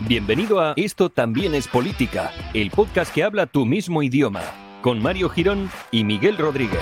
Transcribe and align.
Bienvenido 0.00 0.60
a 0.60 0.74
Esto 0.76 1.10
también 1.10 1.56
es 1.56 1.66
política, 1.66 2.30
el 2.54 2.70
podcast 2.70 3.12
que 3.12 3.24
habla 3.24 3.46
tu 3.46 3.66
mismo 3.66 4.00
idioma, 4.00 4.42
con 4.80 5.02
Mario 5.02 5.28
Girón 5.28 5.68
y 5.90 6.04
Miguel 6.04 6.38
Rodríguez. 6.38 6.78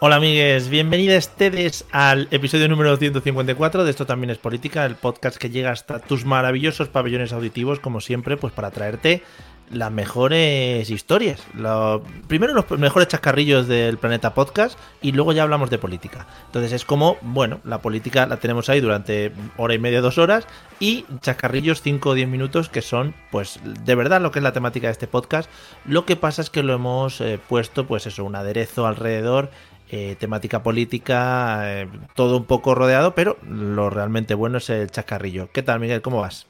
Hola 0.00 0.14
amigues, 0.14 0.68
bienvenidos 0.68 1.26
ustedes 1.26 1.84
al 1.90 2.28
episodio 2.30 2.68
número 2.68 2.96
154 2.96 3.82
de 3.82 3.90
Esto 3.90 4.06
también 4.06 4.30
es 4.30 4.38
política, 4.38 4.86
el 4.86 4.94
podcast 4.94 5.36
que 5.38 5.50
llega 5.50 5.72
hasta 5.72 5.98
tus 5.98 6.24
maravillosos 6.24 6.88
pabellones 6.88 7.32
auditivos, 7.32 7.80
como 7.80 8.00
siempre, 8.00 8.36
pues 8.36 8.52
para 8.52 8.70
traerte 8.70 9.24
las 9.72 9.90
mejores 9.90 10.88
historias. 10.88 11.44
Lo, 11.52 12.04
primero 12.28 12.54
los 12.54 12.70
mejores 12.78 13.08
chascarrillos 13.08 13.66
del 13.66 13.98
planeta 13.98 14.34
podcast 14.34 14.78
y 15.02 15.10
luego 15.10 15.32
ya 15.32 15.42
hablamos 15.42 15.68
de 15.68 15.78
política. 15.78 16.28
Entonces 16.46 16.72
es 16.72 16.84
como, 16.84 17.16
bueno, 17.20 17.60
la 17.64 17.82
política 17.82 18.24
la 18.26 18.36
tenemos 18.38 18.68
ahí 18.68 18.80
durante 18.80 19.32
hora 19.56 19.74
y 19.74 19.80
media, 19.80 20.00
dos 20.00 20.16
horas 20.16 20.46
y 20.78 21.06
chascarrillos 21.22 21.82
5 21.82 22.10
o 22.10 22.14
10 22.14 22.28
minutos 22.28 22.68
que 22.68 22.82
son, 22.82 23.16
pues, 23.32 23.58
de 23.64 23.94
verdad 23.96 24.20
lo 24.20 24.30
que 24.30 24.38
es 24.38 24.44
la 24.44 24.52
temática 24.52 24.86
de 24.86 24.92
este 24.92 25.08
podcast. 25.08 25.50
Lo 25.84 26.06
que 26.06 26.14
pasa 26.14 26.40
es 26.40 26.50
que 26.50 26.62
lo 26.62 26.72
hemos 26.72 27.20
eh, 27.20 27.40
puesto, 27.48 27.84
pues 27.86 28.06
eso, 28.06 28.24
un 28.24 28.36
aderezo 28.36 28.86
alrededor 28.86 29.50
eh, 29.90 30.16
temática 30.18 30.62
política, 30.62 31.82
eh, 31.82 31.88
todo 32.14 32.36
un 32.36 32.44
poco 32.46 32.74
rodeado, 32.74 33.14
pero 33.14 33.38
lo 33.42 33.90
realmente 33.90 34.34
bueno 34.34 34.58
es 34.58 34.70
el 34.70 34.90
chascarrillo. 34.90 35.50
¿Qué 35.52 35.62
tal, 35.62 35.80
Miguel? 35.80 36.02
¿Cómo 36.02 36.20
vas? 36.20 36.46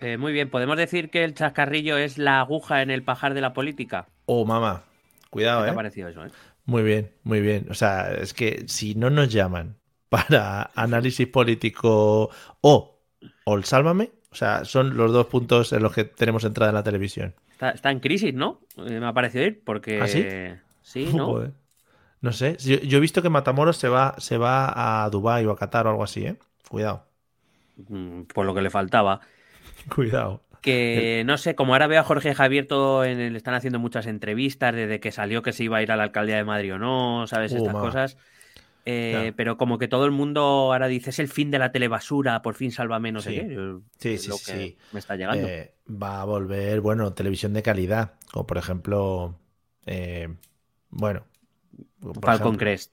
Eh, 0.00 0.18
muy 0.18 0.32
bien, 0.32 0.50
¿podemos 0.50 0.76
decir 0.76 1.10
que 1.10 1.24
el 1.24 1.34
chascarrillo 1.34 1.96
es 1.96 2.18
la 2.18 2.40
aguja 2.40 2.82
en 2.82 2.90
el 2.90 3.02
pajar 3.02 3.34
de 3.34 3.40
la 3.40 3.52
política? 3.52 4.08
Oh, 4.26 4.44
mamá, 4.44 4.84
cuidado, 5.30 5.60
¿Qué 5.60 5.64
¿eh? 5.64 5.66
te 5.66 5.70
ha 5.70 5.74
parecido 5.74 6.08
eso, 6.08 6.24
eh? 6.24 6.30
Muy 6.64 6.82
bien, 6.82 7.12
muy 7.22 7.40
bien. 7.40 7.66
O 7.70 7.74
sea, 7.74 8.12
es 8.12 8.34
que 8.34 8.64
si 8.66 8.94
no 8.94 9.08
nos 9.10 9.32
llaman 9.32 9.76
para 10.08 10.70
análisis 10.74 11.26
político 11.28 12.30
o, 12.60 13.00
o 13.44 13.54
el 13.56 13.64
Sálvame, 13.64 14.10
o 14.30 14.34
sea, 14.34 14.64
son 14.64 14.96
los 14.96 15.12
dos 15.12 15.26
puntos 15.26 15.72
en 15.72 15.82
los 15.82 15.92
que 15.94 16.04
tenemos 16.04 16.44
entrada 16.44 16.70
en 16.70 16.74
la 16.74 16.82
televisión. 16.82 17.34
Está, 17.50 17.70
está 17.70 17.90
en 17.90 18.00
crisis, 18.00 18.34
¿no? 18.34 18.60
Eh, 18.76 19.00
me 19.00 19.06
ha 19.06 19.12
parecido 19.14 19.44
ir, 19.44 19.62
porque... 19.64 20.00
¿Ah, 20.00 20.08
sí? 20.08 20.26
Sí, 20.82 21.10
¿no? 21.14 21.26
Joder. 21.26 21.52
No 22.26 22.32
sé, 22.32 22.56
yo, 22.58 22.76
yo 22.78 22.98
he 22.98 23.00
visto 23.00 23.22
que 23.22 23.28
Matamoros 23.30 23.76
se 23.76 23.88
va, 23.88 24.14
se 24.18 24.36
va 24.38 25.04
a 25.04 25.08
Dubái 25.10 25.44
o 25.46 25.52
a 25.52 25.56
Qatar 25.56 25.86
o 25.86 25.90
algo 25.90 26.04
así, 26.04 26.26
¿eh? 26.26 26.36
Cuidado, 26.68 27.04
Mm, 27.88 28.22
Por 28.22 28.46
lo 28.46 28.54
que 28.54 28.62
le 28.62 28.70
faltaba. 28.70 29.20
cuidado. 29.94 30.42
Que 30.62 31.22
no 31.26 31.36
sé, 31.38 31.54
como 31.54 31.74
ahora 31.74 31.86
veo 31.86 32.00
a 32.00 32.04
Jorge 32.04 32.34
Javier, 32.34 32.66
todo 32.66 33.04
en 33.04 33.20
el- 33.20 33.36
están 33.36 33.54
haciendo 33.54 33.78
muchas 33.78 34.06
entrevistas 34.06 34.74
desde 34.74 34.98
que 34.98 35.12
salió 35.12 35.42
que 35.42 35.52
se 35.52 35.64
iba 35.64 35.76
a 35.76 35.82
ir 35.82 35.92
a 35.92 35.96
la 35.96 36.04
alcaldía 36.04 36.36
de 36.36 36.44
Madrid 36.44 36.74
o 36.74 36.78
no, 36.78 37.26
¿sabes? 37.28 37.52
Uh, 37.52 37.58
Estas 37.58 37.74
ma. 37.74 37.80
cosas. 37.80 38.16
Eh, 38.86 39.10
Claro. 39.12 39.34
Pero 39.36 39.56
como 39.58 39.78
que 39.78 39.88
todo 39.88 40.04
el 40.06 40.10
mundo 40.12 40.40
ahora 40.40 40.88
dice, 40.88 41.10
es 41.10 41.18
el 41.18 41.28
fin 41.28 41.50
de 41.50 41.58
la 41.58 41.70
telebasura, 41.70 42.40
por 42.42 42.54
fin 42.54 42.72
sálvame, 42.72 43.12
no 43.12 43.20
sé 43.20 43.30
Sí. 43.30 43.36
qué. 43.40 43.54
Yo- 43.54 43.80
Sí, 43.98 44.14
es 44.14 44.22
sí, 44.22 44.28
lo 44.28 44.36
sí, 44.36 44.44
que 44.52 44.58
sí. 44.58 44.78
Me 44.92 44.98
está 44.98 45.14
llegando. 45.16 45.46
Eh, 45.46 45.74
va 45.90 46.22
a 46.22 46.24
volver, 46.24 46.80
bueno, 46.80 47.12
televisión 47.12 47.52
de 47.52 47.62
calidad, 47.62 48.14
como 48.32 48.46
por 48.46 48.58
ejemplo, 48.58 49.34
eh, 49.86 50.34
bueno, 50.90 51.24
por 52.00 52.14
Falcon 52.24 52.54
ejemplo, 52.54 52.58
Crest. 52.58 52.92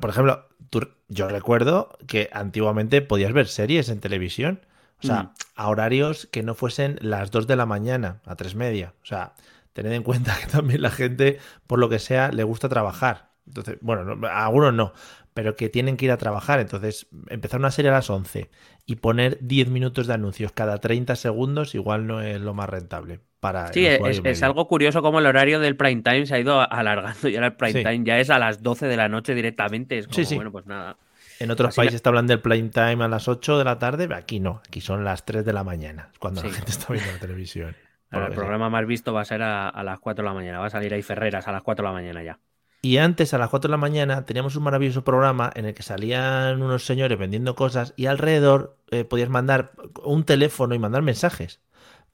Por 0.00 0.10
ejemplo, 0.10 0.46
tú- 0.68 0.88
yo 1.08 1.28
recuerdo 1.28 1.96
que 2.06 2.28
antiguamente 2.32 3.00
podías 3.02 3.32
ver 3.32 3.46
series 3.48 3.88
en 3.88 4.00
televisión, 4.00 4.60
o 5.02 5.06
sea, 5.06 5.22
Mm. 5.24 5.30
a 5.56 5.68
horarios 5.68 6.28
que 6.30 6.42
no 6.42 6.54
fuesen 6.54 6.98
las 7.00 7.30
2 7.30 7.46
de 7.46 7.56
la 7.56 7.66
mañana, 7.66 8.20
a 8.26 8.36
3 8.36 8.54
media. 8.54 8.92
O 9.02 9.06
sea, 9.06 9.32
tened 9.72 9.92
en 9.92 10.02
cuenta 10.02 10.36
que 10.40 10.46
también 10.46 10.82
la 10.82 10.90
gente, 10.90 11.38
por 11.66 11.78
lo 11.78 11.88
que 11.88 11.98
sea, 11.98 12.30
le 12.32 12.44
gusta 12.44 12.68
trabajar. 12.68 13.29
Entonces, 13.50 13.78
bueno, 13.80 14.04
no- 14.16 14.26
algunos 14.28 14.72
no, 14.72 14.92
pero 15.34 15.56
que 15.56 15.68
tienen 15.68 15.96
que 15.96 16.04
ir 16.06 16.10
a 16.12 16.16
trabajar. 16.16 16.60
Entonces, 16.60 17.08
empezar 17.28 17.58
una 17.60 17.70
serie 17.70 17.90
a 17.90 17.94
las 17.94 18.08
11 18.08 18.48
y 18.86 18.96
poner 18.96 19.38
10 19.40 19.68
minutos 19.68 20.06
de 20.06 20.14
anuncios 20.14 20.52
cada 20.52 20.78
30 20.78 21.16
segundos 21.16 21.74
igual 21.74 22.06
no 22.06 22.22
es 22.22 22.40
lo 22.40 22.54
más 22.54 22.68
rentable 22.68 23.20
para 23.40 23.72
Sí, 23.72 23.86
es, 23.86 24.42
algo 24.42 24.68
curioso 24.68 25.02
como 25.02 25.18
el 25.18 25.26
horario 25.26 25.60
del 25.60 25.76
prime 25.76 26.02
time 26.02 26.26
se 26.26 26.34
ha 26.34 26.38
ido 26.38 26.60
alargando 26.72 27.28
y 27.28 27.34
ahora 27.36 27.48
el 27.48 27.54
prime 27.54 27.72
Sí. 27.72 27.82
time 27.84 28.04
ya 28.04 28.18
es 28.18 28.30
a 28.30 28.38
las 28.38 28.62
12 28.62 28.86
de 28.86 28.96
la 28.96 29.08
noche 29.08 29.34
directamente. 29.34 29.98
Es 29.98 30.06
como, 30.06 30.14
Sí, 30.14 30.24
sí. 30.24 30.34
bueno, 30.36 30.52
pues 30.52 30.66
nada. 30.66 30.96
En 31.38 31.50
otros 31.50 31.68
Así 31.70 31.76
países 31.76 32.00
la- 32.00 32.02
te 32.02 32.08
hablan 32.10 32.26
del 32.26 32.40
prime 32.40 32.68
time 32.68 33.02
a 33.04 33.08
las 33.08 33.26
8 33.28 33.56
de 33.58 33.64
la 33.64 33.78
tarde, 33.78 34.08
aquí 34.14 34.40
no, 34.40 34.60
aquí 34.66 34.80
son 34.80 35.04
las 35.04 35.24
3 35.24 35.44
de 35.44 35.52
la 35.54 35.64
mañana, 35.64 36.10
cuando 36.18 36.42
la 36.42 36.50
gente 36.50 36.70
está 36.70 36.92
viendo 36.92 37.10
la 37.12 37.18
televisión. 37.18 37.74
Ahora 38.10 38.26
el 38.26 38.34
programa 38.34 38.68
más 38.68 38.84
visto 38.86 39.12
va 39.14 39.20
a 39.22 39.24
ser 39.24 39.40
a, 39.42 39.68
a 39.68 39.84
las 39.84 40.00
4 40.00 40.22
de 40.24 40.28
la 40.28 40.34
mañana. 40.34 40.58
Va 40.58 40.66
a 40.66 40.70
salir 40.70 40.92
ahí 40.92 41.00
Ferreras 41.00 41.46
a 41.46 41.52
las 41.52 41.62
4 41.62 41.84
de 41.84 41.88
la 41.88 41.92
mañana 41.94 42.22
ya. 42.24 42.38
Y 42.82 42.96
antes, 42.96 43.34
a 43.34 43.38
las 43.38 43.50
4 43.50 43.68
de 43.68 43.72
la 43.72 43.76
mañana, 43.76 44.24
teníamos 44.24 44.56
un 44.56 44.62
maravilloso 44.62 45.04
programa 45.04 45.50
en 45.54 45.66
el 45.66 45.74
que 45.74 45.82
salían 45.82 46.62
unos 46.62 46.86
señores 46.86 47.18
vendiendo 47.18 47.54
cosas 47.54 47.92
y 47.96 48.06
alrededor 48.06 48.78
eh, 48.90 49.04
podías 49.04 49.28
mandar 49.28 49.72
un 50.02 50.24
teléfono 50.24 50.74
y 50.74 50.78
mandar 50.78 51.02
mensajes. 51.02 51.60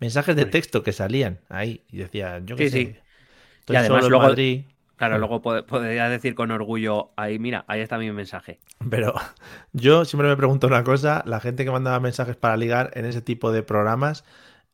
Mensajes 0.00 0.34
de 0.36 0.44
texto 0.44 0.82
que 0.82 0.92
salían 0.92 1.40
ahí. 1.48 1.84
Y 1.88 1.98
decía, 1.98 2.40
yo 2.44 2.56
qué 2.56 2.64
Sí, 2.64 2.70
sé. 2.70 2.76
sí. 2.78 2.96
Estoy 3.60 3.74
Y 3.74 3.76
además 3.78 3.98
solo 4.04 4.06
en 4.06 4.10
luego- 4.10 4.28
Madrid. 4.28 4.64
Claro, 4.96 5.16
Mm. 5.16 5.18
luego 5.20 5.42
pod- 5.42 5.64
podría 5.66 6.08
decir 6.08 6.34
con 6.34 6.50
orgullo, 6.50 7.10
ahí 7.16 7.38
mira, 7.38 7.64
ahí 7.68 7.80
está 7.82 7.98
mi 7.98 8.10
mensaje. 8.12 8.60
Pero 8.90 9.12
yo 9.72 10.04
siempre 10.06 10.26
me 10.28 10.36
pregunto 10.38 10.66
una 10.66 10.84
cosa, 10.84 11.22
la 11.26 11.38
gente 11.38 11.64
que 11.66 11.70
mandaba 11.70 12.00
mensajes 12.00 12.34
para 12.36 12.56
ligar 12.56 12.90
en 12.94 13.04
ese 13.04 13.20
tipo 13.20 13.52
de 13.52 13.62
programas, 13.62 14.24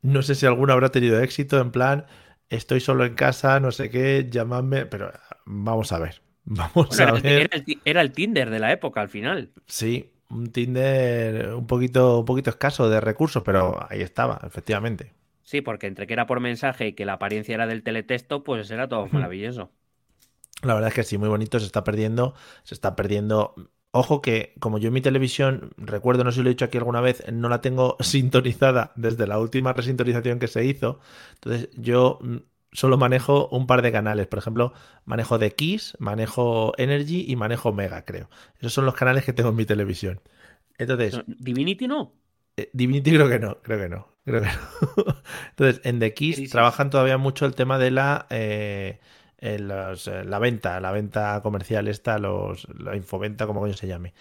no 0.00 0.22
sé 0.22 0.36
si 0.36 0.46
alguno 0.46 0.72
habrá 0.72 0.90
tenido 0.90 1.20
éxito, 1.20 1.60
en 1.60 1.72
plan, 1.72 2.06
estoy 2.50 2.78
solo 2.80 3.04
en 3.04 3.14
casa, 3.14 3.58
no 3.58 3.72
sé 3.72 3.90
qué, 3.90 4.28
llamadme, 4.30 4.86
pero 4.86 5.12
vamos 5.46 5.92
a 5.92 5.98
ver, 5.98 6.22
vamos 6.44 6.88
Bueno, 6.88 7.02
a 7.02 7.10
era, 7.10 7.12
el, 7.16 7.22
ver. 7.22 7.48
era 7.48 7.56
el 7.56 7.64
ti- 7.64 7.82
era 7.84 8.00
el 8.02 8.12
Tinder 8.12 8.50
de 8.50 8.58
la 8.60 8.72
época 8.72 9.00
al 9.00 9.08
final. 9.08 9.52
Sí, 9.66 10.12
un 10.30 10.52
Tinder 10.52 11.54
un 11.54 11.66
poquito, 11.66 12.20
un 12.20 12.24
poquito 12.24 12.50
escaso 12.50 12.88
de 12.88 13.00
recursos, 13.00 13.42
pero 13.44 13.78
ahí 13.90 14.00
estaba, 14.02 14.40
efectivamente. 14.44 15.12
Sí, 15.50 15.60
porque 15.60 15.86
entre 15.86 16.06
que 16.08 16.14
era 16.14 16.26
por 16.26 16.40
mensaje 16.40 16.88
y 16.88 16.94
que 16.94 17.04
la 17.04 17.12
apariencia 17.14 17.54
era 17.54 17.66
del 17.68 17.82
teletexto, 17.84 18.42
pues 18.44 18.70
era 18.72 18.88
todo 18.88 19.08
maravilloso. 19.08 19.72
La 20.62 20.74
verdad 20.74 20.88
es 20.88 20.94
que 20.94 21.02
sí, 21.04 21.18
muy 21.18 21.28
bonito, 21.28 21.58
se 21.58 21.66
está 21.66 21.82
perdiendo, 21.84 22.34
se 22.62 22.74
está 22.74 22.94
perdiendo. 22.94 23.54
Ojo 23.90 24.22
que, 24.22 24.54
como 24.60 24.78
yo 24.78 24.88
en 24.88 24.94
mi 24.94 25.00
televisión, 25.02 25.72
recuerdo, 25.76 26.22
no 26.24 26.30
sé 26.30 26.36
si 26.36 26.42
lo 26.42 26.48
he 26.50 26.52
dicho 26.52 26.64
aquí 26.64 26.78
alguna 26.78 27.00
vez, 27.00 27.24
no 27.32 27.48
la 27.48 27.60
tengo 27.60 27.96
sintonizada 28.00 28.92
desde 28.96 29.26
la 29.26 29.38
última 29.40 29.72
resintonización 29.72 30.38
que 30.38 30.46
se 30.48 30.64
hizo. 30.64 31.00
Entonces, 31.34 31.68
yo 31.76 32.18
solo 32.72 32.98
manejo 32.98 33.48
un 33.48 33.66
par 33.66 33.82
de 33.82 33.92
canales. 33.92 34.26
Por 34.26 34.38
ejemplo, 34.38 34.72
manejo 35.04 35.38
de 35.38 35.54
Kiss, 35.54 35.96
manejo 35.98 36.72
Energy 36.78 37.24
y 37.28 37.36
manejo 37.36 37.72
Mega, 37.72 38.04
creo. 38.04 38.28
Esos 38.58 38.72
son 38.74 38.86
los 38.86 38.94
canales 38.94 39.24
que 39.24 39.32
tengo 39.32 39.50
en 39.50 39.56
mi 39.56 39.66
televisión. 39.66 40.20
Entonces, 40.78 41.22
Divinity 41.26 41.86
no. 41.88 42.12
eh, 42.56 42.70
Divinity 42.72 43.12
creo 43.12 43.28
que 43.28 43.38
no, 43.38 43.60
creo 43.62 43.78
que 43.78 43.88
no, 43.88 44.08
creo 44.24 44.40
que 44.42 44.46
no. 44.48 45.14
Entonces, 45.50 45.80
en 45.84 45.98
The 46.00 46.14
Kiss 46.14 46.36
Crisis. 46.36 46.48
trabajan 46.48 46.90
todavía 46.90 47.18
mucho 47.18 47.46
el 47.46 47.54
tema 47.54 47.78
de 47.78 47.90
la 47.90 48.26
eh, 48.30 49.00
eh, 49.38 49.58
los, 49.58 50.06
eh, 50.08 50.24
la 50.24 50.38
venta, 50.38 50.80
la 50.80 50.92
venta 50.92 51.40
comercial 51.42 51.88
esta, 51.88 52.18
los, 52.18 52.68
la 52.78 52.96
infoventa, 52.96 53.46
como 53.46 53.60
coño 53.60 53.74
se 53.74 53.86
llame. 53.88 54.14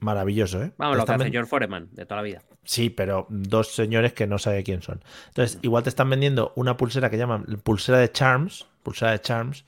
Maravilloso, 0.00 0.62
¿eh? 0.62 0.72
Vamos, 0.78 0.96
lo 0.96 1.04
que 1.04 1.12
hace 1.12 1.24
ven- 1.24 1.32
George 1.32 1.48
Foreman 1.50 1.88
de 1.92 2.04
toda 2.06 2.16
la 2.16 2.22
vida. 2.22 2.42
Sí, 2.64 2.90
pero 2.90 3.26
dos 3.30 3.74
señores 3.74 4.12
que 4.12 4.26
no 4.26 4.38
sabe 4.38 4.62
quién 4.62 4.82
son. 4.82 5.02
Entonces, 5.28 5.58
igual 5.62 5.82
te 5.82 5.88
están 5.88 6.08
vendiendo 6.10 6.52
una 6.56 6.76
pulsera 6.76 7.10
que 7.10 7.16
llaman 7.18 7.44
pulsera 7.64 7.98
de 7.98 8.12
Charms, 8.12 8.66
pulsera 8.82 9.12
de 9.12 9.20
Charms, 9.20 9.64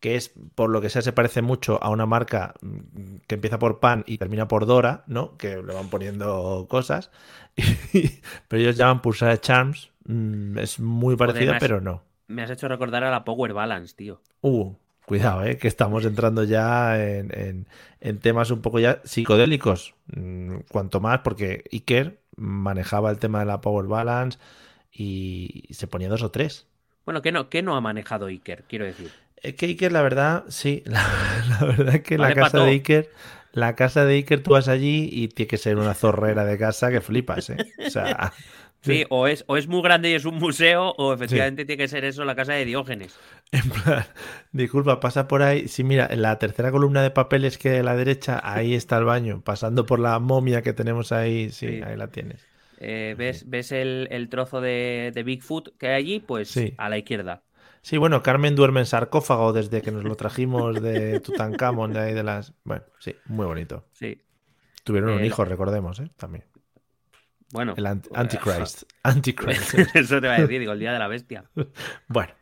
que 0.00 0.16
es, 0.16 0.32
por 0.54 0.70
lo 0.70 0.80
que 0.80 0.90
sea, 0.90 1.02
se 1.02 1.12
parece 1.12 1.40
mucho 1.42 1.82
a 1.82 1.88
una 1.90 2.06
marca 2.06 2.54
mm, 2.60 3.16
que 3.26 3.34
empieza 3.36 3.58
por 3.58 3.80
pan 3.80 4.04
y 4.06 4.18
termina 4.18 4.46
por 4.48 4.66
Dora, 4.66 5.02
¿no? 5.06 5.36
Que 5.36 5.56
le 5.62 5.74
van 5.74 5.88
poniendo 5.90 6.66
cosas. 6.68 7.10
pero 8.48 8.62
ellos 8.62 8.76
llaman 8.76 9.00
pulsera 9.02 9.32
de 9.32 9.40
Charms. 9.40 9.90
mm, 10.06 10.58
Es 10.58 10.78
muy 10.80 11.16
parecida, 11.16 11.56
pero 11.58 11.80
no. 11.80 12.02
Me 12.26 12.42
has 12.42 12.50
hecho 12.50 12.68
recordar 12.68 13.04
a 13.04 13.10
la 13.10 13.24
Power 13.24 13.52
Balance, 13.52 13.94
tío. 13.96 14.20
Uh, 14.40 14.74
Cuidado, 15.06 15.44
¿eh? 15.44 15.58
que 15.58 15.68
estamos 15.68 16.04
entrando 16.06 16.44
ya 16.44 17.02
en, 17.04 17.30
en- 17.38 17.66
en 18.00 18.18
temas 18.20 18.50
un 18.50 18.62
poco 18.62 18.78
ya 18.80 19.00
psicodélicos. 19.04 19.94
Mm, 20.06 20.60
Cuanto 20.70 21.00
más, 21.00 21.20
porque 21.20 21.64
Iker 21.72 22.20
manejaba 22.36 23.10
el 23.10 23.18
tema 23.18 23.40
de 23.40 23.46
la 23.46 23.60
Power 23.60 23.86
Balance 23.86 24.38
y 24.92 25.68
se 25.72 25.86
ponía 25.88 26.08
dos 26.08 26.22
o 26.22 26.30
tres. 26.30 26.66
Bueno, 27.06 27.22
¿qué 27.22 27.32
no, 27.32 27.48
qué 27.48 27.62
no 27.62 27.76
ha 27.76 27.80
manejado 27.80 28.26
Iker? 28.26 28.64
Quiero 28.68 28.84
decir. 28.84 29.14
Es 29.36 29.54
que 29.56 29.66
Iker, 29.66 29.92
la 29.92 30.02
verdad, 30.02 30.44
sí, 30.48 30.82
la, 30.86 31.02
la 31.48 31.66
verdad 31.66 31.96
es 31.96 32.02
que 32.02 32.18
Vale 32.18 32.28
la 32.28 32.32
casa 32.34 32.60
de. 32.60 32.70
Iker, 32.70 33.10
la 33.52 33.74
casa 33.76 34.04
de 34.04 34.14
Iker, 34.14 34.42
tú 34.42 34.52
vas 34.52 34.68
allí 34.68 35.08
y 35.12 35.28
tiene 35.28 35.48
que 35.48 35.58
ser 35.58 35.76
una 35.78 35.94
zorrera 35.94 36.44
de 36.44 36.58
casa 36.58 36.90
que 36.90 37.00
flipas, 37.00 37.50
¿eh? 37.50 37.62
O 37.84 37.86
sea, 37.86 38.32
Sí, 38.84 39.04
o 39.08 39.26
es, 39.26 39.44
o 39.48 39.56
es 39.56 39.66
muy 39.66 39.82
grande 39.82 40.10
y 40.10 40.14
es 40.14 40.24
un 40.24 40.36
museo, 40.36 40.90
o 40.98 41.12
efectivamente 41.14 41.64
tiene 41.64 41.82
que 41.82 41.88
ser 41.88 42.04
eso 42.04 42.24
la 42.24 42.34
casa 42.36 42.52
de 42.52 42.64
Diógenes. 42.64 43.18
En 43.52 43.70
plan, 43.70 44.04
disculpa, 44.52 44.98
pasa 45.00 45.28
por 45.28 45.42
ahí. 45.42 45.68
Sí, 45.68 45.84
mira, 45.84 46.08
en 46.10 46.22
la 46.22 46.38
tercera 46.38 46.70
columna 46.72 47.02
de 47.02 47.10
papeles 47.10 47.56
que 47.56 47.70
hay 47.70 47.78
a 47.78 47.82
la 47.84 47.94
derecha, 47.96 48.40
ahí 48.42 48.74
está 48.74 48.98
el 48.98 49.04
baño. 49.04 49.42
Pasando 49.42 49.86
por 49.86 50.00
la 50.00 50.18
momia 50.18 50.62
que 50.62 50.72
tenemos 50.72 51.12
ahí, 51.12 51.50
sí, 51.50 51.68
Sí. 51.68 51.82
ahí 51.82 51.96
la 51.96 52.08
tienes. 52.08 52.44
Eh, 52.78 53.14
¿Ves, 53.16 53.48
ves 53.48 53.70
el, 53.72 54.08
el 54.10 54.28
trozo 54.28 54.60
de, 54.60 55.12
de 55.14 55.22
Bigfoot 55.22 55.76
que 55.78 55.86
hay 55.88 55.94
allí? 55.94 56.20
Pues 56.20 56.58
a 56.76 56.88
la 56.88 56.98
izquierda. 56.98 57.42
Sí, 57.82 57.96
bueno, 57.98 58.22
Carmen 58.22 58.56
duerme 58.56 58.80
en 58.80 58.86
sarcófago 58.86 59.52
desde 59.52 59.82
que 59.82 59.92
nos 59.92 60.04
lo 60.04 60.16
trajimos 60.16 60.82
de 60.82 61.20
Tutankamón, 61.20 61.92
de 61.92 62.00
ahí 62.00 62.14
de 62.14 62.22
las. 62.24 62.54
Bueno, 62.64 62.82
sí, 62.98 63.14
muy 63.26 63.46
bonito. 63.46 63.84
Sí. 63.92 64.20
Tuvieron 64.82 65.10
un 65.10 65.20
Eh, 65.20 65.26
hijo, 65.26 65.44
recordemos, 65.44 66.00
¿eh? 66.00 66.10
También. 66.16 66.44
Bueno. 67.54 67.72
El 67.76 67.86
ant- 67.86 68.06
pues, 68.08 68.18
Antichrist. 68.20 68.82
Antichrist. 69.02 69.74
Eso 69.94 70.20
te 70.20 70.28
va 70.28 70.34
a 70.34 70.40
decir, 70.42 70.60
digo, 70.60 70.72
el 70.72 70.78
día 70.80 70.92
de 70.92 70.98
la 70.98 71.08
bestia. 71.08 71.44
Bueno. 72.08 72.32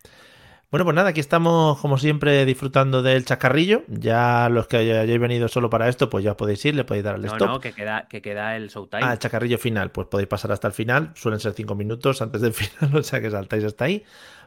Bueno, 0.71 0.87
pues 0.87 0.95
nada, 0.97 1.11
aquí 1.11 1.21
estamos 1.21 1.79
como 1.81 1.99
siempre 1.99 2.47
disfrutando 2.47 3.03
del 3.03 3.27
chacarrillo. 3.27 3.83
Ya 3.89 4.49
los 4.49 4.69
que 4.69 4.79
hayáis 4.79 5.21
venido 5.21 5.47
solo 5.49 5.69
para 5.69 5.87
esto, 5.91 6.09
pues 6.09 6.25
ya 6.25 6.35
podéis 6.35 6.65
ir, 6.65 6.75
le 6.75 6.85
podéis 6.85 7.05
dar 7.05 7.17
al 7.17 7.21
No, 7.21 7.33
stop. 7.33 7.47
no, 7.47 7.61
que 7.61 7.75
queda, 7.75 8.09
que 8.09 8.23
queda 8.23 8.57
el 8.57 8.71
showtime. 8.71 9.03
Ah, 9.05 9.13
el 9.13 9.19
chacarrillo 9.19 9.59
final, 9.59 9.91
pues 9.91 10.07
podéis 10.09 10.29
pasar 10.31 10.51
hasta 10.51 10.67
el 10.69 10.73
final, 10.73 11.11
suelen 11.15 11.41
ser 11.41 11.53
cinco 11.53 11.75
minutos 11.75 12.23
antes 12.23 12.41
del 12.41 12.55
final, 12.55 12.97
o 12.97 13.03
sea 13.03 13.21
que 13.21 13.31
saltáis 13.31 13.65
hasta 13.65 13.85
ahí. 13.85 14.03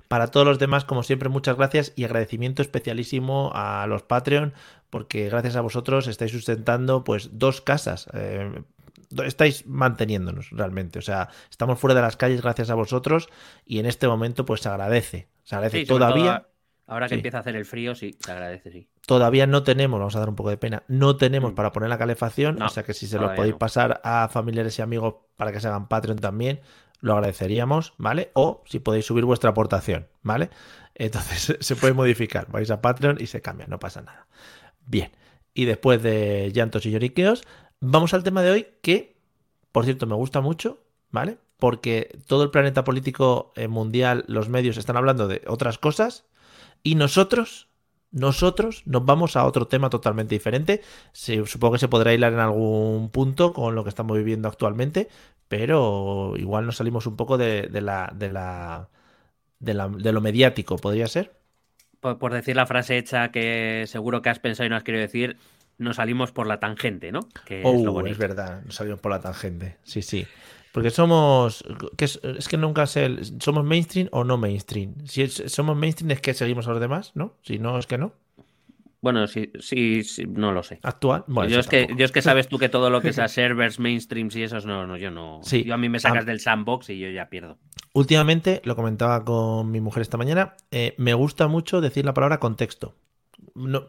Para 0.07 0.31
todos 0.31 0.47
los 0.47 0.57
demás, 0.57 0.83
como 0.83 1.03
siempre, 1.03 1.29
muchas 1.29 1.57
gracias 1.57 1.94
y 1.95 2.06
agradecimiento 2.06 2.63
especialísimo 2.63 3.51
a 3.53 3.85
los 3.85 4.01
Patreon, 4.01 4.53
porque 4.89 5.29
gracias 5.29 5.56
a 5.57 5.62
vosotros 5.62 6.07
estáis 6.07 6.31
sustentando 6.31 7.03
pues 7.03 7.29
dos 7.33 7.62
casas. 7.62 8.07
eh, 8.13 8.63
estáis 9.25 9.65
manteniéndonos 9.68 10.50
realmente, 10.51 11.00
o 11.00 11.01
sea, 11.01 11.30
estamos 11.50 11.80
fuera 11.80 11.94
de 11.95 12.01
las 12.01 12.18
calles 12.18 12.42
gracias 12.42 12.69
a 12.69 12.75
vosotros 12.75 13.30
y 13.65 13.80
en 13.80 13.86
este 13.86 14.07
momento 14.07 14.45
pues 14.45 14.62
se 14.62 14.69
agradece, 14.69 15.27
se 15.44 15.56
agradece 15.56 15.80
Sí, 15.80 15.86
todavía. 15.86 16.47
ahora 16.88 17.07
que 17.07 17.15
sí. 17.15 17.19
empieza 17.19 17.38
a 17.38 17.42
hacer 17.42 17.56
el 17.56 17.65
frío, 17.65 17.95
sí, 17.95 18.15
se 18.19 18.31
agradece, 18.31 18.71
sí. 18.71 18.88
Todavía 19.06 19.45
no 19.47 19.63
tenemos, 19.63 20.00
vamos 20.00 20.15
a 20.15 20.19
dar 20.19 20.30
un 20.30 20.36
poco 20.36 20.50
de 20.50 20.57
pena, 20.57 20.83
no 20.88 21.15
tenemos 21.18 21.51
Mm. 21.51 21.56
para 21.56 21.71
poner 21.71 21.89
la 21.89 21.97
calefacción, 21.97 22.56
No, 22.57 22.65
o 22.65 22.69
sea 22.69 22.83
que 22.83 22.94
si 22.94 23.07
se 23.07 23.19
lo 23.19 23.33
podéis 23.36 23.53
no. 23.53 23.59
pasar 23.59 24.01
a 24.03 24.27
familiares 24.30 24.77
y 24.80 24.81
amigos 24.81 25.15
para 25.36 25.51
que 25.51 25.59
se 25.59 25.68
hagan 25.68 25.88
Patreon 25.88 26.18
también, 26.19 26.62
lo 27.01 27.13
agradeceríamos, 27.13 27.94
¿vale? 27.98 28.31
O 28.33 28.63
si 28.65 28.80
podéis 28.80 29.06
subir 29.06 29.25
vuestra 29.25 29.51
aportación, 29.51 30.07
¿vale? 30.24 30.50
Entonces 30.95 31.57
se 31.59 31.75
puede 31.75 31.94
modificar, 31.94 32.48
vais 32.50 32.71
a 32.71 32.81
Patreon 32.81 33.18
y 33.19 33.27
se 33.27 33.41
cambia, 33.41 33.68
no 33.68 33.77
pasa 33.80 34.01
nada. 34.01 34.27
Bien, 34.88 35.12
y 35.53 35.65
después 35.65 36.01
de 36.01 36.51
llantos 36.53 36.86
y 36.86 36.91
lloriqueos, 36.91 37.44
vamos 37.81 38.13
al 38.13 38.24
tema 38.24 38.42
de 38.42 38.51
hoy 38.51 38.68
que, 38.81 39.16
por 39.72 39.86
cierto, 39.86 40.07
me 40.07 40.16
gusta 40.16 40.42
mucho, 40.42 40.80
¿vale? 41.12 41.38
Porque 41.57 42.18
todo 42.27 42.44
el 42.44 42.51
planeta 42.51 42.83
político 42.83 43.54
eh, 43.56 43.68
mundial, 43.68 44.25
los 44.27 44.50
medios 44.50 44.77
están 44.77 44.98
hablando 44.98 45.27
de 45.27 45.42
otras 45.48 45.77
cosas 45.77 46.25
y 46.83 46.95
nosotros, 46.95 47.69
nosotros 48.12 48.83
nos 48.86 49.06
vamos 49.06 49.36
a 49.36 49.45
otro 49.45 49.68
tema 49.68 49.89
totalmente 49.89 50.36
diferente. 50.36 50.81
Se- 51.13 51.45
supongo 51.48 51.74
que 51.74 51.80
se 51.80 51.88
podrá 51.89 52.13
hilar 52.13 52.33
en 52.33 52.39
algún 52.39 53.10
punto 53.12 53.54
con 53.54 53.75
lo 53.75 53.83
que 53.83 53.89
estamos 53.89 54.18
viviendo 54.18 54.48
actualmente, 54.50 55.10
pero 55.48 56.33
igual 56.38 56.66
nos 56.66 56.77
salimos 56.77 57.07
un 57.07 57.16
poco 57.18 57.38
de, 57.38 57.69
la, 57.81 58.12
de 58.16 58.31
la, 58.31 58.89
de 59.60 59.74
la- 59.74 59.89
de 59.89 60.12
lo 60.13 60.22
mediático, 60.22 60.77
¿podría 60.77 61.07
ser? 61.07 61.33
Por, 62.00 62.19
por 62.19 62.33
decir 62.33 62.56
la 62.56 62.66
frase 62.68 62.98
hecha 62.98 63.31
que 63.31 63.86
seguro 63.88 64.22
que 64.22 64.30
has 64.30 64.39
pensado 64.39 64.68
y 64.68 64.69
no 64.69 64.75
has 64.75 64.83
querido 64.83 65.01
decir, 65.01 65.38
nos 65.77 65.98
salimos 65.98 66.31
por 66.31 66.48
la 66.48 66.60
tangente, 66.60 67.12
¿no? 67.12 67.22
Que 67.45 67.60
es 67.62 67.81
lo 67.83 67.94
Oh, 67.94 68.06
es 68.06 68.18
verdad, 68.18 68.62
nos 68.66 68.75
salimos 68.75 69.00
por 69.00 69.12
la 69.12 69.19
tangente. 69.19 69.77
Sí, 69.83 70.01
sí. 70.01 70.25
Porque 70.72 70.89
somos. 70.89 71.63
Que 71.98 72.06
es, 72.06 72.19
es 72.24 72.48
que 72.50 72.57
nunca 72.57 72.86
sé. 72.86 73.06
el- 73.06 73.42
¿Somos 73.42 73.63
mainstream 73.63 74.10
o 74.12 74.24
no 74.24 74.38
mainstream? 74.38 74.95
Si 75.06 75.22
es- 75.22 75.44
somos 75.48 75.77
mainstream 75.77 76.12
es 76.12 76.22
que 76.22 76.33
seguimos 76.33 76.68
a 76.68 76.72
los 76.72 76.80
demás, 76.81 77.12
¿no? 77.16 77.36
Si 77.42 77.60
no, 77.60 77.77
es 77.80 77.88
que 77.88 77.98
no. 77.98 78.12
Bueno, 79.01 79.27
sí, 79.27 79.51
sí, 79.60 80.04
sí, 80.04 80.25
no 80.27 80.51
lo 80.51 80.63
sé. 80.63 80.80
Actual. 80.81 81.24
Bueno, 81.27 81.50
yo, 81.50 81.60
es 81.60 81.68
que, 81.68 81.88
yo 81.95 82.06
es 82.06 82.12
que 82.12 82.24
sabes 82.24 82.48
tú 82.48 82.57
que 82.57 82.69
todo 82.69 82.89
lo 82.89 83.01
que 83.01 83.13
sea 83.13 83.27
servers, 83.27 83.80
mainstreams 83.80 84.36
y 84.36 84.44
esos, 84.44 84.66
no, 84.66 84.88
no, 84.88 84.98
yo 84.98 85.12
no. 85.12 85.39
Sí. 85.44 85.63
Yo 85.63 85.75
a 85.75 85.77
mí 85.77 85.89
me 85.89 86.00
sacas 86.00 86.25
del 86.25 86.39
sandbox 86.39 86.89
y 86.89 86.98
yo 87.00 87.10
ya 87.12 87.30
pierdo. 87.30 87.57
Últimamente, 87.94 88.62
lo 88.66 88.75
comentaba 88.75 89.24
con 89.24 89.69
mi 89.72 89.80
mujer 89.80 90.01
esta 90.01 90.18
mañana, 90.18 90.56
eh, 90.72 90.95
me 90.98 91.13
gusta 91.13 91.48
mucho 91.48 91.81
decir 91.81 92.04
la 92.04 92.13
palabra 92.16 92.39
contexto. 92.39 92.95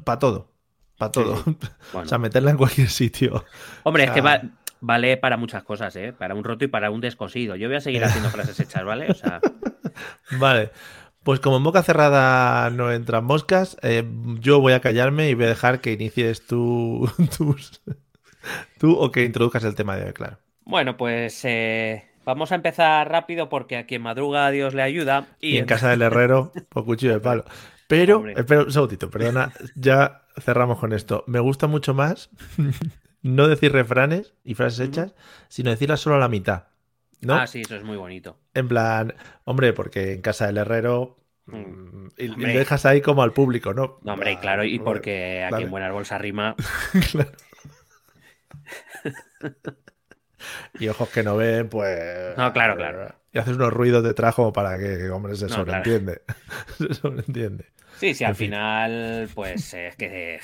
para 0.05 0.19
todo. 0.19 0.53
Para 0.99 1.13
todo. 1.13 1.43
sí. 1.45 1.57
o 1.95 2.05
sea, 2.07 2.19
meterla 2.19 2.51
en 2.51 2.57
cualquier 2.57 2.89
sitio. 2.89 3.45
Hombre, 3.83 4.05
es 4.05 4.11
que 4.13 4.21
va- 4.21 4.43
vale 4.81 5.17
para 5.17 5.37
muchas 5.37 5.63
cosas, 5.65 5.95
¿eh? 5.97 6.13
Para 6.13 6.35
un 6.35 6.45
roto 6.45 6.65
y 6.65 6.69
para 6.69 6.91
un 6.91 7.01
descosido. 7.01 7.57
Yo 7.57 7.69
voy 7.69 7.77
a 7.77 7.81
seguir 7.81 8.05
haciendo 8.05 8.31
frases 8.31 8.59
hechas, 8.61 8.85
¿vale? 8.85 9.11
O 9.11 9.15
sea, 9.15 9.41
Vale. 10.39 10.71
Pues 11.23 11.41
como 11.41 11.57
en 11.57 11.65
boca 11.65 11.83
cerrada 11.83 12.71
no 12.71 12.93
entran 12.93 13.25
moscas, 13.25 13.77
eh, 13.83 14.05
yo 14.39 14.61
voy 14.61 14.75
a 14.75 14.81
callarme 14.81 15.29
y 15.29 15.35
voy 15.35 15.47
a 15.47 15.49
dejar 15.49 15.81
que 15.81 15.93
inicies 15.93 16.47
tú, 16.47 17.11
tus- 17.37 17.83
tú 18.79 18.95
o 18.97 19.11
que 19.11 19.25
introduzcas 19.25 19.65
el 19.65 19.75
tema 19.75 19.97
de 19.97 20.05
hoy, 20.07 20.13
claro. 20.13 20.39
bueno, 20.65 20.97
pues 20.97 21.45
eh, 21.45 22.05
vamos 22.25 22.53
a 22.53 22.55
empezar 22.55 23.11
rápido 23.11 23.49
porque 23.49 23.77
a 23.77 23.87
quien 23.87 24.03
madruga 24.03 24.49
Dios 24.53 24.73
le 24.75 24.83
ayuda. 24.83 25.27
Y, 25.41 25.57
en 25.59 25.67
casa 25.67 25.89
del 25.91 26.03
herrero, 26.03 26.53
por 26.69 26.85
cuchillo 26.85 27.15
de 27.15 27.21
palo. 27.21 27.45
Pero, 27.87 28.17
Hombre. 28.17 28.35
espera 28.37 28.63
un 28.65 28.73
segundito, 28.73 29.11
perdona, 29.11 29.53
ya 29.75 30.23
cerramos 30.41 30.79
con 30.79 30.93
esto. 30.93 31.25
Me 31.27 31.41
gusta 31.41 31.67
mucho 31.67 31.95
más 31.95 32.31
no 33.23 33.49
decir 33.49 33.73
refranes 33.73 34.35
y 34.45 34.55
frases 34.55 34.89
hechas, 34.89 35.15
sino 35.49 35.71
decirlas 35.71 36.01
solo 36.01 36.17
a 36.17 36.21
la 36.21 36.29
mitad. 36.29 36.65
¿no? 37.21 37.35
Ah, 37.35 37.47
sí, 37.47 37.63
eso 37.63 37.77
es 37.77 37.85
muy 37.85 37.97
bonito. 37.97 38.39
En 38.55 38.69
plan, 38.69 39.15
hombre, 39.45 39.73
porque 39.73 40.13
en 40.13 40.21
casa 40.21 40.47
del 40.47 40.59
herrero 40.59 41.17
Mm. 41.47 42.07
mm, 42.07 42.11
y, 42.19 42.45
dejas 42.45 42.87
ahí 42.87 43.01
como 43.01 43.23
al 43.23 43.33
público, 43.33 43.73
¿no? 43.73 43.99
No, 44.03 44.15
hombre, 44.15 44.33
y 44.33 44.37
claro, 44.37 44.65
y 44.65 44.79
porque 44.79 45.45
aquí 45.45 45.63
en 45.63 45.71
Buenas 45.71 45.93
Bolsas 45.93 46.21
rima. 46.21 46.57
Claro. 47.13 47.31
y 50.81 50.89
ojos 50.89 51.09
que 51.11 51.23
no 51.23 51.37
ven, 51.37 51.69
pues. 51.69 52.37
No, 52.37 52.53
claro, 52.53 52.77
claro. 52.77 53.15
Y 53.37 53.39
haces 53.39 53.57
unos 53.57 53.71
ruidos 53.73 54.03
detrás 54.03 54.35
como 54.35 54.51
para 54.53 54.79
que, 54.79 54.97
que, 54.97 55.11
hombre, 55.11 55.37
se 55.37 55.47
No, 55.47 55.65
claro. 55.65 55.85
sobreentiende. 55.85 56.23
se 56.79 56.95
sobreentiende. 56.95 57.67
Sí, 57.99 58.15
sí, 58.15 58.25
al 58.25 58.31
En 58.31 58.37
fin. 58.37 58.47
final, 58.47 59.29
pues 59.35 59.75
es 59.75 59.95
que 59.97 60.41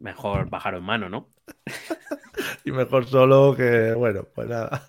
mejor 0.00 0.50
bajarlo 0.50 0.78
en 0.78 0.84
mano, 0.84 1.08
¿no? 1.08 1.28
Y 2.64 2.70
mejor 2.72 3.06
solo 3.06 3.54
que, 3.56 3.92
bueno, 3.94 4.24
pues 4.34 4.48
nada. 4.48 4.86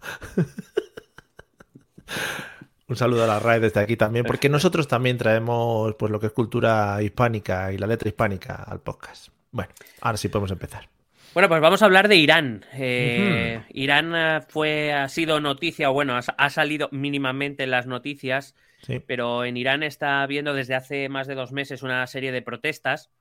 Un 2.88 2.96
saludo 2.96 3.24
a 3.24 3.27
la 3.27 3.39
RAE 3.39 3.60
desde 3.60 3.79
aquí 3.79 3.96
también, 3.96 4.25
porque 4.25 4.50
nosotros 4.50 4.88
también 4.88 5.17
traemos 5.17 5.96
pues 5.96 6.12
lo 6.12 6.19
que 6.19 6.25
es 6.27 6.31
cultura 6.34 7.01
hispánica 7.01 7.72
y 7.72 7.77
la 7.77 7.88
letra 7.88 8.10
hispánica 8.10 8.55
al 8.55 8.81
podcast. 8.81 9.29
Bueno, 9.51 9.72
ahora 10.01 10.17
sí 10.17 10.27
podemos 10.27 10.51
empezar. 10.51 10.89
Bueno, 11.33 11.48
pues 11.48 11.62
vamos 11.62 11.81
a 11.81 11.86
hablar 11.86 12.07
de 12.07 12.15
Irán. 12.15 12.65
Eh, 12.74 13.62
Irán 13.69 14.13
eh, 14.15 14.41
fue, 14.48 14.91
ha 14.93 15.07
sido 15.09 15.39
noticia, 15.39 15.89
o 15.89 15.93
bueno, 15.93 16.15
ha, 16.15 16.19
ha 16.19 16.50
salido 16.50 16.89
mínimamente 16.91 17.63
en 17.63 17.71
las 17.71 17.88
noticias, 17.88 18.55
Sí. 18.81 19.00
pero 19.05 19.43
en 19.43 19.57
Irán 19.57 19.83
está 19.83 20.21
habiendo 20.21 20.53
desde 20.53 20.74
hace 20.74 21.09
más 21.09 21.27
de 21.27 21.36
dos 21.36 21.51
meses 21.51 21.83
una 21.83 22.07
serie 22.07 22.31
de 22.31 22.41
protestas 22.41 23.12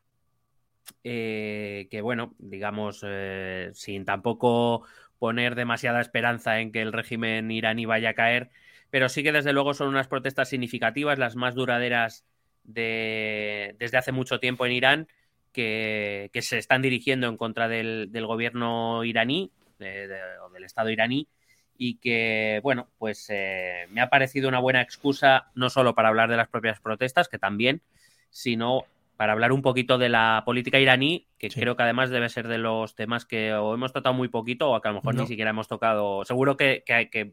eh, 1.03 1.89
que, 1.91 2.01
bueno, 2.01 2.35
digamos, 2.39 3.05
eh, 3.05 3.71
sin 3.75 4.05
tampoco 4.05 4.85
poner 5.19 5.57
demasiada 5.57 6.01
esperanza 6.01 6.61
en 6.61 6.71
que 6.71 6.81
el 6.81 6.93
régimen 6.93 7.51
iraní 7.51 7.87
vaya 7.87 8.11
a 8.11 8.15
caer, 8.15 8.51
pero 8.91 9.09
sí 9.09 9.25
que 9.25 9.33
desde 9.33 9.53
luego 9.53 9.75
son 9.75 9.89
unas 9.89 10.07
protestas 10.07 10.49
significativas, 10.49 11.19
las 11.19 11.35
más 11.35 11.57
duraderas 11.57 12.25
de, 12.63 13.75
desde 13.81 13.99
hace 13.99 14.13
mucho 14.13 14.39
tiempo 14.39 14.65
en 14.65 14.73
Irán, 14.73 15.09
que, 15.53 16.31
que 16.33 16.43
se 16.43 16.59
están 16.59 16.83
dirigiendo 16.83 17.27
en 17.29 17.37
contra 17.37 17.69
del, 17.69 18.09
del 18.13 18.27
gobierno 18.27 19.05
iraní 19.05 19.51
de- 19.79 20.09
de- 20.09 20.39
o 20.45 20.51
del 20.51 20.65
Estado 20.65 20.91
iraní 20.91 21.29
y 21.77 21.99
que, 21.99 22.61
bueno, 22.63 22.89
pues 22.99 23.27
eh, 23.31 23.87
me 23.91 24.01
ha 24.01 24.11
parecido 24.11 24.49
una 24.49 24.59
buena 24.59 24.81
excusa 24.83 25.51
no 25.55 25.71
solo 25.71 25.95
para 25.95 26.09
hablar 26.09 26.29
de 26.29 26.37
las 26.37 26.49
propias 26.49 26.81
protestas, 26.81 27.29
que 27.29 27.39
también, 27.39 27.83
sino 28.31 28.83
para 29.17 29.33
hablar 29.33 29.53
un 29.53 29.63
poquito 29.63 29.99
de 29.99 30.09
la 30.09 30.43
política 30.45 30.79
iraní, 30.79 31.27
que 31.39 31.51
Sí. 31.51 31.61
creo 31.61 31.77
que 31.77 31.83
además 31.85 32.11
debe 32.11 32.29
ser 32.29 32.47
de 32.49 32.59
los 32.59 32.95
temas 32.95 33.25
que 33.25 33.53
o 33.55 33.75
hemos 33.75 33.93
tratado 33.93 34.15
muy 34.15 34.29
poquito 34.29 34.71
o 34.71 34.81
que 34.81 34.89
a 34.89 34.93
lo 34.93 34.97
mejor 34.99 35.15
No. 35.15 35.23
ni 35.23 35.29
siquiera 35.29 35.51
hemos 35.51 35.67
tocado. 35.69 36.25
Seguro 36.25 36.57
que, 36.57 36.83
que, 36.87 37.09
que, 37.11 37.33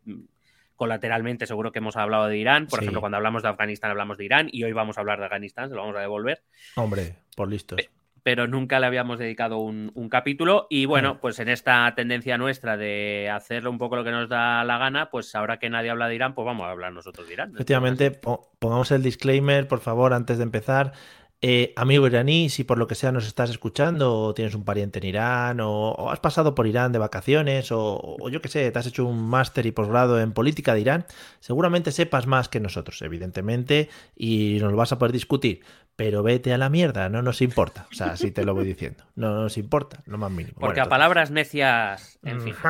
colateralmente, 0.75 1.45
seguro 1.47 1.71
que 1.71 1.79
hemos 1.79 1.95
hablado 1.95 2.27
de 2.27 2.37
Irán. 2.37 2.67
Por 2.67 2.79
Sí. 2.79 2.85
ejemplo, 2.85 2.99
cuando 3.01 3.17
hablamos 3.17 3.43
de 3.43 3.49
Afganistán 3.49 3.91
hablamos 3.91 4.17
de 4.17 4.25
Irán 4.25 4.49
y 4.51 4.63
hoy 4.63 4.73
vamos 4.73 4.97
a 4.97 5.01
hablar 5.01 5.19
de 5.19 5.25
Afganistán, 5.25 5.69
se 5.69 5.75
lo 5.75 5.81
vamos 5.81 5.95
a 5.95 6.01
devolver. 6.01 6.41
Hombre, 6.75 7.15
por 7.35 7.49
listos 7.49 7.79
pero 8.25 8.47
nunca 8.47 8.79
le 8.79 8.87
habíamos 8.87 9.19
dedicado 9.19 9.59
un, 9.59 9.91
capítulo. 10.09 10.65
Y 10.71 10.87
bueno, 10.87 11.19
pues 11.21 11.37
en 11.37 11.47
esta 11.47 11.93
tendencia 11.93 12.39
nuestra 12.39 12.75
de 12.75 13.29
hacerlo 13.29 13.69
un 13.69 13.77
poco 13.77 13.97
lo 13.97 14.03
que 14.03 14.09
nos 14.09 14.29
da 14.29 14.63
la 14.63 14.79
gana, 14.79 15.11
pues 15.11 15.35
ahora 15.35 15.59
que 15.59 15.69
nadie 15.69 15.91
habla 15.91 16.07
de 16.07 16.15
Irán, 16.15 16.33
pues 16.33 16.43
vamos 16.43 16.65
a 16.65 16.71
hablar 16.71 16.91
nosotros 16.91 17.27
de 17.27 17.33
Irán. 17.33 17.51
Efectivamente, 17.53 18.09
pongamos 18.09 18.89
el 18.89 19.03
disclaimer, 19.03 19.67
por 19.67 19.79
favor, 19.79 20.11
antes 20.11 20.39
de 20.39 20.43
empezar. 20.43 20.93
Eh, 21.41 21.73
amigo 21.75 22.07
iraní, 22.07 22.49
si 22.49 22.63
por 22.63 22.77
lo 22.77 22.87
que 22.87 22.95
sea 22.95 23.11
nos 23.11 23.27
estás 23.27 23.49
escuchando, 23.49 24.19
o 24.19 24.33
tienes 24.33 24.55
un 24.55 24.63
pariente 24.63 24.99
en 24.99 25.05
Irán, 25.05 25.59
o, 25.61 26.09
has 26.09 26.19
pasado 26.19 26.55
por 26.55 26.65
Irán 26.65 26.91
de 26.91 26.99
vacaciones, 26.99 27.71
o, 27.71 28.17
yo 28.29 28.41
qué 28.41 28.47
sé, 28.47 28.71
te 28.71 28.79
has 28.79 28.87
hecho 28.87 29.05
un 29.05 29.27
máster 29.27 29.65
y 29.65 29.71
posgrado 29.71 30.19
en 30.19 30.31
política 30.31 30.73
de 30.73 30.81
Irán, 30.81 31.05
seguramente 31.39 31.91
sepas 31.91 32.25
más 32.25 32.49
que 32.49 32.59
nosotros, 32.59 33.01
evidentemente, 33.01 33.89
y 34.15 34.57
nos 34.61 34.71
lo 34.71 34.77
vas 34.77 34.91
a 34.91 34.97
poder 34.97 35.11
discutir. 35.11 35.61
Pero 35.97 36.23
vete 36.23 36.53
a 36.53 36.57
la 36.57 36.69
mierda, 36.69 37.07
no 37.07 37.21
nos 37.21 37.41
importa. 37.41 37.87
O 37.89 37.95
sea, 37.95 38.07
así 38.07 38.29
te 38.29 38.43
lo 38.43 38.53
voy 38.53 38.65
diciendo. 38.65 39.05
No 39.15 39.43
nos 39.43 39.57
importa, 39.57 40.03
lo 40.05 40.17
más 40.17 40.29
mínimo. 40.29 40.57
Porque 40.59 40.81
a 40.81 40.89
palabras 40.89 41.31
necias, 41.31 42.19
en 42.23 42.41
fin. 42.41 42.55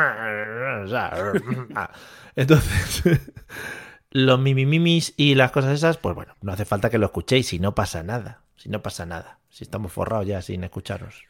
Ah, 1.76 1.92
entonces, 2.36 3.04
los 4.12 4.40
mimimimis 4.40 5.14
y 5.18 5.36
las 5.36 5.52
cosas 5.52 5.72
esas, 5.72 5.98
pues 5.98 6.14
bueno, 6.14 6.36
no 6.42 6.52
hace 6.52 6.66
falta 6.66 6.90
que 6.90 6.98
lo 6.98 7.06
escuchéis 7.06 7.48
si 7.48 7.58
no 7.58 7.74
pasa 7.74 8.04
nada 8.04 8.45
si 8.56 8.70
no 8.70 8.82
pasa 8.82 9.06
nada, 9.06 9.40
si 9.50 9.64
estamos 9.64 9.92
forrados 9.92 10.28
ya 10.28 10.42
sin 10.42 10.64
escucharos. 10.64 11.24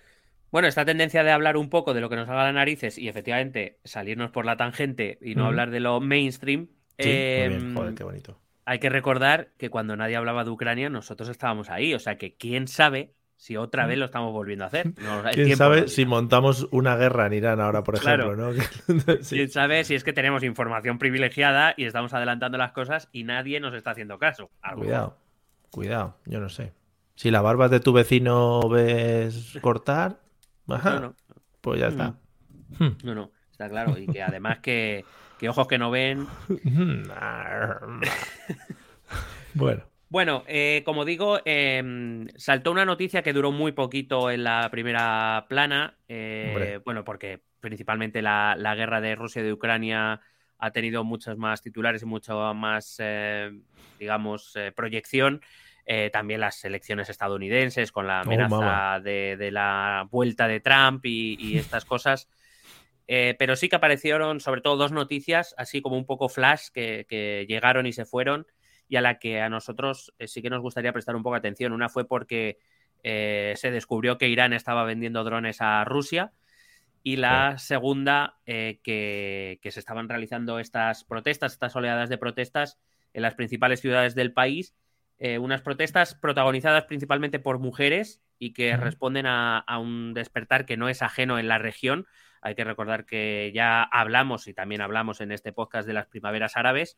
Bueno, 0.51 0.67
esta 0.67 0.85
tendencia 0.85 1.23
de 1.23 1.31
hablar 1.31 1.57
un 1.57 1.69
poco 1.69 1.93
de 1.93 2.01
lo 2.01 2.09
que 2.09 2.15
nos 2.15 2.29
haga 2.29 2.45
las 2.45 2.53
narices 2.53 2.97
y 2.97 3.09
efectivamente 3.09 3.79
salirnos 3.83 4.31
por 4.31 4.45
la 4.45 4.55
tangente 4.55 5.17
y 5.21 5.35
no 5.35 5.47
hablar 5.47 5.69
de 5.69 5.81
lo 5.81 5.99
mainstream. 5.99 6.67
Sí, 6.97 7.09
em, 7.09 7.75
Joder, 7.75 7.93
qué 7.93 8.03
bonito. 8.05 8.39
Hay 8.63 8.79
que 8.79 8.89
recordar 8.89 9.49
que 9.57 9.69
cuando 9.69 9.97
nadie 9.97 10.15
hablaba 10.15 10.45
de 10.45 10.51
Ucrania, 10.51 10.89
nosotros 10.89 11.27
estábamos 11.27 11.69
ahí. 11.69 11.93
O 11.93 11.99
sea 11.99 12.17
que 12.17 12.35
quién 12.35 12.69
sabe 12.69 13.13
si 13.35 13.57
otra 13.57 13.85
vez 13.85 13.97
lo 13.97 14.05
estamos 14.05 14.31
volviendo 14.31 14.63
a 14.63 14.67
hacer. 14.67 14.93
¿Quién 15.33 15.57
sabe 15.57 15.87
si 15.87 16.05
montamos 16.05 16.67
una 16.71 16.95
guerra 16.95 17.27
en 17.27 17.33
Irán 17.33 17.59
ahora, 17.59 17.83
por 17.83 17.95
ejemplo? 17.95 18.35
¿no? 18.35 18.51
¿Quién 19.29 19.49
sabe 19.49 19.83
si 19.83 19.95
es 19.95 20.03
que 20.03 20.13
tenemos 20.13 20.41
información 20.43 20.97
privilegiada 20.97 21.73
y 21.75 21.85
estamos 21.85 22.13
adelantando 22.13 22.57
las 22.57 22.71
cosas 22.71 23.09
y 23.11 23.23
nadie 23.23 23.59
nos 23.59 23.73
está 23.73 23.91
haciendo 23.91 24.17
caso? 24.19 24.49
Cuidado, 24.75 25.17
cuidado, 25.69 26.17
yo 26.25 26.39
no 26.39 26.49
sé. 26.49 26.71
Si 27.15 27.31
la 27.31 27.41
barba 27.41 27.69
de 27.69 27.79
tu 27.79 27.93
vecino 27.93 28.67
ves 28.69 29.57
cortar, 29.61 30.19
pues 31.61 31.79
ya 31.79 31.87
está. 31.87 32.15
Hmm. 32.77 32.97
No, 33.03 33.15
no, 33.15 33.31
está 33.51 33.69
claro. 33.69 33.97
Y 33.97 34.05
que 34.07 34.21
además 34.21 34.59
que, 34.59 35.05
ojos 35.47 35.67
que 35.67 35.77
no 35.77 35.91
ven. 35.91 36.27
bueno. 39.53 39.83
Bueno, 40.07 40.43
eh, 40.47 40.83
como 40.85 41.03
digo, 41.03 41.39
em, 41.45 42.27
saltó 42.37 42.71
una 42.71 42.85
noticia 42.85 43.23
que 43.23 43.33
duró 43.33 43.51
muy 43.51 43.71
poquito 43.71 44.29
en 44.29 44.43
la 44.43 44.69
primera 44.69 45.45
plana. 45.49 45.97
Eh, 46.07 46.79
bueno, 46.85 47.03
porque 47.03 47.41
principalmente 47.59 48.21
la, 48.21 48.55
la, 48.57 48.75
guerra 48.75 49.01
de 49.01 49.15
Rusia 49.15 49.41
y 49.41 49.45
de 49.45 49.53
Ucrania 49.53 50.21
ha 50.59 50.71
tenido 50.71 51.03
muchos 51.03 51.37
más 51.37 51.61
titulares 51.61 52.03
y 52.03 52.05
mucho 52.05 52.53
más, 52.53 52.97
eh, 52.99 53.51
digamos, 53.99 54.53
proyección. 54.75 55.41
Eh, 55.87 56.09
también 56.11 56.39
las 56.39 56.65
elecciones 56.65 57.09
estadounidenses 57.09 57.91
con 57.91 58.07
la 58.07 58.21
oh, 58.21 58.23
amenaza 58.23 58.99
de, 59.01 59.49
la 59.51 60.07
vuelta 60.09 60.47
de 60.47 60.59
Trump 60.59 61.05
y, 61.05 61.57
estas 61.57 61.85
cosas. 61.85 62.27
Eh, 63.07 63.35
pero 63.37 63.55
sí 63.55 63.69
que 63.69 63.75
aparecieron 63.75 64.39
sobre 64.39 64.61
todo 64.61 64.77
dos 64.77 64.91
noticias, 64.91 65.53
así 65.57 65.81
como 65.81 65.95
un 65.95 66.05
poco 66.05 66.27
flash, 66.27 66.69
que, 66.73 67.45
llegaron 67.47 67.85
y 67.85 67.93
se 67.93 68.05
fueron 68.05 68.47
y 68.87 68.95
a 68.97 69.01
la 69.01 69.19
que 69.19 69.41
a 69.41 69.49
nosotros 69.49 70.13
eh, 70.17 70.27
sí 70.27 70.41
que 70.41 70.49
nos 70.49 70.61
gustaría 70.61 70.93
prestar 70.93 71.15
un 71.15 71.23
poco 71.23 71.35
de 71.35 71.39
atención. 71.39 71.71
Una 71.71 71.89
fue 71.89 72.07
porque 72.07 72.57
se 73.03 73.69
descubrió 73.69 74.17
que 74.17 74.29
Irán 74.29 74.51
estaba 74.51 74.83
vendiendo 74.83 75.23
drones 75.23 75.61
a 75.61 75.83
Rusia 75.83 76.31
y 77.03 77.17
la 77.17 77.59
segunda 77.59 78.39
que, 78.47 79.59
que 79.61 79.71
se 79.71 79.79
estaban 79.79 80.09
realizando 80.09 80.57
estas 80.57 81.03
protestas, 81.03 81.53
estas 81.53 81.75
oleadas 81.75 82.09
de 82.09 82.17
protestas 82.17 82.79
en 83.13 83.21
las 83.21 83.35
principales 83.35 83.79
ciudades 83.79 84.15
del 84.15 84.33
país 84.33 84.73
eh, 85.17 85.39
unas 85.39 85.61
protestas 85.61 86.13
protagonizadas 86.15 86.85
principalmente 86.85 87.39
por 87.39 87.59
mujeres 87.59 88.21
y 88.37 88.51
que 88.51 88.75
responden 88.75 89.25
a, 89.27 89.63
un 89.79 90.13
despertar 90.13 90.65
que 90.65 90.75
no 90.75 90.89
es 90.89 91.01
ajeno 91.01 91.39
en 91.39 91.47
la 91.47 91.57
región. 91.57 92.05
Hay 92.41 92.55
que 92.55 92.65
recordar 92.65 93.05
que 93.05 93.51
ya 93.55 93.81
hablamos 93.83 94.47
y 94.47 94.53
también 94.53 94.81
hablamos 94.81 95.21
en 95.21 95.31
este 95.31 95.53
podcast 95.53 95.87
de 95.87 95.93
las 95.93 96.07
primaveras 96.07 96.57
árabes 96.57 96.97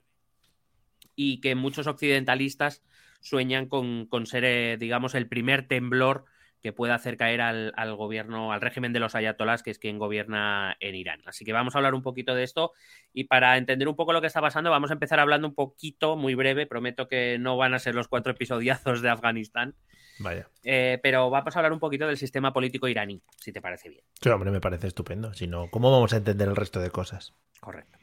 y 1.15 1.41
que 1.41 1.55
muchos 1.55 1.86
occidentalistas 1.86 2.83
sueñan 3.19 3.67
con, 3.67 4.07
con 4.07 4.25
ser, 4.25 4.45
eh, 4.45 4.77
digamos, 4.77 5.13
el 5.13 5.27
primer 5.27 5.67
temblor 5.67 6.25
que 6.62 6.74
pueda 6.74 6.96
hacer 6.96 7.18
caer 7.18 7.42
al, 7.42 7.96
gobierno, 7.96 8.52
al 8.52 8.62
régimen 8.62 8.94
de 8.94 9.00
los 9.00 9.16
ayatolás, 9.16 9.64
que 9.64 9.72
es 9.72 9.80
quien 9.80 10.00
gobierna 10.00 10.76
en 10.80 10.96
Irán. 10.96 11.22
Así 11.26 11.46
que 11.46 11.54
vamos 11.54 11.76
a 11.76 11.80
hablar 11.80 11.94
un 11.94 12.02
poquito 12.02 12.36
de 12.36 12.44
esto 12.44 12.74
y 13.14 13.26
para 13.26 13.58
entender 13.58 13.88
un 13.88 13.96
poco 13.96 14.14
lo 14.14 14.22
que 14.22 14.28
está 14.28 14.42
pasando, 14.42 14.70
vamos 14.70 14.90
a 14.90 14.94
empezar 14.94 15.20
hablando 15.20 15.48
un 15.48 15.56
poquito, 15.56 16.16
muy 16.16 16.36
breve, 16.36 16.66
prometo 16.66 17.08
que 17.08 17.38
no 17.40 17.58
van 17.58 17.74
a 17.74 17.80
ser 17.80 17.96
los 17.96 18.08
cuatro 18.08 18.32
episodiazos 18.32 19.02
de 19.02 19.10
Afganistán. 19.10 19.76
Vaya. 20.20 20.50
Eh, 20.64 21.00
pero 21.04 21.30
vamos 21.30 21.56
a 21.56 21.60
hablar 21.60 21.74
un 21.74 21.80
poquito 21.80 22.08
del 22.08 22.18
sistema 22.18 22.52
político 22.52 22.88
iraní, 22.88 23.22
si 23.38 23.52
te 23.52 23.62
parece 23.62 23.90
bien. 23.90 24.04
Sí, 24.20 24.30
hombre, 24.30 24.52
me 24.52 24.60
parece 24.60 24.88
estupendo. 24.88 25.34
Si 25.34 25.48
no, 25.48 25.70
¿cómo 25.70 25.92
vamos 25.92 26.14
a 26.14 26.18
entender 26.18 26.48
el 26.48 26.56
resto 26.56 26.80
de 26.80 26.90
cosas? 26.90 27.36
Correcto. 27.60 27.98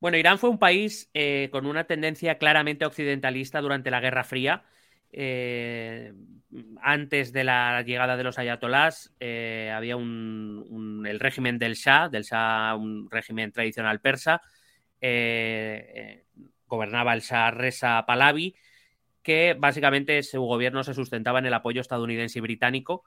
Bueno, 0.00 0.16
Irán 0.16 0.38
fue 0.38 0.50
un 0.50 0.58
país 0.58 1.10
eh, 1.14 1.48
con 1.52 1.66
una 1.66 1.84
tendencia 1.84 2.36
claramente 2.36 2.84
occidentalista 2.84 3.60
durante 3.60 3.90
la 3.90 4.00
Guerra 4.00 4.24
Fría 4.24 4.64
eh, 5.12 6.12
antes 6.80 7.32
de 7.32 7.44
la 7.44 7.82
llegada 7.82 8.16
de 8.16 8.24
los 8.24 8.38
ayatolás 8.38 9.14
eh, 9.20 9.72
había 9.74 9.96
un, 9.96 11.04
el 11.06 11.20
régimen 11.20 11.58
del 11.58 11.74
Shah, 11.74 12.08
del 12.08 12.24
Shah, 12.24 12.74
un 12.76 13.10
régimen 13.10 13.52
tradicional 13.52 14.00
persa. 14.00 14.42
Eh, 15.00 16.24
gobernaba 16.66 17.12
el 17.12 17.20
Shah 17.20 17.50
Reza 17.50 18.04
Pahlavi, 18.06 18.54
que 19.22 19.54
básicamente 19.58 20.22
su 20.22 20.40
gobierno 20.40 20.82
se 20.84 20.94
sustentaba 20.94 21.38
en 21.38 21.46
el 21.46 21.54
apoyo 21.54 21.80
estadounidense 21.80 22.38
y 22.38 22.42
británico 22.42 23.04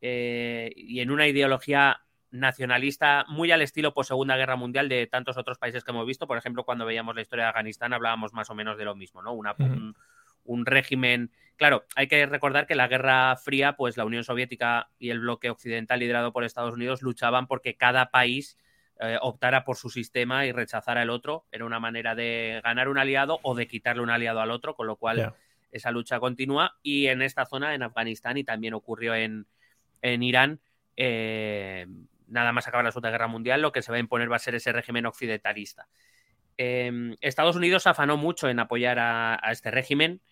y 0.00 1.00
en 1.00 1.10
una 1.10 1.26
ideología 1.26 2.00
nacionalista 2.30 3.24
muy 3.28 3.50
al 3.50 3.62
estilo 3.62 3.94
post 3.94 4.08
Segunda 4.08 4.36
Guerra 4.36 4.56
Mundial 4.56 4.88
de 4.88 5.06
tantos 5.06 5.36
otros 5.36 5.58
países 5.58 5.84
que 5.84 5.90
hemos 5.90 6.06
visto. 6.06 6.26
Por 6.26 6.38
ejemplo, 6.38 6.64
cuando 6.64 6.84
veíamos 6.84 7.14
la 7.14 7.22
historia 7.22 7.44
de 7.44 7.50
Afganistán 7.50 7.92
hablábamos 7.92 8.32
más 8.32 8.50
o 8.50 8.54
menos 8.54 8.76
de 8.76 8.84
lo 8.84 8.94
mismo, 8.94 9.22
¿no? 9.22 9.32
Una, 9.32 9.54
un 9.58 9.94
régimen. 10.66 11.30
Claro, 11.56 11.84
hay 11.94 12.06
que 12.08 12.26
recordar 12.26 12.66
que 12.66 12.74
la 12.74 12.88
Guerra 12.88 13.36
Fría, 13.36 13.76
pues 13.76 13.96
la 13.96 14.04
Unión 14.04 14.24
Soviética 14.24 14.90
y 14.98 15.10
el 15.10 15.20
bloque 15.20 15.50
occidental 15.50 16.00
liderado 16.00 16.32
por 16.32 16.44
Estados 16.44 16.74
Unidos 16.74 17.02
luchaban 17.02 17.46
porque 17.46 17.76
cada 17.76 18.10
país 18.10 18.58
eh, 18.98 19.18
optara 19.20 19.64
por 19.64 19.76
su 19.76 19.90
sistema 19.90 20.46
y 20.46 20.52
rechazara 20.52 21.02
el 21.02 21.10
otro. 21.10 21.44
Era 21.52 21.66
una 21.66 21.78
manera 21.78 22.14
de 22.14 22.60
ganar 22.64 22.88
un 22.88 22.96
aliado 22.96 23.40
o 23.42 23.54
de 23.54 23.68
quitarle 23.68 24.02
un 24.02 24.08
aliado 24.08 24.40
al 24.40 24.50
otro, 24.50 24.74
con 24.74 24.86
lo 24.86 24.96
cual 24.96 25.34
esa 25.70 25.90
lucha 25.90 26.18
continúa. 26.18 26.78
Y 26.82 27.08
en 27.08 27.20
esta 27.20 27.44
zona, 27.44 27.74
en 27.74 27.82
Afganistán, 27.82 28.38
y 28.38 28.44
también 28.44 28.72
ocurrió 28.72 29.14
en, 29.14 29.46
en 30.00 30.22
Irán, 30.22 30.60
eh, 30.96 31.86
nada 32.26 32.52
más 32.52 32.66
acabar 32.66 32.84
la 32.86 32.90
Segunda 32.90 33.10
Guerra 33.10 33.28
Mundial, 33.28 33.60
lo 33.60 33.70
que 33.70 33.82
se 33.82 33.92
va 33.92 33.98
a 33.98 34.00
imponer 34.00 34.32
va 34.32 34.36
a 34.36 34.40
ser 34.40 34.54
ese 34.54 34.72
régimen 34.72 35.04
occidentalista. 35.04 35.88
Em, 36.56 37.16
Estados 37.20 37.54
Unidos 37.54 37.86
afanó 37.86 38.16
mucho 38.16 38.48
en 38.48 38.58
apoyar 38.60 38.98
a 38.98 39.38
este 39.50 39.70
régimen 39.70 40.22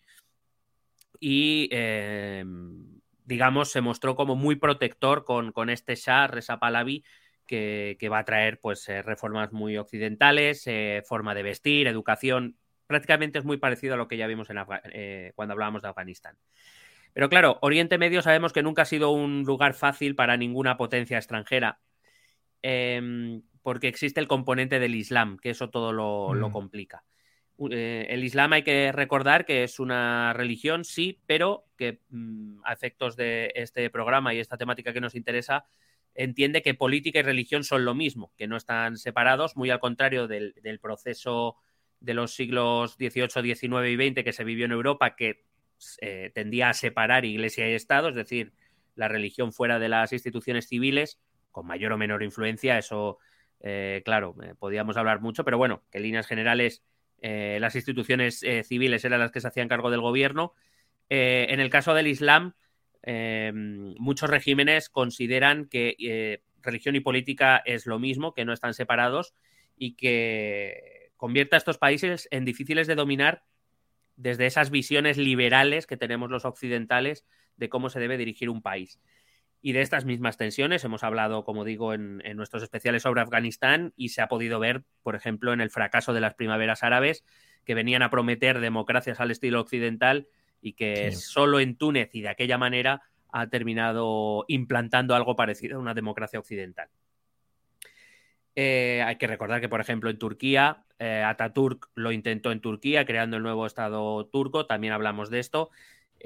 y, 1.21 1.69
em, 1.73 3.01
digamos, 3.25 3.71
se 3.71 3.81
mostró 3.81 4.17
como 4.17 4.37
muy 4.37 4.57
protector 4.57 5.25
con, 5.25 5.53
con 5.53 5.71
este 5.71 5.95
Shah, 5.95 6.27
Reza 6.27 6.59
Pahlavi, 6.59 7.05
que, 7.47 8.09
va 8.11 8.21
a 8.21 8.25
traer 8.25 8.61
pues 8.61 8.89
eh, 8.89 9.03
reformas 9.03 9.53
muy 9.53 9.77
occidentales, 9.77 10.67
eh, 10.67 11.03
forma 11.07 11.35
de 11.35 11.43
vestir, 11.43 11.87
educación. 11.87 12.57
Prácticamente 12.87 13.39
es 13.39 13.45
muy 13.45 13.57
parecido 13.57 13.95
a 13.95 13.97
lo 13.97 14.09
que 14.09 14.17
ya 14.17 14.27
vimos 14.27 14.51
en 14.51 14.59
eh, 14.93 15.33
cuando 15.35 15.53
hablábamos 15.53 15.83
de 15.83 15.89
Afganistán. 15.89 16.37
Pero 17.13 17.29
claro, 17.29 17.59
Oriente 17.63 17.99
Medio 17.99 18.23
sabemos 18.23 18.53
que 18.53 18.63
nunca 18.63 18.83
ha 18.83 18.87
sido 18.87 19.11
un 19.11 19.45
lugar 19.45 19.75
fácil 19.75 20.17
para 20.17 20.37
ninguna 20.37 20.77
potencia 20.77 21.17
extranjera, 21.17 21.79
em, 22.61 23.43
porque 23.63 23.89
existe 23.89 24.21
el 24.21 24.27
componente 24.27 24.81
del 24.81 24.95
Islam, 24.95 25.39
que 25.39 25.51
eso 25.51 25.71
todo 25.71 25.93
lo, 25.93 26.35
lo 26.35 26.49
mm. 26.49 26.53
complica. 26.53 27.05
Eh, 27.71 28.07
el 28.11 28.25
Islam 28.25 28.53
hay 28.53 28.63
que 28.63 28.91
recordar 28.93 29.47
que 29.47 29.63
es 29.63 29.79
una 29.79 30.33
religión, 30.33 30.85
sí, 30.85 31.21
pero 31.27 31.67
que 31.77 32.01
mm, 32.11 32.61
a 32.65 32.73
efectos 32.73 33.17
de 33.17 33.53
este 33.55 33.91
programa 33.91 34.35
y 34.35 34.41
esta 34.41 34.57
temática 34.57 34.93
que 34.93 35.01
nos 35.01 35.15
interesa, 35.15 35.67
entiende 36.15 36.63
que 36.63 36.75
política 36.75 37.21
y 37.21 37.23
religión 37.23 37.65
son 37.65 37.85
lo 37.85 37.95
mismo, 37.95 38.33
que 38.37 38.47
no 38.47 38.57
están 38.57 38.97
separados, 38.97 39.57
muy 39.57 39.71
al 39.71 39.81
contrario 39.81 40.27
del, 40.27 40.55
proceso 40.81 41.57
de 42.01 42.15
los 42.15 42.35
siglos 42.35 42.95
XVIII, 42.95 43.55
XIX 43.55 43.89
y 43.89 44.11
XX 44.11 44.25
que 44.25 44.33
se 44.33 44.45
vivió 44.45 44.65
en 44.65 44.73
Europa, 44.73 45.17
que 45.17 45.45
eh, 46.01 46.31
tendía 46.35 46.71
a 46.71 46.75
separar 46.75 47.25
iglesia 47.25 47.69
y 47.69 47.75
Estado, 47.75 48.09
es 48.09 48.15
decir, 48.15 48.53
la 48.95 49.09
religión 49.09 49.53
fuera 49.53 49.79
de 49.79 49.89
las 49.89 50.13
instituciones 50.13 50.69
civiles, 50.69 51.21
con 51.51 51.67
mayor 51.67 51.93
o 51.93 51.99
menor 51.99 52.23
influencia, 52.23 52.79
eso, 52.79 53.19
eh, 53.61 54.03
claro, 54.05 54.37
podíamos 54.59 54.97
hablar 54.97 55.21
mucho, 55.21 55.45
pero 55.45 55.59
bueno, 55.59 55.83
que 55.91 55.99
en 55.99 56.05
líneas 56.05 56.27
generales 56.27 56.85
eh, 57.27 57.57
las 57.59 57.75
instituciones 57.75 58.43
eh, 58.43 58.65
civiles 58.65 59.03
eran 59.03 59.19
las 59.19 59.33
que 59.33 59.41
se 59.41 59.49
hacían 59.49 59.67
cargo 59.67 59.91
del 59.91 60.03
gobierno. 60.03 60.53
Eh, 61.09 61.47
en 61.49 61.59
el 61.59 61.71
caso 61.71 61.95
del 61.95 62.07
Islam, 62.07 62.53
muchos 63.99 64.29
regímenes 64.29 64.91
consideran 64.91 65.67
que 65.67 66.41
religión 66.63 66.97
y 66.97 67.01
política 67.01 67.63
es 67.65 67.87
lo 67.87 67.99
mismo, 67.99 68.35
que 68.35 68.45
no 68.45 68.53
están 68.53 68.75
separados 68.75 69.35
y 69.77 69.95
que 69.95 71.11
convierte 71.17 71.57
a 71.57 71.59
estos 71.59 71.79
países 71.79 72.29
en 72.31 72.45
difíciles 72.45 72.87
de 72.87 72.95
dominar 72.95 73.43
desde 74.17 74.47
esas 74.47 74.71
visiones 74.71 75.17
liberales 75.17 75.87
que 75.87 75.99
tenemos 75.99 76.31
los 76.31 76.45
occidentales 76.45 77.27
de 77.57 77.69
cómo 77.71 77.89
se 77.89 78.01
debe 78.01 78.19
dirigir 78.19 78.51
un 78.51 78.63
país. 78.63 79.01
Y 79.67 79.73
de 79.73 79.81
estas 79.81 80.05
mismas 80.05 80.37
tensiones 80.37 80.85
hemos 80.85 81.05
hablado, 81.05 81.43
como 81.43 81.65
digo, 81.65 81.95
en, 81.95 82.19
nuestros 82.37 82.63
especiales 82.63 83.05
sobre 83.05 83.23
Afganistán 83.23 83.95
y 83.97 84.11
se 84.11 84.21
ha 84.21 84.29
podido 84.29 84.61
ver, 84.61 84.83
por 85.03 85.15
ejemplo, 85.15 85.55
en 85.55 85.63
el 85.63 85.71
fracaso 85.71 86.13
de 86.13 86.21
las 86.21 86.35
primaveras 86.35 86.83
árabes, 86.83 87.25
que 87.65 87.73
venían 87.73 88.03
a 88.03 88.11
prometer 88.11 88.61
democracias 88.61 89.21
al 89.21 89.31
estilo 89.31 89.63
occidental 89.63 90.29
y 90.61 90.75
que 90.75 91.13
solo 91.13 91.61
en 91.61 91.77
Túnez 91.77 92.11
y 92.13 92.21
de 92.21 92.29
aquella 92.29 92.59
manera 92.59 93.05
ha 93.33 93.47
terminado 93.47 94.45
implantando 94.49 95.15
algo 95.15 95.35
parecido 95.35 95.79
a 95.79 95.81
una 95.81 95.95
democracia 95.95 96.39
occidental. 96.39 96.91
Eh, 98.57 99.03
hay 99.07 99.17
que 99.17 99.27
recordar 99.27 99.63
que, 99.63 99.71
por 99.71 99.81
ejemplo, 99.81 100.11
en 100.11 100.19
Turquía, 100.19 100.85
eh, 100.99 101.23
Ataturk 101.27 101.89
lo 101.95 102.13
intentó 102.13 102.53
en 102.53 102.61
Turquía, 102.61 103.07
creando 103.07 103.39
el 103.39 103.43
nuevo 103.43 103.65
Estado 103.65 104.27
turco, 104.27 104.67
también 104.67 104.93
hablamos 104.93 105.31
de 105.31 105.39
esto, 105.39 105.71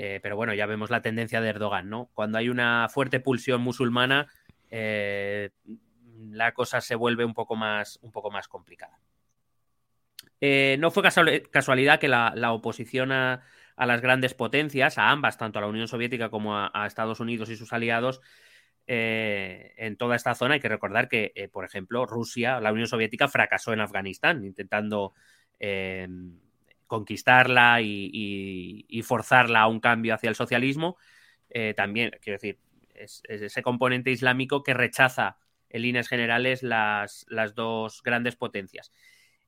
eh, 0.01 0.21
pero 0.23 0.37
bueno, 0.37 0.55
ya 0.55 0.67
vemos 0.67 0.91
la 0.91 1.03
tendencia 1.03 1.41
de 1.41 1.49
Erdogan, 1.49 1.91
¿no? 1.91 2.09
Cuando 2.15 2.39
hay 2.39 2.49
una 2.49 2.89
fuerte 2.89 3.21
pulsión 3.21 3.61
musulmana, 3.61 4.29
la 4.71 6.53
cosa 6.53 6.81
se 6.81 6.95
vuelve 6.95 7.25
un 7.25 7.35
poco 7.35 7.57
más, 7.57 7.99
un 8.03 8.13
poco 8.13 8.31
más 8.31 8.49
complicada. 8.49 8.99
no 10.41 10.91
fue 10.91 11.03
casualidad 11.51 11.99
que 11.99 12.09
la, 12.09 12.53
oposición 12.53 13.13
a, 13.13 13.43
las 13.77 14.01
grandes 14.01 14.35
potencias, 14.35 14.99
a 14.99 15.11
ambas, 15.11 15.37
tanto 15.37 15.59
a 15.59 15.63
la 15.63 15.69
Unión 15.69 15.89
Soviética 15.89 16.31
como 16.31 16.57
a 16.57 16.87
Estados 16.87 17.21
Unidos 17.21 17.51
y 17.51 17.57
sus 17.57 17.73
aliados, 17.73 18.21
eh, 18.91 19.75
en 19.77 19.99
toda 19.99 20.17
esta 20.17 20.35
zona. 20.35 20.55
Hay 20.55 20.61
que 20.61 20.69
recordar 20.71 21.11
que, 21.11 21.31
eh, 21.35 21.49
por 21.49 21.67
ejemplo, 21.67 22.07
Rusia, 22.07 22.59
la 22.59 22.73
Unión 22.73 22.89
Soviética, 22.89 23.29
fracasó 23.29 23.75
en 23.75 23.81
Afganistán, 23.81 24.47
intentando 24.47 25.13
eh, 25.61 26.09
conquistarla 26.89 27.81
y, 27.81 29.03
forzarla 29.05 29.61
a 29.61 29.69
un 29.69 29.79
cambio 29.79 30.15
hacia 30.15 30.29
el 30.29 30.35
socialismo. 30.35 30.97
también, 31.77 32.11
quiero 32.21 32.39
decir, 32.39 32.59
es, 32.95 33.23
ese 33.29 33.63
componente 33.63 34.11
islámico 34.11 34.65
que 34.65 34.75
rechaza 34.75 35.37
en 35.71 35.83
líneas 35.83 36.09
generales 36.09 36.65
las, 36.65 37.27
las 37.29 37.55
dos 37.55 38.03
grandes 38.03 38.35
potencias. 38.35 38.93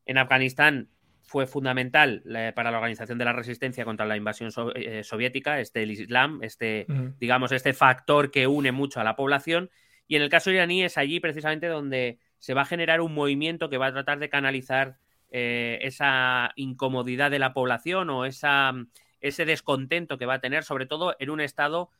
En 0.07 0.19
Afganistán 0.19 0.91
fue 1.31 1.47
fundamental 1.47 2.25
para 2.57 2.73
la 2.73 2.79
organización 2.79 3.17
de 3.17 3.25
la 3.25 3.33
resistencia 3.33 3.85
contra 3.85 4.05
la 4.05 4.17
invasión 4.17 4.51
eh, 4.75 5.05
soviética, 5.05 5.61
este 5.61 5.85
el 5.85 5.93
Islam, 5.93 6.41
este, 6.43 6.87
digamos, 7.21 7.53
este 7.53 7.73
factor 7.73 8.33
que 8.33 8.49
une 8.49 8.73
mucho 8.73 8.99
a 8.99 9.05
la 9.05 9.15
población. 9.15 9.71
Y 10.09 10.17
en 10.17 10.23
el 10.23 10.29
caso 10.29 10.51
iraní 10.51 10.83
es 10.83 10.99
allí 10.99 11.21
precisamente 11.21 11.69
donde 11.69 12.19
se 12.39 12.53
va 12.53 12.63
a 12.63 12.65
generar 12.65 13.01
un 13.01 13.15
movimiento 13.15 13.71
que 13.71 13.79
va 13.79 13.87
a 13.87 13.93
tratar 13.93 14.19
de 14.19 14.29
canalizar 14.29 14.99
eh, 15.31 15.79
esa 15.83 16.53
incomodidad 16.57 17.31
de 17.31 17.39
la 17.39 17.53
población 17.53 18.11
o 18.11 18.25
esa, 18.25 18.73
ese 19.21 19.45
descontento 19.45 20.19
que 20.19 20.27
va 20.27 20.35
a 20.35 20.41
tener, 20.41 20.65
sobre 20.65 20.87
todo 20.87 21.17
en 21.19 21.31
un 21.31 21.41
estado 21.41 21.91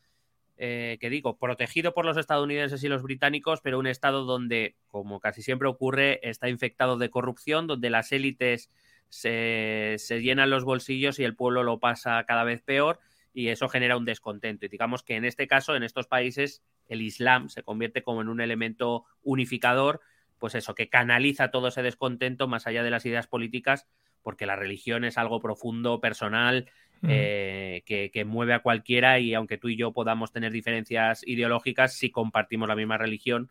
eh, 0.63 0.99
que 1.01 1.09
digo, 1.09 1.39
protegido 1.39 1.95
por 1.95 2.05
los 2.05 2.17
estadounidenses 2.17 2.83
y 2.83 2.87
los 2.87 3.01
británicos, 3.01 3.61
pero 3.61 3.79
un 3.79 3.87
estado 3.87 4.25
donde, 4.25 4.75
como 4.89 5.19
casi 5.19 5.41
siempre 5.41 5.67
ocurre, 5.67 6.19
está 6.21 6.49
infectado 6.49 6.97
de 6.97 7.09
corrupción, 7.09 7.65
donde 7.65 7.89
las 7.89 8.11
élites 8.11 8.69
se, 9.09 9.97
llenan 10.21 10.51
los 10.51 10.63
bolsillos 10.63 11.17
y 11.17 11.23
el 11.23 11.35
pueblo 11.35 11.63
lo 11.63 11.79
pasa 11.79 12.23
cada 12.27 12.43
vez 12.43 12.61
peor 12.61 12.99
y 13.33 13.47
eso 13.47 13.69
genera 13.69 13.97
un 13.97 14.05
descontento. 14.05 14.67
Y 14.67 14.69
digamos 14.69 15.01
que 15.01 15.15
en 15.15 15.25
este 15.25 15.47
caso, 15.47 15.75
en 15.75 15.81
estos 15.81 16.05
países, 16.05 16.61
el 16.87 17.01
Islam 17.01 17.49
se 17.49 17.63
convierte 17.63 18.03
como 18.03 18.21
en 18.21 18.29
un 18.29 18.39
elemento 18.39 19.05
unificador, 19.23 20.01
pues 20.41 20.55
eso, 20.55 20.75
que 20.75 20.89
canaliza 20.89 21.51
todo 21.51 21.69
ese 21.69 21.83
descontento 21.83 22.49
más 22.49 22.67
allá 22.67 22.83
de 22.83 22.89
las 22.89 23.05
ideas 23.05 23.27
políticas, 23.27 23.87
porque 24.21 24.45
la 24.45 24.57
religión 24.57 25.05
es 25.05 25.17
algo 25.17 25.39
profundo, 25.39 26.01
personal, 26.01 26.69
eh, 27.07 27.83
que, 27.85 28.11
que, 28.11 28.25
mueve 28.25 28.53
a 28.53 28.59
cualquiera 28.59 29.17
y 29.19 29.33
aunque 29.33 29.57
tú 29.57 29.69
y 29.69 29.77
yo 29.77 29.93
podamos 29.93 30.31
tener 30.31 30.51
diferencias 30.51 31.25
ideológicas, 31.25 31.93
si 31.93 32.11
compartimos 32.11 32.67
la 32.67 32.75
misma 32.75 32.97
religión, 32.97 33.49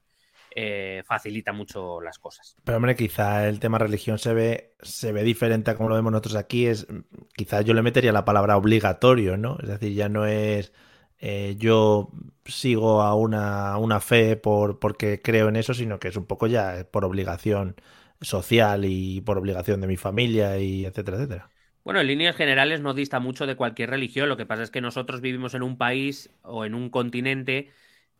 eh, 0.55 1.03
facilita 1.07 1.53
mucho 1.53 2.01
las 2.01 2.19
cosas. 2.19 2.57
Pero 2.65 2.77
hombre, 2.77 2.97
quizá 2.97 3.49
el 3.49 3.61
tema 3.61 3.79
religión 3.79 4.19
se 4.19 4.35
ve, 4.35 4.75
se 4.83 5.13
ve 5.13 5.23
diferente 5.23 5.71
a 5.71 5.77
como 5.77 5.89
lo 5.89 5.95
vemos 5.95 6.11
nosotros 6.11 6.35
aquí. 6.35 6.67
Es, 6.67 6.89
quizá 7.37 7.63
yo 7.63 7.73
le 7.73 7.83
metería 7.83 8.13
la 8.13 8.25
palabra 8.25 8.57
obligatorio, 8.57 9.37
¿no? 9.37 9.59
Es 9.63 9.69
decir, 9.69 9.95
ya 9.95 10.09
no 10.09 10.27
es 10.27 10.73
eh, 11.21 11.55
yo 11.59 12.11
sigo 12.45 13.03
a 13.03 13.15
una, 13.15 13.77
una 13.79 14.01
fe 14.01 14.37
por, 14.37 14.79
porque 14.79 15.21
creo 15.23 15.49
en 15.49 15.57
eso, 15.57 15.75
sino 15.75 15.99
que 15.99 16.09
es 16.09 16.17
un 16.17 16.27
poco 16.27 16.47
ya 16.47 16.87
por 16.91 17.05
obligación 17.05 17.77
social 18.21 18.85
y 18.85 19.21
por 19.21 19.39
obligación 19.39 19.81
de 19.81 19.87
mi 19.87 19.97
familia 19.97 20.59
y 20.59 20.85
etcétera, 20.85 21.19
etcétera. 21.19 21.51
Bueno, 21.85 22.01
en 22.01 22.09
líneas 22.09 22.37
generales 22.37 22.81
no 22.81 22.93
dista 22.93 23.21
mucho 23.21 23.47
de 23.47 23.57
cualquier 23.57 23.91
religión. 23.91 24.29
Lo 24.29 24.37
que 24.37 24.47
pasa 24.47 24.63
es 24.63 24.71
que 24.71 24.81
nosotros 24.81 25.21
vivimos 25.21 25.55
en 25.55 25.63
un 25.63 25.79
país 25.79 26.31
o 26.43 26.65
en 26.65 26.75
un 26.75 26.91
continente 26.91 27.71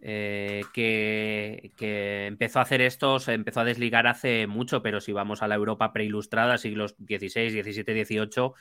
eh, 0.03 0.63
que, 0.73 2.27
empezó 2.27 2.59
a 2.59 2.63
hacer 2.63 2.81
esto, 2.81 3.19
se 3.19 3.35
empezó 3.35 3.61
a 3.61 3.65
desligar 3.65 4.07
hace 4.07 4.47
mucho, 4.47 4.83
pero 4.83 5.01
si 5.01 5.13
vamos 5.13 5.43
a 5.43 5.49
la 5.49 5.57
Europa 5.57 5.93
preilustrada, 5.93 6.57
siglos 6.57 6.97
XVI, 6.99 7.63
XVII, 7.63 8.05
XVIII, 8.05 8.53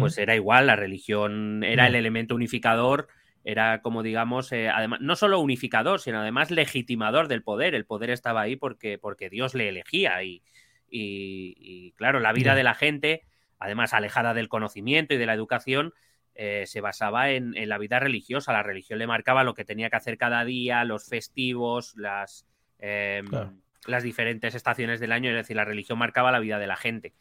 pues 0.00 0.18
era 0.18 0.34
igual, 0.34 0.66
la 0.66 0.74
religión 0.74 1.62
era 1.62 1.86
el 1.86 1.94
elemento 1.94 2.34
unificador, 2.34 3.06
era 3.46 3.80
como 3.80 4.02
digamos, 4.02 4.50
eh, 4.50 4.68
además, 4.68 5.00
no 5.00 5.14
solo 5.14 5.38
unificador, 5.38 6.00
sino 6.00 6.18
además 6.18 6.50
legitimador 6.50 7.28
del 7.28 7.44
poder, 7.44 7.76
el 7.76 7.86
poder 7.86 8.10
estaba 8.10 8.40
ahí 8.40 8.56
porque, 8.56 8.98
porque 8.98 9.30
Dios 9.30 9.54
le 9.54 9.68
elegía 9.68 10.20
y, 10.24 10.42
y, 10.90 11.92
claro, 11.92 12.18
la 12.18 12.32
vida 12.32 12.56
de 12.56 12.64
la 12.64 12.74
gente, 12.74 13.22
además 13.60 13.94
alejada 13.94 14.34
del 14.34 14.48
conocimiento 14.48 15.14
y 15.14 15.18
de 15.18 15.26
la 15.26 15.34
educación, 15.34 15.94
eh, 16.34 16.64
se 16.66 16.80
basaba 16.80 17.30
en, 17.30 17.54
la 17.68 17.78
vida 17.78 18.00
religiosa. 18.00 18.52
La 18.52 18.64
religión 18.64 18.98
le 18.98 19.06
marcaba 19.06 19.44
lo 19.44 19.54
que 19.54 19.64
tenía 19.64 19.90
que 19.90 19.96
hacer 19.96 20.18
cada 20.18 20.44
día, 20.44 20.82
los 20.82 21.06
festivos, 21.06 21.94
las, 21.96 22.48
em, 22.80 23.26
las 23.86 24.02
diferentes 24.02 24.56
estaciones 24.56 24.98
del 24.98 25.12
año. 25.12 25.30
Es 25.30 25.36
decir, 25.36 25.54
la 25.54 25.64
religión 25.64 26.00
marcaba 26.00 26.32
la 26.32 26.40
vida 26.40 26.58
de 26.58 26.66
la 26.66 26.76
gente. 26.76 27.14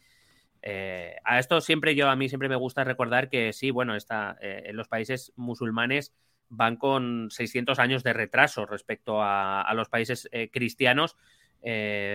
Eh, 0.67 1.15
a 1.23 1.39
esto 1.39 1.61
siempre 1.61 1.95
yo, 1.95 2.09
a 2.09 2.15
mí 2.15 2.27
siempre 2.27 2.49
me 2.49 2.55
gusta 2.55 2.83
recordar 2.83 3.29
que 3.29 3.53
sí, 3.53 3.71
bueno, 3.71 3.95
está, 3.95 4.37
eh, 4.41 4.63
en 4.65 4.75
los 4.75 4.87
países 4.87 5.31
musulmanes 5.35 6.13
van 6.49 6.75
con 6.75 7.29
600 7.29 7.79
años 7.79 8.03
de 8.03 8.13
retraso 8.13 8.65
respecto 8.65 9.21
a, 9.21 9.71
los 9.75 9.89
países 9.89 10.29
cristianos, 10.51 11.15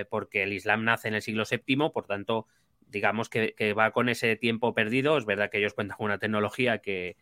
porque 0.09 0.45
el 0.45 0.53
Islam 0.53 0.85
nace 0.85 1.09
en 1.09 1.15
el 1.15 1.23
siglo 1.23 1.43
VII, 1.51 1.91
por 1.93 2.07
tanto, 2.07 2.47
digamos 2.91 3.29
que, 3.29 3.75
va 3.77 3.91
con 3.91 4.09
ese 4.09 4.37
tiempo 4.37 4.73
perdido. 4.73 5.19
Es 5.19 5.27
verdad 5.27 5.51
que 5.51 5.59
ellos 5.59 5.75
cuentan 5.75 5.97
con 5.97 6.07
una 6.07 6.19
tecnología 6.19 6.79
que, 6.79 7.17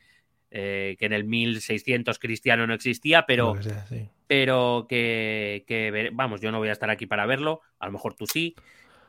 eh, 0.50 0.96
que 0.98 1.06
en 1.06 1.12
el 1.12 1.24
1600 1.24 2.18
cristiano 2.18 2.66
no 2.66 2.72
existía, 2.72 3.26
pero, 3.26 3.54
que, 3.54 4.08
pero 4.26 4.86
que, 4.88 6.10
vamos, 6.12 6.40
yo 6.40 6.50
no 6.50 6.58
voy 6.58 6.68
a 6.68 6.72
estar 6.72 6.90
aquí 6.90 7.06
para 7.06 7.26
verlo, 7.26 7.60
a 7.78 7.86
lo 7.86 7.92
mejor 7.92 8.14
tú 8.14 8.26
sí. 8.26 8.54
ya 8.56 8.62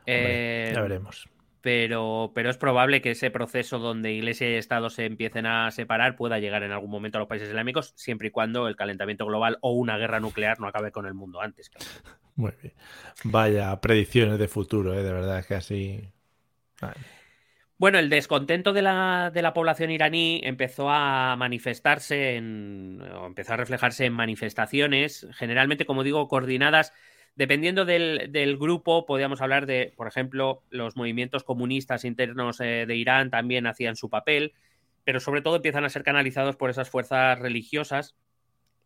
eh, 0.06 0.74
veremos. 0.76 1.30
Pero, 1.62 2.32
pero 2.34 2.50
es 2.50 2.58
probable 2.58 3.02
que 3.02 3.12
ese 3.12 3.32
proceso 3.32 3.80
donde 3.80 4.14
Iglesia 4.14 4.50
y 4.50 4.54
Estado 4.54 4.90
se 4.90 5.06
empiecen 5.06 5.46
a 5.46 5.70
separar 5.72 6.16
pueda 6.16 6.40
llegar 6.40 6.64
en 6.64 6.72
algún 6.72 6.90
momento 6.90 7.18
a 7.18 7.20
los 7.20 7.28
países 7.28 7.50
islámicos, 7.50 7.94
siempre 7.98 8.30
y 8.30 8.32
cuando 8.32 8.68
el 8.68 8.78
calentamiento 8.78 9.26
global 9.26 9.58
o 9.62 9.72
una 9.74 9.98
guerra 9.98 10.20
nuclear 10.20 10.60
no 10.60 10.68
acabe 10.68 10.92
con 10.92 11.06
el 11.06 11.14
mundo 11.14 11.42
antes. 11.42 11.72
Muy 12.36 12.54
bien. 12.62 12.74
Vaya 13.26 13.80
predicciones 13.82 14.40
de 14.40 14.48
futuro, 14.48 14.94
¿eh? 14.94 15.04
de 15.04 15.12
verdad, 15.12 15.40
es 15.40 15.46
que 15.46 15.56
así 15.56 16.10
bueno, 17.78 17.98
el 17.98 18.10
descontento 18.10 18.74
de 18.74 18.82
la, 18.82 19.52
población 19.56 19.90
iraní 19.92 20.42
empezó 20.44 20.90
a 20.90 21.36
manifestarse 21.38 22.36
en, 22.36 23.02
o 23.02 23.26
empezó 23.26 23.54
a 23.54 23.58
reflejarse 23.58 24.06
en 24.06 24.14
manifestaciones, 24.14 25.28
generalmente, 25.32 25.86
como 25.86 26.04
digo, 26.04 26.28
coordinadas. 26.28 26.94
Dependiendo 27.40 27.86
del, 27.86 28.58
grupo, 28.60 29.06
podríamos 29.06 29.40
hablar 29.40 29.66
de, 29.66 29.94
por 29.96 30.10
ejemplo, 30.10 30.62
los 30.72 30.98
movimientos 30.98 31.46
comunistas 31.46 32.04
internos 32.04 32.60
eh, 32.60 32.84
de 32.86 32.96
Irán 32.98 33.30
también 33.30 33.66
hacían 33.66 33.96
su 33.96 34.10
papel, 34.10 34.52
pero 35.06 35.22
sobre 35.22 35.42
todo 35.42 35.56
empiezan 35.56 35.86
a 35.86 35.90
ser 35.90 36.04
canalizados 36.04 36.58
por 36.58 36.70
esas 36.70 36.90
fuerzas 36.90 37.40
religiosas, 37.40 38.18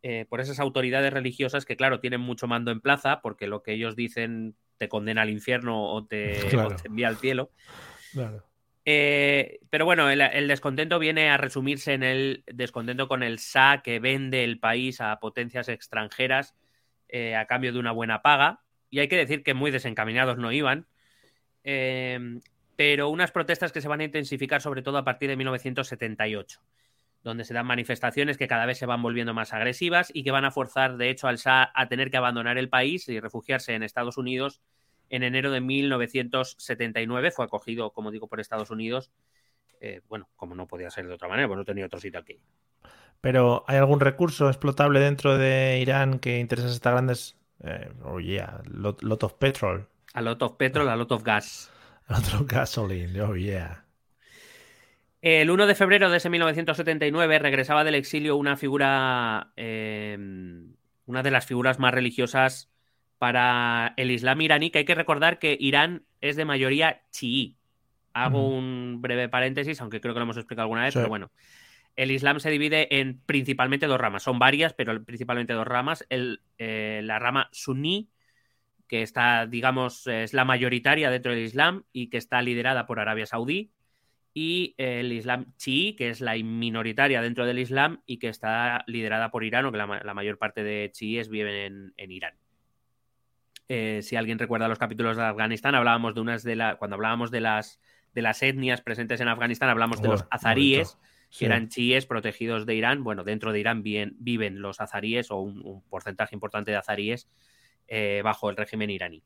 eh, 0.04 0.28
por 0.30 0.39
esas 0.39 0.60
autoridades 0.60 1.12
religiosas 1.12 1.66
que, 1.66 1.76
claro, 1.76 2.00
tienen 2.00 2.22
mucho 2.22 2.46
mando 2.46 2.70
en 2.70 2.80
plaza, 2.80 3.22
porque 3.22 3.48
lo 3.48 3.63
que 3.63 3.74
ellos 3.74 3.96
dicen 3.96 4.54
te 4.78 4.88
condena 4.88 5.24
al 5.24 5.32
infierno 5.32 5.86
o 5.92 6.06
te, 6.06 6.38
envía 6.86 7.08
al 7.08 7.18
cielo. 7.18 7.50
Eh, 8.86 9.62
pero 9.72 9.86
bueno, 9.86 10.12
el, 10.12 10.48
descontento 10.48 11.00
viene 11.00 11.32
a 11.32 11.38
resumirse 11.38 11.94
en 11.94 12.04
el 12.04 12.44
descontento 12.46 13.08
con 13.08 13.24
el 13.24 13.39
SA 13.39 13.82
que 13.84 14.00
vende 14.00 14.44
el 14.44 14.60
país 14.60 15.02
a 15.02 15.20
potencias 15.20 15.70
extranjeras 15.70 16.54
eh, 17.13 17.36
a 17.36 17.45
cambio 17.45 17.71
de 17.71 17.78
una 17.78 17.91
buena 17.91 18.23
paga. 18.23 18.62
Y 18.89 18.97
hay 18.97 19.08
que 19.08 19.15
decir 19.15 19.43
que 19.43 19.54
muy 19.54 19.69
desencaminados 19.69 20.39
no 20.39 20.52
iban. 20.52 20.88
Em, 21.63 22.41
pero 22.76 23.10
unas 23.10 23.32
protestas 23.32 23.71
que 23.71 23.82
se 23.82 23.88
van 23.88 24.02
a 24.02 24.06
intensificar 24.06 24.62
sobre 24.63 24.82
todo 24.82 24.97
a 24.97 25.04
partir 25.04 25.30
de 25.30 25.38
1978. 25.38 26.60
donde 27.23 27.45
se 27.45 27.54
dan 27.54 27.65
manifestaciones 27.65 28.38
que 28.38 28.49
cada 28.49 28.65
vez 28.65 28.78
se 28.78 28.86
van 28.86 29.02
volviendo 29.02 29.34
más 29.34 29.54
agresivas 29.54 30.12
y 30.13 30.23
que 30.26 30.32
van 30.32 30.43
a 30.43 30.52
forzar, 30.52 30.97
de 30.97 31.10
hecho, 31.10 31.30
al 31.30 31.38
Shah 31.38 31.71
a 31.73 31.88
tener 31.88 32.12
que 32.12 32.17
abandonar 32.17 32.58
el 32.58 32.67
país 32.67 33.08
y 33.08 33.17
refugiarse 33.21 33.73
en 33.76 33.82
Estados 33.84 34.17
Unidos 34.17 34.62
en 35.10 35.23
enero 35.23 35.49
de 35.49 35.62
1979. 35.62 37.32
Fue 37.32 37.45
acogido, 37.45 37.91
como 37.91 38.12
digo, 38.12 38.28
por 38.28 38.41
Estados 38.41 38.71
Unidos. 38.71 39.10
Eh, 39.86 40.00
bueno, 40.08 40.30
como 40.38 40.56
no 40.56 40.65
podía 40.65 40.89
ser 40.89 41.06
de 41.08 41.13
otra 41.13 41.28
manera, 41.28 41.46
pues 41.46 41.58
no 41.58 41.65
tenía 41.65 41.86
otro 41.86 42.00
sitio 42.00 42.17
aquí. 42.17 42.39
Pero 43.19 43.65
¿hay 43.67 43.76
algún 43.76 44.00
recurso 44.00 44.48
explotable 44.48 45.02
dentro 45.02 45.38
de 45.38 45.80
Irán 45.82 46.19
que 46.19 46.39
interesa 46.39 46.69
a 46.69 46.72
estas 46.72 46.93
grandes... 46.93 47.38
Eh, 47.65 47.91
oh 48.06 48.22
yeah, 48.22 48.62
lot, 48.65 49.04
lot, 49.04 49.24
of 49.24 49.34
petrol. 49.34 49.86
A 50.13 50.22
lot 50.22 50.41
of 50.41 50.54
petrol, 50.56 50.88
a 50.88 50.96
lot 50.96 51.12
of 51.12 51.24
gas. 51.24 51.69
A 52.08 52.13
lot 52.13 52.34
of 52.34 52.48
gasoline, 52.48 53.19
oh 53.22 53.36
yeah. 53.36 53.86
El 55.22 55.50
1 55.50 55.67
de 55.67 55.76
febrero 55.76 56.10
de 56.10 56.17
ese 56.17 56.30
1979 56.30 57.39
regresaba 57.39 57.84
del 57.84 57.96
exilio 57.96 58.38
una 58.38 58.56
figura, 58.56 59.52
eh, 59.58 60.17
una 61.06 61.24
de 61.24 61.32
las 61.32 61.46
figuras 61.46 61.80
más 61.80 61.93
religiosas 61.93 62.72
para 63.17 63.93
el 63.98 64.12
Islam 64.12 64.39
iraní, 64.41 64.69
que 64.69 64.80
hay 64.80 64.86
que 64.86 64.96
recordar 64.96 65.39
que 65.39 65.58
Irán 65.60 66.06
es 66.22 66.38
de 66.38 66.46
mayoría 66.46 67.04
chií. 67.12 67.58
Hago 68.13 68.47
un 68.47 69.02
breve 69.02 69.30
paréntesis, 69.30 69.82
aunque 69.82 69.99
creo 69.99 70.13
que 70.13 70.19
lo 70.19 70.23
hemos 70.23 70.38
explicado 70.38 70.63
alguna 70.63 70.84
vez, 70.84 70.93
pero 70.93 71.10
bueno. 71.10 71.32
El 71.95 72.10
Islam 72.10 72.39
se 72.39 72.49
divide 72.49 72.99
en 72.99 73.19
principalmente 73.19 73.86
dos 73.86 73.99
ramas. 73.99 74.23
Son 74.23 74.39
varias, 74.39 74.73
pero 74.73 75.04
principalmente 75.04 75.54
dos 75.54 75.67
ramas. 75.67 76.06
El, 76.10 76.41
eh, 76.58 77.02
la 77.04 77.19
rama 77.19 77.49
suní, 77.52 78.10
que 78.88 79.04
está, 79.04 79.45
digamos, 79.45 80.08
es 80.08 80.34
la 80.34 80.45
mayoritaria 80.45 81.12
dentro 81.12 81.32
del 81.32 81.43
Islam 81.43 81.84
y 81.91 82.10
que 82.10 82.17
está 82.17 82.41
liderada 82.41 82.88
por 82.88 82.99
Arabia 82.99 83.28
Saudí 83.28 83.71
y 84.34 84.73
el 84.78 85.12
Islam 85.12 85.54
chií, 85.58 85.95
que 85.95 86.10
es 86.10 86.19
la 86.19 86.36
minoritaria 86.36 87.21
dentro 87.21 87.45
del 87.45 87.60
Islam 87.60 88.02
y 88.06 88.17
que 88.17 88.30
está 88.30 88.84
liderada 88.88 89.30
por 89.30 89.43
Irán, 89.43 89.65
o 89.65 89.71
que 89.71 89.78
la, 89.78 90.13
mayor 90.13 90.38
parte 90.38 90.63
de 90.63 90.89
chiíes 90.91 91.30
viven 91.30 91.93
en, 91.95 92.12
Irán. 92.12 92.34
Eh, 93.69 93.99
si 94.02 94.15
alguien 94.15 94.39
recuerda 94.39 94.67
los 94.67 94.80
capítulos 94.80 95.17
de 95.17 95.23
Afganistán, 95.23 95.76
hablábamos 95.76 96.15
de 96.15 96.21
unas 96.21 96.43
de 96.43 96.56
las. 96.56 96.78
Cuando 96.78 96.95
hablábamos 96.95 97.30
de 97.30 97.41
las, 97.41 97.80
de 98.13 98.21
las 98.21 98.41
etnias 98.43 98.82
presentes 98.82 99.21
en 99.21 99.28
Afganistán, 99.28 99.69
hablamos 99.69 100.02
de 100.02 100.10
los 100.10 100.26
azaríes, 100.30 100.97
que 101.38 101.45
eran 101.45 101.69
chiíes 101.69 102.06
protegidos 102.06 102.65
de 102.65 102.76
Irán. 102.76 103.04
Bueno, 103.04 103.23
dentro 103.23 103.52
de 103.52 103.60
Irán 103.60 103.84
viven, 103.84 104.62
los 104.62 104.80
azaríes, 104.80 105.32
o 105.32 105.39
un, 105.39 105.84
porcentaje 105.89 106.36
importante 106.36 106.71
de 106.71 106.78
azaríes, 106.78 107.28
eh, 107.88 108.21
bajo 108.23 108.49
el 108.49 108.56
régimen 108.56 108.89
iraní. 108.89 109.23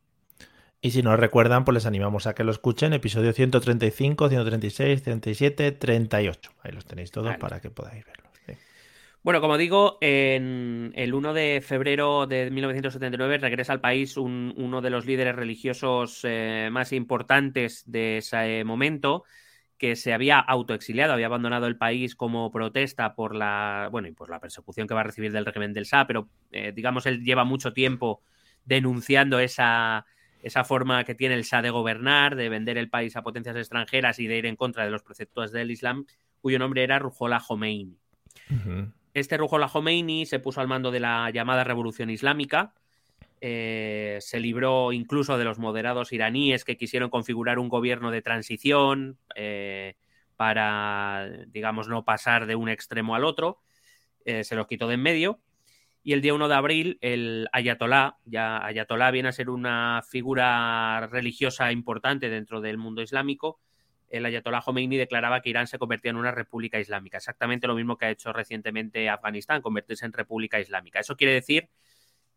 Y 0.80 0.92
si 0.92 1.02
no 1.02 1.18
recuerdan, 1.18 1.66
pues 1.66 1.74
les 1.74 1.86
animamos 1.86 2.28
a 2.28 2.36
que 2.36 2.44
lo 2.44 2.52
escuchen. 2.52 2.94
Episodio 2.94 3.34
135, 3.34 4.30
136, 4.30 5.04
37, 5.04 5.72
38. 5.72 6.52
Ahí 6.62 6.72
los 6.72 6.86
tenéis 6.86 7.12
todos 7.12 7.36
para 7.38 7.60
que 7.60 7.72
podáis 7.72 8.06
verlo. 8.06 8.27
Bueno, 9.28 9.42
como 9.42 9.58
digo, 9.58 9.98
en 10.00 10.94
el 10.96 11.14
1 11.14 11.34
de 11.34 11.60
febrero 11.62 12.28
de 12.28 12.50
1979 12.50 13.40
regresa 13.40 13.74
al 13.74 13.82
país 13.82 14.16
uno 14.16 14.80
de 14.80 14.90
los 14.90 15.06
líderes 15.06 15.36
religiosos 15.36 16.22
eh, 16.24 16.70
más 16.72 16.94
importantes 16.94 17.84
de 17.92 18.20
ese 18.20 18.64
momento, 18.64 19.26
que 19.78 19.98
se 19.98 20.14
había 20.14 20.40
autoexiliado, 20.40 21.12
había 21.12 21.26
abandonado 21.26 21.68
el 21.68 21.76
país 21.76 22.16
como 22.16 22.50
protesta 22.52 23.16
por 23.16 23.36
la, 23.36 23.90
bueno, 23.92 24.08
y 24.08 24.16
la 24.30 24.40
persecución 24.40 24.88
que 24.88 24.94
va 24.94 25.02
a 25.02 25.04
recibir 25.04 25.34
del 25.34 25.46
régimen 25.46 25.74
del 25.74 25.84
Shah, 25.84 26.08
pero 26.08 26.30
eh, 26.54 26.72
digamos 26.74 27.06
él 27.06 27.22
lleva 27.26 27.44
mucho 27.44 27.74
tiempo 27.74 28.22
denunciando 28.64 29.40
esa 29.40 30.06
esa 30.42 30.64
forma 30.64 31.04
que 31.04 31.16
tiene 31.16 31.36
el 31.36 31.44
Shah 31.44 31.62
de 31.62 31.70
gobernar, 31.70 32.38
de 32.38 32.48
vender 32.48 32.78
el 32.78 32.90
país 32.90 33.18
a 33.18 33.24
potencias 33.24 33.58
extranjeras 33.58 34.20
y 34.20 34.28
de 34.28 34.38
ir 34.38 34.46
en 34.46 34.56
contra 34.56 34.86
de 34.86 34.92
los 34.92 35.04
preceptos 35.04 35.52
del 35.52 35.70
Islam, 35.70 36.06
cuyo 36.40 36.60
nombre 36.60 36.82
era 36.82 36.98
Ruhollah 36.98 37.42
Khomeini. 37.46 37.98
Este 39.18 39.36
Ruhollah 39.36 39.68
Khomeini 39.68 40.28
se 40.28 40.38
puso 40.38 40.62
al 40.62 40.68
mando 40.68 40.92
de 40.92 41.00
la 41.00 41.32
llamada 41.32 41.64
Revolución 41.64 42.12
Islámica, 42.12 42.76
eh, 43.42 44.20
se 44.22 44.40
libró 44.40 44.92
incluso 44.92 45.40
de 45.40 45.44
los 45.44 45.58
moderados 45.58 46.14
iraníes 46.14 46.64
que 46.64 46.78
quisieron 46.78 47.10
configurar 47.10 47.58
un 47.58 47.68
gobierno 47.68 48.12
de 48.12 48.22
transición 48.22 49.18
eh, 49.34 49.96
para, 50.36 51.28
digamos, 51.48 51.88
no 51.88 52.06
pasar 52.06 52.46
de 52.46 52.56
un 52.56 52.70
extremo 52.70 53.16
al 53.16 53.26
otro, 53.26 53.58
eh, 54.24 54.44
se 54.44 54.56
los 54.56 54.68
quitó 54.68 54.88
de 54.88 54.94
en 54.94 55.02
medio 55.02 55.40
y 56.04 56.14
el 56.14 56.22
día 56.22 56.36
1 56.36 56.48
de 56.48 56.56
abril, 56.56 57.00
el 57.02 57.48
Ayatolá, 57.54 58.20
ya 58.24 58.64
Ayatolá 58.64 59.10
viene 59.10 59.30
a 59.30 59.32
ser 59.32 59.50
una 59.50 60.04
figura 60.08 61.08
religiosa 61.08 61.72
importante 61.72 62.30
dentro 62.30 62.62
del 62.62 62.78
mundo 62.78 63.02
islámico. 63.02 63.60
El 64.10 64.26
Ayatolá 64.26 64.62
Khomeini 64.62 64.98
declaraba 64.98 65.42
que 65.42 65.50
Irán 65.50 65.68
se 65.68 65.78
convertía 65.78 66.12
en 66.12 66.18
una 66.18 66.32
república 66.32 66.80
islámica. 66.80 67.18
Exactamente 67.18 67.68
lo 67.68 67.76
mismo 67.76 67.98
que 67.98 68.06
ha 68.06 68.10
hecho 68.10 68.34
recientemente 68.34 69.10
Afganistán, 69.10 69.62
convertirse 69.62 70.06
en 70.06 70.14
república 70.14 70.60
islámica. 70.60 71.00
Eso 71.00 71.16
quiere 71.16 71.34
decir 71.34 71.70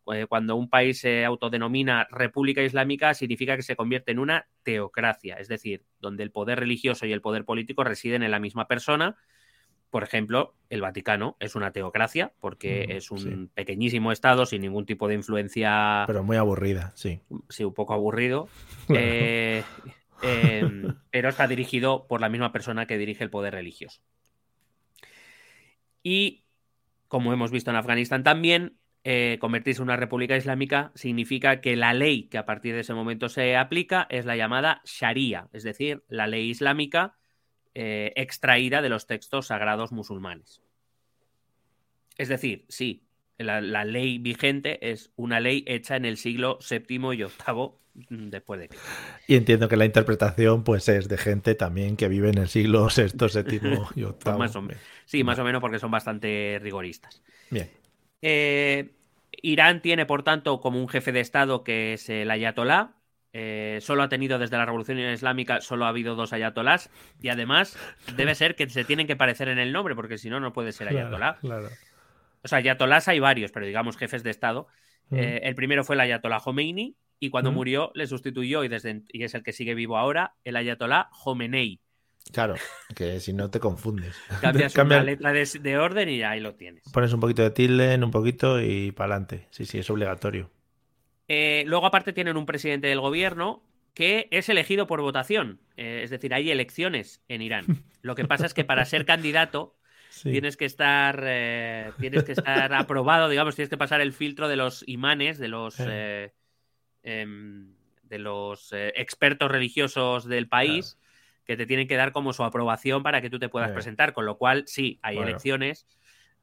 que 0.07 0.27
cuando 0.27 0.57
un 0.57 0.69
país 0.69 1.01
se 1.01 1.25
autodenomina 1.25 2.09
república 2.11 2.63
islámica, 2.63 3.15
significa 3.15 3.57
que 3.57 3.63
se 3.63 3.77
convierte 3.77 4.11
en 4.11 4.19
una 4.19 4.49
teocracia, 4.63 5.37
es 5.37 5.47
decir, 5.47 5.85
donde 6.01 6.25
el 6.25 6.33
poder 6.33 6.59
religioso 6.59 7.07
y 7.07 7.13
el 7.13 7.21
poder 7.21 7.45
político 7.45 7.85
residen 7.85 8.23
en 8.23 8.33
la 8.33 8.41
misma 8.41 8.67
persona 8.67 9.17
por 9.91 10.05
ejemplo, 10.05 10.55
el 10.71 10.81
Vaticano 10.81 11.37
es 11.41 11.57
una 11.57 11.73
teocracia 11.73 12.33
porque 12.41 12.87
mm, 12.89 12.93
es 12.93 13.11
un 13.11 13.51
pequeñísimo 13.53 14.13
estado 14.13 14.47
sin 14.47 14.63
ningún 14.63 14.87
tipo 14.87 15.09
de 15.09 15.15
influencia. 15.15 16.05
Pero 16.07 16.23
muy 16.23 16.37
aburrida, 16.37 16.93
sí. 16.95 17.21
Sí, 17.49 17.65
un 17.65 17.75
poco 17.75 17.93
aburrido. 17.93 18.49
Eh, 18.93 19.63
em, 20.23 20.97
pero 21.11 21.29
está 21.29 21.47
dirigido 21.47 22.07
por 22.07 22.21
la 22.21 22.29
misma 22.29 22.53
persona 22.53 22.87
que 22.87 22.99
dirige 22.99 23.25
el 23.25 23.31
poder 23.31 23.55
religioso. 23.55 24.01
Y, 26.03 26.45
como 27.09 27.33
hemos 27.33 27.51
visto 27.51 27.71
en 27.71 27.77
Afganistán 27.77 28.23
también, 28.23 28.79
eh, 29.03 29.39
convertirse 29.41 29.81
en 29.81 29.85
una 29.85 29.97
república 29.97 30.37
islámica 30.37 30.93
significa 30.95 31.63
que 31.63 31.75
la 31.75 31.95
ley 31.95 32.25
que 32.25 32.37
a 32.37 32.45
partir 32.45 32.75
de 32.75 32.81
ese 32.81 32.93
momento 32.93 33.31
se 33.31 33.57
aplica 33.57 34.07
es 34.11 34.27
la 34.27 34.37
llamada 34.37 34.83
Sharia, 34.85 35.49
es 35.53 35.63
decir, 35.63 36.05
la 36.09 36.27
ley 36.27 36.51
islámica 36.51 37.17
eh, 37.75 38.13
extraída 38.17 38.83
de 38.83 38.91
los 38.91 39.07
textos 39.07 39.47
sagrados 39.47 39.91
musulmanes. 39.91 40.61
Es 42.19 42.29
decir, 42.29 42.67
sí, 42.69 43.05
la, 43.39 43.85
ley 43.85 44.19
vigente 44.19 44.91
es 44.91 45.13
una 45.17 45.41
ley 45.41 45.65
hecha 45.67 45.97
en 45.97 46.05
el 46.05 46.19
siglo 46.19 46.59
VII 46.69 46.97
y 46.97 46.99
VIII 46.99 47.71
después 47.95 48.61
de 48.61 48.71
Y 49.27 49.37
entiendo 49.37 49.69
que 49.69 49.77
la 49.77 49.85
interpretación 49.85 50.65
pues 50.65 50.89
es 50.89 51.09
de 51.09 51.19
gente 51.19 51.55
también 51.55 51.97
que 51.97 52.09
vive 52.09 52.31
en 52.31 52.39
el 52.39 52.49
siglo 52.49 52.89
VI, 52.97 53.03
VII 53.19 53.57
y 53.95 54.01
VIII. 54.01 54.15
Pues 54.23 54.53
sí, 55.05 55.25
más 55.25 55.39
o 55.39 55.45
menos 55.45 55.61
porque 55.61 55.79
son 55.79 55.91
bastante 55.91 56.59
rigoristas. 56.63 57.23
Bien. 57.51 57.71
Eh, 58.23 58.91
Irán 59.43 59.81
tiene, 59.83 60.07
por 60.07 60.23
tanto, 60.23 60.61
como 60.61 60.81
un 60.81 60.89
jefe 60.89 61.13
de 61.13 61.21
Estado 61.21 61.65
que 61.65 61.95
es 61.95 62.09
el 62.11 62.31
ayatolá, 62.31 62.95
eh, 63.33 63.79
solo 63.81 64.03
ha 64.03 64.09
tenido 64.09 64.39
desde 64.39 64.57
la 64.57 64.67
Revolución 64.67 64.99
Islámica, 64.99 65.61
solo 65.61 65.85
ha 65.85 65.89
habido 65.89 66.17
dos 66.17 66.33
ayatolás 66.33 66.91
y 67.23 67.29
además 67.29 67.79
debe 68.17 68.35
ser 68.35 68.57
que 68.57 68.69
se 68.69 68.85
tienen 68.85 69.07
que 69.07 69.15
parecer 69.15 69.49
en 69.49 69.59
el 69.59 69.73
nombre 69.73 69.95
porque 69.95 70.19
si 70.19 70.29
no, 70.31 70.41
no 70.41 70.53
puede 70.53 70.73
ser 70.73 70.89
ayatolá. 70.89 71.39
O 72.43 72.49
sea, 72.49 72.59
ayatolás 72.59 73.07
hay 73.09 73.21
varios, 73.21 73.53
pero 73.53 73.67
digamos 73.67 73.97
jefes 73.97 74.23
de 74.23 74.31
Estado. 74.31 74.67
Mm. 75.11 75.17
Eh, 75.17 75.41
el 75.45 75.55
primero 75.55 75.85
fue 75.85 75.95
el 75.95 76.01
ayatolá 76.01 76.41
Khomeini 76.41 76.97
y 77.21 77.31
cuando 77.31 77.53
mm. 77.53 77.55
murió 77.55 77.93
le 77.95 78.07
sustituyó 78.07 78.65
y, 78.65 78.69
desde, 78.69 79.03
y 79.13 79.23
es 79.23 79.35
el 79.35 79.43
que 79.43 79.53
sigue 79.53 79.75
vivo 79.75 79.99
ahora, 79.99 80.35
el 80.43 80.57
ayatolá 80.57 81.11
Khomeini. 81.23 81.81
Claro, 82.33 82.55
que 82.95 83.21
si 83.21 83.33
no 83.33 83.51
te 83.51 83.61
confundes. 83.61 84.17
Cambias 84.41 84.77
una 84.77 85.03
letra 85.03 85.33
de, 85.33 85.79
orden 85.79 86.09
y 86.09 86.23
ahí 86.23 86.41
lo 86.41 86.55
tienes. 86.55 86.85
Pones 86.93 87.13
un 87.13 87.21
poquito 87.21 87.43
de 87.43 87.51
tilde 87.51 87.95
en 87.95 88.05
un 88.05 88.11
poquito 88.11 88.61
y 88.61 88.93
para 88.93 89.15
adelante. 89.15 89.49
Sí, 89.51 89.65
sí, 89.65 89.79
es 89.79 89.91
obligatorio. 89.91 90.51
Eh, 91.29 91.65
luego, 91.67 91.87
aparte, 91.87 92.13
tienen 92.13 92.37
un 92.37 92.47
presidente 92.47 92.89
del 92.89 93.01
gobierno 93.01 93.63
que 93.95 94.29
es 94.31 94.49
elegido 94.49 94.87
por 94.87 95.01
votación. 95.01 95.61
Eh, 95.77 96.01
es 96.05 96.11
decir, 96.11 96.33
hay 96.35 96.51
elecciones 96.51 97.23
en 97.29 97.43
Irán. 97.43 97.85
Lo 98.03 98.15
que 98.15 98.25
pasa 98.25 98.47
es 98.47 98.55
que 98.55 98.65
para 98.65 98.85
ser 98.85 99.05
candidato 99.05 99.77
tienes 100.23 100.57
que 100.57 100.65
estar 100.65 101.23
eh, 101.27 101.93
tienes 101.99 102.25
que 102.25 102.33
estar 102.33 102.73
aprobado, 102.75 103.29
digamos, 103.29 103.57
tienes 103.57 103.71
que 103.71 103.77
pasar 103.77 104.01
el 104.01 104.13
filtro 104.13 104.49
de 104.49 104.57
los 104.57 104.85
imanes, 104.87 105.39
de 105.39 105.49
los 105.49 105.77
em, 107.03 107.73
de 108.03 108.19
los 108.19 108.73
expertos 108.73 109.51
religiosos 109.51 110.25
del 110.27 110.49
país. 110.49 110.99
que 111.45 111.57
te 111.57 111.67
tienen 111.67 111.89
que 111.89 111.97
dar 111.97 112.13
como 112.13 112.33
su 112.33 112.45
aprobación 112.45 113.03
para 113.03 113.21
que 113.21 113.29
tú 113.29 113.41
te 113.41 113.49
puedas 113.49 113.73
presentar, 113.73 114.13
con 114.13 114.25
lo 114.25 114.39
cual 114.39 114.63
sí, 114.69 115.01
hay 115.03 115.19
elecciones, 115.19 115.85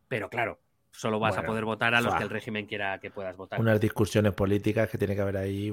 pero 0.10 0.30
claro, 0.30 0.60
Solo 0.98 1.20
vas 1.20 1.38
a 1.38 1.44
poder 1.44 1.64
votar 1.64 1.94
a 1.94 2.02
los 2.02 2.16
que 2.16 2.24
el 2.24 2.30
régimen 2.32 2.66
quiera 2.66 3.00
que 3.00 3.12
puedas 3.12 3.38
votar. 3.38 3.60
Unas 3.60 3.80
discusiones 3.80 4.34
políticas 4.34 4.90
que 4.90 4.98
tiene 4.98 5.14
que 5.14 5.22
haber 5.22 5.38
ahí. 5.38 5.72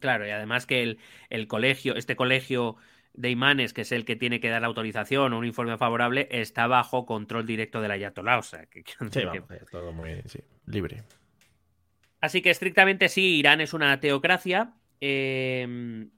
Claro, 0.00 0.26
y 0.26 0.30
además 0.30 0.66
que 0.66 0.98
el, 1.30 1.46
colegio, 1.46 1.94
este 1.94 2.16
colegio 2.16 2.74
de 3.12 3.30
imanes, 3.30 3.72
que 3.72 3.82
es 3.82 3.92
el 3.92 4.04
que 4.04 4.16
tiene 4.16 4.40
que 4.40 4.48
dar 4.48 4.62
la 4.62 4.66
autorización 4.66 5.32
o 5.32 5.38
un 5.38 5.46
informe 5.46 5.78
favorable, 5.78 6.26
está 6.32 6.66
bajo 6.66 7.06
control 7.06 7.46
directo 7.46 7.80
del 7.80 7.92
ayatolá. 7.92 8.38
O 8.38 8.42
sea, 8.42 8.66
que, 8.66 8.82
todo 9.70 9.92
muy 9.92 10.20
libre. 10.66 11.04
Así 12.24 12.40
que 12.40 12.48
estrictamente 12.48 13.10
sí, 13.10 13.36
Irán 13.36 13.60
es 13.60 13.74
una 13.74 14.00
teocracia 14.00 14.72
em, 15.00 16.08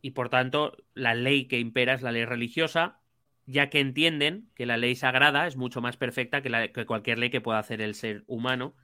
y 0.00 0.12
por 0.12 0.28
tanto 0.28 0.76
la 0.94 1.14
ley 1.14 1.46
que 1.46 1.58
impera 1.58 1.94
es 1.94 2.02
la 2.02 2.12
ley 2.12 2.24
religiosa 2.24 3.00
ya 3.46 3.68
que 3.68 3.80
entienden 3.80 4.48
que 4.54 4.64
la 4.64 4.76
ley 4.76 4.94
sagrada 4.94 5.48
es 5.48 5.56
mucho 5.56 5.80
más 5.80 5.96
perfecta 5.96 6.40
que, 6.40 6.70
que 6.72 6.86
cualquier 6.86 7.18
ley 7.18 7.30
que 7.30 7.40
pueda 7.40 7.58
hacer 7.58 7.80
el 7.80 7.96
ser 7.96 8.22
humano. 8.28 8.74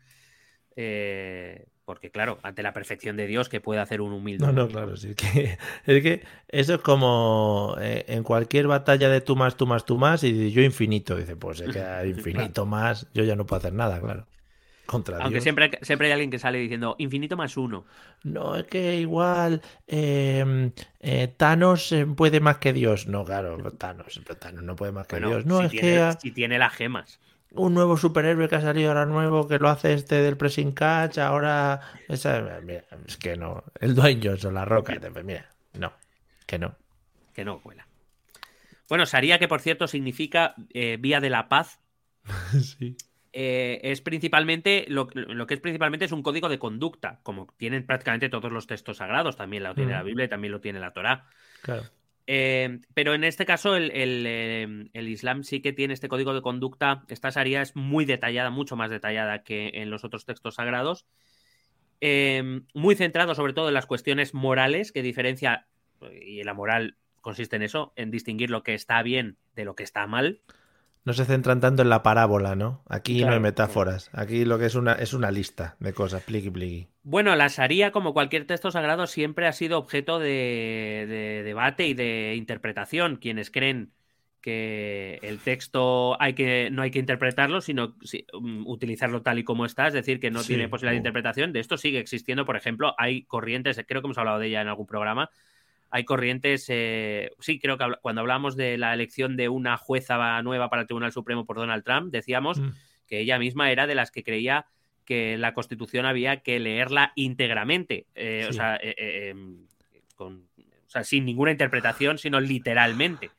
Eh, 0.74 1.68
porque, 1.84 2.10
claro, 2.10 2.40
ante 2.42 2.64
la 2.64 2.72
perfección 2.72 3.16
de 3.16 3.28
Dios, 3.28 3.48
que 3.48 3.60
puede 3.60 3.80
hacer 3.80 4.00
un 4.00 4.12
humilde? 4.12 4.44
No, 4.44 4.52
no, 4.52 4.66
claro, 4.66 4.96
sí. 4.96 5.14
Que, 5.14 5.58
es 5.86 6.02
que 6.02 6.24
eso 6.48 6.74
es 6.74 6.80
como 6.80 7.76
eh, 7.80 8.06
en 8.08 8.24
cualquier 8.24 8.66
batalla 8.66 9.08
de 9.08 9.20
tú 9.20 9.36
más, 9.36 9.56
tú 9.56 9.68
más, 9.68 9.84
tú 9.84 9.98
más, 9.98 10.24
y 10.24 10.50
yo 10.50 10.62
infinito. 10.62 11.14
Dice, 11.14 11.36
pues 11.36 11.60
es 11.60 11.72
que 11.72 12.08
infinito 12.08 12.66
más, 12.66 13.06
yo 13.14 13.22
ya 13.22 13.36
no 13.36 13.46
puedo 13.46 13.58
hacer 13.58 13.72
nada, 13.72 14.00
claro. 14.00 14.26
Contra 14.86 15.18
Aunque 15.18 15.40
Siempre, 15.40 15.78
siempre 15.82 16.06
hay 16.06 16.12
alguien 16.12 16.30
que 16.30 16.38
sale 16.38 16.58
diciendo 16.58 16.94
infinito 16.98 17.36
más 17.36 17.56
uno. 17.56 17.84
No, 18.22 18.56
es 18.56 18.64
que 18.64 18.96
igual 18.96 19.60
em, 19.86 20.70
eh, 21.00 21.28
Thanos 21.36 21.94
puede 22.16 22.40
más 22.40 22.58
que 22.58 22.72
Dios. 22.72 23.08
No, 23.08 23.24
claro, 23.24 23.58
Thanos, 23.72 24.20
Thanos 24.38 24.62
no 24.62 24.76
puede 24.76 24.92
más 24.92 25.06
que 25.06 25.18
Dios. 25.18 25.44
No, 25.44 25.62
es 25.62 25.72
que. 25.72 26.12
Si 26.20 26.30
tiene 26.30 26.58
las 26.58 26.72
gemas 26.72 27.18
un 27.56 27.74
nuevo 27.74 27.96
superhéroe 27.96 28.48
que 28.48 28.56
ha 28.56 28.60
salido 28.60 28.90
ahora 28.90 29.06
nuevo, 29.06 29.48
que 29.48 29.58
lo 29.58 29.68
hace 29.68 29.94
este 29.94 30.16
del 30.16 30.36
pressing 30.36 30.72
catch, 30.72 31.18
ahora... 31.18 31.80
Esa, 32.08 32.60
es 33.06 33.16
que 33.16 33.36
no. 33.36 33.64
El 33.80 33.94
Dwayne 33.94 34.20
Johnson, 34.22 34.54
la 34.54 34.64
roca. 34.64 34.94
Mira, 35.24 35.50
no, 35.74 35.92
que 36.46 36.58
no. 36.58 36.76
Que 37.34 37.44
no 37.44 37.60
cuela. 37.60 37.86
Bueno, 38.88 39.06
Saría, 39.06 39.38
que 39.38 39.48
por 39.48 39.60
cierto 39.60 39.88
significa 39.88 40.54
eh, 40.70 40.96
vía 41.00 41.20
de 41.20 41.30
la 41.30 41.48
paz. 41.48 41.80
sí. 42.78 42.96
Eh, 43.38 43.90
es 43.90 44.00
principalmente, 44.00 44.86
lo, 44.88 45.08
que 45.08 45.52
es 45.52 45.60
principalmente 45.60 46.06
es 46.06 46.12
un 46.12 46.22
código 46.22 46.48
de 46.48 46.58
conducta, 46.58 47.20
como 47.22 47.46
tienen 47.58 47.84
prácticamente 47.84 48.30
todos 48.30 48.50
los 48.50 48.66
textos 48.66 48.96
sagrados, 48.96 49.36
también 49.36 49.62
lo 49.62 49.74
tiene 49.74 49.92
la 49.92 50.02
Biblia 50.02 50.24
y 50.24 50.28
también 50.30 50.52
lo 50.52 50.62
tiene 50.62 50.80
la 50.80 50.94
Torá. 50.94 51.26
Claro. 51.60 51.82
Eh, 52.26 52.80
pero 52.94 53.12
en 53.12 53.24
este 53.24 53.44
caso 53.44 53.76
el, 53.76 53.90
el, 53.92 55.08
Islam 55.08 55.44
sí 55.44 55.60
que 55.60 55.74
tiene 55.74 55.92
este 55.92 56.08
código 56.08 56.32
de 56.32 56.40
conducta, 56.40 57.04
esta 57.08 57.28
Sharia 57.28 57.60
es 57.60 57.76
muy 57.76 58.06
detallada, 58.06 58.48
mucho 58.48 58.74
más 58.74 58.88
detallada 58.88 59.42
que 59.42 59.70
en 59.74 59.90
los 59.90 60.02
otros 60.02 60.24
textos 60.24 60.54
sagrados, 60.54 61.04
muy 62.72 62.94
centrado 62.94 63.34
sobre 63.34 63.52
todo 63.52 63.68
en 63.68 63.74
las 63.74 63.84
cuestiones 63.84 64.32
morales, 64.32 64.92
que 64.92 65.02
diferencia, 65.02 65.66
y 66.22 66.42
la 66.42 66.54
moral 66.54 66.96
consiste 67.20 67.56
en 67.56 67.64
eso, 67.64 67.92
en 67.96 68.10
distinguir 68.10 68.48
lo 68.48 68.62
que 68.62 68.72
está 68.72 69.02
bien 69.02 69.36
de 69.54 69.66
lo 69.66 69.76
que 69.76 69.82
está 69.82 70.06
mal. 70.06 70.40
No 71.06 71.12
se 71.12 71.24
centran 71.24 71.60
tanto 71.60 71.82
en 71.82 71.88
la 71.88 72.02
parábola, 72.02 72.56
¿no? 72.56 72.82
Aquí 72.88 73.24
no 73.24 73.32
hay 73.32 73.38
metáforas. 73.38 74.10
Aquí 74.12 74.44
lo 74.44 74.58
que 74.58 74.66
es 74.66 74.74
una, 74.74 74.92
es 74.94 75.14
una 75.14 75.30
lista 75.30 75.76
de 75.78 75.92
cosas, 75.92 76.24
pliqui 76.24 76.50
pliqui. 76.50 76.88
Bueno, 77.04 77.36
la 77.36 77.46
Sharia, 77.46 77.92
como 77.92 78.12
cualquier 78.12 78.44
texto 78.44 78.72
sagrado, 78.72 79.06
siempre 79.06 79.46
ha 79.46 79.52
sido 79.52 79.78
objeto 79.78 80.18
de, 80.18 81.42
debate 81.44 81.86
y 81.86 81.94
de 81.94 82.34
interpretación. 82.34 83.16
Quienes 83.16 83.52
creen 83.52 83.92
que 84.40 85.20
el 85.22 85.38
texto 85.38 86.20
hay 86.20 86.34
que, 86.34 86.70
no 86.72 86.82
hay 86.82 86.90
que 86.90 86.98
interpretarlo, 86.98 87.60
sino 87.60 87.94
um, 88.32 88.66
utilizarlo 88.66 89.22
tal 89.22 89.38
y 89.38 89.44
como 89.44 89.64
está, 89.64 89.86
es 89.86 89.94
decir, 89.94 90.18
que 90.18 90.32
no 90.32 90.42
tiene 90.42 90.68
posibilidad 90.68 90.94
de 90.94 90.98
interpretación. 90.98 91.52
De 91.52 91.60
esto 91.60 91.76
sigue 91.76 92.00
existiendo, 92.00 92.44
por 92.44 92.56
ejemplo, 92.56 92.96
hay 92.98 93.22
corrientes, 93.26 93.80
creo 93.86 94.02
que 94.02 94.06
hemos 94.08 94.18
hablado 94.18 94.40
de 94.40 94.48
ella 94.48 94.60
en 94.60 94.68
algún 94.68 94.86
programa, 94.86 95.30
hay 95.90 96.04
corrientes, 96.04 96.66
eh, 96.68 97.30
sí, 97.40 97.58
creo 97.58 97.78
que 97.78 97.84
cuando 98.02 98.20
hablamos 98.20 98.56
de 98.56 98.76
la 98.76 98.92
elección 98.92 99.36
de 99.36 99.48
una 99.48 99.76
jueza 99.76 100.42
nueva 100.42 100.68
para 100.68 100.82
el 100.82 100.88
Tribunal 100.88 101.12
Supremo 101.12 101.46
por 101.46 101.56
Donald 101.56 101.84
Trump, 101.84 102.12
decíamos 102.12 102.58
mm. 102.58 102.70
que 103.06 103.20
ella 103.20 103.38
misma 103.38 103.70
era 103.70 103.86
de 103.86 103.94
las 103.94 104.10
que 104.10 104.24
creía 104.24 104.66
que 105.04 105.38
la 105.38 105.54
Constitución 105.54 106.04
había 106.04 106.38
que 106.38 106.58
leerla 106.58 107.12
íntegramente, 107.14 108.06
eh, 108.14 108.46
o, 108.48 108.52
sea, 108.52 108.76
eh, 108.82 109.28
em, 109.28 109.66
con, 110.16 110.48
o, 110.58 110.90
sea, 110.90 111.04
sin 111.04 111.24
ninguna 111.24 111.52
interpretación, 111.52 112.18
sino 112.18 112.40
literalmente. 112.40 113.30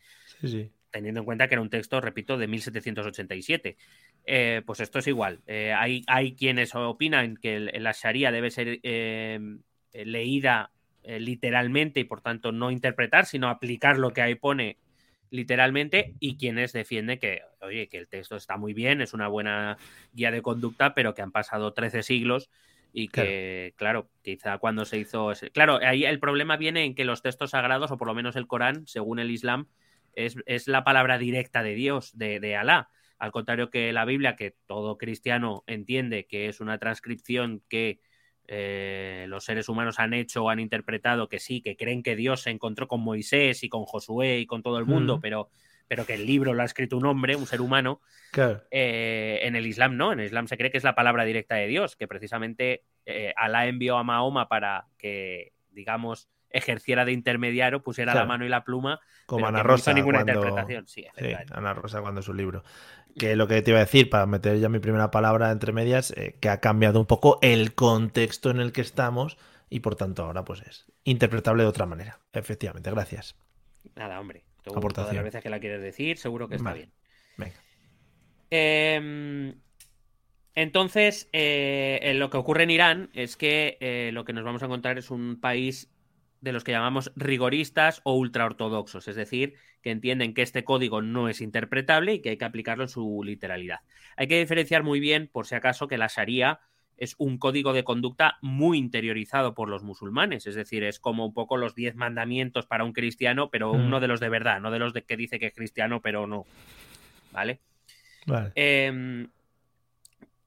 Teniendo 0.89 1.19
en 1.19 1.25
cuenta 1.25 1.47
que 1.47 1.55
era 1.55 1.61
un 1.61 1.69
texto, 1.69 1.99
repito, 1.99 2.37
de 2.37 2.47
1787. 2.47 3.75
pues 4.65 4.79
esto 4.79 4.99
es 4.99 5.07
igual. 5.07 5.41
hay, 5.47 6.03
hay 6.07 6.33
quienes 6.33 6.73
opinan 6.73 7.35
que 7.35 7.59
la 7.59 7.91
Sharia 7.91 8.31
debe 8.31 8.49
ser 8.49 8.79
leída 9.91 10.71
eh, 11.07 11.21
literalmente 11.21 12.01
y 12.01 12.03
por 12.03 12.19
tanto 12.19 12.51
no 12.51 12.69
interpretar, 12.69 13.25
sino 13.25 13.47
aplicar 13.47 13.97
lo 13.97 14.11
que 14.11 14.21
ahí 14.21 14.35
pone 14.35 14.77
literalmente 15.29 16.15
y 16.19 16.35
quienes 16.35 16.73
defienden 16.73 17.17
que, 17.17 17.43
oye, 17.61 17.87
que 17.87 17.97
el 17.97 18.09
texto 18.09 18.35
está 18.35 18.57
muy 18.57 18.73
bien, 18.73 18.99
es 18.99 19.13
una 19.13 19.29
buena 19.29 19.77
guía 20.11 20.31
de 20.31 20.41
conducta, 20.41 20.93
pero 20.93 21.13
que 21.13 21.21
han 21.21 21.31
pasado 21.31 21.71
13 21.71 22.03
siglos 22.03 22.49
y 22.91 23.07
que, 23.07 23.73
claro, 23.77 24.09
quizá 24.21 24.57
cuando 24.57 24.83
se 24.83 24.97
hizo... 24.97 25.31
Ese... 25.31 25.49
Claro, 25.49 25.79
ahí 25.81 26.03
el 26.03 26.19
problema 26.19 26.57
viene 26.57 26.83
en 26.83 26.93
que 26.93 27.05
los 27.05 27.21
textos 27.21 27.51
sagrados, 27.51 27.89
o 27.89 27.97
por 27.97 28.09
lo 28.09 28.13
menos 28.13 28.35
el 28.35 28.47
Corán, 28.47 28.85
según 28.85 29.19
el 29.19 29.31
Islam, 29.31 29.69
es, 30.11 30.35
es 30.45 30.67
la 30.67 30.83
palabra 30.83 31.17
directa 31.17 31.63
de 31.63 31.73
Dios, 31.73 32.17
de, 32.17 32.41
de 32.41 32.57
Alá. 32.57 32.89
Al 33.17 33.31
contrario 33.31 33.69
que 33.69 33.93
la 33.93 34.03
Biblia, 34.03 34.35
que 34.35 34.57
todo 34.65 34.97
cristiano 34.97 35.63
entiende 35.67 36.27
que 36.27 36.49
es 36.49 36.59
una 36.59 36.79
transcripción 36.79 37.63
que 37.69 38.01
eh, 38.47 39.25
los 39.27 39.43
seres 39.43 39.67
humanos 39.67 39.99
han 39.99 40.13
hecho 40.13 40.45
o 40.45 40.49
han 40.49 40.59
interpretado 40.59 41.27
que 41.27 41.39
sí, 41.39 41.61
que 41.61 41.75
creen 41.75 42.01
que 42.01 42.15
Dios 42.15 42.41
se 42.41 42.49
encontró 42.49 42.87
con 42.87 43.01
Moisés 43.01 43.63
y 43.63 43.69
con 43.69 43.83
Josué 43.83 44.39
y 44.39 44.45
con 44.45 44.63
todo 44.63 44.79
el 44.79 44.85
mundo, 44.85 45.19
pero, 45.21 45.49
pero 45.87 46.05
que 46.05 46.13
el 46.13 46.25
libro 46.25 46.53
lo 46.53 46.61
ha 46.61 46.65
escrito 46.65 46.97
un 46.97 47.05
hombre, 47.05 47.35
un 47.35 47.45
ser 47.45 47.59
humano. 47.59 47.99
Eh, 48.71 49.39
en 49.43 49.55
el 49.55 49.65
Islam 49.65 49.97
no, 49.97 50.13
en 50.13 50.21
el 50.21 50.27
Islam 50.27 50.47
se 50.47 50.57
cree 50.57 50.71
que 50.71 50.77
es 50.77 50.83
la 50.85 50.95
palabra 50.95 51.25
directa 51.25 51.55
de 51.55 51.67
Dios, 51.67 51.97
que 51.97 52.07
precisamente 52.07 52.83
eh, 53.05 53.33
Alá 53.35 53.67
envió 53.67 53.97
a 53.97 54.03
Mahoma 54.03 54.47
para 54.47 54.87
que, 54.97 55.51
digamos, 55.71 56.29
ejerciera 56.49 57.03
de 57.03 57.11
intermediario, 57.11 57.83
pusiera 57.83 58.15
la 58.15 58.25
mano 58.25 58.45
y 58.45 58.49
la 58.49 58.63
pluma, 58.63 59.01
como 59.25 59.45
Ana 59.45 59.63
Rosa. 59.63 59.93
ninguna 59.93 60.21
interpretación. 60.21 60.87
Sí, 60.87 61.05
Ana 61.51 61.73
Rosa 61.73 62.01
cuando 62.01 62.21
su 62.21 62.33
libro. 62.33 62.63
Que 63.17 63.35
lo 63.35 63.47
que 63.47 63.61
te 63.61 63.71
iba 63.71 63.79
a 63.79 63.85
decir, 63.85 64.09
para 64.09 64.25
meter 64.25 64.59
ya 64.59 64.69
mi 64.69 64.79
primera 64.79 65.11
palabra 65.11 65.51
entre 65.51 65.71
medias, 65.71 66.11
eh, 66.11 66.37
que 66.39 66.49
ha 66.49 66.59
cambiado 66.59 66.99
un 66.99 67.05
poco 67.05 67.39
el 67.41 67.73
contexto 67.73 68.49
en 68.51 68.59
el 68.59 68.71
que 68.71 68.81
estamos 68.81 69.37
y 69.69 69.81
por 69.81 69.95
tanto 69.95 70.23
ahora 70.23 70.45
pues 70.45 70.61
es 70.61 70.85
interpretable 71.03 71.63
de 71.63 71.69
otra 71.69 71.85
manera. 71.85 72.19
Efectivamente, 72.33 72.91
gracias. 72.91 73.35
Nada, 73.95 74.19
hombre. 74.19 74.43
Todas 74.63 75.13
las 75.13 75.23
veces 75.23 75.41
que 75.41 75.49
la 75.49 75.59
quieres 75.59 75.81
decir, 75.81 76.17
seguro 76.17 76.47
que 76.47 76.55
está 76.55 76.73
bien. 76.73 76.91
Venga. 77.37 77.55
Em, 78.49 79.55
entonces, 80.55 81.29
eh, 81.31 82.13
lo 82.15 82.29
que 82.29 82.37
ocurre 82.37 82.63
en 82.63 82.71
Irán 82.71 83.09
es 83.13 83.37
que 83.37 83.77
eh, 83.79 84.11
lo 84.13 84.25
que 84.25 84.33
nos 84.33 84.43
vamos 84.43 84.61
a 84.61 84.65
encontrar 84.65 84.97
es 84.97 85.09
un 85.09 85.39
país 85.39 85.89
de 86.41 86.51
los 86.51 86.63
que 86.63 86.71
llamamos 86.71 87.11
rigoristas 87.15 88.01
o 88.03 88.15
ultraortodoxos, 88.15 89.07
es 89.07 89.15
decir, 89.15 89.55
que 89.81 89.91
entienden 89.91 90.33
que 90.33 90.41
este 90.41 90.63
código 90.63 91.01
no 91.01 91.29
es 91.29 91.41
interpretable 91.41 92.13
y 92.13 92.21
que 92.21 92.29
hay 92.29 92.37
que 92.37 92.45
aplicarlo 92.45 92.83
en 92.83 92.89
su 92.89 93.21
literalidad. 93.23 93.79
Hay 94.15 94.27
que 94.27 94.39
diferenciar 94.39 94.83
muy 94.83 94.99
bien, 94.99 95.29
por 95.31 95.47
si 95.47 95.55
acaso, 95.55 95.87
que 95.87 95.97
la 95.97 96.07
Sharia 96.07 96.59
es 96.97 97.15
un 97.19 97.37
código 97.37 97.73
de 97.73 97.83
conducta 97.83 98.37
muy 98.41 98.77
interiorizado 98.77 99.53
por 99.53 99.69
los 99.69 99.83
musulmanes, 99.83 100.47
es 100.47 100.55
decir, 100.55 100.83
es 100.83 100.99
como 100.99 101.25
un 101.25 101.33
poco 101.33 101.57
los 101.57 101.75
diez 101.75 101.95
mandamientos 101.95 102.65
para 102.65 102.83
un 102.83 102.93
cristiano, 102.93 103.49
pero 103.49 103.73
mm. 103.73 103.85
uno 103.85 103.99
de 103.99 104.07
los 104.07 104.19
de 104.19 104.29
verdad, 104.29 104.59
no 104.59 104.71
de 104.71 104.79
los 104.79 104.93
de 104.93 105.03
que 105.03 105.17
dice 105.17 105.39
que 105.39 105.47
es 105.47 105.53
cristiano, 105.53 106.01
pero 106.01 106.25
no. 106.27 106.45
¿Vale? 107.31 107.59
Vale. 108.25 108.51
Em, 108.55 109.29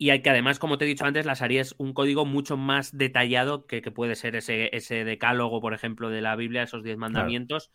y 0.01 0.09
hay 0.09 0.23
que 0.23 0.31
además, 0.31 0.59
como 0.59 0.79
te 0.79 0.87
he 0.87 0.89
dicho 0.89 1.05
antes, 1.05 1.27
la 1.27 1.35
Sharia 1.35 1.61
es 1.61 1.75
un 1.77 1.93
código 1.93 2.25
mucho 2.25 2.57
más 2.57 2.97
detallado 2.97 3.67
que, 3.67 3.83
puede 3.83 4.15
ser 4.15 4.35
ese, 4.35 4.75
ese, 4.75 5.05
decálogo, 5.05 5.61
por 5.61 5.75
ejemplo, 5.75 6.09
de 6.09 6.23
la 6.23 6.37
Biblia, 6.37 6.63
esos 6.63 6.83
diez 6.83 6.97
mandamientos, 6.97 7.71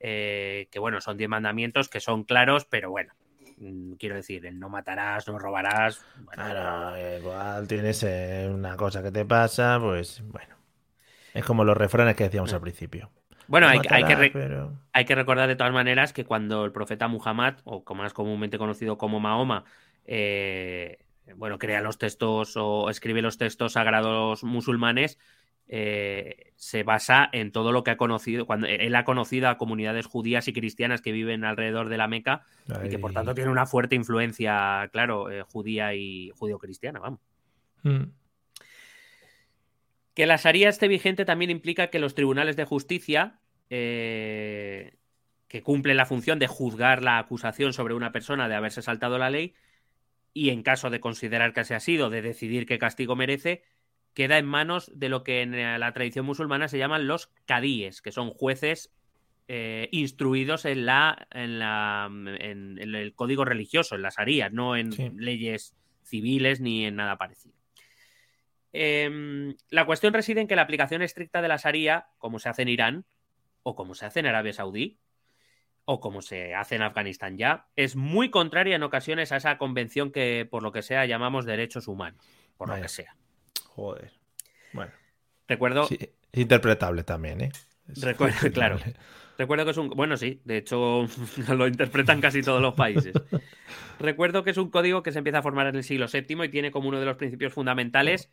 eh, 0.00 0.68
que 0.70 0.78
bueno, 0.78 1.02
son 1.02 1.18
diez 1.18 1.28
mandamientos 1.28 1.90
que 1.90 2.00
son 2.00 2.24
claros, 2.24 2.64
pero 2.64 2.88
bueno, 2.88 3.12
mm, 3.58 3.92
quiero 3.98 4.14
decir, 4.14 4.46
el 4.46 4.58
no 4.58 4.70
matarás, 4.70 5.28
no 5.28 5.38
robarás. 5.38 6.02
Bueno, 6.20 7.18
igual 7.18 7.68
tienes 7.68 8.02
eh, 8.02 8.48
una 8.50 8.74
cosa 8.74 9.02
que 9.02 9.12
te 9.12 9.26
pasa, 9.26 9.78
pues 9.78 10.22
bueno. 10.24 10.56
Es 11.34 11.44
como 11.44 11.64
los 11.64 11.76
refranes 11.76 12.16
que 12.16 12.24
decíamos 12.24 12.54
al 12.54 12.62
principio. 12.62 13.10
Bueno, 13.46 13.68
hay, 13.68 13.80
que 13.80 13.92
hay, 13.92 15.04
que 15.04 15.14
recordar 15.14 15.48
de 15.48 15.56
todas 15.56 15.74
maneras 15.74 16.14
que 16.14 16.24
cuando 16.24 16.64
el 16.64 16.72
profeta 16.72 17.08
Muhammad, 17.08 17.56
o 17.64 17.84
como 17.84 18.04
más 18.04 18.14
comúnmente 18.14 18.56
conocido 18.56 18.96
como 18.96 19.20
Mahoma, 19.20 19.64
eh, 20.06 21.04
bueno, 21.36 21.58
crea 21.58 21.80
los 21.80 21.98
textos 21.98 22.56
o 22.56 22.90
escribe 22.90 23.22
los 23.22 23.38
textos 23.38 23.72
sagrados 23.72 24.44
musulmanes, 24.44 25.18
eh, 25.70 26.52
se 26.56 26.82
basa 26.82 27.28
en 27.30 27.52
todo 27.52 27.72
lo 27.72 27.84
que 27.84 27.90
ha 27.90 27.98
conocido, 27.98 28.46
cuando 28.46 28.66
él 28.66 28.94
ha 28.94 29.04
conocido 29.04 29.50
a 29.50 29.58
comunidades 29.58 30.06
judías 30.06 30.48
y 30.48 30.54
cristianas 30.54 31.02
que 31.02 31.12
viven 31.12 31.44
alrededor 31.44 31.90
de 31.90 31.98
la 31.98 32.08
Meca 32.08 32.42
y 32.82 32.88
que 32.88 32.98
por 32.98 33.12
tanto 33.12 33.34
tiene 33.34 33.50
una 33.50 33.66
fuerte 33.66 33.94
influencia, 33.94 34.88
claro, 34.92 35.30
eh, 35.30 35.42
judía 35.42 35.94
y 35.94 36.30
judío-cristiana, 36.30 37.00
vamos. 37.00 37.20
Mm. 37.82 38.04
Que 40.14 40.26
la 40.26 40.36
Sharia 40.36 40.70
esté 40.70 40.88
vigente 40.88 41.26
también 41.26 41.50
implica 41.50 41.88
que 41.88 41.98
los 41.98 42.14
tribunales 42.14 42.56
de 42.56 42.64
justicia, 42.64 43.38
eh, 43.68 44.94
que 45.48 45.62
cumplen 45.62 45.98
la 45.98 46.06
función 46.06 46.38
de 46.38 46.46
juzgar 46.46 47.02
la 47.02 47.18
acusación 47.18 47.74
sobre 47.74 47.94
una 47.94 48.10
persona 48.10 48.48
de 48.48 48.54
haberse 48.54 48.80
saltado 48.80 49.18
la 49.18 49.28
ley, 49.28 49.54
y 50.38 50.50
en 50.50 50.62
caso 50.62 50.88
de 50.88 51.00
considerar 51.00 51.52
que 51.52 51.60
así 51.60 51.74
ha 51.74 51.80
sido, 51.80 52.10
de 52.10 52.22
decidir 52.22 52.64
qué 52.64 52.78
castigo 52.78 53.16
merece, 53.16 53.64
queda 54.14 54.38
en 54.38 54.46
manos 54.46 54.88
de 54.94 55.08
lo 55.08 55.24
que 55.24 55.42
en 55.42 55.80
la 55.80 55.92
tradición 55.92 56.26
musulmana 56.26 56.68
se 56.68 56.78
llaman 56.78 57.08
los 57.08 57.32
cadíes, 57.44 58.00
que 58.02 58.12
son 58.12 58.30
jueces 58.30 58.94
eh, 59.48 59.88
instruidos 59.90 60.64
en, 60.64 60.86
la, 60.86 61.26
en, 61.32 61.58
la, 61.58 62.08
en, 62.08 62.78
el 62.78 63.14
código 63.14 63.44
religioso, 63.44 63.96
en 63.96 64.02
las 64.02 64.20
harías, 64.20 64.52
no 64.52 64.76
en 64.76 64.90
leyes 65.16 65.74
civiles 66.04 66.60
ni 66.60 66.84
en 66.84 66.94
nada 66.94 67.18
parecido. 67.18 67.56
Em, 68.72 69.56
la 69.70 69.86
cuestión 69.86 70.14
reside 70.14 70.40
en 70.40 70.46
que 70.46 70.54
la 70.54 70.62
aplicación 70.62 71.02
estricta 71.02 71.42
de 71.42 71.48
la 71.48 71.56
Sharia, 71.56 72.06
como 72.18 72.38
se 72.38 72.48
hace 72.48 72.62
en 72.62 72.68
Irán, 72.68 73.04
o 73.64 73.74
como 73.74 73.94
se 73.94 74.06
hace 74.06 74.20
en 74.20 74.26
Arabia 74.26 74.52
Saudí, 74.52 74.98
o 75.90 76.00
como 76.00 76.20
se 76.20 76.54
hace 76.54 76.74
en 76.74 76.82
Afganistán 76.82 77.38
ya, 77.38 77.66
es 77.74 77.96
muy 77.96 78.30
contraria 78.30 78.76
en 78.76 78.82
ocasiones 78.82 79.32
a 79.32 79.38
esa 79.38 79.56
convención 79.56 80.12
que, 80.12 80.46
por 80.48 80.62
lo 80.62 80.70
que 80.70 80.82
sea, 80.82 81.06
llamamos 81.06 81.46
derechos 81.46 81.88
humanos, 81.88 82.22
por 82.58 82.68
lo 82.68 82.78
que 82.78 82.88
sea. 82.88 83.16
Joder. 83.70 84.12
Bueno. 84.74 84.92
Recuerdo. 85.48 85.88
es 85.88 86.10
interpretable 86.34 87.04
también, 87.04 87.40
¿eh? 87.40 87.52
recuerdo, 87.86 88.36
claro. 88.52 88.78
Recuerdo 89.38 89.64
que 89.64 89.70
es 89.70 89.78
un. 89.78 89.88
Bueno, 89.88 90.18
sí, 90.18 90.42
de 90.44 90.58
hecho 90.58 91.06
lo 91.56 91.66
interpretan 91.66 92.20
casi 92.20 92.42
todos 92.42 92.60
los 92.60 92.74
países. 92.74 93.14
Recuerdo 93.98 94.44
que 94.44 94.50
es 94.50 94.58
un 94.58 94.68
código 94.68 95.02
que 95.02 95.12
se 95.12 95.18
empieza 95.18 95.38
a 95.38 95.42
formar 95.42 95.68
en 95.68 95.76
el 95.76 95.84
siglo 95.84 96.04
VII 96.12 96.44
y 96.44 96.48
tiene 96.50 96.70
como 96.70 96.90
uno 96.90 97.00
de 97.00 97.06
los 97.06 97.16
principios 97.16 97.54
fundamentales 97.54 98.30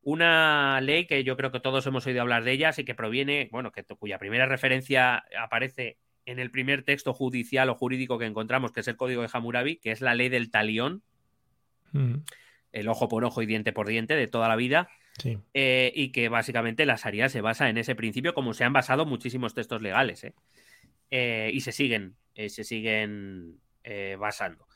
una 0.00 0.80
ley 0.80 1.06
que 1.06 1.24
yo 1.24 1.36
creo 1.36 1.50
que 1.50 1.60
todos 1.60 1.86
hemos 1.86 2.06
oído 2.06 2.20
hablar 2.20 2.44
de 2.44 2.52
ella 2.52 2.70
y 2.76 2.84
que 2.84 2.94
proviene, 2.94 3.48
bueno, 3.50 3.72
que, 3.72 3.84
cuya 3.84 4.18
primera 4.18 4.46
referencia 4.46 5.24
aparece 5.38 5.98
en 6.26 6.38
el 6.38 6.50
primer 6.50 6.82
texto 6.82 7.12
judicial 7.12 7.68
o 7.68 7.74
jurídico 7.74 8.18
que 8.18 8.26
encontramos, 8.26 8.72
que 8.72 8.80
es 8.80 8.88
el 8.88 8.96
Código 8.96 9.22
de 9.22 9.28
Hammurabi, 9.32 9.76
que 9.76 9.90
es 9.90 10.00
la 10.00 10.14
ley 10.14 10.28
del 10.28 10.50
talión, 10.50 11.02
mm. 11.92 12.14
el 12.72 12.88
ojo 12.88 13.08
por 13.08 13.24
ojo 13.24 13.42
y 13.42 13.46
diente 13.46 13.72
por 13.72 13.88
diente 13.88 14.16
de 14.16 14.26
toda 14.26 14.48
la 14.48 14.56
vida, 14.56 14.88
eh, 15.52 15.92
y 15.94 16.10
que 16.10 16.28
básicamente 16.28 16.86
la 16.86 16.96
Sharia 16.96 17.28
se 17.28 17.40
basa 17.40 17.68
en 17.68 17.78
ese 17.78 17.94
principio, 17.94 18.34
como 18.34 18.52
se 18.54 18.64
han 18.64 18.72
basado 18.72 19.06
muchísimos 19.06 19.54
textos 19.54 19.80
legales, 19.80 20.24
¿eh? 20.24 20.34
Eh, 21.10 21.50
y 21.52 21.60
se 21.60 21.70
siguen, 21.70 22.16
se 22.34 22.64
siguen 22.64 23.60
basando. 24.18 24.66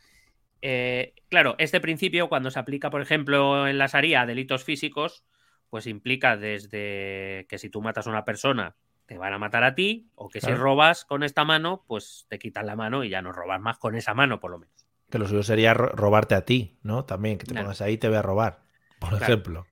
claro, 1.28 1.56
este 1.58 1.80
principio, 1.80 2.28
cuando 2.28 2.50
se 2.50 2.58
aplica, 2.58 2.90
por 2.90 3.00
ejemplo, 3.00 3.66
en 3.66 3.78
la 3.78 3.86
Sharia 3.86 4.20
a 4.20 4.26
delitos 4.26 4.62
físicos, 4.62 5.24
pues 5.70 5.86
implica 5.86 6.36
desde 6.36 7.46
que 7.48 7.58
si 7.58 7.68
tú 7.68 7.82
matas 7.82 8.06
a 8.06 8.10
una 8.10 8.24
persona 8.24 8.76
te 9.08 9.16
van 9.16 9.32
a 9.32 9.38
matar 9.38 9.64
a 9.64 9.74
ti, 9.74 10.10
o 10.14 10.28
que 10.28 10.42
si 10.42 10.52
robas 10.52 11.06
con 11.06 11.22
esta 11.22 11.42
mano, 11.42 11.82
pues 11.88 12.26
te 12.28 12.38
quitan 12.38 12.66
la 12.66 12.76
mano 12.76 13.04
y 13.04 13.08
ya 13.08 13.22
no 13.22 13.32
robas 13.32 13.58
más 13.58 13.78
con 13.78 13.96
esa 13.96 14.12
mano, 14.12 14.38
por 14.38 14.50
lo 14.50 14.58
menos. 14.58 14.86
Que 15.10 15.18
lo 15.18 15.26
suyo 15.26 15.42
sería 15.42 15.72
robarte 15.72 16.34
a 16.34 16.44
ti, 16.44 16.76
¿no? 16.82 17.06
También, 17.06 17.38
que 17.38 17.46
te 17.46 17.54
pongas 17.54 17.80
ahí 17.80 17.94
y 17.94 17.98
te 17.98 18.08
voy 18.08 18.18
a 18.18 18.22
robar, 18.22 18.60
por 19.00 19.14
ejemplo. 19.14 19.66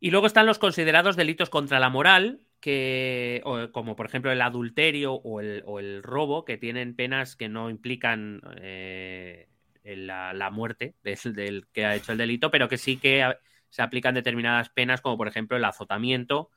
Y 0.00 0.10
luego 0.10 0.26
están 0.26 0.44
los 0.44 0.58
considerados 0.58 1.14
delitos 1.14 1.50
contra 1.50 1.78
la 1.78 1.88
moral, 1.88 2.40
que, 2.58 3.42
como 3.70 3.94
por 3.94 4.06
ejemplo 4.06 4.32
el 4.32 4.42
adulterio 4.42 5.14
o 5.14 5.40
el, 5.40 6.02
robo, 6.02 6.44
que 6.44 6.58
tienen 6.58 6.96
penas 6.96 7.36
que 7.36 7.48
no 7.48 7.70
implican 7.70 8.40
eh, 8.60 9.46
la, 9.84 10.50
muerte 10.50 10.96
del, 11.04 11.68
que 11.72 11.86
ha 11.86 11.94
hecho 11.94 12.10
el 12.10 12.18
delito, 12.18 12.50
pero 12.50 12.68
que 12.68 12.76
sí 12.76 12.96
que 12.96 13.36
se 13.70 13.82
aplican 13.82 14.16
determinadas 14.16 14.68
penas, 14.70 15.00
como 15.00 15.16
por 15.16 15.28
ejemplo 15.28 15.56
el 15.56 15.64
azotamiento 15.64 16.50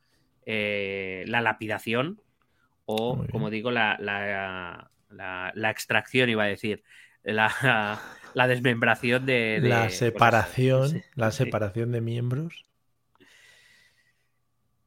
eh, 0.51 1.25
la 1.27 1.41
lapidación 1.41 2.19
o, 2.85 3.23
como 3.31 3.51
digo, 3.51 3.69
la, 3.69 3.97
la, 3.99 5.69
extracción, 5.69 6.27
iba 6.27 6.43
a 6.43 6.47
decir, 6.47 6.81
la, 7.21 8.01
desmembración 8.47 9.27
de... 9.27 9.59
la 9.61 9.91
separación, 9.91 11.03
la 11.13 11.29
separación 11.29 11.91
de 11.91 12.01
miembros. 12.01 12.65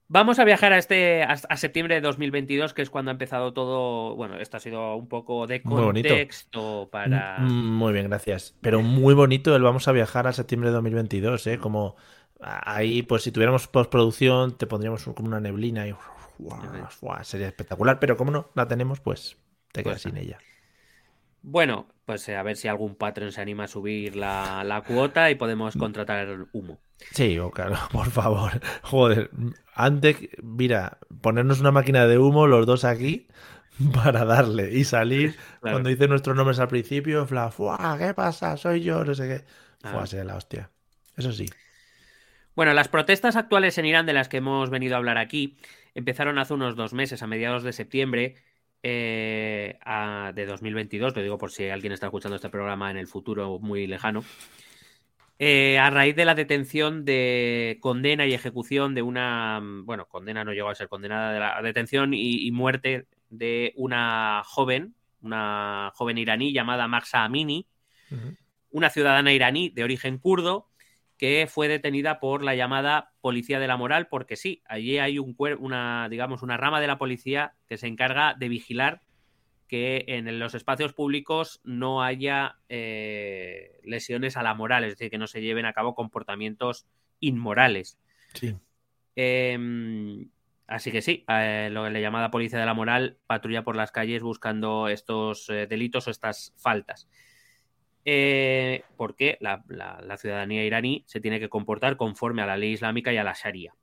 Vamos 0.08 0.40
a 0.40 0.44
viajar 0.44 0.72
a 0.72 0.78
este 0.78 1.22
a, 1.22 1.56
septiembre 1.56 1.94
de 1.94 2.00
2022, 2.00 2.74
que 2.74 2.82
es 2.82 2.90
cuando 2.90 3.10
ha 3.10 3.12
empezado 3.12 3.52
todo. 3.52 4.16
Bueno, 4.16 4.40
esto 4.40 4.56
ha 4.56 4.60
sido 4.60 4.96
un 4.96 5.08
poco 5.08 5.46
de 5.46 5.62
contexto 5.62 6.88
para. 6.90 7.38
Mm, 7.38 7.46
mm, 7.46 7.76
muy 7.78 7.92
bien, 7.92 8.08
gracias. 8.08 8.54
Pero 8.60 8.82
muy 8.82 9.14
bonito 9.14 9.54
el 9.54 9.62
vamos 9.62 9.86
a 9.86 9.92
viajar 9.92 10.26
a 10.26 10.32
septiembre 10.32 10.70
de 10.70 10.74
2022, 10.74 11.46
¿eh? 11.46 11.58
Como 11.58 11.96
ahí, 12.42 13.02
pues 13.02 13.22
si 13.22 13.32
tuviéramos 13.32 13.68
postproducción, 13.68 14.56
te 14.56 14.66
pondríamos 14.66 15.04
como 15.04 15.28
una 15.28 15.40
neblina 15.40 15.86
y 15.86 15.94
sería 17.22 17.48
espectacular, 17.48 17.98
pero 17.98 18.16
como 18.16 18.30
no 18.30 18.50
la 18.54 18.66
tenemos, 18.66 19.00
pues 19.00 19.36
te 19.72 19.82
quedas 19.82 20.02
pues 20.02 20.14
sin 20.14 20.16
ella. 20.16 20.38
Bueno, 21.42 21.88
pues 22.06 22.28
eh, 22.28 22.36
a 22.36 22.42
ver 22.42 22.56
si 22.56 22.68
algún 22.68 22.94
patrón 22.94 23.32
se 23.32 23.40
anima 23.40 23.64
a 23.64 23.68
subir 23.68 24.16
la, 24.16 24.82
cuota 24.86 25.30
y 25.30 25.34
podemos 25.34 25.76
contratar 25.76 26.46
humo. 26.52 26.78
Sí, 27.12 27.38
oh, 27.38 27.50
claro, 27.50 27.76
por 27.92 28.10
favor. 28.10 28.60
Joder, 28.82 29.30
antes, 29.74 30.16
mira, 30.42 30.98
ponernos 31.20 31.60
una 31.60 31.72
máquina 31.72 32.06
de 32.06 32.18
humo 32.18 32.46
los 32.46 32.66
dos 32.66 32.84
aquí 32.84 33.26
para 33.94 34.24
darle 34.24 34.72
y 34.72 34.84
salir 34.84 35.36
cuando 35.60 35.88
dice 35.88 36.06
nuestros 36.06 36.36
nombres 36.36 36.60
al 36.60 36.68
principio, 36.68 37.26
fla, 37.26 37.52
¿qué 37.98 38.14
pasa? 38.14 38.56
Soy 38.56 38.82
yo, 38.82 39.04
no 39.04 39.14
sé 39.14 39.28
qué. 39.28 39.88
Fua, 39.88 40.04
ah. 40.04 40.24
la 40.24 40.36
hostia. 40.36 40.70
Eso 41.16 41.32
sí. 41.32 41.46
Bueno, 42.54 42.74
las 42.74 42.88
protestas 42.88 43.36
actuales 43.36 43.78
en 43.78 43.86
Irán 43.86 44.04
de 44.04 44.12
las 44.12 44.28
que 44.28 44.36
hemos 44.38 44.68
venido 44.68 44.94
a 44.94 44.98
hablar 44.98 45.16
aquí 45.16 45.56
empezaron 45.94 46.38
hace 46.38 46.52
unos 46.52 46.76
dos 46.76 46.92
meses, 46.92 47.22
a 47.22 47.26
mediados 47.26 47.62
de 47.62 47.72
septiembre 47.72 48.34
eh, 48.82 49.78
de 50.34 50.46
2022, 50.46 51.16
lo 51.16 51.22
digo 51.22 51.38
por 51.38 51.50
si 51.50 51.68
alguien 51.68 51.92
está 51.92 52.06
escuchando 52.06 52.36
este 52.36 52.50
programa 52.50 52.90
en 52.90 52.98
el 52.98 53.06
futuro 53.06 53.58
muy 53.58 53.86
lejano, 53.86 54.24
eh, 55.38 55.78
a 55.78 55.88
raíz 55.90 56.14
de 56.14 56.24
la 56.24 56.34
detención 56.34 57.04
de 57.04 57.78
condena 57.80 58.26
y 58.26 58.34
ejecución 58.34 58.94
de 58.94 59.02
una, 59.02 59.60
bueno, 59.62 60.06
condena 60.06 60.44
no 60.44 60.52
llegó 60.52 60.68
a 60.68 60.74
ser 60.74 60.88
condenada, 60.88 61.32
de 61.32 61.40
la 61.40 61.62
detención 61.62 62.12
y, 62.12 62.50
muerte 62.52 63.06
de 63.30 63.72
una 63.76 64.42
joven, 64.44 64.94
una 65.22 65.90
joven 65.94 66.18
iraní 66.18 66.52
llamada 66.52 66.86
Mahsa 66.86 67.24
Amini, 67.24 67.66
una 68.70 68.90
ciudadana 68.90 69.32
iraní 69.32 69.70
de 69.70 69.84
origen 69.84 70.18
kurdo, 70.18 70.68
que 71.22 71.46
fue 71.46 71.68
detenida 71.68 72.18
por 72.18 72.42
la 72.42 72.56
llamada 72.56 73.12
policía 73.20 73.60
de 73.60 73.68
la 73.68 73.76
moral, 73.76 74.08
porque 74.08 74.34
sí, 74.34 74.60
allí 74.66 74.98
hay 74.98 75.20
un 75.20 75.36
una, 75.60 76.08
digamos, 76.08 76.42
una 76.42 76.56
rama 76.56 76.80
de 76.80 76.88
la 76.88 76.98
policía 76.98 77.54
que 77.68 77.78
se 77.78 77.86
encarga 77.86 78.34
de 78.34 78.48
vigilar 78.48 79.02
que 79.68 80.04
en 80.08 80.40
los 80.40 80.56
espacios 80.56 80.94
públicos 80.94 81.60
no 81.62 82.02
haya 82.02 82.56
eh, 82.68 83.78
lesiones 83.84 84.36
a 84.36 84.42
la 84.42 84.54
moral, 84.54 84.82
es 84.82 84.94
decir, 84.94 85.12
que 85.12 85.18
no 85.18 85.28
se 85.28 85.40
lleven 85.40 85.64
a 85.64 85.72
cabo 85.72 85.94
comportamientos 85.94 86.88
inmorales. 87.20 88.00
Sí. 88.34 88.56
Em, 89.14 90.28
así 90.66 90.90
que 90.90 91.02
sí, 91.02 91.24
eh, 91.28 91.68
lo 91.70 91.84
que 91.84 91.90
le 91.90 92.00
llamada 92.00 92.32
policía 92.32 92.58
de 92.58 92.66
la 92.66 92.74
moral 92.74 93.18
patrulla 93.28 93.62
por 93.62 93.76
las 93.76 93.92
calles 93.92 94.24
buscando 94.24 94.88
estos 94.88 95.48
eh, 95.50 95.68
delitos 95.68 96.08
o 96.08 96.10
estas 96.10 96.52
faltas. 96.56 97.08
Eh, 98.04 98.82
porque 98.96 99.38
la, 99.40 99.62
ciudadanía 100.18 100.64
iraní 100.64 101.04
se 101.06 101.20
tiene 101.20 101.38
que 101.38 101.48
comportar 101.48 101.96
conforme 101.96 102.42
a 102.42 102.46
la 102.46 102.56
ley 102.56 102.72
islámica 102.72 103.12
y 103.12 103.16
a 103.16 103.24
la 103.24 103.34
Sharia. 103.34 103.74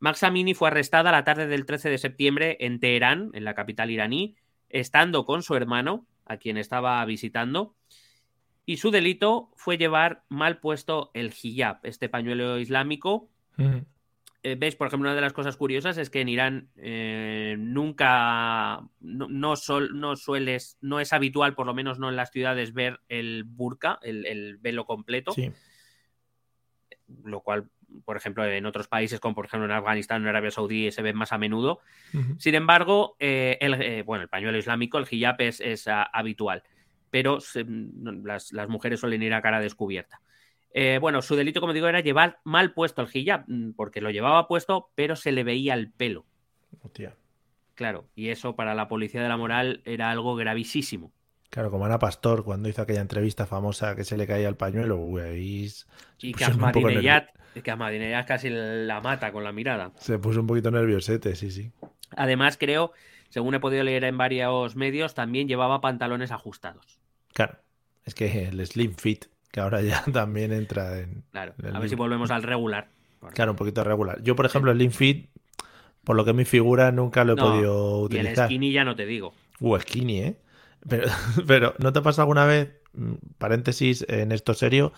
Max 0.00 0.22
Amini 0.22 0.52
fue 0.54 0.68
arrestada 0.68 1.12
la 1.12 1.24
tarde 1.24 1.46
del 1.46 1.64
13 1.64 1.88
de 1.88 1.98
septiembre 1.98 2.56
en 2.60 2.78
Teherán, 2.78 3.30
en 3.32 3.44
la 3.44 3.54
capital 3.54 3.90
iraní, 3.90 4.36
estando 4.68 5.24
con 5.24 5.42
su 5.42 5.54
hermano, 5.54 6.06
a 6.26 6.36
quien 6.36 6.58
estaba 6.58 7.04
visitando, 7.04 7.74
y 8.66 8.78
su 8.78 8.90
delito 8.90 9.50
fue 9.56 9.78
llevar 9.78 10.24
mal 10.28 10.58
puesto 10.58 11.10
el 11.14 11.32
hijab, 11.42 11.78
este 11.82 12.08
pañuelo 12.08 12.58
islámico, 12.58 13.28
veis, 14.58 14.76
por 14.76 14.86
ejemplo, 14.86 15.08
una 15.08 15.14
de 15.14 15.22
las 15.22 15.32
cosas 15.32 15.56
curiosas 15.56 15.96
es 15.96 16.10
que 16.10 16.20
en 16.20 16.28
Irán 16.28 16.68
eh, 16.76 17.56
nunca, 17.58 18.82
no, 19.00 19.28
no, 19.28 19.54
no, 19.92 20.16
sueles, 20.16 20.78
no 20.82 21.00
es 21.00 21.12
habitual, 21.14 21.54
por 21.54 21.66
lo 21.66 21.72
menos 21.72 21.98
no 21.98 22.10
en 22.10 22.16
las 22.16 22.30
ciudades, 22.30 22.74
ver 22.74 23.00
el 23.08 23.44
burka, 23.44 23.98
el, 24.02 24.58
velo 24.60 24.84
completo. 24.84 25.32
Sí. 25.32 25.50
Lo 27.24 27.40
cual, 27.40 27.70
por 28.04 28.18
ejemplo, 28.18 28.44
en 28.44 28.66
otros 28.66 28.86
países, 28.86 29.18
como 29.18 29.34
por 29.34 29.46
ejemplo 29.46 29.64
en 29.64 29.72
Afganistán 29.72 30.20
o 30.20 30.24
en 30.24 30.28
Arabia 30.28 30.50
Saudí, 30.50 30.90
se 30.90 31.00
ve 31.00 31.14
más 31.14 31.32
a 31.32 31.38
menudo. 31.38 31.80
Sin 32.38 32.54
embargo, 32.54 33.16
eh, 33.18 33.56
el, 33.60 34.02
bueno, 34.04 34.22
el 34.22 34.28
pañuelo 34.28 34.58
islámico, 34.58 34.98
el 34.98 35.06
hijab, 35.10 35.36
es, 35.40 35.88
ah, 35.88 36.02
habitual, 36.12 36.62
pero 37.08 37.38
las, 38.22 38.52
las 38.52 38.68
mujeres 38.68 39.00
suelen 39.00 39.22
ir 39.22 39.32
a 39.32 39.40
cara 39.40 39.60
descubierta. 39.60 40.20
Eh, 40.76 40.98
bueno, 41.00 41.22
su 41.22 41.36
delito, 41.36 41.60
como 41.60 41.72
digo, 41.72 41.86
era 41.86 42.00
llevar 42.00 42.40
mal 42.42 42.74
puesto 42.74 43.00
el 43.00 43.08
hijab, 43.12 43.44
mm, 43.46 43.74
porque 43.74 44.00
lo 44.00 44.10
llevaba 44.10 44.48
puesto, 44.48 44.90
pero 44.96 45.14
se 45.14 45.30
le 45.30 45.44
veía 45.44 45.72
el 45.74 45.90
pelo. 45.92 46.26
Hostia. 46.82 47.14
Claro, 47.76 48.08
y 48.16 48.28
eso 48.28 48.56
para 48.56 48.74
la 48.74 48.88
policía 48.88 49.22
de 49.22 49.28
la 49.28 49.36
moral 49.36 49.82
era 49.84 50.10
algo 50.10 50.34
gravísimo. 50.34 51.12
Claro, 51.48 51.70
como 51.70 51.86
Ana 51.86 52.00
Pastor 52.00 52.42
cuando 52.42 52.68
hizo 52.68 52.82
aquella 52.82 53.00
entrevista 53.00 53.46
famosa 53.46 53.94
que 53.94 54.02
se 54.02 54.16
le 54.16 54.26
caía 54.26 54.48
el 54.48 54.56
pañuelo, 54.56 54.98
y 55.32 56.34
que 56.34 56.44
Ahmadinejad, 56.44 57.26
que 57.54 58.24
casi 58.26 58.50
la 58.50 59.00
mata 59.00 59.30
con 59.30 59.44
la 59.44 59.52
mirada. 59.52 59.92
Se 59.98 60.18
puso 60.18 60.40
un 60.40 60.48
poquito 60.48 60.72
nerviosete, 60.72 61.36
sí, 61.36 61.52
sí. 61.52 61.70
Además, 62.16 62.56
creo, 62.58 62.92
según 63.28 63.54
he 63.54 63.60
podido 63.60 63.84
leer 63.84 64.02
en 64.02 64.18
varios 64.18 64.74
medios, 64.74 65.14
también 65.14 65.46
llevaba 65.46 65.80
pantalones 65.80 66.32
ajustados. 66.32 66.98
Claro, 67.32 67.58
es 68.04 68.16
que 68.16 68.48
el 68.48 68.66
slim 68.66 68.94
fit 68.94 69.26
que 69.54 69.60
ahora 69.60 69.80
ya 69.82 70.02
también 70.12 70.52
entra 70.52 70.98
en... 70.98 71.22
Claro, 71.30 71.54
a 71.72 71.78
ver 71.78 71.88
si 71.88 71.94
volvemos 71.94 72.30
al 72.32 72.42
regular. 72.42 72.88
Claro, 73.32 73.52
un 73.52 73.56
poquito 73.56 73.84
regular. 73.84 74.20
Yo, 74.22 74.34
por 74.36 74.46
ejemplo, 74.46 74.72
el 74.72 74.78
Lean 74.78 74.90
Fit 74.92 75.30
por 76.04 76.16
lo 76.16 76.24
que 76.24 76.32
mi 76.34 76.44
figura 76.44 76.92
nunca 76.92 77.24
lo 77.24 77.34
he 77.34 77.36
No, 77.36 77.42
podido 77.42 78.00
Y 78.10 78.18
el 78.18 78.26
utilizar. 78.26 78.46
skinny 78.46 78.72
ya 78.72 78.84
no 78.84 78.96
te 78.96 79.06
digo. 79.06 79.32
Uh, 79.60 79.78
skinny, 79.78 80.18
¿eh? 80.20 80.36
Pero, 80.88 81.06
pero 81.46 81.74
¿no 81.78 81.92
te 81.92 82.02
pasa 82.02 82.22
alguna 82.22 82.44
vez, 82.46 82.70
mm, 82.94 83.14
paréntesis 83.38 84.04
en 84.08 84.32
esto 84.32 84.54
serio, 84.54 84.92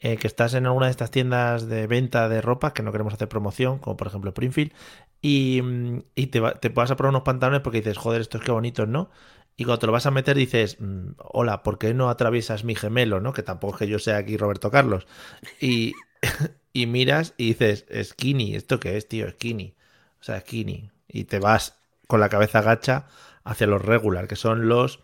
eh, 0.00 0.16
que 0.16 0.26
estás 0.26 0.54
en 0.54 0.66
alguna 0.66 0.86
de 0.86 0.90
estas 0.92 1.10
tiendas 1.10 1.68
de 1.68 1.86
venta 1.86 2.28
de 2.28 2.40
ropa 2.42 2.74
que 2.74 2.82
no 2.82 2.92
queremos 2.92 3.14
hacer 3.14 3.28
promoción, 3.28 3.78
como 3.78 3.96
por 3.96 4.08
ejemplo 4.08 4.34
Printfield, 4.34 4.72
y, 5.22 5.60
mm, 5.62 5.98
y 6.14 6.26
te, 6.28 6.40
va- 6.40 6.54
te 6.54 6.68
vas 6.70 6.90
a 6.90 6.96
probar 6.96 7.10
unos 7.12 7.22
pantalones 7.22 7.60
porque 7.62 7.78
dices, 7.78 7.98
joder, 7.98 8.20
estos 8.20 8.42
qué 8.42 8.50
bonitos, 8.52 8.88
¿no? 8.88 9.10
Y 9.60 9.64
cuando 9.64 9.80
te 9.80 9.86
lo 9.88 9.92
vas 9.92 10.06
a 10.06 10.10
meter 10.10 10.38
dices, 10.38 10.78
mm, 10.80 11.10
hola, 11.18 11.62
¿por 11.62 11.78
qué 11.78 11.92
no 11.92 12.08
atraviesas 12.08 12.64
mi 12.64 12.74
gemelo, 12.74 13.20
no? 13.20 13.34
Que 13.34 13.42
tampoco 13.42 13.74
es 13.74 13.78
que 13.80 13.88
yo 13.88 13.98
sea 13.98 14.16
aquí 14.16 14.38
Roberto 14.38 14.70
Carlos. 14.70 15.06
Y, 15.60 15.92
y 16.72 16.86
miras 16.86 17.34
y 17.36 17.48
dices, 17.48 17.84
skinny, 18.04 18.54
¿esto 18.54 18.80
qué 18.80 18.96
es, 18.96 19.06
tío? 19.06 19.30
Skinny. 19.30 19.74
O 20.18 20.24
sea, 20.24 20.40
skinny. 20.40 20.90
Y 21.08 21.24
te 21.24 21.40
vas 21.40 21.78
con 22.06 22.20
la 22.20 22.30
cabeza 22.30 22.62
gacha 22.62 23.06
hacia 23.44 23.66
los 23.66 23.84
regular, 23.84 24.28
que 24.28 24.36
son 24.36 24.66
los, 24.66 25.00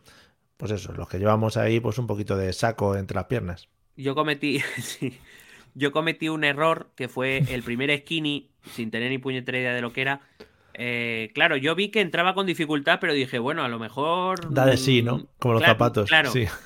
pues 0.56 0.72
eso, 0.72 0.94
los 0.94 1.06
que 1.06 1.18
llevamos 1.18 1.58
ahí, 1.58 1.78
pues 1.78 1.98
un 1.98 2.06
poquito 2.06 2.34
de 2.38 2.50
saco 2.54 2.96
entre 2.96 3.16
las 3.16 3.26
piernas. 3.26 3.68
Yo 3.94 4.14
cometí, 4.14 4.62
yo 5.74 5.92
cometí 5.92 6.30
un 6.30 6.44
error 6.44 6.92
que 6.96 7.08
fue 7.08 7.44
el 7.50 7.62
primer 7.62 7.94
skinny, 7.94 8.48
sin 8.72 8.90
tener 8.90 9.10
ni 9.10 9.18
puñetera 9.18 9.58
idea 9.58 9.74
de 9.74 9.82
lo 9.82 9.92
que 9.92 10.00
era. 10.00 10.22
Eh, 10.78 11.30
claro, 11.34 11.56
yo 11.56 11.74
vi 11.74 11.90
que 11.90 12.00
entraba 12.02 12.34
con 12.34 12.46
dificultad, 12.46 12.98
pero 13.00 13.12
dije, 13.14 13.38
bueno, 13.38 13.62
a 13.64 13.68
lo 13.68 13.78
mejor. 13.78 14.52
Da 14.52 14.66
de 14.66 14.76
sí, 14.76 15.02
mm, 15.02 15.04
¿no? 15.04 15.26
Como 15.38 15.54
los 15.54 15.62
claro, 15.62 15.74
zapatos. 15.74 16.08
Claro. 16.08 16.30
Sí. 16.30 16.46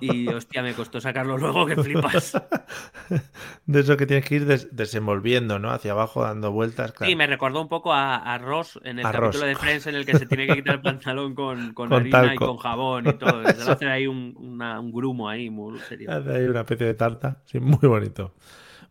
Y 0.00 0.26
hostia, 0.28 0.62
me 0.62 0.72
costó 0.72 0.98
sacarlo 0.98 1.36
luego, 1.36 1.66
que 1.66 1.76
flipas. 1.76 2.32
De 3.66 3.80
eso 3.80 3.98
que 3.98 4.06
tienes 4.06 4.24
que 4.24 4.36
ir 4.36 4.46
des- 4.46 4.74
desenvolviendo, 4.74 5.58
¿no? 5.58 5.70
Hacia 5.70 5.92
abajo, 5.92 6.22
dando 6.22 6.50
vueltas. 6.52 6.92
Claro. 6.92 7.10
Sí, 7.10 7.16
me 7.16 7.26
recordó 7.26 7.60
un 7.60 7.68
poco 7.68 7.92
a, 7.92 8.16
a 8.16 8.38
Ross 8.38 8.80
en 8.84 8.98
el 8.98 9.04
A 9.04 9.12
capítulo 9.12 9.40
Ross. 9.42 9.48
de 9.48 9.56
Friends 9.56 9.86
en 9.86 9.94
el 9.94 10.06
que 10.06 10.16
se 10.16 10.24
tiene 10.24 10.46
que 10.46 10.54
quitar 10.56 10.76
el 10.76 10.80
pantalón 10.80 11.34
con, 11.34 11.74
con, 11.74 11.88
Con 11.90 12.00
harina 12.00 12.32
y 12.34 12.36
con 12.36 12.56
jabón 12.56 13.08
y 13.08 13.12
todo. 13.14 13.44
Se 13.44 13.70
hace 13.70 13.86
ahí 13.88 14.06
un, 14.06 14.34
una- 14.38 14.80
un 14.80 14.90
grumo 14.90 15.28
ahí, 15.28 15.50
muy 15.50 15.78
serio. 15.80 16.10
Hace 16.10 16.34
ahí 16.34 16.44
una 16.46 16.60
especie 16.60 16.86
de 16.86 16.94
tarta. 16.94 17.42
Sí, 17.44 17.60
muy 17.60 17.78
bonito. 17.86 18.34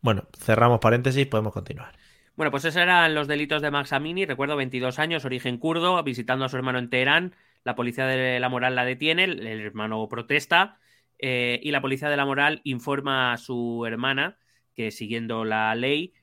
Bueno, 0.01 0.25
cerramos 0.37 0.79
paréntesis, 0.79 1.25
podemos 1.25 1.53
continuar. 1.53 1.96
Bueno, 2.37 2.51
pues 2.51 2.65
esos 2.65 2.79
eran 2.79 3.15
los 3.15 3.27
delitos 3.27 3.63
de 3.63 3.71
Max 3.71 3.93
Amini. 3.93 4.27
Recuerdo 4.27 4.55
22 4.55 4.99
años, 4.99 5.25
origen 5.25 5.57
kurdo, 5.57 6.03
visitando 6.03 6.45
a 6.45 6.49
su 6.49 6.55
hermano 6.55 6.77
en 6.77 6.91
Teherán. 6.91 7.33
La 7.63 7.73
policía 7.73 8.05
de 8.05 8.39
la 8.39 8.47
moral 8.47 8.75
la 8.75 8.85
detiene, 8.85 9.23
el 9.23 9.47
hermano 9.47 10.07
protesta 10.07 10.77
eh, 11.17 11.59
y 11.63 11.71
la 11.71 11.81
policía 11.81 12.09
de 12.09 12.15
la 12.15 12.25
moral 12.25 12.61
informa 12.63 13.33
a 13.33 13.37
su 13.37 13.83
hermana 13.87 14.37
que 14.75 14.91
siguiendo 14.91 15.45
la 15.45 15.73
ley 15.73 16.13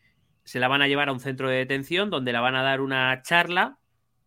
se 0.45 0.61
la 0.61 0.69
van 0.69 0.83
a 0.83 0.87
llevar 0.87 1.09
a 1.09 1.13
un 1.13 1.19
centro 1.19 1.49
de 1.49 1.57
detención 1.57 2.11
donde 2.11 2.33
la 2.33 2.41
van 2.41 2.55
a 2.55 2.63
dar 2.63 2.81
una 2.81 3.21
charla 3.23 3.79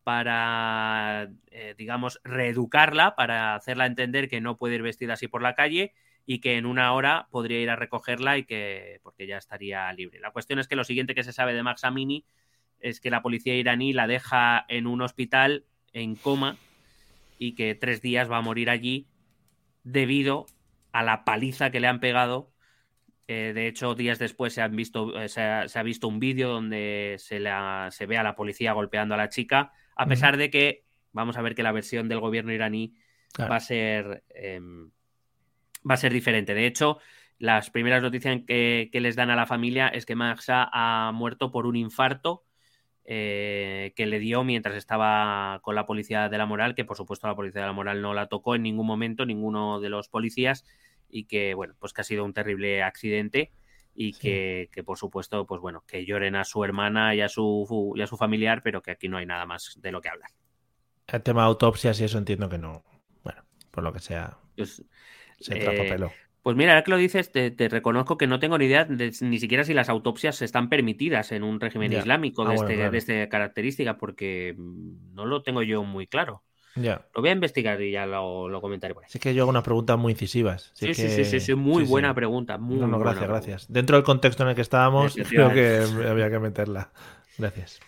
para, 0.03 1.29
eh, 1.51 1.73
digamos, 1.77 2.19
reeducarla, 2.25 3.15
para 3.15 3.55
hacerla 3.55 3.85
entender 3.85 4.27
que 4.27 4.41
no 4.41 4.57
puede 4.57 4.75
ir 4.75 4.81
vestida 4.81 5.13
así 5.13 5.29
por 5.29 5.41
la 5.41 5.55
calle 5.55 5.93
y 6.29 6.39
que 6.41 6.57
en 6.57 6.65
una 6.65 6.91
hora 6.93 7.27
podría 7.31 7.61
ir 7.61 7.69
a 7.69 7.77
recogerla 7.77 8.37
y 8.37 8.43
que 8.43 8.99
porque 9.01 9.25
ya 9.25 9.37
estaría 9.37 9.91
libre. 9.93 10.19
La 10.19 10.31
cuestión 10.31 10.59
es 10.59 10.67
que 10.67 10.75
lo 10.75 10.83
siguiente 10.83 11.15
que 11.15 11.23
se 11.23 11.31
sabe 11.31 11.53
de 11.53 11.63
Max 11.63 11.85
Amini 11.85 12.25
es 12.81 12.99
que 12.99 13.09
la 13.09 13.21
policía 13.23 13.55
iraní 13.55 13.93
la 13.93 14.07
deja 14.07 14.65
en 14.67 14.87
un 14.87 15.01
hospital 15.01 15.63
en 15.93 16.15
coma 16.15 16.57
y 17.39 17.55
que 17.55 17.75
tres 17.75 18.01
días 18.01 18.29
va 18.29 18.37
a 18.37 18.41
morir 18.41 18.69
allí 18.69 19.07
debido 19.83 20.45
a 20.91 21.01
la 21.01 21.23
paliza 21.23 21.71
que 21.71 21.79
le 21.79 21.87
han 21.87 22.01
pegado. 22.01 22.51
Eh, 23.29 23.53
de 23.55 23.67
hecho, 23.67 23.95
días 23.95 24.19
después 24.19 24.53
se, 24.53 24.61
han 24.61 24.75
visto, 24.75 25.17
eh, 25.19 25.29
se, 25.29 25.41
ha, 25.41 25.67
se 25.69 25.79
ha 25.79 25.83
visto 25.83 26.07
un 26.09 26.19
vídeo 26.19 26.49
donde 26.49 27.15
se, 27.19 27.39
la- 27.39 27.87
se 27.91 28.05
ve 28.05 28.17
a 28.17 28.23
la 28.23 28.35
policía 28.35 28.73
golpeando 28.73 29.15
a 29.15 29.17
la 29.17 29.29
chica, 29.29 29.71
a 29.95 30.05
pesar 30.07 30.35
de 30.37 30.49
que 30.49 30.83
vamos 31.13 31.37
a 31.37 31.41
ver 31.41 31.55
que 31.55 31.63
la 31.63 31.71
versión 31.71 32.09
del 32.09 32.19
gobierno 32.19 32.51
iraní 32.53 32.93
Claro. 33.33 33.51
va 33.51 33.57
a 33.57 33.61
ser 33.61 34.23
em, 34.29 34.89
va 35.89 35.95
a 35.95 35.97
ser 35.97 36.13
diferente. 36.13 36.53
De 36.53 36.65
hecho, 36.67 36.99
las 37.39 37.69
primeras 37.69 38.01
noticias 38.01 38.41
que, 38.47 38.89
que 38.91 39.01
les 39.01 39.15
dan 39.15 39.29
a 39.29 39.35
la 39.35 39.45
familia 39.45 39.87
es 39.87 40.05
que 40.05 40.15
Maxa 40.15 40.69
ha 40.71 41.11
muerto 41.13 41.51
por 41.51 41.65
un 41.67 41.75
infarto 41.75 42.43
eh, 43.05 43.93
que 43.95 44.05
le 44.05 44.19
dio 44.19 44.43
mientras 44.43 44.75
estaba 44.75 45.59
con 45.61 45.75
la 45.75 45.85
policía 45.85 46.27
de 46.29 46.37
la 46.37 46.45
moral, 46.45 46.75
que 46.75 46.83
por 46.85 46.97
supuesto 46.97 47.27
la 47.27 47.35
policía 47.35 47.61
de 47.61 47.67
la 47.67 47.73
moral 47.73 48.01
no 48.01 48.13
la 48.13 48.27
tocó 48.27 48.55
en 48.55 48.63
ningún 48.63 48.85
momento, 48.85 49.25
ninguno 49.25 49.79
de 49.79 49.89
los 49.89 50.09
policías, 50.09 50.65
y 51.09 51.25
que 51.25 51.53
bueno, 51.53 51.75
pues 51.79 51.93
que 51.93 52.01
ha 52.01 52.03
sido 52.03 52.25
un 52.25 52.33
terrible 52.33 52.83
accidente 52.83 53.51
y 53.95 54.13
Sí. 54.13 54.19
que, 54.19 54.69
que, 54.73 54.83
por 54.83 54.97
supuesto, 54.97 55.47
pues 55.47 55.61
bueno, 55.61 55.83
que 55.87 56.05
lloren 56.05 56.35
a 56.35 56.43
su 56.43 56.63
hermana 56.63 57.15
y 57.15 57.21
a 57.21 57.29
su, 57.29 57.93
y 57.95 58.01
a 58.01 58.07
su 58.07 58.17
familiar, 58.17 58.61
pero 58.61 58.81
que 58.81 58.91
aquí 58.91 59.07
no 59.07 59.17
hay 59.17 59.25
nada 59.25 59.45
más 59.45 59.79
de 59.81 59.91
lo 59.91 60.01
que 60.01 60.09
hablar. 60.09 60.29
El 61.07 61.23
tema 61.23 61.41
de 61.43 61.47
autopsias 61.47 61.99
y 62.01 62.03
eso 62.03 62.17
entiendo 62.17 62.49
que 62.49 62.57
no. 62.57 62.83
Bueno, 63.23 63.41
por 63.71 63.83
lo 63.83 63.93
que 63.93 63.99
sea, 63.99 64.37
Pues, 64.55 64.83
se 65.39 65.55
Eh. 65.57 65.97
Pues 66.43 66.55
mira, 66.55 66.71
ahora 66.71 66.83
que 66.83 66.91
lo 66.91 66.97
dices, 66.97 67.29
te, 67.31 67.51
te 67.51 67.67
reconozco 67.67 68.17
que 68.17 68.25
no 68.25 68.39
tengo 68.39 68.57
ni 68.57 68.65
idea 68.65 68.85
de, 68.85 69.11
ni 69.21 69.37
siquiera 69.37 69.65
si 69.65 69.73
las 69.73 69.89
autopsias 69.89 70.41
están 70.41 70.69
permitidas 70.69 71.33
en 71.33 71.43
un 71.43 71.59
régimen 71.59 71.91
islámico 71.91 72.43
Ah, 72.43 72.49
de, 72.51 72.55
bueno, 72.55 72.61
este, 72.69 72.75
claro. 72.77 72.91
de 72.91 72.97
esta 72.99 73.29
característica, 73.29 73.97
porque 73.97 74.55
mm, 74.57 75.13
no 75.13 75.25
lo 75.25 75.43
tengo 75.43 75.61
yo 75.61 75.83
muy 75.83 76.07
claro. 76.07 76.43
Lo 76.75 77.01
voy 77.21 77.29
a 77.29 77.33
investigar 77.33 77.81
y 77.81 77.91
ya 77.91 78.05
lo, 78.05 78.47
lo 78.49 78.61
comentaré 78.61 78.93
por 78.93 79.03
ahí. 79.03 79.07
Así 79.09 79.17
que 79.17 79.33
yo 79.33 79.41
hago 79.43 79.49
unas 79.49 79.63
preguntas 79.63 79.97
muy 79.97 80.11
incisivas. 80.13 80.69
Sí, 80.75 80.93
sí, 80.93 81.01
que- 81.01 81.09
sí, 81.09 81.25
sí, 81.25 81.39
sí, 81.39 81.55
muy 81.55 81.81
sí, 81.81 81.85
sí. 81.87 81.91
buena 81.91 82.13
pregunta. 82.13 82.57
Muy 82.59 82.75
No, 82.77 82.87
no, 82.87 82.97
buena 82.97 83.13
gracias, 83.13 83.25
pregunta. 83.25 83.47
gracias. 83.47 83.73
Dentro 83.73 83.97
del 83.97 84.03
contexto 84.05 84.43
en 84.43 84.49
el 84.49 84.55
que 84.55 84.61
estábamos, 84.61 85.15
creo 85.29 85.51
que 85.51 85.83
había 86.07 86.29
que 86.29 86.39
meterla. 86.39 86.91
Gracias. 87.37 87.79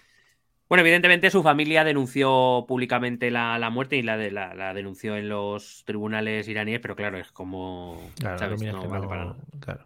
Bueno, 0.70 0.82
evidentemente 0.82 1.32
su 1.32 1.41
familia 1.41 1.84
denunció 1.84 2.65
públicamente 2.67 3.32
la, 3.32 3.57
la 3.57 3.72
muerte 3.72 3.97
y 3.97 4.03
la, 4.03 4.17
de, 4.17 4.30
la, 4.30 4.53
la 4.53 4.74
denunció 4.76 5.17
en 5.17 5.28
los 5.28 5.84
tribunales 5.86 6.47
iraníes, 6.47 6.80
pero 6.80 6.95
claro, 6.95 7.17
es 7.17 7.32
como. 7.32 7.99
Claro, 8.20 8.38
¿sabes? 8.38 8.59
mira, 8.59 8.74
No 8.74 8.82
que 8.82 8.88
vale 8.88 9.01
no- 9.03 9.09
para 9.09 9.26
nada. 9.26 9.36
claro. 9.59 9.86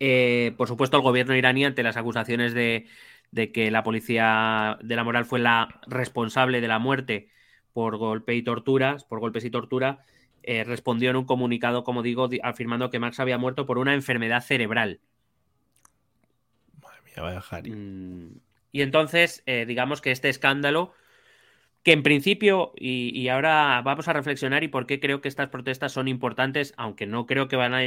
Eh, 0.00 0.54
por 0.56 0.68
supuesto, 0.68 0.96
el 0.96 1.02
gobierno 1.02 1.34
iraní, 1.36 1.64
ante 1.66 1.82
las 1.82 1.96
acusaciones 1.98 2.54
de, 2.54 2.86
de 3.32 3.52
que 3.52 3.70
la 3.70 3.82
policía 3.82 4.78
de 4.82 4.96
la 4.96 5.04
moral 5.04 5.26
fue 5.26 5.40
la 5.40 5.80
responsable 5.86 6.60
de 6.62 6.68
la 6.68 6.78
muerte 6.78 7.28
por 7.74 7.98
golpe 7.98 8.34
y 8.34 8.42
torturas, 8.42 9.04
por 9.04 9.20
golpes 9.20 9.44
y 9.44 9.50
tortura, 9.50 10.04
eh, 10.42 10.64
respondió 10.64 11.10
en 11.10 11.16
un 11.16 11.24
comunicado, 11.26 11.84
como 11.84 12.02
digo, 12.02 12.28
di- 12.28 12.40
afirmando 12.42 12.88
que 12.90 12.98
Max 12.98 13.20
había 13.20 13.36
muerto 13.36 13.66
por 13.66 13.76
una 13.76 13.92
enfermedad 13.94 14.42
cerebral. 14.42 15.00
Madre 16.82 17.00
mía, 17.04 17.22
vaya 17.22 17.42
Harry. 17.50 17.70
Mm, 17.72 18.38
Y 18.76 18.82
entonces, 18.82 19.42
eh, 19.46 19.64
digamos 19.66 20.02
que 20.02 20.10
este 20.10 20.28
escándalo, 20.28 20.92
que 21.82 21.92
en 21.92 22.02
principio, 22.02 22.74
y, 22.76 23.08
y 23.18 23.30
ahora 23.30 23.80
vamos 23.82 24.06
a 24.06 24.12
reflexionar 24.12 24.64
y 24.64 24.68
por 24.68 24.86
qué 24.86 25.00
creo 25.00 25.22
que 25.22 25.28
estas 25.28 25.48
protestas 25.48 25.92
son 25.92 26.08
importantes, 26.08 26.74
aunque 26.76 27.06
no 27.06 27.24
creo 27.24 27.48
que 27.48 27.56
van 27.56 27.72
a, 27.72 27.78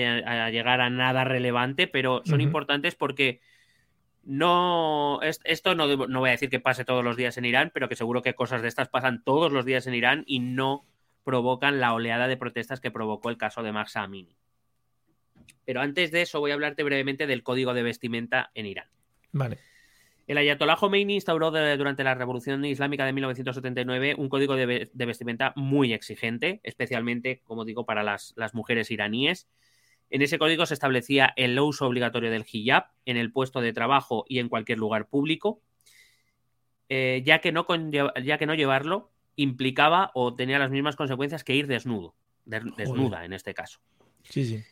a 0.45 0.49
llegar 0.49 0.81
a 0.81 0.89
nada 0.89 1.25
relevante, 1.25 1.85
pero 1.85 2.23
son 2.25 2.39
importantes 2.41 2.95
porque 2.95 3.39
no, 4.23 5.19
es- 5.21 5.41
esto 5.43 5.75
no, 5.75 6.07
no 6.07 6.19
voy 6.21 6.29
a 6.29 6.31
decir 6.31 6.49
que 6.49 6.59
pase 6.59 6.85
todos 6.85 7.03
los 7.03 7.15
días 7.17 7.37
en 7.37 7.45
Irán, 7.45 7.69
pero 7.71 7.87
que 7.87 7.95
seguro 7.95 8.23
que 8.23 8.33
cosas 8.33 8.63
de 8.63 8.67
estas 8.67 8.89
pasan 8.89 9.23
todos 9.23 9.51
los 9.51 9.65
días 9.65 9.85
en 9.85 9.93
Irán 9.93 10.23
y 10.25 10.39
no 10.39 10.87
provocan 11.23 11.79
la 11.79 11.93
oleada 11.93 12.27
de 12.27 12.35
protestas 12.35 12.81
que 12.81 12.89
provocó 12.89 13.29
el 13.29 13.37
caso 13.37 13.61
de 13.61 13.73
Mahsa 13.73 14.01
Amini. 14.01 14.35
Pero 15.65 15.81
antes 15.81 16.09
de 16.09 16.23
eso 16.23 16.39
voy 16.39 16.49
a 16.49 16.55
hablarte 16.55 16.81
brevemente 16.81 17.27
del 17.27 17.43
código 17.43 17.75
de 17.75 17.83
vestimenta 17.83 18.49
en 18.55 18.65
Irán. 18.65 18.87
Vale. 19.33 19.59
El 20.29 20.37
Ayatollah 20.37 20.75
Khomeini 20.75 21.15
instauró 21.15 21.49
de- 21.49 21.75
durante 21.75 22.03
la 22.03 22.13
Revolución 22.13 22.63
Islámica 22.63 23.03
de 23.03 23.13
1979 23.13 24.13
un 24.15 24.29
código 24.29 24.55
de, 24.55 24.65
ve- 24.67 24.89
de 24.93 25.05
vestimenta 25.07 25.53
muy 25.55 25.91
exigente, 25.91 26.59
especialmente, 26.61 27.41
como 27.45 27.65
digo, 27.65 27.83
para 27.83 28.03
las, 28.03 28.33
las 28.37 28.53
mujeres 28.53 28.91
iraníes. 28.91 29.49
En 30.11 30.21
ese 30.21 30.37
código 30.37 30.67
se 30.67 30.75
establecía 30.75 31.33
el 31.35 31.59
uso 31.59 31.87
obligatorio 31.87 32.29
del 32.29 32.45
hijab 32.51 32.91
en 33.05 33.17
el 33.17 33.31
puesto 33.31 33.59
de 33.59 33.73
trabajo 33.73 34.23
y 34.27 34.37
en 34.37 34.49
cualquier 34.49 34.77
lugar 34.77 35.07
público, 35.07 35.63
eh, 36.89 37.23
ya, 37.25 37.39
que 37.41 37.51
no 37.51 37.65
conlleva- 37.65 38.13
ya 38.23 38.37
que 38.37 38.45
no 38.45 38.53
llevarlo 38.53 39.09
implicaba 39.35 40.11
o 40.13 40.35
tenía 40.35 40.59
las 40.59 40.69
mismas 40.69 40.95
consecuencias 40.95 41.43
que 41.43 41.55
ir 41.55 41.65
desnudo, 41.65 42.13
de- 42.45 42.61
desnuda 42.77 43.25
en 43.25 43.33
este 43.33 43.55
caso. 43.55 43.79
Sí, 44.29 44.45
sí. 44.45 44.63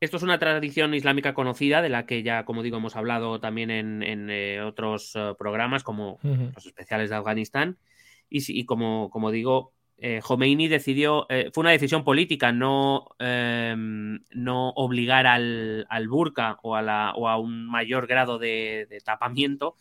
Esto 0.00 0.18
es 0.18 0.22
una 0.22 0.38
tradición 0.38 0.92
islámica 0.94 1.32
conocida 1.32 1.80
de 1.80 1.88
la 1.88 2.04
que 2.04 2.22
ya, 2.22 2.44
como 2.44 2.62
digo, 2.62 2.76
hemos 2.76 2.96
hablado 2.96 3.40
también 3.40 3.70
en, 3.70 4.02
en, 4.02 4.28
eh, 4.30 4.60
otros 4.60 5.12
eh, 5.14 5.32
programas 5.38 5.82
como 5.82 6.18
los 6.22 6.66
especiales 6.66 7.08
de 7.10 7.16
Afganistán. 7.16 7.78
Y, 8.28 8.64
como, 8.66 9.08
como 9.10 9.30
digo, 9.30 9.72
eh, 9.98 10.20
Khomeini 10.22 10.68
decidió, 10.68 11.26
eh, 11.30 11.50
fue 11.54 11.62
una 11.62 11.70
decisión 11.70 12.04
política, 12.04 12.52
no, 12.52 13.06
eh, 13.18 13.74
no 13.76 14.68
obligar 14.70 15.26
al, 15.26 15.86
al 15.88 16.08
burka 16.08 16.58
o 16.62 16.74
a, 16.76 16.82
la- 16.82 17.12
o 17.16 17.28
a 17.28 17.38
un 17.38 17.66
mayor 17.66 18.06
grado 18.06 18.38
de, 18.38 18.86
de 18.90 19.00
tapamiento 19.00 19.76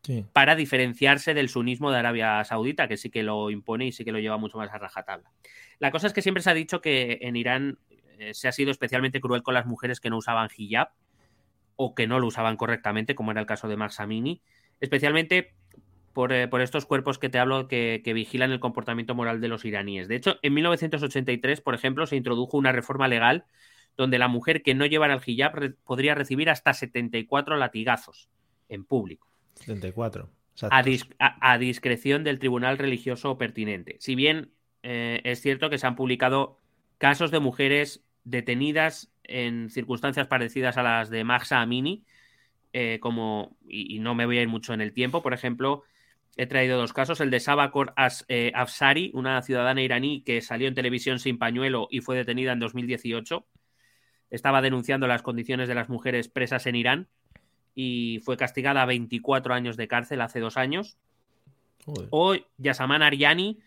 Sí. 0.00 0.24
para 0.32 0.54
diferenciarse 0.54 1.34
del 1.34 1.48
sunismo 1.48 1.90
de 1.90 1.98
Arabia 1.98 2.42
Saudita, 2.44 2.86
que 2.86 2.96
sí 2.96 3.10
que 3.10 3.24
lo 3.24 3.50
impone 3.50 3.86
y 3.86 3.92
sí 3.92 4.04
que 4.04 4.12
lo 4.12 4.20
lleva 4.20 4.38
mucho 4.38 4.56
más 4.56 4.70
a 4.72 4.78
rajatabla. 4.78 5.28
La 5.80 5.90
cosa 5.90 6.06
es 6.06 6.12
que 6.12 6.22
siempre 6.22 6.40
se 6.42 6.48
ha 6.50 6.54
dicho 6.54 6.80
que 6.80 7.18
en 7.22 7.34
Irán 7.34 7.78
se 8.32 8.48
ha 8.48 8.52
sido 8.52 8.70
especialmente 8.70 9.20
cruel 9.20 9.42
con 9.42 9.54
las 9.54 9.66
mujeres 9.66 10.00
que 10.00 10.10
no 10.10 10.18
usaban 10.18 10.48
hijab 10.56 10.90
o 11.76 11.94
que 11.94 12.06
no 12.06 12.18
lo 12.18 12.26
usaban 12.26 12.56
correctamente, 12.56 13.14
como 13.14 13.30
era 13.30 13.40
el 13.40 13.46
caso 13.46 13.68
de 13.68 13.76
Max 13.76 14.00
Amini, 14.00 14.42
especialmente 14.80 15.54
por, 16.12 16.32
eh, 16.32 16.48
por 16.48 16.60
estos 16.60 16.86
cuerpos 16.86 17.18
que 17.18 17.28
te 17.28 17.38
hablo 17.38 17.68
que, 17.68 18.02
que, 18.04 18.12
vigilan 18.12 18.50
el 18.50 18.58
comportamiento 18.58 19.14
moral 19.14 19.40
de 19.40 19.48
los 19.48 19.64
iraníes. 19.64 20.08
De 20.08 20.16
hecho, 20.16 20.38
en 20.42 20.54
1983, 20.54 21.60
por 21.60 21.74
ejemplo, 21.74 22.06
se 22.06 22.16
introdujo 22.16 22.56
una 22.56 22.72
reforma 22.72 23.06
legal 23.06 23.44
donde 23.96 24.18
la 24.18 24.28
mujer 24.28 24.62
que 24.62 24.74
no 24.74 24.86
llevara 24.86 25.14
el 25.14 25.20
hijab 25.24 25.54
re 25.54 25.70
podría 25.70 26.14
recibir 26.14 26.50
hasta 26.50 26.74
74 26.74 27.56
latigazos 27.56 28.28
en 28.68 28.84
público. 28.84 29.28
74. 29.54 30.28
A, 30.70 30.82
dis 30.82 31.08
a, 31.20 31.52
a, 31.52 31.58
discreción 31.58 32.24
del 32.24 32.40
tribunal 32.40 32.78
religioso 32.78 33.38
pertinente. 33.38 33.96
Si 34.00 34.16
bien 34.16 34.50
eh, 34.82 35.20
es 35.24 35.40
cierto 35.40 35.70
que 35.70 35.78
se 35.78 35.86
han 35.86 35.96
publicado 35.96 36.58
casos 36.98 37.30
de 37.30 37.40
mujeres 37.40 38.04
detenidas 38.24 39.10
en 39.24 39.70
circunstancias 39.70 40.26
parecidas 40.26 40.76
a 40.76 40.82
las 40.82 41.10
de 41.10 41.24
Mahsa 41.24 41.60
Amini, 41.60 42.04
eh, 42.72 42.98
como, 43.00 43.56
y, 43.66 43.96
y, 43.96 43.98
no 43.98 44.14
me 44.14 44.26
voy 44.26 44.38
a 44.38 44.42
ir 44.42 44.48
mucho 44.48 44.74
en 44.74 44.80
el 44.80 44.92
tiempo, 44.92 45.22
por 45.22 45.32
ejemplo, 45.32 45.84
he 46.38 46.46
traído 46.46 46.78
dos 46.78 46.92
casos, 46.92 47.20
el 47.20 47.30
de 47.30 47.40
Sabakor 47.40 47.92
As, 47.96 48.24
eh, 48.28 48.52
Afsari, 48.54 49.10
una 49.12 49.42
ciudadana 49.42 49.82
iraní 49.82 50.22
que 50.22 50.40
salió 50.40 50.68
en 50.68 50.74
televisión 50.74 51.18
sin 51.18 51.36
pañuelo 51.36 51.88
y 51.90 52.00
fue 52.00 52.16
detenida 52.16 52.52
en 52.52 52.60
2018, 52.60 53.44
estaba 54.30 54.62
denunciando 54.62 55.08
las 55.08 55.22
condiciones 55.22 55.68
de 55.68 55.74
las 55.74 55.88
mujeres 55.88 56.28
presas 56.28 56.66
en 56.66 56.76
Irán 56.76 57.08
y 57.74 58.20
fue 58.24 58.36
castigada 58.36 58.82
a 58.82 58.86
24 58.86 59.52
años 59.52 59.76
de 59.76 59.88
cárcel 59.88 60.20
hace 60.20 60.38
dos 60.38 60.56
años. 60.56 60.96
Joder. 61.84 62.08
O 62.10 62.36
Yasaman 62.58 63.02
Aryani, 63.02 63.58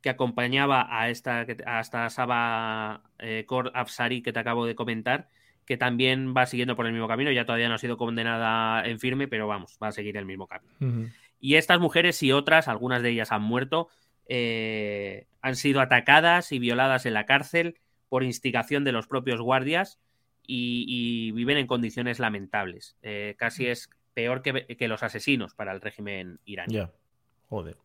que 0.00 0.10
acompañaba 0.10 0.86
a 0.90 1.10
esta, 1.10 1.46
a 1.66 1.80
esta 1.80 2.08
Saba 2.10 3.02
eh, 3.18 3.44
Kor 3.46 3.70
Afsari 3.74 4.22
que 4.22 4.32
te 4.32 4.38
acabo 4.38 4.66
de 4.66 4.74
comentar, 4.74 5.28
que 5.66 5.76
también 5.76 6.34
va 6.36 6.46
siguiendo 6.46 6.76
por 6.76 6.86
el 6.86 6.92
mismo 6.92 7.08
camino. 7.08 7.30
Ya 7.30 7.44
todavía 7.44 7.68
no 7.68 7.74
ha 7.74 7.78
sido 7.78 7.96
condenada 7.96 8.84
en 8.86 8.98
firme, 8.98 9.28
pero 9.28 9.46
vamos, 9.46 9.78
va 9.82 9.88
a 9.88 9.92
seguir 9.92 10.16
el 10.16 10.24
mismo 10.24 10.46
camino. 10.46 10.74
Uh 10.80 10.84
-huh. 10.84 11.12
Y 11.38 11.54
estas 11.54 11.80
mujeres 11.80 12.22
y 12.22 12.32
otras, 12.32 12.68
algunas 12.68 13.02
de 13.02 13.10
ellas 13.10 13.32
han 13.32 13.42
muerto, 13.42 13.88
eh, 14.26 15.26
han 15.40 15.56
sido 15.56 15.80
atacadas 15.80 16.52
y 16.52 16.58
violadas 16.58 17.06
en 17.06 17.14
la 17.14 17.26
cárcel 17.26 17.78
por 18.08 18.24
instigación 18.24 18.84
de 18.84 18.92
los 18.92 19.06
propios 19.06 19.40
guardias 19.40 20.00
y, 20.46 20.84
y 20.86 21.32
viven 21.32 21.56
en 21.56 21.66
condiciones 21.66 22.18
lamentables. 22.18 22.96
Eh, 23.02 23.34
casi 23.38 23.66
es 23.66 23.88
peor 24.12 24.42
que, 24.42 24.66
que, 24.76 24.88
los 24.88 25.02
asesinos 25.02 25.54
para 25.54 25.72
el 25.72 25.80
régimen 25.80 26.40
iraní. 26.44 26.74
Ya, 26.74 26.80
yeah. 26.80 26.92
joder. 27.48 27.76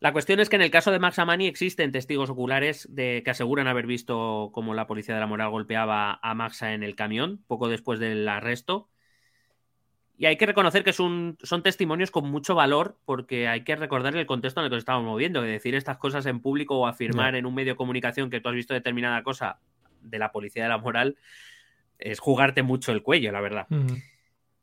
La 0.00 0.12
cuestión 0.12 0.38
es 0.38 0.48
que 0.48 0.56
en 0.56 0.62
el 0.62 0.70
caso 0.70 0.92
de 0.92 1.00
Max 1.00 1.18
Amani 1.18 1.46
existen 1.46 1.90
testigos 1.90 2.30
oculares 2.30 2.88
de, 2.90 3.22
que 3.24 3.30
aseguran 3.30 3.66
haber 3.66 3.86
visto 3.86 4.50
cómo 4.52 4.74
la 4.74 4.86
policía 4.86 5.14
de 5.14 5.20
la 5.20 5.26
moral 5.26 5.50
golpeaba 5.50 6.20
a 6.22 6.34
Maxa 6.34 6.72
en 6.72 6.84
el 6.84 6.94
camión 6.94 7.42
poco 7.48 7.68
después 7.68 7.98
del 7.98 8.28
arresto. 8.28 8.88
Y 10.16 10.26
hay 10.26 10.36
que 10.36 10.46
reconocer 10.46 10.84
que 10.84 10.92
son, 10.92 11.36
son 11.42 11.62
testimonios 11.62 12.10
con 12.10 12.28
mucho 12.30 12.54
valor 12.54 12.98
porque 13.04 13.48
hay 13.48 13.64
que 13.64 13.76
recordar 13.76 14.16
el 14.16 14.26
contexto 14.26 14.60
en 14.60 14.64
el 14.64 14.70
que 14.70 14.76
nos 14.76 14.82
estamos 14.82 15.04
moviendo. 15.04 15.42
Que 15.42 15.48
decir 15.48 15.74
estas 15.74 15.98
cosas 15.98 16.26
en 16.26 16.40
público 16.40 16.78
o 16.78 16.86
afirmar 16.86 17.34
en 17.34 17.46
un 17.46 17.54
medio 17.54 17.72
de 17.72 17.76
comunicación 17.76 18.30
que 18.30 18.40
tú 18.40 18.48
has 18.48 18.54
visto 18.54 18.74
determinada 18.74 19.22
cosa 19.22 19.60
de 20.00 20.18
la 20.18 20.30
policía 20.30 20.64
de 20.64 20.68
la 20.68 20.78
moral 20.78 21.16
es 21.98 22.20
jugarte 22.20 22.62
mucho 22.62 22.92
el 22.92 23.02
cuello, 23.02 23.32
la 23.32 23.40
verdad. 23.40 23.66
Uh 23.70 23.76
-huh. 23.76 24.02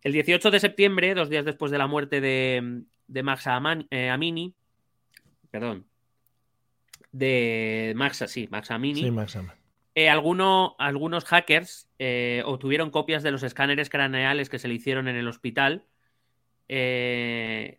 El 0.02 0.14
18 0.14 0.52
de 0.52 0.60
septiembre, 0.60 1.16
dos 1.16 1.30
días 1.30 1.46
después 1.46 1.72
de 1.72 1.78
la 1.78 1.88
muerte 1.88 2.22
de, 2.22 2.84
de 3.08 3.24
Maxa 3.24 3.60
eh, 3.90 4.10
Amini, 4.10 4.54
perdón, 5.56 5.86
de 7.14 7.94
Maxa, 7.96 8.28
sí, 8.28 8.50
Maxa 8.52 8.78
Mini. 8.78 9.04
Sí, 9.04 9.10
Maxa. 9.10 9.56
Eh, 9.96 10.10
alguno, 10.10 10.76
algunos 10.80 11.24
hackers 11.24 11.88
eh, 11.98 12.44
obtuvieron 12.46 12.90
copias 12.90 13.24
de 13.24 13.32
los 13.32 13.42
escáneres 13.42 13.90
craneales 13.90 14.50
que 14.50 14.60
se 14.60 14.68
le 14.68 14.74
hicieron 14.74 15.08
en 15.08 15.16
el 15.16 15.30
hospital 15.30 15.86
eh, 16.68 17.78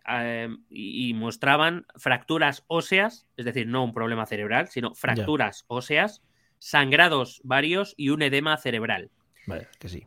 y, 0.70 1.10
y, 1.10 1.12
mostraban 1.12 1.84
fracturas 1.96 2.64
óseas, 2.66 3.28
es 3.36 3.44
decir, 3.44 3.66
no 3.66 3.84
un 3.84 3.92
problema 3.92 4.24
cerebral, 4.24 4.68
sino 4.68 4.94
fracturas 4.94 5.66
óseas, 5.66 6.22
sangrados 6.58 7.42
varios 7.44 7.92
y 7.98 8.08
un 8.08 8.22
edema 8.22 8.56
cerebral. 8.56 9.10
Vale, 9.46 9.68
que 9.78 9.90
sí. 9.90 10.06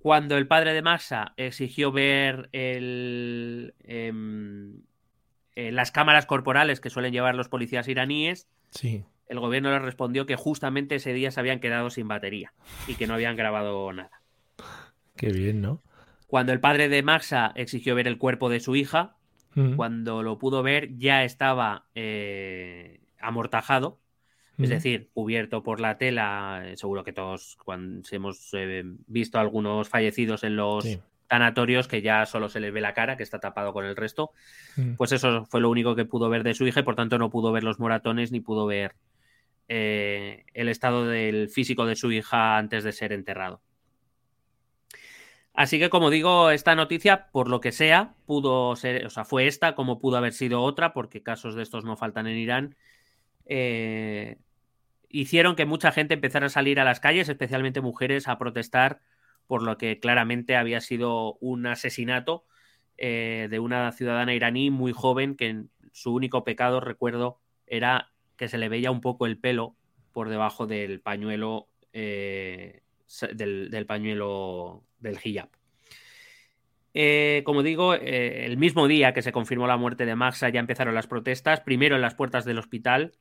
Cuando 0.00 0.36
el 0.36 0.48
padre 0.48 0.72
de 0.72 0.82
Maxa 0.82 1.34
exigió 1.36 1.92
ver 1.92 2.48
el, 2.50 3.74
eh, 5.60 5.72
las 5.72 5.92
cámaras 5.92 6.24
corporales 6.24 6.80
que 6.80 6.88
suelen 6.88 7.12
llevar 7.12 7.34
los 7.34 7.48
policías 7.48 7.86
iraníes, 7.86 8.48
sí. 8.70 9.04
el 9.28 9.40
gobierno 9.40 9.70
le 9.70 9.78
respondió 9.78 10.24
que 10.24 10.36
justamente 10.36 10.94
ese 10.94 11.12
día 11.12 11.30
se 11.30 11.38
habían 11.38 11.60
quedado 11.60 11.90
sin 11.90 12.08
batería 12.08 12.54
y 12.86 12.94
que 12.94 13.06
no 13.06 13.14
habían 13.14 13.36
grabado 13.36 13.92
nada. 13.92 14.22
Qué 15.16 15.30
bien, 15.32 15.60
¿no? 15.60 15.82
Cuando 16.26 16.52
el 16.52 16.60
padre 16.60 16.88
de 16.88 17.02
Maxa 17.02 17.52
exigió 17.56 17.94
ver 17.94 18.08
el 18.08 18.16
cuerpo 18.16 18.48
de 18.48 18.60
su 18.60 18.74
hija, 18.74 19.16
uh 19.54 19.60
-huh. 19.60 19.76
cuando 19.76 20.22
lo 20.22 20.38
pudo 20.38 20.62
ver 20.62 20.96
ya 20.96 21.24
estaba 21.24 21.86
eh, 21.94 23.00
amortajado, 23.20 23.98
es 24.56 24.68
decir, 24.68 25.08
cubierto 25.14 25.62
por 25.62 25.80
la 25.80 25.96
tela. 25.96 26.62
Eh, 26.64 26.76
seguro 26.76 27.02
que 27.02 27.14
todos 27.14 27.56
cuando 27.64 28.06
hemos 28.12 28.50
eh, 28.52 28.82
visto 29.06 29.38
algunos 29.38 29.88
fallecidos 29.88 30.44
en 30.44 30.56
los 30.56 30.84
sí 30.84 31.00
tanatorios 31.30 31.86
que 31.86 32.02
ya 32.02 32.26
solo 32.26 32.48
se 32.48 32.58
le 32.58 32.72
ve 32.72 32.80
la 32.80 32.92
cara, 32.92 33.16
que 33.16 33.22
está 33.22 33.38
tapado 33.38 33.72
con 33.72 33.86
el 33.86 33.94
resto. 33.94 34.32
Mm. 34.74 34.94
Pues 34.94 35.12
eso 35.12 35.46
fue 35.46 35.60
lo 35.60 35.70
único 35.70 35.94
que 35.94 36.04
pudo 36.04 36.28
ver 36.28 36.42
de 36.42 36.54
su 36.54 36.66
hija 36.66 36.80
y 36.80 36.82
por 36.82 36.96
tanto 36.96 37.18
no 37.18 37.30
pudo 37.30 37.52
ver 37.52 37.62
los 37.62 37.78
moratones 37.78 38.32
ni 38.32 38.40
pudo 38.40 38.66
ver 38.66 38.96
eh, 39.68 40.44
el 40.54 40.68
estado 40.68 41.06
del 41.06 41.48
físico 41.48 41.86
de 41.86 41.94
su 41.94 42.10
hija 42.10 42.58
antes 42.58 42.82
de 42.82 42.90
ser 42.90 43.12
enterrado. 43.12 43.62
Así 45.54 45.78
que, 45.78 45.88
como 45.88 46.10
digo, 46.10 46.50
esta 46.50 46.74
noticia, 46.74 47.28
por 47.30 47.48
lo 47.48 47.60
que 47.60 47.70
sea, 47.70 48.14
pudo 48.26 48.74
ser, 48.74 49.06
o 49.06 49.10
sea, 49.10 49.24
fue 49.24 49.46
esta, 49.46 49.76
como 49.76 50.00
pudo 50.00 50.16
haber 50.16 50.32
sido 50.32 50.62
otra, 50.62 50.92
porque 50.92 51.22
casos 51.22 51.54
de 51.54 51.62
estos 51.62 51.84
no 51.84 51.96
faltan 51.96 52.26
en 52.26 52.38
Irán. 52.38 52.76
Eh, 53.46 54.38
hicieron 55.08 55.54
que 55.54 55.64
mucha 55.64 55.92
gente 55.92 56.14
empezara 56.14 56.46
a 56.46 56.50
salir 56.50 56.80
a 56.80 56.84
las 56.84 56.98
calles, 56.98 57.28
especialmente 57.28 57.80
mujeres, 57.80 58.26
a 58.26 58.36
protestar 58.36 59.00
por 59.50 59.64
lo 59.64 59.78
que 59.78 59.98
claramente 59.98 60.54
había 60.54 60.80
sido 60.80 61.34
un 61.40 61.66
asesinato 61.66 62.44
eh, 62.96 63.48
de 63.50 63.58
una 63.58 63.90
ciudadana 63.90 64.32
iraní 64.32 64.70
muy 64.70 64.92
joven 64.92 65.34
que 65.34 65.64
su 65.90 66.14
único 66.14 66.44
pecado, 66.44 66.78
recuerdo, 66.78 67.40
era 67.66 68.12
que 68.36 68.46
se 68.46 68.58
le 68.58 68.68
veía 68.68 68.92
un 68.92 69.00
poco 69.00 69.26
el 69.26 69.38
pelo 69.38 69.74
por 70.12 70.28
debajo 70.28 70.68
del 70.68 71.00
pañuelo 71.00 71.66
eh, 71.92 72.82
del, 73.34 73.86
pañuelo 73.88 74.84
del 75.00 75.18
hijab. 75.20 75.48
Eh, 76.94 77.42
como 77.44 77.64
digo, 77.64 77.94
el 77.94 78.56
mismo 78.56 78.86
día 78.86 79.12
que 79.12 79.22
se 79.22 79.32
confirmó 79.32 79.66
la 79.66 79.78
muerte 79.78 80.06
de 80.06 80.14
Maxa 80.14 80.48
ya 80.50 80.60
empezaron 80.60 80.94
las 80.94 81.08
protestas, 81.08 81.58
primero 81.58 81.96
en 81.96 82.02
las 82.02 82.14
puertas 82.14 82.44
del 82.44 82.60
hospital, 82.60 83.14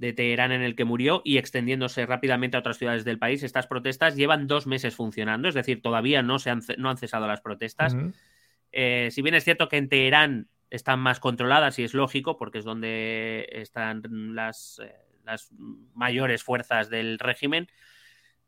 de 0.00 0.14
Teherán 0.14 0.50
en 0.50 0.62
el 0.62 0.74
que 0.74 0.86
murió 0.86 1.20
y 1.26 1.36
extendiéndose 1.36 2.06
rápidamente 2.06 2.56
a 2.56 2.60
otras 2.60 2.78
ciudades 2.78 3.04
del 3.04 3.18
país. 3.18 3.42
Estas 3.42 3.66
protestas 3.66 4.16
llevan 4.16 4.46
dos 4.46 4.66
meses 4.66 4.94
funcionando, 4.94 5.46
es 5.46 5.54
decir, 5.54 5.82
todavía 5.82 6.22
no, 6.22 6.38
se 6.38 6.48
han, 6.48 6.62
no 6.78 6.88
han 6.88 6.96
cesado 6.96 7.26
las 7.26 7.42
protestas. 7.42 7.92
Uh 7.92 7.98
-huh. 7.98 8.14
eh, 8.72 9.08
si 9.10 9.20
bien 9.20 9.34
es 9.34 9.44
cierto 9.44 9.68
que 9.68 9.76
en 9.76 9.90
Teherán 9.90 10.48
están 10.70 11.00
más 11.00 11.20
controladas 11.20 11.78
y 11.78 11.84
es 11.84 11.92
lógico 11.92 12.38
porque 12.38 12.60
es 12.60 12.64
donde 12.64 13.46
están 13.52 14.02
las, 14.34 14.80
eh, 14.82 14.94
las 15.26 15.50
mayores 15.94 16.42
fuerzas 16.42 16.88
del 16.88 17.18
régimen, 17.18 17.68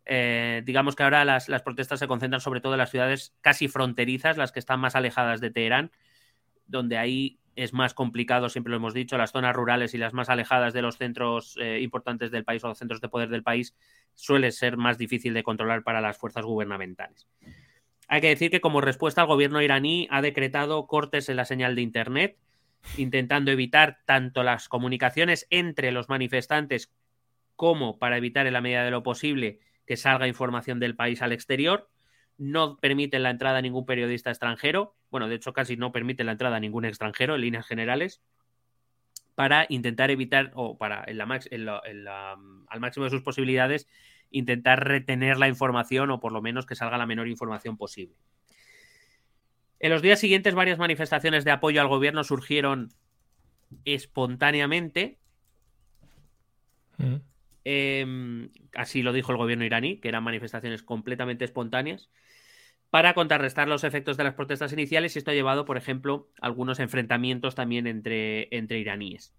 eh, 0.07 0.63
digamos 0.65 0.97
que 0.97 1.03
ahora 1.03 1.27
las, 1.27 1.51
las, 1.51 1.61
protestas 1.61 1.99
se 1.99 2.09
concentran 2.09 2.41
sobre 2.41 2.63
todo 2.63 2.73
en 2.73 2.79
las 2.79 2.91
ciudades 2.91 3.37
casi 3.43 3.69
fronterizas, 3.69 4.39
las 4.39 4.53
que 4.53 4.59
están 4.59 4.81
más 4.81 4.97
alejadas 4.97 5.43
de 5.43 5.51
Teherán, 5.51 5.91
donde 6.67 6.97
ahí 6.97 7.42
es 7.57 7.73
más 7.73 7.95
complicado, 7.95 8.49
siempre 8.49 8.71
lo 8.71 8.77
hemos 8.77 8.95
dicho, 8.95 9.19
las 9.19 9.33
zonas 9.33 9.55
rurales 9.55 9.95
y 9.95 9.99
las 9.99 10.13
más 10.13 10.29
alejadas 10.29 10.73
de 10.73 10.83
los 10.83 10.97
centros 10.97 11.57
eh, 11.61 11.81
importantes 11.81 12.31
del 12.31 12.45
país 12.45 12.63
o 12.65 12.69
los 12.69 12.79
centros 12.79 13.01
de 13.01 13.09
poder 13.09 13.29
del 13.29 13.43
país 13.43 13.75
suele 14.15 14.53
ser 14.53 14.77
más 14.77 14.99
difícil 14.99 15.35
de 15.35 15.43
controlar 15.43 15.83
para 15.83 16.01
las 16.01 16.17
fuerzas 16.19 16.45
gubernamentales. 16.45 17.27
Hay 18.09 18.21
que 18.21 18.29
decir 18.29 18.51
que 18.51 18.61
como 18.61 18.81
respuesta 18.81 19.23
el 19.23 19.27
gobierno 19.27 19.63
iraní 19.63 20.09
ha 20.11 20.23
decretado 20.23 20.87
cortes 20.87 21.29
en 21.29 21.37
la 21.37 21.45
señal 21.45 21.75
de 21.75 21.83
Internet, 21.83 22.37
intentando 22.97 23.51
evitar 23.51 23.99
tanto 24.05 24.43
las 24.43 24.69
comunicaciones 24.69 25.47
entre 25.51 25.93
los 25.93 26.09
manifestantes 26.09 26.93
como 27.57 27.99
para 27.99 28.17
evitar 28.17 28.47
en 28.47 28.55
la 28.55 28.61
medida 28.61 28.85
de 28.85 28.91
lo 28.91 29.03
posible 29.03 29.61
que 29.87 29.97
salga 29.97 30.27
información 30.29 30.81
del 30.81 30.97
país 30.97 31.23
al 31.23 31.33
exterior 31.33 31.89
no 32.39 32.79
permiten 32.79 33.23
la 33.23 33.31
entrada 33.31 33.59
a 33.59 33.63
ningún 33.63 33.87
periodista 33.87 34.31
extranjero, 34.31 34.95
bueno, 35.13 35.29
de 35.29 35.37
hecho 35.37 35.53
casi 35.53 35.77
no 35.77 35.93
permiten 35.93 36.27
la 36.27 36.33
entrada 36.33 36.57
a 36.57 36.61
ningún 36.61 36.87
extranjero 36.87 37.37
en 37.37 37.43
líneas 37.43 37.67
generales, 37.67 38.23
para 39.35 39.67
intentar 39.69 40.11
evitar, 40.11 40.51
o 40.55 40.77
para 40.77 41.05
en 41.07 41.19
la, 41.19 41.41
en 41.51 41.65
la, 41.67 41.81
en 41.85 42.05
la, 42.05 42.33
al 42.67 42.81
máximo 42.81 43.05
de 43.05 43.11
sus 43.11 43.23
posibilidades, 43.23 43.89
intentar 44.31 44.87
retener 44.87 45.37
la 45.37 45.49
información 45.49 46.11
o 46.11 46.19
por 46.19 46.33
lo 46.33 46.43
menos 46.43 46.67
que 46.67 46.75
salga 46.75 46.99
la 46.99 47.07
menor 47.07 47.29
información 47.29 47.77
posible. 47.77 48.17
En 49.81 49.91
los 49.91 50.01
días 50.01 50.19
siguientes 50.19 50.55
varias 50.55 50.79
manifestaciones 50.79 51.45
de 51.45 51.51
apoyo 51.51 51.81
al 51.81 51.89
gobierno 51.89 52.25
surgieron 52.25 52.89
espontáneamente. 53.85 55.19
Mm. 56.97 57.17
Eh, 57.65 58.49
así 58.75 59.03
lo 59.03 59.13
dijo 59.13 59.33
el 59.33 59.39
gobierno 59.39 59.65
iraní, 59.65 59.99
que 59.99 60.09
eran 60.09 60.25
manifestaciones 60.25 60.83
completamente 60.83 61.45
espontáneas. 61.45 62.11
Para 62.93 63.15
contrarrestar 63.15 63.69
los 63.69 63.85
efectos 63.85 64.19
de 64.19 64.25
las 64.25 64.35
protestas 64.35 64.71
iniciales 64.75 65.17
y 65.17 65.19
esto 65.19 65.31
ha 65.31 65.35
llevado, 65.35 65.65
por 65.65 65.79
ejemplo, 65.79 66.29
a 66.43 66.47
algunos 66.47 66.79
enfrentamientos 66.79 67.55
también 67.55 67.87
entre, 67.87 68.51
iraníes. 68.51 69.33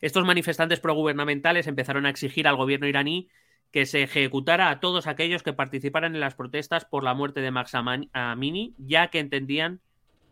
Estos 0.00 0.26
manifestantes 0.26 0.80
progubernamentales 0.80 1.68
empezaron 1.68 2.04
a 2.04 2.10
exigir 2.10 2.48
al 2.48 2.56
gobierno 2.56 2.88
iraní 2.88 3.28
que 3.70 3.86
se 3.86 4.02
ejecutara 4.02 4.68
a 4.70 4.80
todos 4.80 5.06
aquellos 5.06 5.44
que 5.44 5.52
participaran 5.52 6.16
en 6.16 6.20
las 6.20 6.34
protestas 6.34 6.84
por 6.84 7.04
la 7.04 7.14
muerte 7.14 7.40
de 7.40 7.52
Max 7.52 7.72
Amini, 7.72 8.74
ya 8.78 9.06
que 9.06 9.20
entendían 9.20 9.80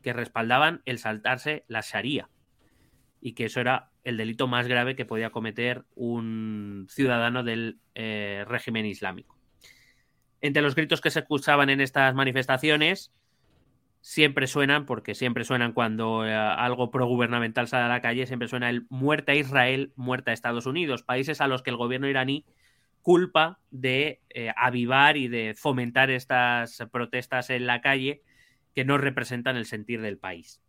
que 0.03 0.13
respaldaban 0.13 0.83
el 0.87 0.99
saltarse 0.99 1.63
la 1.69 1.83
Sharia 1.83 2.29
y 3.21 3.35
que 3.35 3.45
eso 3.45 3.61
era 3.61 3.93
el 4.03 4.17
delito 4.17 4.49
más 4.49 4.67
grave 4.67 4.97
que 4.97 5.05
podía 5.05 5.31
cometer 5.31 5.85
un 5.95 6.89
ciudadano 6.91 7.45
del 7.45 7.79
eh, 7.95 8.45
régimen 8.49 8.87
islámico. 8.87 9.40
Entre 10.41 10.63
los 10.63 10.75
gritos 10.75 11.01
que 11.01 11.11
se 11.11 11.21
escuchaban 11.21 11.71
en 11.71 11.81
estas 11.81 12.15
manifestaciones, 12.15 13.13
siempre 14.01 14.47
suenan, 14.47 14.87
porque 14.87 15.15
siempre 15.15 15.45
suenan 15.45 15.73
cuando 15.73 16.27
eh, 16.27 16.35
algo 16.35 16.91
progubernamental 16.91 17.69
sale 17.69 17.85
a 17.85 17.89
la 17.89 18.01
calle, 18.01 18.27
siempre 18.27 18.49
suena 18.49 18.71
el 18.71 18.87
muerte 18.89 19.33
a 19.33 19.35
Israel, 19.35 19.93
muerte 19.97 20.31
a 20.31 20.35
Estados 20.35 20.67
Unidos, 20.67 21.03
países 21.03 21.41
a 21.41 21.47
los 21.47 21.63
que 21.63 21.71
el 21.71 21.77
gobierno 21.77 22.09
iraní 22.09 22.45
culpa 23.03 23.61
de 23.71 24.21
eh, 24.31 24.53
avivar 24.57 25.17
y 25.17 25.29
de 25.29 25.55
fomentar 25.55 26.11
estas 26.11 26.87
protestas 26.93 27.51
en 27.51 27.67
la 27.67 27.81
calle 27.81 28.23
que 28.75 28.85
no 28.85 28.99
representan 28.99 29.57
el 29.57 29.67
sentir 29.67 30.01
del 30.01 30.19
país. 30.19 30.61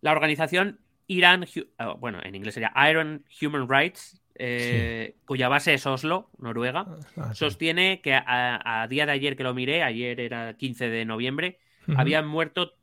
La 0.00 0.12
organización 0.12 0.80
Iran, 1.08 1.46
ah, 1.78 1.94
bueno, 1.98 2.20
en 2.22 2.34
inglés 2.34 2.54
sería 2.54 2.72
Iron 2.88 3.24
Human 3.42 3.68
Rights, 3.68 4.20
eh, 4.36 5.16
cuya 5.24 5.48
base 5.48 5.74
es 5.74 5.84
Oslo, 5.86 6.30
Noruega, 6.38 6.86
ah, 7.16 7.34
sostiene 7.34 8.00
que 8.00 8.14
a, 8.14 8.86
día 8.88 9.06
de 9.06 9.12
ayer 9.12 9.36
que 9.36 9.42
lo 9.42 9.54
miré, 9.54 9.82
ayer 9.82 10.20
era 10.20 10.54
15 10.54 10.88
de 10.88 11.04
noviembre, 11.04 11.58
habían 11.96 12.28
muerto 12.28 12.74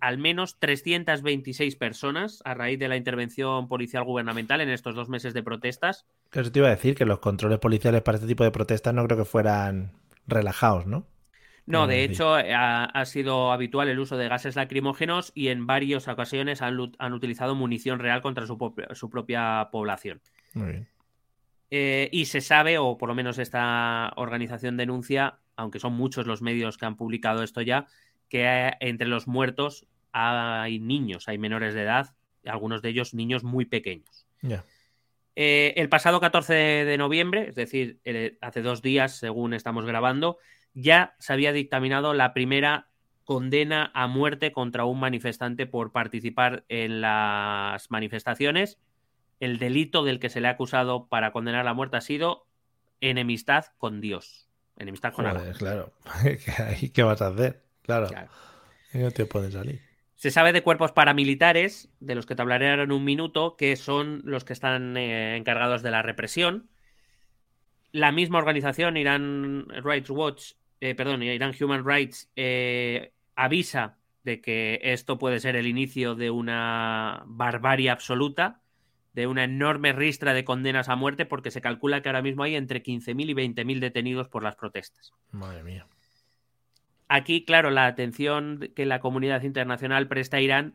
al 0.00 0.18
menos 0.18 0.58
326 0.58 1.76
personas 1.76 2.40
a 2.44 2.54
raíz 2.54 2.78
de 2.78 2.88
la 2.88 2.96
intervención 2.96 3.68
policial 3.68 4.04
gubernamental 4.04 4.60
en 4.60 4.70
estos 4.70 4.94
dos 4.94 5.08
meses 5.08 5.34
de 5.34 5.42
protestas. 5.42 6.06
Que 6.30 6.40
eso 6.40 6.52
te 6.52 6.60
iba 6.60 6.68
a 6.68 6.70
decir, 6.70 6.94
que 6.94 7.04
los 7.04 7.18
controles 7.18 7.58
policiales 7.58 8.02
para 8.02 8.16
este 8.16 8.28
tipo 8.28 8.44
de 8.44 8.50
protestas 8.50 8.94
no 8.94 9.04
creo 9.04 9.18
que 9.18 9.24
fueran 9.24 9.92
relajados, 10.26 10.86
¿no? 10.86 11.06
No, 11.66 11.88
de 11.88 12.04
hecho 12.04 12.38
eh, 12.38 12.54
ha, 12.54 13.04
sido 13.06 13.50
habitual 13.50 13.88
el 13.88 13.98
uso 13.98 14.16
de 14.16 14.28
gases 14.28 14.54
lacrimógenos 14.54 15.32
y 15.34 15.48
en 15.48 15.66
varias 15.66 16.06
ocasiones 16.06 16.62
han, 16.62 16.78
utilizado 17.12 17.56
munición 17.56 17.98
real 17.98 18.22
contra 18.22 18.46
su, 18.46 18.56
propia 19.10 19.68
población. 19.72 20.20
Muy 20.54 20.70
bien. 20.70 20.88
Eh, 21.72 22.08
y 22.12 22.26
se 22.26 22.40
sabe, 22.40 22.78
o 22.78 22.96
por 22.96 23.08
lo 23.08 23.16
menos 23.16 23.38
esta 23.38 24.12
organización 24.14 24.76
denuncia, 24.76 25.40
aunque 25.56 25.80
son 25.80 25.94
muchos 25.94 26.26
los 26.26 26.40
medios 26.40 26.78
que 26.78 26.86
han 26.86 26.96
publicado 26.96 27.42
esto 27.42 27.60
ya, 27.62 27.86
que 28.28 28.72
entre 28.78 29.08
los 29.08 29.26
muertos 29.26 29.88
hay 30.12 30.78
niños, 30.78 31.26
hay 31.26 31.38
menores 31.38 31.74
de 31.74 31.82
edad, 31.82 32.14
algunos 32.44 32.80
de 32.80 32.90
ellos 32.90 33.12
niños 33.12 33.42
muy 33.42 33.64
pequeños. 33.64 34.26
Eh, 35.34 35.74
el 35.76 35.88
pasado 35.88 36.20
14 36.20 36.54
de 36.54 36.96
noviembre, 36.96 37.48
es 37.48 37.56
decir, 37.56 38.00
hace 38.40 38.62
dos 38.62 38.80
días, 38.82 39.18
según 39.18 39.52
estamos 39.52 39.84
grabando, 39.84 40.38
ya 40.76 41.16
se 41.18 41.32
había 41.32 41.52
dictaminado 41.52 42.12
la 42.14 42.34
primera 42.34 42.88
condena 43.24 43.90
a 43.94 44.06
muerte 44.06 44.52
contra 44.52 44.84
un 44.84 45.00
manifestante 45.00 45.66
por 45.66 45.90
participar 45.90 46.64
en 46.68 47.00
las 47.00 47.90
manifestaciones. 47.90 48.78
El 49.40 49.58
delito 49.58 50.04
del 50.04 50.20
que 50.20 50.28
se 50.28 50.40
le 50.40 50.48
ha 50.48 50.52
acusado 50.52 51.08
para 51.08 51.32
condenar 51.32 51.66
a 51.66 51.74
muerte 51.74 51.96
ha 51.96 52.02
sido 52.02 52.46
enemistad 53.00 53.64
con 53.78 54.00
Dios. 54.00 54.48
Enemistad 54.78 55.14
con 55.14 55.24
Joder, 55.26 55.56
Claro, 55.56 55.92
¿qué 56.92 57.02
vas 57.02 57.22
a 57.22 57.28
hacer? 57.28 57.62
Claro. 57.82 58.08
No 58.92 59.10
te 59.10 59.24
puedes 59.24 59.54
salir. 59.54 59.80
Se 60.14 60.30
sabe 60.30 60.52
de 60.52 60.62
cuerpos 60.62 60.92
paramilitares, 60.92 61.88
de 62.00 62.14
los 62.14 62.26
que 62.26 62.34
te 62.34 62.42
hablaré 62.42 62.70
ahora 62.70 62.82
en 62.82 62.92
un 62.92 63.04
minuto, 63.04 63.56
que 63.56 63.76
son 63.76 64.20
los 64.24 64.44
que 64.44 64.52
están 64.52 64.96
eh, 64.96 65.36
encargados 65.36 65.82
de 65.82 65.90
la 65.90 66.02
represión. 66.02 66.68
La 67.92 68.12
misma 68.12 68.38
organización, 68.38 68.96
Iran 68.96 69.66
Rights 69.82 70.10
Watch, 70.10 70.52
eh, 70.80 70.94
perdón, 70.94 71.22
Iran 71.22 71.54
Human 71.58 71.84
Rights, 71.84 72.30
eh, 72.36 73.12
avisa 73.34 73.96
de 74.24 74.40
que 74.40 74.80
esto 74.82 75.18
puede 75.18 75.40
ser 75.40 75.56
el 75.56 75.66
inicio 75.66 76.14
de 76.14 76.30
una 76.30 77.22
barbarie 77.26 77.90
absoluta, 77.90 78.60
de 79.12 79.26
una 79.26 79.44
enorme 79.44 79.92
ristra 79.92 80.34
de 80.34 80.44
condenas 80.44 80.88
a 80.88 80.96
muerte, 80.96 81.24
porque 81.24 81.50
se 81.50 81.60
calcula 81.60 82.02
que 82.02 82.08
ahora 82.08 82.22
mismo 82.22 82.42
hay 82.42 82.56
entre 82.56 82.82
15.000 82.82 83.30
y 83.30 83.34
20.000 83.34 83.80
detenidos 83.80 84.28
por 84.28 84.42
las 84.42 84.56
protestas. 84.56 85.12
Madre 85.30 85.62
mía. 85.62 85.86
Aquí, 87.08 87.44
claro, 87.44 87.70
la 87.70 87.86
atención 87.86 88.70
que 88.74 88.84
la 88.84 89.00
comunidad 89.00 89.42
internacional 89.42 90.08
presta 90.08 90.38
a 90.38 90.40
Irán 90.40 90.74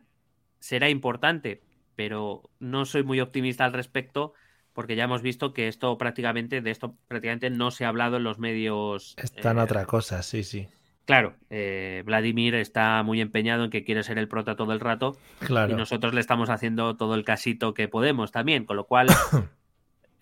será 0.58 0.88
importante, 0.88 1.60
pero 1.94 2.50
no 2.58 2.86
soy 2.86 3.02
muy 3.02 3.20
optimista 3.20 3.64
al 3.64 3.74
respecto 3.74 4.32
porque 4.72 4.96
ya 4.96 5.04
hemos 5.04 5.22
visto 5.22 5.52
que 5.52 5.68
esto 5.68 5.98
prácticamente, 5.98 6.60
de 6.60 6.70
esto 6.70 6.96
prácticamente 7.08 7.50
no 7.50 7.70
se 7.70 7.84
ha 7.84 7.88
hablado 7.88 8.16
en 8.16 8.24
los 8.24 8.38
medios. 8.38 9.14
Está 9.18 9.50
en 9.50 9.58
eh, 9.58 9.62
otra 9.62 9.84
cosa, 9.86 10.22
sí, 10.22 10.44
sí. 10.44 10.68
Claro, 11.04 11.34
eh, 11.50 12.02
Vladimir 12.06 12.54
está 12.54 13.02
muy 13.02 13.20
empeñado 13.20 13.64
en 13.64 13.70
que 13.70 13.84
quiere 13.84 14.02
ser 14.04 14.18
el 14.18 14.28
prota 14.28 14.54
todo 14.54 14.72
el 14.72 14.80
rato. 14.80 15.16
Claro. 15.40 15.72
Y 15.72 15.76
nosotros 15.76 16.14
le 16.14 16.20
estamos 16.20 16.48
haciendo 16.48 16.96
todo 16.96 17.14
el 17.14 17.24
casito 17.24 17.74
que 17.74 17.88
podemos 17.88 18.30
también, 18.30 18.64
con 18.64 18.76
lo 18.76 18.84
cual 18.84 19.08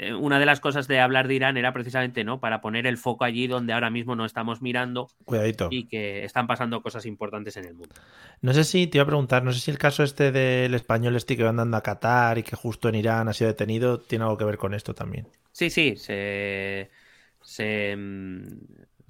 Eh, 0.02 0.14
una 0.14 0.38
de 0.38 0.46
las 0.46 0.60
cosas 0.60 0.88
de 0.88 0.98
hablar 0.98 1.28
de 1.28 1.34
Irán 1.34 1.58
era 1.58 1.74
precisamente, 1.74 2.24
¿no? 2.24 2.40
Para 2.40 2.62
poner 2.62 2.86
el 2.86 2.96
foco 2.96 3.24
allí 3.24 3.46
donde 3.46 3.74
ahora 3.74 3.90
mismo 3.90 4.16
no 4.16 4.24
estamos 4.24 4.62
mirando. 4.62 5.08
Cuidadito. 5.26 5.68
Y 5.70 5.88
que 5.88 6.24
están 6.24 6.46
pasando 6.46 6.80
cosas 6.80 7.04
importantes 7.04 7.58
en 7.58 7.66
el 7.66 7.74
mundo. 7.74 7.94
No 8.40 8.54
sé 8.54 8.64
si 8.64 8.86
te 8.86 8.96
iba 8.96 9.02
a 9.02 9.06
preguntar, 9.06 9.44
no 9.44 9.52
sé 9.52 9.60
si 9.60 9.70
el 9.70 9.76
caso 9.76 10.02
este 10.02 10.32
del 10.32 10.72
español 10.72 11.16
este 11.16 11.36
que 11.36 11.42
va 11.42 11.50
andando 11.50 11.76
a 11.76 11.82
Qatar 11.82 12.38
y 12.38 12.42
que 12.42 12.56
justo 12.56 12.88
en 12.88 12.94
Irán 12.94 13.28
ha 13.28 13.34
sido 13.34 13.48
detenido, 13.48 14.00
tiene 14.00 14.24
algo 14.24 14.38
que 14.38 14.46
ver 14.46 14.56
con 14.56 14.72
esto 14.72 14.94
también. 14.94 15.28
Sí, 15.52 15.68
sí, 15.68 15.96
se, 15.96 16.88
mm, 17.94 18.42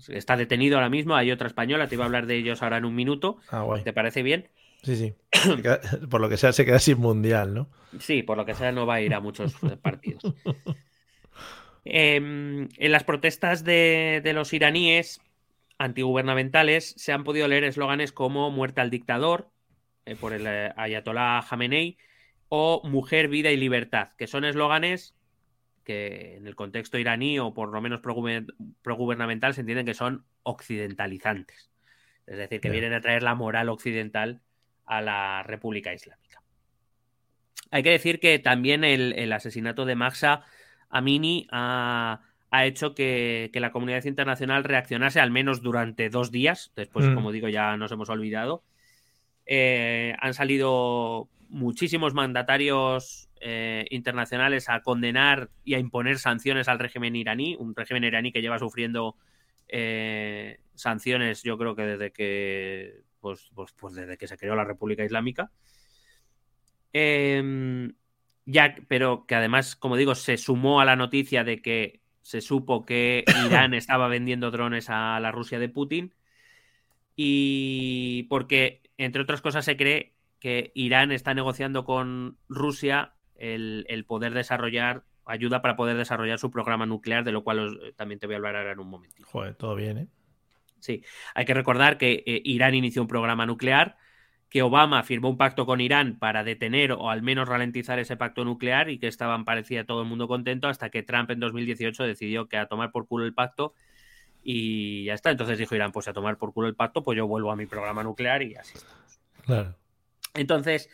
está 0.09 0.37
detenido 0.37 0.75
ahora 0.75 0.89
mismo. 0.89 1.15
Hay 1.15 1.31
otra 1.31 1.47
española, 1.47 1.87
te 1.87 1.95
iba 1.95 2.03
a 2.03 2.07
hablar 2.07 2.27
de 2.27 2.35
ellos 2.35 2.65
ahora 2.65 2.79
en 2.79 2.85
un 2.85 2.97
minuto. 2.97 3.39
Ah. 3.53 3.65
¿Te 3.85 3.93
parece 3.93 4.25
bien? 4.25 4.49
Sí, 4.83 4.97
sí. 4.97 5.15
por 6.11 6.21
lo 6.21 6.29
que 6.29 6.37
sea, 6.37 6.53
se 6.53 6.65
queda 6.65 6.79
sin 6.79 6.99
mundial, 6.99 7.55
¿no? 7.55 7.69
Sí, 7.99 8.23
por 8.23 8.37
lo 8.37 8.47
que 8.47 8.55
sea, 8.55 8.73
no 8.73 8.87
va 8.87 8.95
a 8.95 9.01
ir 9.01 9.15
a 9.15 9.21
muchos 9.21 9.55
partidos. 9.83 10.23
Em, 11.85 12.69
en 12.77 12.93
las 12.93 13.05
protestas 13.05 13.65
de, 13.65 14.23
los 14.35 14.53
iraníes 14.53 15.21
antigubernamentales 15.79 16.95
se 16.99 17.13
han 17.13 17.25
podido 17.25 17.49
leer 17.49 17.65
eslóganes 17.65 18.13
como 18.13 18.51
Muerte 18.51 18.83
al 18.83 18.91
dictador, 18.91 19.51
eh, 20.05 20.15
por 20.15 20.35
el 20.35 20.47
eh, 20.47 20.73
Ayatollah 20.77 21.43
Jamenei, 21.43 21.97
o 22.49 22.83
Mujer, 22.85 23.29
vida 23.29 23.51
y 23.51 23.57
libertad, 23.57 24.11
que 24.19 24.27
son 24.27 24.45
eslóganes 24.45 25.15
que 25.85 26.37
en 26.37 26.47
el 26.47 26.55
contexto 26.55 26.99
iraní 26.99 27.39
o 27.39 27.55
por 27.55 27.71
lo 27.73 27.81
menos 27.81 28.01
progubernamental 28.03 29.55
se 29.55 29.63
entienden 29.63 29.87
que 29.87 29.95
son 29.95 30.27
occidentalizantes. 30.43 31.71
Es 32.27 32.37
decir, 32.37 32.61
que 32.61 32.71
vienen 32.71 32.93
a 32.93 33.01
traer 33.01 33.23
la 33.23 33.35
moral 33.35 33.69
occidental 33.71 34.43
a 34.91 35.01
la 35.01 35.45
República 35.45 35.95
Islámica. 35.95 36.43
Hay 37.71 37.85
que 37.85 37.91
decir 37.91 38.19
que 38.19 38.41
también 38.41 38.83
el, 38.83 39.33
asesinato 39.33 39.85
de 39.85 39.95
Maxa 39.95 40.43
Amini 40.89 41.47
ha, 41.53 42.21
hecho 42.65 42.93
que, 42.97 43.51
la 43.55 43.71
comunidad 43.71 44.05
internacional 44.05 44.65
reaccionase 44.65 45.21
al 45.21 45.31
menos 45.31 45.63
durante 45.63 46.11
dos 46.11 46.33
días. 46.33 46.73
Después, 46.75 47.07
mm. 47.07 47.15
como 47.15 47.31
digo, 47.31 47.49
ya 47.49 47.77
nos 47.77 47.93
hemos 47.93 48.11
olvidado. 48.11 48.65
Eh, 49.47 50.13
han 50.19 50.35
salido 50.35 51.29
muchísimos 51.49 52.13
mandatarios 52.13 53.29
eh, 53.41 53.87
internacionales 53.91 54.69
a 54.69 54.81
condenar 54.81 55.51
y 55.65 55.75
a 55.75 55.79
imponer 55.79 56.19
sanciones 56.19 56.67
al 56.67 56.81
régimen 56.81 57.15
iraní, 57.15 57.55
un 57.57 57.77
régimen 57.77 58.03
iraní 58.03 58.33
que 58.33 58.43
lleva 58.43 58.59
sufriendo 58.59 59.15
eh, 59.69 60.59
sanciones, 60.75 61.45
yo 61.45 61.57
creo 61.57 61.77
que 61.77 61.83
desde 61.83 62.11
que 62.11 63.03
pues, 63.21 63.51
pues, 63.55 63.73
pues, 63.73 63.95
desde 63.95 64.17
que 64.17 64.27
se 64.27 64.37
creó 64.37 64.55
la 64.55 64.65
República 64.65 65.05
Islámica. 65.05 65.51
Em, 66.93 67.95
ya, 68.47 68.75
pero 68.89 69.27
que 69.27 69.35
además, 69.35 69.77
como 69.77 69.97
digo, 69.97 70.15
se 70.15 70.37
sumó 70.37 70.81
a 70.81 70.85
la 70.85 70.97
noticia 70.97 71.45
de 71.45 71.63
que 71.63 72.01
se 72.23 72.41
supo 72.41 72.85
que 72.85 73.25
Irán 73.47 73.75
estaba 73.75 74.09
vendiendo 74.09 74.51
drones 74.51 74.91
a 74.91 75.21
la 75.21 75.33
Rusia 75.33 75.59
de 75.59 75.69
Putin. 75.69 76.15
Y 77.17 78.25
porque, 78.25 78.83
entre 78.97 79.23
otras 79.23 79.43
cosas, 79.43 79.65
se 79.65 79.77
cree 79.77 80.15
que 80.39 80.73
Irán 80.75 81.13
está 81.13 81.35
negociando 81.35 81.85
con 81.85 82.39
Rusia 82.49 83.13
el, 83.37 83.85
el 83.89 84.05
poder 84.05 84.33
desarrollar, 84.33 85.05
ayuda 85.27 85.61
para 85.61 85.77
poder 85.77 85.97
desarrollar 85.97 86.39
su 86.39 86.51
programa 86.51 86.87
nuclear, 86.87 87.25
de 87.25 87.33
lo 87.33 87.45
cual 87.45 87.95
también 87.97 88.19
te 88.19 88.27
voy 88.27 88.35
a 88.35 88.39
hablar 88.39 88.57
ahora 88.57 88.73
en 88.73 88.81
un 88.81 88.89
momento. 88.89 89.23
Joder, 89.27 89.55
todo 89.55 89.75
bien, 89.75 89.99
¿eh? 89.99 90.09
Sí, 90.81 91.05
hay 91.35 91.45
que 91.45 91.55
recordar 91.55 91.99
que 91.99 92.25
eh, 92.27 92.43
Irán 92.45 92.75
inició 92.75 93.03
un 93.03 93.09
programa 93.09 93.47
nuclear, 93.47 93.97
que 94.49 94.63
Obama 94.63 95.03
firmó 95.05 95.31
un 95.31 95.39
pacto 95.39 95.65
con 95.65 95.81
Irán 95.81 96.19
para 96.19 96.43
detener 96.43 96.93
o 96.93 97.09
al 97.09 97.23
menos 97.23 97.49
ralentizar 97.49 97.99
ese 98.01 98.17
pacto 98.17 98.45
nuclear 98.45 98.91
y 98.91 98.99
que 98.99 99.07
estaban, 99.07 99.45
parecía 99.45 99.87
todo 99.87 100.03
el 100.03 100.09
mundo 100.09 100.27
contento 100.27 100.67
hasta 100.69 100.91
que 100.91 101.05
Trump 101.05 101.31
en 101.31 101.39
2018 101.39 102.03
decidió 102.03 102.49
que 102.49 102.57
a 102.57 102.67
tomar 102.67 102.91
por 102.91 103.07
culo 103.07 103.25
el 103.25 103.33
pacto 103.33 103.75
Y 104.43 105.05
ya 105.05 105.15
está. 105.15 105.31
Entonces 105.31 105.57
dijo 105.59 105.75
Irán, 105.77 105.93
pues 105.93 106.09
a 106.09 106.13
tomar 106.13 106.37
por 106.37 106.53
culo 106.53 106.67
el 106.67 106.75
pacto, 106.75 107.03
pues 107.05 107.17
yo 107.17 107.29
vuelvo 107.29 107.53
a 107.53 107.57
mi 107.57 107.67
programa 107.67 108.03
nuclear 108.03 108.43
y 108.43 108.57
así. 108.57 108.79
Claro. 109.45 109.77
Entonces, 110.35 110.91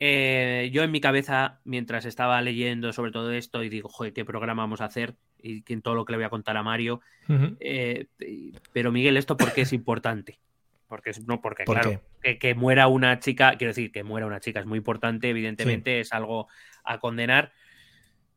eh, 0.00 0.70
yo 0.72 0.82
en 0.82 0.90
mi 0.90 1.00
cabeza, 1.00 1.60
mientras 1.64 2.04
estaba 2.04 2.40
leyendo 2.42 2.92
sobre 2.92 3.10
todo 3.12 3.32
esto, 3.32 3.62
y 3.62 3.68
digo, 3.68 3.88
joder, 3.88 4.12
¿qué 4.12 4.24
programa 4.24 4.62
vamos 4.62 4.80
a 4.80 4.86
hacer? 4.86 5.16
Y 5.42 5.64
en 5.72 5.82
todo 5.82 5.94
lo 5.94 6.04
que 6.04 6.12
le 6.12 6.18
voy 6.18 6.24
a 6.24 6.30
contar 6.30 6.56
a 6.56 6.62
Mario. 6.62 7.00
Eh, 7.60 8.06
pero 8.72 8.92
Miguel, 8.92 9.16
¿esto 9.16 9.36
por 9.36 9.52
qué 9.52 9.62
es 9.62 9.72
importante? 9.72 10.38
Porque 10.86 11.10
no, 11.26 11.40
porque 11.40 11.64
¿Por 11.64 11.80
claro, 11.80 12.02
que, 12.22 12.38
que 12.38 12.54
muera 12.54 12.86
una 12.88 13.18
chica, 13.18 13.56
quiero 13.58 13.70
decir, 13.70 13.92
que 13.92 14.04
muera 14.04 14.26
una 14.26 14.40
chica 14.40 14.60
es 14.60 14.66
muy 14.66 14.78
importante, 14.78 15.28
evidentemente 15.28 16.00
es 16.00 16.12
algo 16.12 16.48
a 16.84 16.98
condenar. 16.98 17.52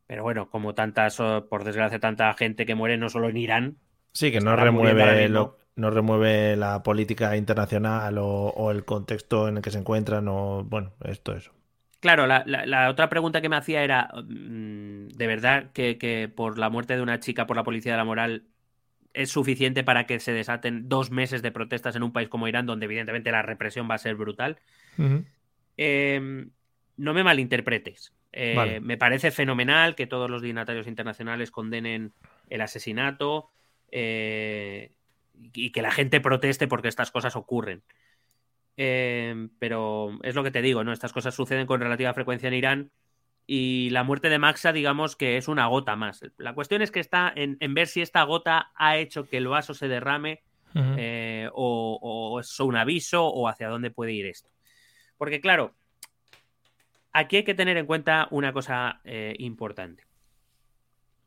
Pero 0.06 0.22
bueno, 0.24 0.50
como 0.50 0.74
tantas, 0.74 1.16
por 1.16 1.64
desgracia, 1.64 1.98
tanta 1.98 2.32
gente 2.34 2.66
que 2.66 2.74
muere, 2.74 2.98
no 2.98 3.08
solo 3.08 3.28
en 3.30 3.36
Irán, 3.38 3.76
Sí, 4.12 4.30
que 4.30 4.40
no 4.40 4.54
remueve, 4.56 5.28
lo- 5.28 5.58
no 5.76 5.90
remueve 5.90 6.56
la 6.56 6.82
política 6.82 7.36
internacional 7.36 8.18
o, 8.18 8.26
o 8.48 8.70
el 8.70 8.84
contexto 8.84 9.48
en 9.48 9.56
el 9.58 9.62
que 9.62 9.70
se 9.70 9.78
encuentran 9.78 10.28
o, 10.28 10.64
bueno, 10.64 10.92
esto, 11.04 11.34
eso. 11.34 11.52
Claro, 12.00 12.26
la, 12.26 12.42
la- 12.46 12.66
la 12.66 12.90
otra 12.90 13.08
pregunta 13.08 13.40
que 13.40 13.48
me 13.48 13.56
hacía 13.56 13.84
era, 13.84 14.10
mm, 14.14 15.08
¿de 15.08 15.26
verdad 15.26 15.70
que, 15.72 15.98
que 15.98 16.28
por 16.28 16.58
la 16.58 16.68
muerte 16.68 16.96
de 16.96 17.02
una 17.02 17.20
chica 17.20 17.46
por 17.46 17.56
la 17.56 17.62
policía 17.64 17.92
de 17.92 17.98
la 17.98 18.04
moral 18.04 18.44
es 19.14 19.30
suficiente 19.30 19.84
para 19.84 20.06
que 20.06 20.18
se 20.20 20.32
desaten 20.32 20.88
dos 20.88 21.10
meses 21.10 21.42
de 21.42 21.52
protestas 21.52 21.96
en 21.96 22.02
un 22.02 22.12
país 22.12 22.28
como 22.28 22.48
Irán, 22.48 22.66
donde 22.66 22.86
evidentemente 22.86 23.30
la 23.30 23.42
represión 23.42 23.88
va 23.90 23.94
a 23.96 23.98
ser 23.98 24.16
brutal? 24.16 24.58
Eh, 25.76 26.46
no 26.96 27.14
me 27.14 27.24
malinterpretes. 27.24 28.12
Eh, 28.32 28.54
Vale. 28.56 28.80
Me 28.80 28.96
parece 28.96 29.30
fenomenal 29.30 29.94
que 29.94 30.06
todos 30.06 30.30
los 30.30 30.42
dignatarios 30.42 30.86
internacionales 30.86 31.50
condenen 31.50 32.12
el 32.48 32.60
asesinato 32.62 33.50
eh, 33.90 34.92
y 35.52 35.72
que 35.72 35.82
la 35.82 35.90
gente 35.90 36.20
proteste 36.20 36.68
porque 36.68 36.88
estas 36.88 37.10
cosas 37.10 37.36
ocurren. 37.36 37.82
Eh, 38.76 39.48
pero 39.58 40.18
es 40.22 40.34
lo 40.34 40.42
que 40.42 40.50
te 40.50 40.62
digo, 40.62 40.84
¿no? 40.84 40.92
Estas 40.92 41.12
cosas 41.12 41.34
suceden 41.34 41.66
con 41.66 41.80
relativa 41.80 42.14
frecuencia 42.14 42.48
en 42.48 42.54
Irán 42.54 42.90
y 43.46 43.90
la 43.90 44.04
muerte 44.04 44.28
de 44.28 44.38
Maxa, 44.38 44.72
digamos 44.72 45.16
que 45.16 45.36
es 45.36 45.48
una 45.48 45.66
gota 45.66 45.96
más. 45.96 46.22
La 46.38 46.54
cuestión 46.54 46.80
es 46.80 46.90
que 46.90 47.00
está 47.00 47.32
en, 47.34 47.56
en 47.60 47.74
ver 47.74 47.88
si 47.88 48.00
esta 48.00 48.22
gota 48.22 48.72
ha 48.74 48.96
hecho 48.96 49.28
que 49.28 49.36
el 49.36 49.48
vaso 49.48 49.74
se 49.74 49.88
derrame 49.88 50.42
eh, 50.74 51.50
o, 51.52 51.98
o 52.00 52.40
es 52.40 52.58
un 52.60 52.76
aviso 52.76 53.26
o 53.26 53.48
hacia 53.48 53.68
dónde 53.68 53.90
puede 53.90 54.12
ir 54.12 54.26
esto. 54.26 54.48
Porque 55.18 55.40
claro, 55.40 55.74
aquí 57.12 57.36
hay 57.36 57.44
que 57.44 57.54
tener 57.54 57.76
en 57.76 57.86
cuenta 57.86 58.28
una 58.30 58.52
cosa 58.52 59.00
eh, 59.04 59.34
importante. 59.38 60.04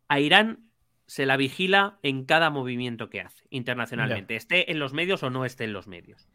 A 0.07 0.20
Irán 0.20 0.70
se 1.08 1.26
la 1.26 1.38
vigila 1.38 1.99
en 2.03 2.26
cada 2.26 2.49
movimiento 2.49 3.10
que 3.10 3.22
hace 3.22 3.45
internacionalmente, 3.49 4.36
esté 4.36 4.72
en 4.72 4.80
los 4.80 4.93
medios 4.93 5.24
o 5.24 5.30
no 5.30 5.45
esté 5.45 5.66
en 5.66 5.74
los 5.74 5.88
medios. 5.88 6.30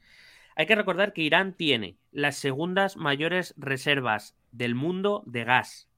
Hay 0.57 0.67
que 0.67 0.75
recordar 0.75 1.13
que 1.13 1.23
Irán 1.23 1.55
tiene 1.55 1.97
las 2.13 2.37
segundas 2.37 2.97
mayores 2.97 3.55
reservas 3.57 4.37
del 4.53 4.75
mundo 4.75 5.23
de 5.27 5.45
gas 5.45 5.89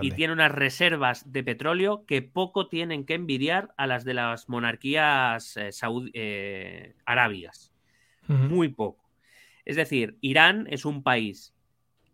y 0.00 0.12
tiene 0.12 0.32
unas 0.32 0.50
reservas 0.50 1.30
de 1.30 1.42
petróleo 1.42 2.06
que 2.06 2.22
poco 2.22 2.68
tienen 2.68 3.04
que 3.04 3.14
envidiar 3.14 3.74
a 3.76 3.86
las 3.86 4.04
de 4.04 4.14
las 4.14 4.48
monarquías 4.48 5.56
eh, 5.56 5.70
eh, 6.14 6.94
arábigas. 7.04 7.72
Muy 8.26 8.68
poco. 8.68 9.04
Es 9.66 9.76
decir, 9.76 10.16
Irán 10.22 10.66
es 10.70 10.86
un 10.86 11.02
país 11.02 11.53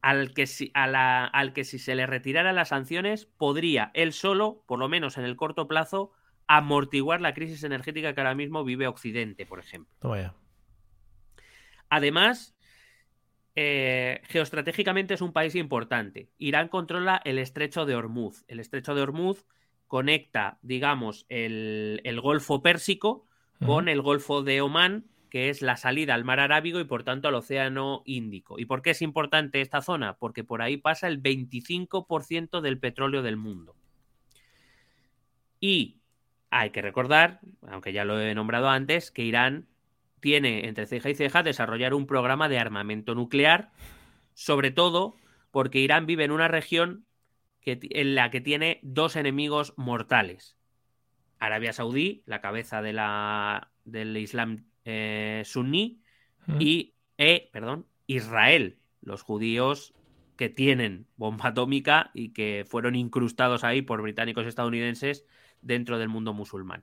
al 0.03 0.33
que, 0.33 0.47
si, 0.47 0.71
a 0.75 0.87
la- 0.87 1.27
al 1.27 1.53
que 1.53 1.65
si 1.65 1.79
se 1.79 1.95
le 1.95 2.07
retiraran 2.07 2.55
las 2.55 2.69
sanciones 2.69 3.27
podría 3.27 3.91
él 3.95 4.13
solo, 4.13 4.63
por 4.67 4.79
lo 4.79 4.89
menos 4.89 5.19
en 5.19 5.25
el 5.25 5.37
corto 5.37 5.69
plazo, 5.69 6.13
amortiguar 6.47 7.21
la 7.21 7.35
crisis 7.35 7.63
energética 7.65 8.15
que 8.15 8.21
ahora 8.21 8.35
mismo 8.35 8.65
vive 8.65 8.87
Occidente, 8.87 9.47
por 9.47 9.61
ejemplo. 9.61 9.95
Toma. 10.01 10.35
Además, 11.89 12.55
eh, 13.57 14.21
geoestratégicamente 14.25 15.15
es 15.15 15.21
un 15.21 15.33
país 15.33 15.55
importante. 15.55 16.29
Irán 16.39 16.69
controla 16.69 17.21
el 17.25 17.39
estrecho 17.39 17.85
de 17.85 17.95
Hormuz. 17.97 18.45
El 18.49 18.61
estrecho 18.61 18.95
de 18.95 19.03
Hormuz 19.03 19.45
conecta, 19.87 20.59
digamos, 20.63 21.27
el, 21.29 22.01
el 22.05 22.21
Golfo 22.21 22.63
Pérsico 22.63 23.27
con 23.67 23.89
el 23.89 24.01
Golfo 24.01 24.43
de 24.43 24.63
Omán, 24.63 25.05
que 25.31 25.49
es 25.49 25.63
la 25.63 25.77
salida 25.77 26.15
al 26.15 26.25
mar 26.25 26.41
Arábigo 26.41 26.81
y 26.81 26.85
por 26.85 27.05
tanto 27.05 27.29
al 27.29 27.35
Océano 27.35 28.03
Índico. 28.05 28.59
¿Y 28.59 28.67
por 28.67 28.83
qué 28.83 28.91
es 28.91 29.01
importante 29.01 29.61
esta 29.61 29.81
zona? 29.81 30.19
Porque 30.19 30.45
por 30.45 30.61
ahí 30.61 30.77
pasa 30.77 31.09
el 31.09 31.23
25% 31.23 32.61
del 32.61 32.79
petróleo 32.79 33.23
del 33.23 33.37
mundo. 33.37 33.75
Y 35.61 36.01
hay 36.51 36.71
que 36.71 36.83
recordar, 36.83 37.41
aunque 37.69 37.93
ya 37.93 38.05
lo 38.05 38.21
he 38.21 38.35
nombrado 38.35 38.69
antes, 38.69 39.11
que 39.11 39.23
Irán 39.23 39.69
tiene 40.21 40.67
entre 40.67 40.87
ceja 40.87 41.09
y 41.09 41.15
ceja 41.15 41.43
desarrollar 41.43 41.95
un 41.95 42.07
programa 42.07 42.49
de 42.49 42.59
armamento 42.59 43.15
nuclear, 43.15 43.71
sobre 44.35 44.71
todo 44.71 45.17
porque 45.51 45.79
Irán 45.79 46.07
vive 46.07 46.25
en 46.25 46.33
una 46.33 46.49
región 46.49 47.07
en 47.65 48.15
la 48.15 48.31
que 48.31 48.41
tiene 48.41 48.81
dos 48.83 49.17
enemigos 49.17 49.75
mortales. 49.77 50.57
Arabia 51.39 51.73
Saudí, 51.73 52.23
la 52.27 52.41
cabeza 52.41 52.83
de 52.83 52.93
la, 52.93 53.71
del 53.85 54.17
Islam 54.17 54.70
eh, 54.85 55.43
suní, 55.45 56.01
y 56.59 56.95
eh, 57.17 57.49
perdón, 57.53 57.87
Israel, 58.07 58.79
los 59.03 59.23
judíos 59.23 59.95
que 60.37 60.49
tienen 60.49 61.07
bomba 61.17 61.49
atómica 61.49 62.11
y 62.15 62.33
que 62.33 62.65
fueron 62.67 62.97
incrustados 62.97 63.63
ahí 63.63 63.83
por 63.83 64.03
británicos 64.03 64.45
y 64.45 64.49
estadounidenses 64.49 65.25
dentro 65.61 65.99
del 65.99 66.09
mundo 66.09 66.33
musulmán. 66.33 66.83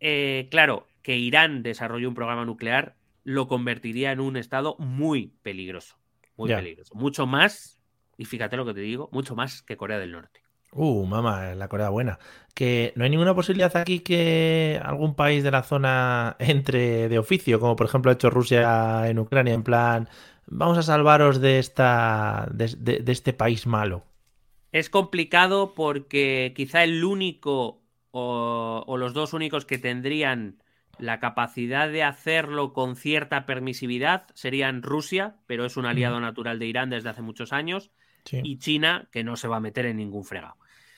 Eh, 0.00 0.48
claro, 0.50 0.86
que 1.02 1.16
Irán 1.16 1.62
desarrolle 1.62 2.06
un 2.06 2.14
programa 2.14 2.44
nuclear 2.44 2.96
lo 3.24 3.48
convertiría 3.48 4.12
en 4.12 4.20
un 4.20 4.36
estado 4.36 4.76
muy 4.78 5.32
peligroso, 5.42 5.98
muy 6.36 6.48
peligroso, 6.48 6.94
mucho 6.94 7.26
más, 7.26 7.80
y 8.16 8.24
fíjate 8.24 8.56
lo 8.56 8.66
que 8.66 8.74
te 8.74 8.80
digo, 8.80 9.08
mucho 9.12 9.34
más 9.34 9.62
que 9.62 9.76
Corea 9.76 9.98
del 9.98 10.12
Norte. 10.12 10.45
Uh, 10.78 11.06
mamá, 11.06 11.54
la 11.54 11.68
Corea 11.68 11.88
buena. 11.88 12.18
Que 12.54 12.92
no 12.96 13.04
hay 13.04 13.10
ninguna 13.10 13.34
posibilidad 13.34 13.74
aquí 13.76 14.00
que 14.00 14.80
algún 14.84 15.14
país 15.14 15.42
de 15.42 15.50
la 15.50 15.62
zona 15.62 16.36
entre 16.40 17.08
de 17.08 17.18
oficio, 17.18 17.60
como 17.60 17.76
por 17.76 17.86
ejemplo 17.86 18.10
ha 18.10 18.14
hecho 18.14 18.30
Rusia 18.30 19.08
en 19.08 19.18
Ucrania, 19.18 19.54
en 19.54 19.62
plan, 19.62 20.08
vamos 20.46 20.76
a 20.78 20.82
salvaros 20.82 21.40
de 21.40 21.58
esta, 21.58 22.48
de, 22.52 22.74
de- 22.78 23.00
de 23.00 23.12
este 23.12 23.32
país 23.32 23.66
malo. 23.66 24.04
Es 24.72 24.90
complicado 24.90 25.74
porque 25.74 26.52
quizá 26.56 26.84
el 26.84 27.04
único 27.04 27.82
o, 28.10 28.84
o 28.86 28.96
los 28.98 29.14
dos 29.14 29.32
únicos 29.32 29.64
que 29.66 29.78
tendrían 29.78 30.62
la 30.98 31.20
capacidad 31.20 31.88
de 31.90 32.02
hacerlo 32.02 32.72
con 32.72 32.96
cierta 32.96 33.46
permisividad 33.46 34.26
serían 34.34 34.82
Rusia, 34.82 35.36
pero 35.46 35.64
es 35.66 35.76
un 35.76 35.86
aliado 35.86 36.20
natural 36.20 36.58
de 36.58 36.66
Irán 36.66 36.90
desde 36.90 37.08
hace 37.10 37.22
muchos 37.22 37.52
años, 37.52 37.90
Sí, 38.24 38.42
y 38.42 38.58
China, 38.58 39.08
que 39.12 39.24
no 39.24 39.36
se 39.36 39.48
va 39.48 39.56
a 39.56 39.60
meter 39.60 39.86
en 39.86 39.96
ningún 39.98 40.24
fregado. 40.24 40.56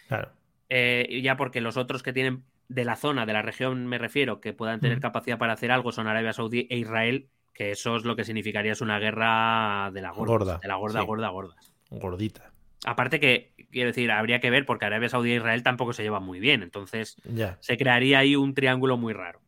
Claro. 0.09 0.33
Eh, 0.69 1.21
ya 1.23 1.37
porque 1.37 1.61
los 1.61 1.77
otros 1.77 2.03
que 2.03 2.13
tienen 2.13 2.45
de 2.69 2.85
la 2.85 2.97
zona, 2.97 3.25
de 3.25 3.33
la 3.33 3.43
región 3.43 3.87
me 3.87 3.99
refiero, 3.99 4.41
que 4.41 4.53
puedan 4.53 4.81
tener 4.81 5.01
capacidad 5.01 5.39
para 5.39 5.55
hacer 5.55 5.71
algo 5.71 5.93
son 5.93 6.07
Arabia 6.07 6.33
Saudí 6.33 6.67
e 6.71 6.77
Israel, 6.77 7.29
que 7.55 7.71
eso 7.71 7.97
es 7.97 8.05
lo 8.05 8.17
que 8.17 8.25
significaría 8.25 8.73
es 8.73 8.81
una 8.81 8.99
guerra 8.99 9.91
de 9.93 10.03
la 10.03 10.11
gorda, 10.11 10.33
Gorda, 10.33 10.59
de 10.59 10.69
la 10.69 10.75
gorda, 10.75 11.01
sí. 11.01 11.07
gorda, 11.07 11.29
gorda. 11.29 11.57
Gordita. 11.91 12.53
Aparte 12.85 13.19
que, 13.19 13.53
quiero 13.73 13.89
decir, 13.89 14.11
habría 14.11 14.41
que 14.41 14.51
ver 14.51 14.67
porque 14.67 14.85
Arabia 14.85 15.09
Saudí 15.09 15.33
e 15.33 15.37
Israel 15.37 15.63
tampoco 15.63 15.93
se 15.93 16.03
llevan 16.03 16.23
muy 16.23 16.39
bien, 16.39 16.63
entonces 16.63 17.17
se 17.61 17.77
crearía 17.77 18.21
ahí 18.21 18.37
un 18.37 18.55
triángulo 18.55 18.97
muy 18.97 19.15
raro. 19.15 19.41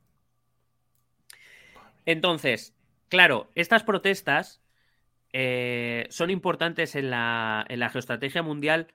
Entonces, 2.06 2.74
claro, 3.08 3.50
estas 3.54 3.84
protestas 3.84 4.62
eh, 5.32 6.06
son 6.10 6.30
importantes 6.30 6.96
en 6.96 7.10
la, 7.10 7.64
en 7.68 7.78
la 7.78 7.90
geoestrategia 7.90 8.42
mundial 8.42 8.88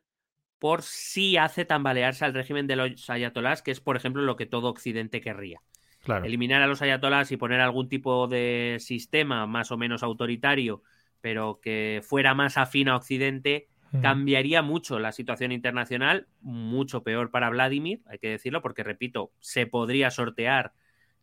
por 0.66 0.82
si 0.82 1.38
hace 1.38 1.64
tambalearse 1.64 2.26
al 2.26 2.34
régimen 2.34 2.66
de 2.66 2.76
los 2.76 3.08
ayatolás, 3.12 3.62
que 3.62 3.70
es, 3.70 3.80
por 3.80 3.96
ejemplo, 3.96 4.24
lo 4.24 4.36
que 4.36 4.48
todo 4.48 4.70
Occidente 4.70 5.22
querría. 5.22 5.62
Claro. 6.04 6.26
Eliminar 6.26 6.64
a 6.64 6.66
los 6.66 6.82
ayatolás 6.82 7.32
y 7.32 7.38
poner 7.38 7.62
algún 7.62 7.88
tipo 7.88 8.28
de 8.28 8.78
sistema 8.80 9.46
más 9.46 9.72
o 9.72 9.78
menos 9.78 10.02
autoritario, 10.02 10.82
pero 11.22 11.60
que 11.62 12.02
fuera 12.04 12.34
más 12.34 12.58
afín 12.58 12.90
a 12.90 12.96
Occidente, 12.96 13.68
cambiaría 14.02 14.64
mucho 14.64 14.98
la 14.98 15.12
situación 15.12 15.52
internacional, 15.52 16.26
mucho 16.42 17.04
peor 17.04 17.30
para 17.30 17.52
Vladimir, 17.52 18.02
hay 18.08 18.18
que 18.18 18.30
decirlo, 18.30 18.64
porque 18.64 18.82
repito, 18.82 19.34
se 19.40 19.68
podría 19.68 20.10
sortear 20.10 20.74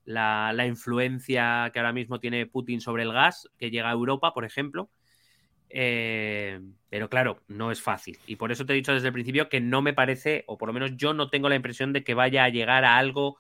la, 0.04 0.52
la 0.54 0.68
influencia 0.68 1.68
que 1.72 1.80
ahora 1.80 1.92
mismo 1.92 2.20
tiene 2.20 2.46
Putin 2.46 2.80
sobre 2.80 3.02
el 3.02 3.12
gas 3.12 3.50
que 3.58 3.72
llega 3.72 3.88
a 3.88 3.94
Europa, 3.94 4.34
por 4.34 4.44
ejemplo. 4.44 4.88
Eh, 5.74 6.60
pero 6.90 7.08
claro, 7.08 7.42
no 7.48 7.72
es 7.72 7.80
fácil. 7.80 8.18
Y 8.26 8.36
por 8.36 8.52
eso 8.52 8.66
te 8.66 8.74
he 8.74 8.76
dicho 8.76 8.92
desde 8.92 9.08
el 9.08 9.12
principio 9.14 9.48
que 9.48 9.60
no 9.60 9.80
me 9.80 9.94
parece, 9.94 10.44
o 10.46 10.58
por 10.58 10.68
lo 10.68 10.74
menos 10.74 10.96
yo 10.96 11.14
no 11.14 11.30
tengo 11.30 11.48
la 11.48 11.56
impresión 11.56 11.92
de 11.92 12.04
que 12.04 12.14
vaya 12.14 12.44
a 12.44 12.50
llegar 12.50 12.84
a 12.84 12.98
algo, 12.98 13.38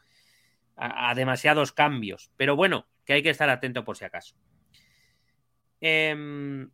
a, 0.76 1.10
a 1.10 1.14
demasiados 1.14 1.72
cambios. 1.72 2.30
Pero 2.36 2.56
bueno, 2.56 2.86
que 3.04 3.12
hay 3.12 3.22
que 3.22 3.30
estar 3.30 3.50
atento 3.50 3.84
por 3.84 3.96
si 3.96 4.04
acaso. 4.04 4.34
Em, 5.80 6.70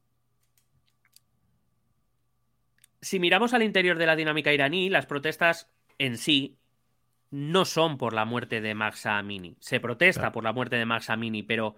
si 3.00 3.18
miramos 3.18 3.54
al 3.54 3.62
interior 3.62 3.98
de 3.98 4.06
la 4.06 4.16
dinámica 4.16 4.52
iraní, 4.52 4.90
las 4.90 5.06
protestas 5.06 5.70
en 5.98 6.18
sí 6.18 6.58
no 7.30 7.64
son 7.64 7.98
por 7.98 8.12
la 8.12 8.24
muerte 8.24 8.60
de 8.60 8.74
Maxa 8.74 9.18
Amini. 9.18 9.56
Se 9.60 9.80
protesta 9.80 10.30
por 10.32 10.44
la 10.44 10.52
muerte 10.52 10.76
de 10.76 10.86
Maxa 10.86 11.14
Amini, 11.14 11.42
pero 11.42 11.74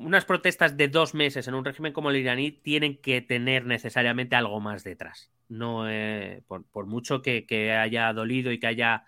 unas 0.00 0.24
protestas 0.24 0.76
de 0.76 0.88
dos 0.88 1.14
meses 1.14 1.46
en 1.46 1.54
un 1.54 1.64
régimen 1.64 1.92
como 1.92 2.10
el 2.10 2.16
iraní 2.16 2.52
tienen 2.52 2.96
que 2.96 3.20
tener 3.20 3.66
necesariamente 3.66 4.34
algo 4.34 4.58
más 4.60 4.82
detrás. 4.82 5.30
No, 5.48 5.88
eh, 5.88 6.42
por, 6.46 6.86
mucho 6.86 7.22
que, 7.22 7.72
haya 7.72 8.12
dolido 8.12 8.50
y 8.50 8.58
que 8.58 8.66
haya 8.66 9.04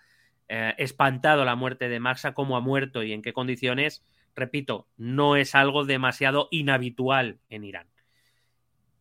eh, 0.49 0.75
espantado 0.77 1.45
la 1.45 1.55
muerte 1.55 1.89
de 1.89 1.99
Maxa, 1.99 2.33
cómo 2.33 2.57
ha 2.57 2.61
muerto 2.61 3.01
y 3.03 3.11
en 3.11 3.21
qué 3.21 3.33
condiciones, 3.33 4.05
repito, 4.35 4.87
no 4.97 5.35
es 5.35 5.55
algo 5.55 5.85
demasiado 5.85 6.47
inhabitual 6.51 7.39
en 7.49 7.63
Irán. 7.63 7.87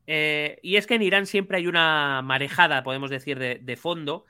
Eh, 0.06 0.58
y 0.62 0.76
es 0.76 0.86
que 0.86 0.94
en 0.94 1.02
Irán 1.02 1.26
siempre 1.26 1.58
hay 1.58 1.66
una 1.66 2.22
marejada, 2.22 2.82
podemos 2.82 3.10
decir, 3.10 3.38
de, 3.38 3.76
fondo, 3.76 4.24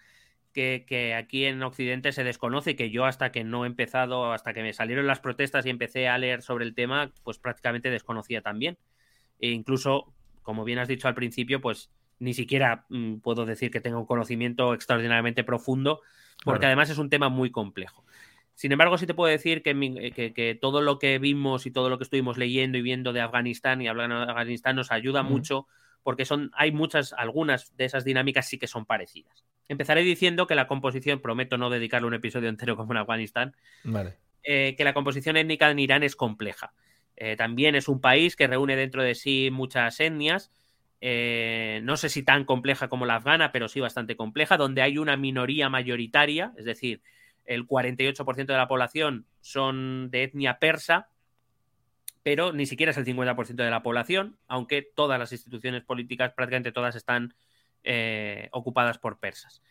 que, 0.53 1.15
aquí 1.17 1.45
en 1.45 1.63
Occidente 1.63 2.13
se 2.13 2.25
desconoce, 2.25 2.77
que 2.77 2.91
yo 2.91 3.05
hasta 3.05 3.33
que 3.33 3.45
no 3.45 3.65
he 3.65 3.67
empezado, 3.67 4.33
hasta 4.33 4.53
que 4.53 4.63
me 4.63 4.73
salieron 4.73 5.07
las 5.07 5.21
protestas 5.21 5.67
y 5.67 5.71
empecé 5.71 6.09
a 6.09 6.19
leer 6.19 6.43
sobre 6.43 6.65
el 6.65 6.75
tema, 6.75 7.13
pues 7.25 7.39
prácticamente 7.39 7.91
desconocía 7.91 8.43
también. 8.43 8.79
E 9.41 9.51
incluso, 9.51 10.13
como 10.43 10.65
bien 10.65 10.79
has 10.79 10.89
dicho 10.89 11.09
al 11.09 11.15
principio, 11.15 11.61
pues 11.61 11.91
ni 12.19 12.35
siquiera 12.35 12.87
mm, 12.89 13.17
puedo 13.17 13.45
decir 13.47 13.71
que 13.71 13.81
tenga 13.81 13.99
un 13.99 14.07
conocimiento 14.07 14.75
extraordinariamente 14.75 15.43
profundo, 15.43 16.01
porque 16.45 16.67
además 16.67 16.91
es 16.91 16.99
un 16.99 17.11
tema 17.11 17.29
muy 17.29 17.51
complejo. 17.51 18.05
Sin 18.55 18.71
embargo, 18.71 18.99
sí 18.99 19.07
te 19.07 19.15
puedo 19.15 19.31
decir 19.31 19.63
eh, 19.65 20.33
que, 20.35 20.59
todo 20.61 20.83
lo 20.83 20.99
que 20.99 21.19
vimos 21.19 21.67
y 21.67 21.71
todo 21.71 21.89
lo 21.89 21.99
que 21.99 22.05
estuvimos 22.05 22.39
leyendo 22.39 22.79
y 22.79 22.83
viendo 22.83 23.13
de 23.13 23.21
Afganistán 23.21 23.81
y 23.81 23.89
hablando 23.89 24.21
de 24.21 24.31
Afganistán 24.31 24.77
nos 24.77 24.93
ayuda 24.93 25.23
mucho 25.23 25.67
porque 26.03 26.25
son, 26.25 26.51
hay 26.55 26.73
muchas, 26.73 27.13
algunas 27.13 27.77
de 27.77 27.85
esas 27.85 28.05
dinámicas 28.05 28.47
sí 28.49 28.59
que 28.59 28.67
son 28.67 28.87
parecidas. 28.87 29.45
Empezaré 29.69 30.03
diciendo 30.03 30.47
que 30.47 30.55
la 30.55 30.67
composición, 30.67 31.21
prometo 31.21 31.57
no 31.57 31.71
dedicarle 31.71 32.09
un 32.09 32.15
episodio 32.15 32.49
entero 32.49 32.77
como 32.77 32.93
en 32.93 32.99
Afganistán, 32.99 33.55
eh, 34.43 34.75
que 34.77 34.85
la 34.85 34.95
composición 34.95 35.37
étnica 35.37 35.71
en 35.71 35.79
Irán 35.79 36.03
es 36.03 36.17
compleja. 36.17 36.73
Eh, 37.17 37.37
también 37.37 37.75
es 37.75 37.89
un 37.89 38.01
país 38.01 38.37
que 38.37 38.47
reúne 38.47 38.77
dentro 38.77 39.03
de 39.03 39.15
sí 39.15 39.51
muchas 39.53 40.01
etnias, 40.01 40.51
no 41.01 41.97
sé 41.97 42.09
si 42.09 42.23
tan 42.23 42.45
compleja 42.45 42.89
como 42.89 43.07
la 43.07 43.17
afgana, 43.17 43.51
pero 43.51 43.69
sí 43.69 43.81
bastante 43.81 44.17
compleja, 44.17 44.57
donde 44.57 44.83
hay 44.83 44.99
una 44.99 45.17
minoría 45.17 45.69
mayoritaria, 45.69 46.53
es 46.57 46.65
decir, 46.65 47.03
el 47.45 47.67
48% 47.67 48.47
de 48.47 48.59
la 48.59 48.69
población 48.69 49.27
son 49.41 50.11
de 50.11 50.25
etnia 50.25 50.59
persa, 50.59 51.09
pero 52.23 52.53
ni 52.53 52.67
siquiera 52.67 52.91
es 52.91 52.99
el 52.99 53.05
50% 53.05 53.65
de 53.65 53.71
la 53.71 53.83
población, 53.83 54.37
aunque 54.47 54.83
todas 54.83 55.19
las 55.19 55.33
instituciones 55.33 55.83
políticas, 55.83 56.33
prácticamente 56.35 56.73
todas, 56.73 56.95
están 56.95 57.35
eh, 57.85 58.49
ocupadas 58.53 58.99
por 58.99 59.19
persas. 59.19 59.63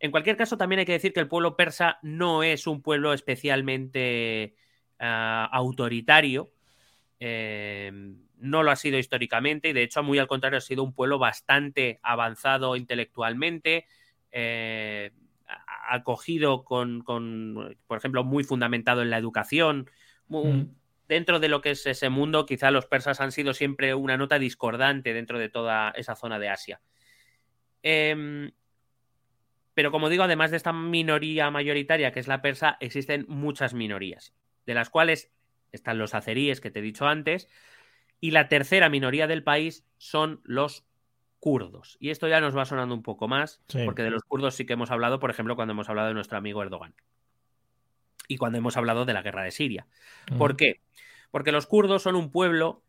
En 0.00 0.10
cualquier 0.10 0.36
caso, 0.36 0.56
también 0.56 0.80
hay 0.80 0.86
que 0.86 0.92
decir 0.92 1.12
que 1.12 1.20
el 1.20 1.28
pueblo 1.28 1.56
persa 1.56 1.98
no 2.02 2.42
es 2.42 2.66
un 2.66 2.82
pueblo 2.82 3.12
especialmente 3.12 4.54
ah, 4.98 5.48
autoritario, 5.52 6.52
eh, 7.20 7.90
no 8.36 8.62
lo 8.62 8.70
ha 8.70 8.76
sido 8.76 8.98
históricamente 8.98 9.70
y 9.70 9.72
de 9.72 9.82
hecho, 9.82 10.02
muy 10.02 10.18
al 10.18 10.28
contrario, 10.28 10.58
ha 10.58 10.60
sido 10.60 10.84
un 10.84 10.94
pueblo 10.94 11.18
bastante 11.18 11.98
avanzado 12.02 12.76
intelectualmente. 12.76 13.86
Eh, 14.30 15.10
acogido 15.88 16.64
con, 16.64 17.02
por 17.02 17.98
ejemplo, 17.98 18.24
muy 18.24 18.44
fundamentado 18.44 19.02
en 19.02 19.10
la 19.10 19.18
educación. 19.18 19.90
Mm. 20.28 20.62
Dentro 21.08 21.40
de 21.40 21.48
lo 21.48 21.62
que 21.62 21.70
es 21.70 21.86
ese 21.86 22.10
mundo, 22.10 22.44
quizá 22.44 22.70
los 22.70 22.86
persas 22.86 23.20
han 23.20 23.32
sido 23.32 23.54
siempre 23.54 23.94
una 23.94 24.18
nota 24.18 24.38
discordante 24.38 25.14
dentro 25.14 25.38
de 25.38 25.48
toda 25.48 25.90
esa 25.96 26.14
zona 26.14 26.38
de 26.38 26.50
Asia. 26.50 26.80
Em, 27.82 28.52
pero 29.74 29.90
como 29.92 30.08
digo, 30.08 30.24
además 30.24 30.50
de 30.50 30.56
esta 30.56 30.72
minoría 30.72 31.50
mayoritaria 31.50 32.12
que 32.12 32.20
es 32.20 32.28
la 32.28 32.42
persa, 32.42 32.76
existen 32.80 33.24
muchas 33.28 33.74
minorías, 33.74 34.34
de 34.66 34.74
las 34.74 34.90
cuales 34.90 35.30
están 35.72 35.98
los 35.98 36.14
azeríes 36.14 36.60
que 36.60 36.70
te 36.70 36.80
he 36.80 36.82
dicho 36.82 37.06
antes, 37.06 37.48
y 38.20 38.32
la 38.32 38.48
tercera 38.48 38.88
minoría 38.88 39.26
del 39.26 39.44
país 39.44 39.86
son 39.96 40.40
los 40.44 40.84
kurdos. 41.40 41.96
Y 42.00 42.10
esto 42.10 42.28
ya 42.28 42.40
nos 42.40 42.56
va 42.56 42.64
sonando 42.64 42.94
un 42.94 43.02
poco 43.02 43.28
más, 43.28 43.62
porque 43.84 44.02
de 44.02 44.10
los 44.10 44.24
kurdos 44.24 44.54
sí 44.54 44.66
que 44.66 44.72
hemos 44.72 44.90
hablado, 44.90 45.20
por 45.20 45.30
ejemplo, 45.30 45.54
cuando 45.54 45.72
hemos 45.72 45.88
hablado 45.88 46.08
de 46.08 46.14
nuestro 46.14 46.38
amigo 46.38 46.62
Erdogan. 46.62 46.94
Y 48.26 48.36
cuando 48.36 48.58
hemos 48.58 48.76
hablado 48.76 49.04
de 49.04 49.12
la 49.12 49.22
guerra 49.22 49.44
de 49.44 49.52
Siria. 49.52 49.86
¿Por 50.36 50.56
qué? 50.56 50.80
Porque 51.30 51.52
los 51.52 51.66
kurdos 51.66 52.02
son 52.02 52.16
un 52.16 52.30
pueblo 52.30 52.82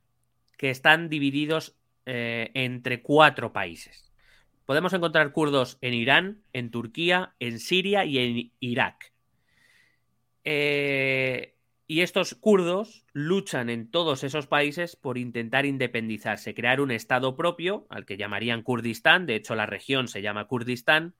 que 0.57 0.69
están 0.69 1.07
divididos 1.07 1.77
eh, 2.05 2.51
entre 2.55 3.01
cuatro 3.01 3.53
países. 3.53 4.08
Podemos 4.69 4.93
encontrar 4.93 5.31
kurdos 5.31 5.79
en 5.81 5.95
Irán, 5.95 6.43
en 6.53 6.69
Turquía, 6.69 7.33
en 7.39 7.57
Siria 7.57 8.05
y 8.05 8.19
en 8.19 8.51
Irak. 8.59 9.13
Eh, 10.43 11.55
y 11.87 12.01
estos 12.01 12.35
kurdos 12.35 13.03
luchan 13.11 13.71
en 13.71 13.89
todos 13.89 14.23
esos 14.23 14.45
países 14.45 14.95
por 14.95 15.17
intentar 15.17 15.65
independizarse, 15.65 16.53
crear 16.53 16.81
un 16.81 16.91
estado 16.91 17.35
propio, 17.35 17.87
al 17.89 18.05
que 18.05 18.15
llamarían 18.15 18.61
Kurdistán, 18.61 19.25
de 19.25 19.37
hecho 19.37 19.55
la 19.55 19.65
región 19.65 20.07
se 20.07 20.21
llama 20.21 20.45
Kurdistán, 20.45 21.15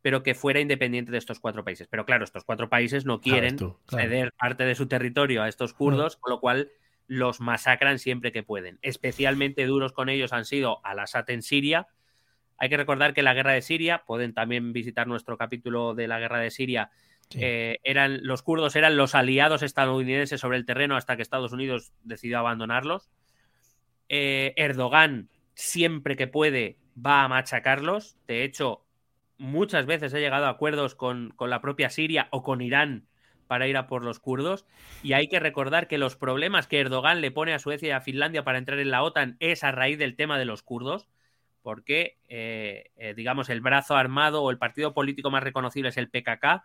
pero 0.00 0.22
que 0.22 0.34
fuera 0.34 0.60
independiente 0.60 1.12
de 1.12 1.18
estos 1.18 1.38
cuatro 1.38 1.64
países. 1.64 1.88
Pero 1.88 2.06
claro, 2.06 2.24
estos 2.24 2.44
cuatro 2.44 2.70
países 2.70 3.04
no 3.04 3.20
quieren 3.20 3.58
ceder 3.90 4.32
parte 4.32 4.64
de 4.64 4.74
su 4.74 4.88
territorio 4.88 5.42
a 5.42 5.48
estos 5.50 5.74
kurdos, 5.74 6.16
con 6.16 6.30
lo 6.30 6.40
cual 6.40 6.70
los 7.08 7.40
masacran 7.42 7.98
siempre 7.98 8.32
que 8.32 8.42
pueden. 8.42 8.78
Especialmente 8.80 9.66
duros 9.66 9.92
con 9.92 10.08
ellos 10.08 10.32
han 10.32 10.46
sido 10.46 10.80
Al-Assad 10.82 11.28
en 11.28 11.42
Siria. 11.42 11.88
Hay 12.58 12.68
que 12.68 12.76
recordar 12.76 13.14
que 13.14 13.22
la 13.22 13.34
guerra 13.34 13.52
de 13.52 13.62
Siria, 13.62 14.04
pueden 14.06 14.34
también 14.34 14.72
visitar 14.72 15.06
nuestro 15.06 15.36
capítulo 15.36 15.94
de 15.94 16.08
la 16.08 16.18
guerra 16.18 16.38
de 16.38 16.50
Siria, 16.50 16.90
eh, 17.34 17.78
eran, 17.82 18.20
los 18.22 18.42
kurdos 18.42 18.76
eran 18.76 18.96
los 18.96 19.14
aliados 19.14 19.62
estadounidenses 19.62 20.40
sobre 20.40 20.58
el 20.58 20.66
terreno 20.66 20.96
hasta 20.96 21.16
que 21.16 21.22
Estados 21.22 21.52
Unidos 21.52 21.92
decidió 22.04 22.38
abandonarlos. 22.38 23.10
Eh, 24.08 24.54
Erdogan, 24.56 25.28
siempre 25.54 26.16
que 26.16 26.28
puede, 26.28 26.78
va 27.04 27.24
a 27.24 27.28
machacarlos. 27.28 28.16
De 28.26 28.44
hecho, 28.44 28.84
muchas 29.38 29.86
veces 29.86 30.14
ha 30.14 30.18
llegado 30.18 30.46
a 30.46 30.50
acuerdos 30.50 30.94
con, 30.94 31.32
con, 31.36 31.50
la 31.50 31.60
propia 31.60 31.90
Siria 31.90 32.28
o 32.30 32.42
con 32.42 32.60
Irán 32.60 33.08
para 33.48 33.66
ir 33.66 33.76
a 33.76 33.86
por 33.86 34.04
los 34.04 34.20
kurdos. 34.20 34.66
Y 35.02 35.12
hay 35.12 35.28
que 35.28 35.40
recordar 35.40 35.88
que 35.88 35.98
los 35.98 36.16
problemas 36.16 36.66
que 36.66 36.80
Erdogan 36.80 37.20
le 37.20 37.30
pone 37.30 37.54
a 37.54 37.58
Suecia 37.58 37.88
y 37.88 37.92
a 37.92 38.00
Finlandia 38.00 38.44
para 38.44 38.58
entrar 38.58 38.78
en 38.78 38.90
la 38.90 39.02
OTAN 39.02 39.36
es 39.40 39.64
a 39.64 39.72
raíz 39.72 39.98
del 39.98 40.16
tema 40.16 40.38
de 40.38 40.44
los 40.44 40.62
kurdos. 40.62 41.08
Porque, 41.66 42.16
eh, 42.28 42.92
digamos, 43.16 43.48
el 43.48 43.60
brazo 43.60 43.96
armado 43.96 44.44
o 44.44 44.52
el 44.52 44.56
partido 44.56 44.94
político 44.94 45.32
más 45.32 45.42
reconocible 45.42 45.88
es 45.88 45.96
el 45.96 46.08
PKK 46.08 46.62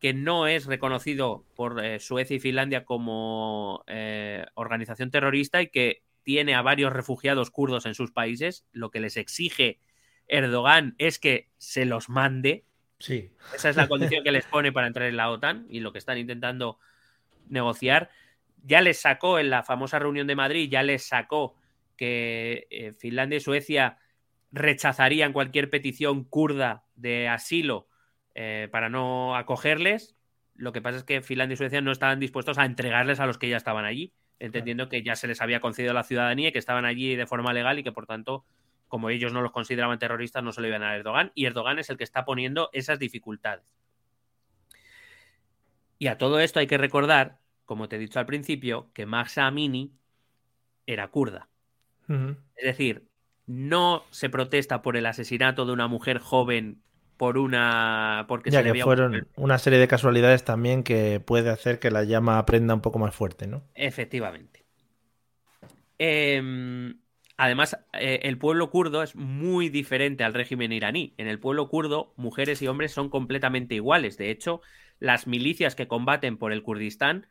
que 0.00 0.14
no 0.14 0.48
es 0.48 0.66
reconocido 0.66 1.44
por 1.54 1.78
eh, 1.84 2.00
Suecia 2.00 2.34
y 2.34 2.40
Finlandia 2.40 2.84
como 2.84 3.84
eh, 3.86 4.44
organización 4.54 5.12
terrorista 5.12 5.62
y 5.62 5.68
que 5.68 6.02
tiene 6.24 6.56
a 6.56 6.62
varios 6.62 6.92
refugiados 6.92 7.52
kurdos 7.52 7.86
en 7.86 7.94
sus 7.94 8.10
países, 8.10 8.66
lo 8.72 8.90
que 8.90 8.98
les 8.98 9.16
exige 9.16 9.78
Erdogan 10.26 10.96
es 10.98 11.20
que 11.20 11.50
se 11.56 11.84
los 11.84 12.08
mande. 12.08 12.64
Sí. 12.98 13.30
Esa 13.54 13.68
es 13.70 13.76
la 13.76 13.86
condición 13.88 14.24
que 14.24 14.32
les 14.32 14.44
pone 14.46 14.72
para 14.72 14.88
entrar 14.88 15.06
en 15.08 15.16
la 15.18 15.30
OTAN 15.30 15.66
y 15.68 15.78
lo 15.78 15.92
que 15.92 15.98
están 15.98 16.18
intentando 16.18 16.80
negociar. 17.48 18.10
Ya 18.64 18.80
les 18.80 18.98
sacó 18.98 19.38
en 19.38 19.50
la 19.50 19.62
famosa 19.62 20.00
reunión 20.00 20.26
de 20.26 20.34
Madrid, 20.34 20.68
ya 20.68 20.82
les 20.82 21.04
sacó 21.04 21.54
que 21.96 22.66
eh, 22.70 22.92
Finlandia 22.92 23.36
y 23.36 23.40
Suecia 23.40 23.98
rechazarían 24.52 25.32
cualquier 25.32 25.70
petición 25.70 26.24
kurda 26.24 26.84
de 26.94 27.28
asilo 27.28 27.88
eh, 28.34 28.68
para 28.70 28.88
no 28.88 29.36
acogerles. 29.36 30.16
Lo 30.54 30.72
que 30.72 30.82
pasa 30.82 30.98
es 30.98 31.04
que 31.04 31.22
Finlandia 31.22 31.54
y 31.54 31.56
Suecia 31.56 31.80
no 31.80 31.90
estaban 31.90 32.20
dispuestos 32.20 32.58
a 32.58 32.66
entregarles 32.66 33.18
a 33.18 33.26
los 33.26 33.38
que 33.38 33.48
ya 33.48 33.56
estaban 33.56 33.84
allí, 33.84 34.12
entendiendo 34.38 34.88
que 34.88 35.02
ya 35.02 35.16
se 35.16 35.26
les 35.26 35.40
había 35.40 35.60
concedido 35.60 35.94
la 35.94 36.04
ciudadanía 36.04 36.50
y 36.50 36.52
que 36.52 36.58
estaban 36.58 36.84
allí 36.84 37.16
de 37.16 37.26
forma 37.26 37.52
legal 37.52 37.78
y 37.78 37.82
que 37.82 37.92
por 37.92 38.06
tanto, 38.06 38.44
como 38.88 39.08
ellos 39.08 39.32
no 39.32 39.40
los 39.40 39.52
consideraban 39.52 39.98
terroristas, 39.98 40.44
no 40.44 40.52
se 40.52 40.60
lo 40.60 40.68
iban 40.68 40.82
a 40.82 40.94
Erdogan. 40.94 41.32
Y 41.34 41.46
Erdogan 41.46 41.78
es 41.78 41.88
el 41.88 41.96
que 41.96 42.04
está 42.04 42.24
poniendo 42.26 42.68
esas 42.72 42.98
dificultades. 42.98 43.74
Y 45.98 46.08
a 46.08 46.18
todo 46.18 46.40
esto 46.40 46.60
hay 46.60 46.66
que 46.66 46.78
recordar, 46.78 47.38
como 47.64 47.88
te 47.88 47.96
he 47.96 47.98
dicho 47.98 48.18
al 48.18 48.26
principio, 48.26 48.90
que 48.92 49.06
Mahsa 49.06 49.46
Amini 49.46 49.94
era 50.86 51.08
kurda. 51.08 51.48
Es 52.08 52.64
decir, 52.64 53.08
no 53.52 54.04
se 54.10 54.30
protesta 54.30 54.80
por 54.80 54.96
el 54.96 55.04
asesinato 55.04 55.66
de 55.66 55.72
una 55.72 55.86
mujer 55.86 56.18
joven 56.18 56.80
por 57.18 57.36
una. 57.36 58.24
Porque 58.26 58.50
ya 58.50 58.62
que 58.62 58.82
fueron 58.82 59.28
una 59.36 59.58
serie 59.58 59.78
de 59.78 59.86
casualidades 59.86 60.42
también 60.42 60.82
que 60.82 61.20
puede 61.20 61.50
hacer 61.50 61.78
que 61.78 61.90
la 61.90 62.04
llama 62.04 62.38
aprenda 62.38 62.74
un 62.74 62.80
poco 62.80 62.98
más 62.98 63.14
fuerte, 63.14 63.46
¿no? 63.46 63.62
Efectivamente. 63.74 64.64
Em, 65.98 66.98
además, 67.36 67.78
eh, 67.92 68.20
el 68.22 68.38
pueblo 68.38 68.70
kurdo 68.70 69.02
es 69.02 69.14
muy 69.14 69.68
diferente 69.68 70.24
al 70.24 70.32
régimen 70.32 70.72
iraní. 70.72 71.12
En 71.18 71.28
el 71.28 71.38
pueblo 71.38 71.68
kurdo, 71.68 72.14
mujeres 72.16 72.62
y 72.62 72.68
hombres 72.68 72.92
son 72.92 73.10
completamente 73.10 73.74
iguales. 73.74 74.16
De 74.16 74.30
hecho, 74.30 74.62
las 74.98 75.26
milicias 75.26 75.74
que 75.74 75.88
combaten 75.88 76.38
por 76.38 76.52
el 76.52 76.62
Kurdistán 76.62 77.26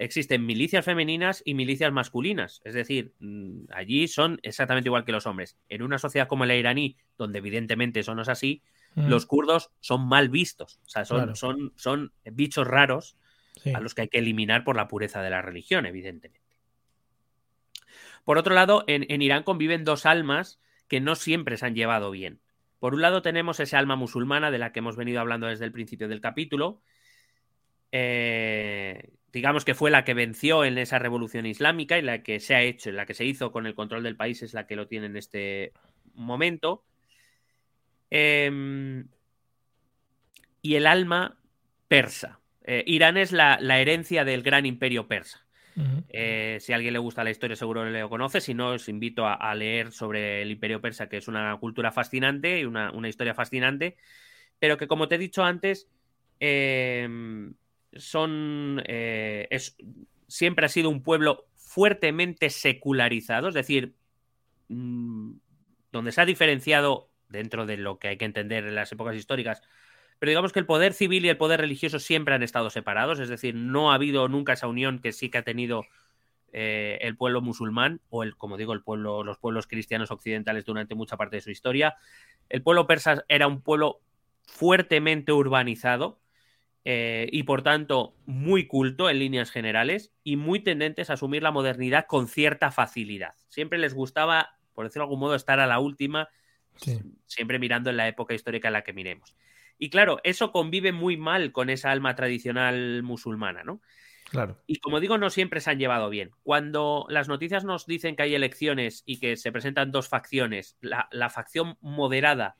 existen 0.00 0.46
milicias 0.46 0.84
femeninas 0.84 1.42
y 1.44 1.54
milicias 1.54 1.92
masculinas. 1.92 2.60
Es 2.64 2.74
decir, 2.74 3.12
mm, 3.20 3.66
allí 3.70 4.08
son 4.08 4.40
exactamente 4.42 4.88
igual 4.88 5.04
que 5.04 5.12
los 5.12 5.26
hombres. 5.26 5.56
En 5.68 5.82
una 5.82 5.98
sociedad 5.98 6.26
como 6.26 6.46
la 6.46 6.56
iraní, 6.56 6.96
donde 7.18 7.38
evidentemente 7.38 8.00
eso 8.00 8.14
no 8.14 8.22
es 8.22 8.28
así, 8.28 8.62
Mm. 8.96 9.08
los 9.08 9.26
kurdos 9.26 9.70
son 9.78 10.08
mal 10.08 10.30
vistos. 10.30 10.80
O 10.84 10.88
sea, 10.88 11.04
son, 11.04 11.18
Claro. 11.18 11.36
son, 11.36 11.72
son 11.76 12.12
bichos 12.24 12.66
raros 12.66 13.16
Sí. 13.62 13.72
a 13.74 13.80
los 13.80 13.94
que 13.94 14.02
hay 14.02 14.08
que 14.08 14.18
eliminar 14.18 14.64
por 14.64 14.74
la 14.74 14.88
pureza 14.88 15.22
de 15.22 15.30
la 15.30 15.42
religión, 15.42 15.84
evidentemente. 15.86 16.40
Por 18.24 18.38
otro 18.38 18.54
lado, 18.54 18.84
en, 18.86 19.06
en 19.08 19.22
Irán 19.22 19.42
conviven 19.42 19.84
dos 19.84 20.06
almas 20.06 20.60
que 20.88 21.00
no 21.00 21.14
siempre 21.14 21.56
se 21.56 21.66
han 21.66 21.74
llevado 21.74 22.10
bien. 22.10 22.40
Por 22.78 22.94
un 22.94 23.02
lado 23.02 23.22
tenemos 23.22 23.60
esa 23.60 23.78
alma 23.78 23.96
musulmana 23.96 24.50
de 24.50 24.58
la 24.58 24.72
que 24.72 24.78
hemos 24.80 24.96
venido 24.96 25.20
hablando 25.20 25.46
desde 25.46 25.66
el 25.66 25.72
principio 25.72 26.08
del 26.08 26.20
capítulo, 26.20 26.80
eh, 27.92 29.10
digamos 29.32 29.64
que 29.64 29.74
fue 29.74 29.90
la 29.90 30.04
que 30.04 30.14
venció 30.14 30.64
en 30.64 30.78
esa 30.78 30.98
revolución 30.98 31.46
islámica 31.46 31.98
y 31.98 32.02
la 32.02 32.22
que 32.22 32.40
se 32.40 32.54
ha 32.54 32.62
hecho, 32.62 32.90
la 32.92 33.06
que 33.06 33.14
se 33.14 33.24
hizo 33.24 33.52
con 33.52 33.66
el 33.66 33.74
control 33.74 34.02
del 34.02 34.16
país 34.16 34.42
es 34.42 34.54
la 34.54 34.66
que 34.66 34.76
lo 34.76 34.86
tiene 34.86 35.06
en 35.06 35.16
este 35.16 35.72
momento. 36.14 36.84
Em, 38.10 39.06
y 40.62 40.74
el 40.74 40.86
alma 40.86 41.38
persa. 41.88 42.40
Eh, 42.64 42.84
Irán 42.86 43.16
es 43.16 43.32
la, 43.32 43.58
la 43.60 43.80
herencia 43.80 44.24
del 44.24 44.42
gran 44.42 44.66
imperio 44.66 45.06
persa. 45.08 45.46
Eh, 46.12 46.58
si 46.60 46.72
a 46.72 46.76
alguien 46.76 46.92
le 46.92 46.98
gusta 46.98 47.24
la 47.24 47.30
historia, 47.30 47.56
seguro 47.56 47.84
lo 47.84 48.08
conoce. 48.10 48.40
Si 48.40 48.52
no, 48.52 48.70
os 48.70 48.88
invito 48.88 49.26
a, 49.26 49.34
a 49.34 49.54
leer 49.54 49.92
sobre 49.92 50.42
el 50.42 50.50
Imperio 50.50 50.80
Persa, 50.80 51.08
que 51.08 51.16
es 51.16 51.28
una 51.28 51.56
cultura 51.56 51.90
fascinante 51.92 52.60
y 52.60 52.64
una, 52.64 52.90
una 52.90 53.08
historia 53.08 53.32
fascinante. 53.32 53.96
Pero 54.58 54.76
que, 54.76 54.86
como 54.86 55.08
te 55.08 55.14
he 55.14 55.18
dicho 55.18 55.42
antes, 55.42 55.88
eh, 56.38 57.08
son. 57.94 58.82
eh, 58.86 59.46
es, 59.50 59.76
siempre 60.30 60.66
ha 60.66 60.68
sido 60.68 60.90
un 60.90 61.02
pueblo 61.02 61.46
fuertemente 61.56 62.50
secularizado, 62.50 63.48
es 63.48 63.54
decir, 63.54 63.94
mm, 64.68 65.32
donde 65.92 66.12
se 66.12 66.20
ha 66.20 66.24
diferenciado 66.24 67.10
dentro 67.28 67.66
de 67.66 67.76
lo 67.76 67.98
que 67.98 68.08
hay 68.08 68.16
que 68.16 68.24
entender 68.24 68.66
en 68.66 68.74
las 68.74 68.92
épocas 68.92 69.16
históricas. 69.16 69.62
Pero 70.18 70.30
digamos 70.30 70.52
que 70.52 70.58
el 70.60 70.66
poder 70.66 70.92
civil 70.92 71.24
y 71.24 71.28
el 71.28 71.36
poder 71.36 71.60
religioso 71.60 71.98
siempre 71.98 72.34
han 72.34 72.42
estado 72.42 72.70
separados, 72.70 73.20
es 73.20 73.28
decir, 73.28 73.54
no 73.54 73.90
ha 73.90 73.94
habido 73.94 74.28
nunca 74.28 74.52
esa 74.52 74.68
unión 74.68 74.98
que 74.98 75.12
sí 75.12 75.30
que 75.30 75.38
ha 75.38 75.42
tenido 75.42 75.84
eh, 76.52 76.98
el 77.02 77.16
pueblo 77.16 77.40
musulmán 77.40 78.00
o 78.10 78.22
el, 78.22 78.36
como 78.36 78.56
digo, 78.56 78.72
el 78.72 78.82
pueblo, 78.82 79.24
los 79.24 79.38
pueblos 79.38 79.66
cristianos 79.66 80.10
occidentales 80.10 80.64
durante 80.64 80.94
mucha 80.94 81.16
parte 81.16 81.36
de 81.36 81.42
su 81.42 81.50
historia. 81.50 81.96
El 82.48 82.62
pueblo 82.62 82.86
persa 82.86 83.24
era 83.28 83.46
un 83.46 83.62
pueblo 83.62 84.00
fuertemente 84.42 85.32
urbanizado 85.32 86.19
eh, 86.84 87.28
y 87.30 87.42
por 87.42 87.62
tanto 87.62 88.14
muy 88.26 88.66
culto 88.66 89.10
en 89.10 89.18
líneas 89.18 89.50
generales 89.50 90.12
y 90.24 90.36
muy 90.36 90.60
tendentes 90.60 91.10
a 91.10 91.14
asumir 91.14 91.42
la 91.42 91.50
modernidad 91.52 92.06
con 92.06 92.26
cierta 92.28 92.70
facilidad. 92.70 93.34
Siempre 93.48 93.78
les 93.78 93.94
gustaba, 93.94 94.58
por 94.72 94.84
decirlo 94.86 95.04
de 95.04 95.06
algún 95.08 95.20
modo, 95.20 95.34
estar 95.34 95.60
a 95.60 95.66
la 95.66 95.78
última, 95.78 96.28
Sí. 96.76 96.98
siempre 97.26 97.58
mirando 97.58 97.90
en 97.90 97.96
la 97.98 98.08
época 98.08 98.32
histórica 98.32 98.68
en 98.68 98.72
la 98.72 98.82
que 98.82 98.92
miremos. 98.94 99.34
Y 99.78 99.90
claro, 99.90 100.20
eso 100.24 100.52
convive 100.52 100.92
muy 100.92 101.16
mal 101.16 101.52
con 101.52 101.68
esa 101.70 101.90
alma 101.90 102.14
tradicional 102.14 103.02
musulmana, 103.02 103.64
¿no? 103.64 103.82
Claro. 104.30 104.62
Y 104.66 104.76
como 104.78 105.00
digo, 105.00 105.18
no 105.18 105.28
siempre 105.28 105.60
se 105.60 105.70
han 105.70 105.78
llevado 105.78 106.08
bien. 106.08 106.30
Cuando 106.42 107.04
las 107.08 107.28
noticias 107.28 107.64
nos 107.64 107.86
dicen 107.86 108.14
que 108.16 108.22
hay 108.22 108.34
elecciones 108.34 109.02
y 109.04 109.18
que 109.18 109.36
se 109.36 109.50
presentan 109.52 109.90
dos 109.90 110.08
facciones, 110.08 110.78
la, 110.80 111.08
la 111.10 111.28
facción 111.30 111.76
moderada 111.80 112.56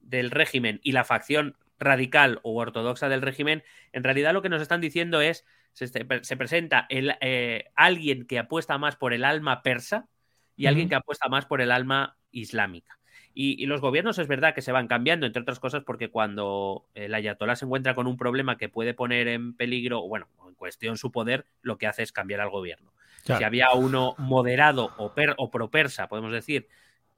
del 0.00 0.30
régimen 0.30 0.80
y 0.82 0.92
la 0.92 1.04
facción 1.04 1.56
radical 1.78 2.40
o 2.42 2.60
ortodoxa 2.60 3.08
del 3.08 3.22
régimen, 3.22 3.62
en 3.92 4.04
realidad 4.04 4.32
lo 4.32 4.42
que 4.42 4.48
nos 4.48 4.62
están 4.62 4.80
diciendo 4.80 5.20
es, 5.20 5.44
se, 5.72 5.88
se 5.88 6.36
presenta 6.36 6.86
el, 6.88 7.14
eh, 7.20 7.70
alguien 7.74 8.26
que 8.26 8.38
apuesta 8.38 8.78
más 8.78 8.96
por 8.96 9.12
el 9.12 9.24
alma 9.24 9.62
persa 9.62 10.08
y 10.56 10.66
alguien 10.66 10.88
que 10.88 10.94
apuesta 10.94 11.28
más 11.28 11.46
por 11.46 11.60
el 11.60 11.72
alma 11.72 12.16
islámica. 12.30 12.98
Y, 13.34 13.62
y 13.62 13.66
los 13.66 13.80
gobiernos 13.80 14.18
es 14.18 14.28
verdad 14.28 14.54
que 14.54 14.60
se 14.60 14.72
van 14.72 14.88
cambiando, 14.88 15.26
entre 15.26 15.42
otras 15.42 15.58
cosas, 15.58 15.82
porque 15.84 16.10
cuando 16.10 16.86
el 16.94 17.14
ayatolá 17.14 17.56
se 17.56 17.64
encuentra 17.64 17.94
con 17.94 18.06
un 18.06 18.18
problema 18.18 18.58
que 18.58 18.68
puede 18.68 18.92
poner 18.92 19.26
en 19.28 19.54
peligro, 19.54 20.06
bueno, 20.06 20.28
en 20.46 20.54
cuestión 20.54 20.98
su 20.98 21.10
poder, 21.10 21.46
lo 21.62 21.78
que 21.78 21.86
hace 21.86 22.02
es 22.02 22.12
cambiar 22.12 22.40
al 22.40 22.50
gobierno. 22.50 22.92
Claro. 23.24 23.38
Si 23.38 23.44
había 23.44 23.72
uno 23.72 24.14
moderado 24.18 24.92
o, 24.98 25.14
per, 25.14 25.34
o 25.38 25.50
pro-persa, 25.50 26.08
podemos 26.08 26.32
decir, 26.32 26.68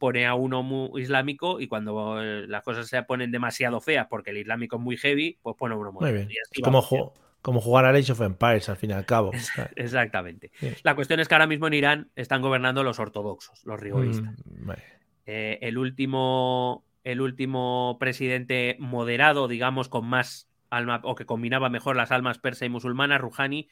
pone 0.05 0.26
a 0.26 0.34
uno 0.34 0.62
muy 0.62 1.00
islámico 1.00 1.61
y 1.61 1.66
cuando 1.66 2.22
eh, 2.22 2.46
las 2.46 2.62
cosas 2.62 2.86
se 2.86 3.02
ponen 3.05 3.30
demasiado 3.32 3.80
feas 3.80 4.07
porque 4.11 4.32
el 4.32 4.36
islámico 4.36 4.76
es 4.76 4.82
muy 4.82 4.98
heavy, 4.98 5.38
pues 5.40 5.57
pone 5.57 5.74
a 5.74 5.78
uno 5.78 5.92
Muy 5.92 6.00
moderado. 6.02 6.26
bien. 6.26 6.38
Y 6.52 6.61
como, 6.61 6.82
ju- 6.82 7.11
como 7.40 7.62
jugar 7.62 7.86
a 7.86 7.88
Age 7.88 8.12
of 8.12 8.20
Empires, 8.20 8.68
al 8.68 8.76
fin 8.76 8.90
y 8.90 8.92
al 8.92 9.07
cabo. 9.07 9.30
Exactamente. 9.76 10.50
La 10.82 10.94
cuestión 10.94 11.20
es 11.20 11.28
que 11.28 11.34
ahora 11.36 11.46
mismo 11.46 11.68
en 11.68 11.72
Irán 11.72 12.11
están 12.16 12.42
gobernando 12.42 12.82
los 12.82 12.98
ortodoxos, 12.98 13.64
los 13.64 13.80
rigoristas. 13.80 14.34
Mm, 14.44 14.66
vale. 14.66 14.82
Eh, 15.24 15.59
el, 15.62 15.78
último, 15.78 16.84
el 17.02 17.22
último 17.22 17.96
presidente 17.98 18.76
moderado, 18.78 19.48
digamos, 19.48 19.88
con 19.88 20.05
más 20.05 20.50
alma, 20.68 21.00
o 21.02 21.14
que 21.14 21.24
combinaba 21.24 21.70
mejor 21.70 21.96
las 21.96 22.11
almas 22.12 22.36
persa 22.36 22.66
y 22.66 22.68
musulmana, 22.68 23.16
Rouhani, 23.16 23.68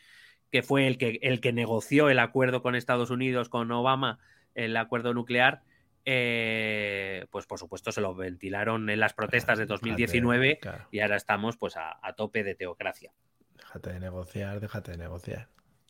que 0.50 0.62
fue 0.62 0.86
el 0.86 0.96
que, 0.96 1.18
el 1.20 1.42
que 1.42 1.52
negoció 1.52 2.08
el 2.08 2.20
acuerdo 2.20 2.62
con 2.62 2.74
Estados 2.74 3.10
Unidos, 3.10 3.50
con 3.50 3.70
Obama, 3.70 4.18
el 4.54 4.74
acuerdo 4.78 5.12
nuclear, 5.12 5.60
eh, 6.04 7.26
pues 7.30 7.46
por 7.46 7.58
supuesto 7.58 7.92
se 7.92 8.00
lo 8.00 8.14
ventilaron 8.14 8.88
en 8.90 9.00
las 9.00 9.14
protestas 9.14 9.58
de 9.58 9.66
2019 9.66 10.58
Claro. 10.60 10.86
y 10.90 11.00
ahora 11.00 11.16
estamos 11.16 11.56
pues 11.56 11.76
a, 11.76 11.98
a 12.06 12.12
tope 12.14 12.42
de 12.44 12.54
teocracia. 12.54 13.12
Déjate 13.56 13.92
de 13.92 14.00
negociar, 14.00 14.60
déjate 14.60 14.92
de 14.92 14.98
negociar. 14.98 15.48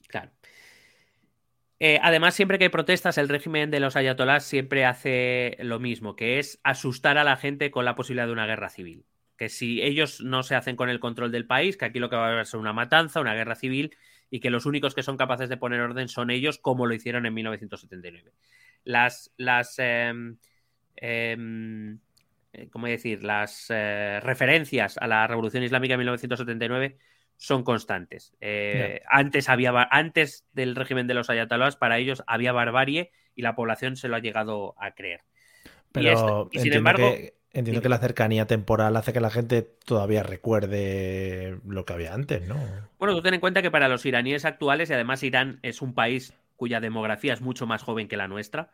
Claro. 0.08 0.30
Eh, 1.84 1.98
además, 2.00 2.34
siempre 2.34 2.58
que 2.58 2.64
hay 2.66 2.70
protestas, 2.70 3.18
el 3.18 3.28
régimen 3.28 3.70
de 3.72 3.80
los 3.80 3.96
ayatolás 3.96 4.44
siempre 4.44 4.84
hace 4.84 5.56
lo 5.60 5.80
mismo, 5.80 6.14
que 6.14 6.38
es 6.38 6.60
asustar 6.62 7.18
a 7.18 7.24
la 7.24 7.36
gente 7.36 7.72
con 7.72 7.84
la 7.84 7.96
posibilidad 7.96 8.26
de 8.26 8.32
una 8.32 8.46
guerra 8.46 8.68
civil. 8.68 9.04
Que 9.36 9.48
si 9.48 9.82
ellos 9.82 10.20
no 10.20 10.44
se 10.44 10.54
hacen 10.54 10.76
con 10.76 10.90
el 10.90 11.00
control 11.00 11.32
del 11.32 11.44
país, 11.46 11.76
que 11.76 11.86
aquí 11.86 11.98
lo 11.98 12.08
que 12.08 12.14
va 12.14 12.26
a 12.26 12.28
haber 12.28 12.42
es 12.42 12.54
una 12.54 12.72
matanza, 12.72 13.20
una 13.20 13.34
guerra 13.34 13.56
civil, 13.56 13.96
y 14.30 14.38
que 14.38 14.50
los 14.50 14.64
únicos 14.64 14.94
que 14.94 15.02
son 15.02 15.16
capaces 15.16 15.48
de 15.48 15.56
poner 15.56 15.80
orden 15.80 16.06
son 16.08 16.30
ellos, 16.30 16.58
como 16.58 16.86
lo 16.86 16.94
hicieron 16.94 17.26
en 17.26 17.34
1979. 17.34 18.32
Las, 18.84 19.32
las, 19.36 19.78
em, 19.78 20.36
em, 20.96 21.98
eh, 22.52 22.68
¿cómo 22.70 22.86
decir? 22.86 23.22
Las 23.22 23.66
eh, 23.70 24.20
referencias 24.22 24.98
a 24.98 25.06
la 25.06 25.26
Revolución 25.26 25.62
Islámica 25.62 25.94
de 25.94 25.98
1979 25.98 26.98
son 27.36 27.64
constantes. 27.64 28.34
Eh, 28.40 29.02
antes, 29.08 29.48
había, 29.48 29.72
antes 29.90 30.46
del 30.52 30.76
régimen 30.76 31.06
de 31.06 31.14
los 31.14 31.30
ayatolás, 31.30 31.76
para 31.76 31.98
ellos 31.98 32.22
había 32.26 32.52
barbarie 32.52 33.10
y 33.34 33.42
la 33.42 33.54
población 33.56 33.96
se 33.96 34.08
lo 34.08 34.16
ha 34.16 34.20
llegado 34.20 34.74
a 34.78 34.92
creer. 34.92 35.22
Y 35.64 35.68
Pero 35.92 36.48
y 36.52 36.58
sin 36.60 36.72
embargo, 36.72 37.10
que, 37.10 37.34
entiendo 37.52 37.80
dime. 37.80 37.82
que 37.82 37.88
la 37.88 37.98
cercanía 37.98 38.46
temporal 38.46 38.96
hace 38.96 39.12
que 39.12 39.20
la 39.20 39.30
gente 39.30 39.62
todavía 39.62 40.22
recuerde 40.22 41.58
lo 41.66 41.84
que 41.84 41.92
había 41.92 42.14
antes, 42.14 42.46
¿no? 42.46 42.56
Bueno, 42.98 43.14
tú 43.14 43.22
ten 43.22 43.34
en 43.34 43.40
cuenta 43.40 43.60
que 43.60 43.70
para 43.70 43.88
los 43.88 44.06
iraníes 44.06 44.44
actuales, 44.44 44.90
y 44.90 44.94
además 44.94 45.22
Irán 45.22 45.58
es 45.62 45.82
un 45.82 45.94
país 45.94 46.34
cuya 46.62 46.78
demografía 46.78 47.32
es 47.32 47.40
mucho 47.40 47.66
más 47.66 47.82
joven 47.82 48.06
que 48.06 48.16
la 48.16 48.28
nuestra, 48.28 48.70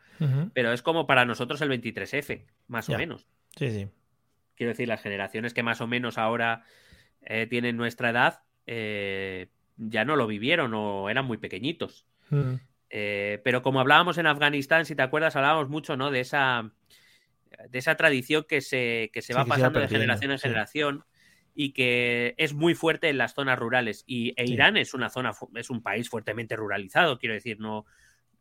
pero 0.53 0.75
es 0.75 0.83
como 0.83 1.07
para 1.07 1.25
nosotros 1.25 1.59
el 1.63 1.71
23F, 1.71 2.45
más 2.67 2.87
o 2.91 2.99
menos. 2.99 3.27
Sí, 3.57 3.71
sí. 3.71 3.89
Quiero 4.57 4.73
decir, 4.73 4.87
las 4.89 5.01
generaciones 5.01 5.55
que 5.55 5.63
más 5.63 5.81
o 5.81 5.87
menos 5.87 6.19
ahora 6.19 6.65
eh, 7.23 7.47
tienen 7.47 7.79
nuestra 7.79 8.11
edad 8.11 8.43
eh, 8.67 9.47
ya 9.79 10.05
no 10.05 10.17
lo 10.17 10.27
vivieron 10.27 10.75
o 10.75 11.09
eran 11.09 11.25
muy 11.25 11.39
pequeñitos. 11.39 12.05
Eh, 12.91 13.41
pero 13.43 13.63
como 13.63 13.81
hablábamos 13.81 14.19
en 14.19 14.27
Afganistán, 14.27 14.85
si 14.85 14.95
te 14.95 15.01
acuerdas, 15.01 15.35
hablábamos 15.35 15.71
mucho 15.71 15.97
¿no? 15.97 16.11
de, 16.11 16.21
esa, 16.21 16.71
de 17.71 17.79
esa 17.79 17.95
tradición 17.95 18.45
que 18.47 18.61
se, 18.61 19.09
que 19.15 19.23
se 19.23 19.33
Sí, 19.33 19.33
va 19.33 19.45
que 19.45 19.51
se 19.53 19.61
iba 19.61 19.67
pasando 19.71 19.81
de 19.81 19.89
generación 19.89 20.33
en 20.33 20.39
sí. 20.39 20.43
generación 20.43 21.05
y 21.61 21.73
que 21.73 22.37
es 22.39 22.55
muy 22.55 22.77
fuerte 22.77 23.09
en 23.09 23.19
las 23.19 23.35
zonas 23.35 23.59
rurales. 23.59 24.05
Y 24.07 24.33
e 24.37 24.47
Sí. 24.47 24.53
Irán 24.53 24.77
es 24.77 24.95
una 24.95 25.11
zona, 25.11 25.33
es 25.57 25.71
un 25.71 25.83
país 25.83 26.09
fuertemente 26.09 26.55
ruralizado, 26.55 27.19
quiero 27.19 27.35
decir, 27.35 27.59
no. 27.59 27.85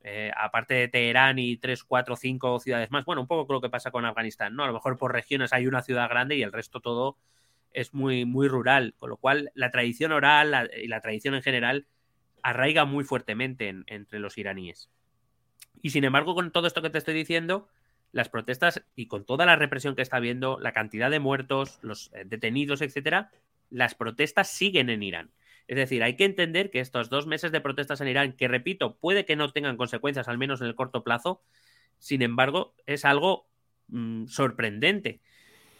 eh, 0.03 0.32
aparte 0.38 0.76
de 0.76 0.88
Teherán 0.88 1.39
y 1.39 1.57
tres, 1.57 1.84
cuatro, 1.84 2.15
cinco 2.15 2.59
ciudades 2.59 2.91
más, 2.91 3.03
bueno, 3.05 3.22
un 3.24 3.28
poco 3.28 3.51
lo 3.51 3.59
que 3.59 3.72
pasa 3.72 3.89
con 3.89 4.05
Afganistán, 4.05 4.55
¿no? 4.55 4.63
A 4.63 4.68
lo 4.68 4.74
mejor 4.74 4.97
por 4.99 5.11
regiones 5.11 5.51
hay 5.51 5.65
una 5.65 5.82
ciudad 5.82 6.07
grande 6.07 6.36
y 6.36 6.43
el 6.43 6.53
resto 6.53 6.80
todo 6.80 7.18
es 7.74 7.95
muy, 7.95 8.24
muy 8.24 8.47
rural, 8.47 8.93
con 8.97 9.09
lo 9.09 9.18
cual 9.18 9.51
la 9.55 9.72
tradición 9.72 10.11
oral 10.11 10.51
la- 10.51 10.70
y 10.80 10.88
la 10.88 11.01
tradición 11.01 11.34
en 11.34 11.41
general 11.41 11.88
arraiga 12.43 12.86
muy 12.86 13.03
fuertemente 13.03 13.68
en- 13.68 13.84
entre 13.88 14.20
los 14.20 14.38
iraníes. 14.38 14.91
Y 15.82 15.89
sin 15.89 16.03
embargo, 16.03 16.36
con 16.36 16.51
todo 16.51 16.68
esto 16.68 16.84
que 16.84 16.91
te 16.91 16.99
estoy 16.99 17.15
diciendo, 17.15 17.68
las 18.12 18.30
protestas 18.30 18.84
y 18.95 19.08
con 19.08 19.26
toda 19.26 19.45
la 19.45 19.55
represión 19.55 19.95
que 19.95 20.01
está 20.01 20.18
habiendo, 20.18 20.60
la 20.60 20.74
cantidad 20.74 21.12
de 21.12 21.20
muertos, 21.20 21.80
los 21.82 22.12
eh, 22.14 22.24
detenidos, 22.26 22.82
etcétera, 22.82 23.32
las 23.70 23.95
protestas 23.95 24.49
siguen 24.49 24.89
en 24.89 25.03
Irán. 25.03 25.32
Es 25.68 25.76
decir, 25.76 26.01
hay 26.01 26.16
que 26.16 26.26
entender 26.26 26.72
que 26.72 26.80
estos 26.80 27.10
dos 27.10 27.28
meses 27.28 27.51
de 27.51 27.60
protestas 27.60 27.99
en 27.99 28.08
Irán, 28.08 28.34
que 28.34 28.47
repito, 28.47 28.95
puede 28.97 29.26
que 29.26 29.36
no 29.36 29.51
tengan 29.51 29.76
consecuencias, 29.76 30.30
al 30.30 30.38
menos 30.38 30.62
en 30.62 30.68
el 30.68 30.76
corto 30.76 31.03
plazo, 31.03 31.41
sin 31.99 32.22
embargo, 32.22 32.74
es 32.86 33.05
algo 33.05 33.47
mm, 33.89 34.28
sorprendente. 34.28 35.20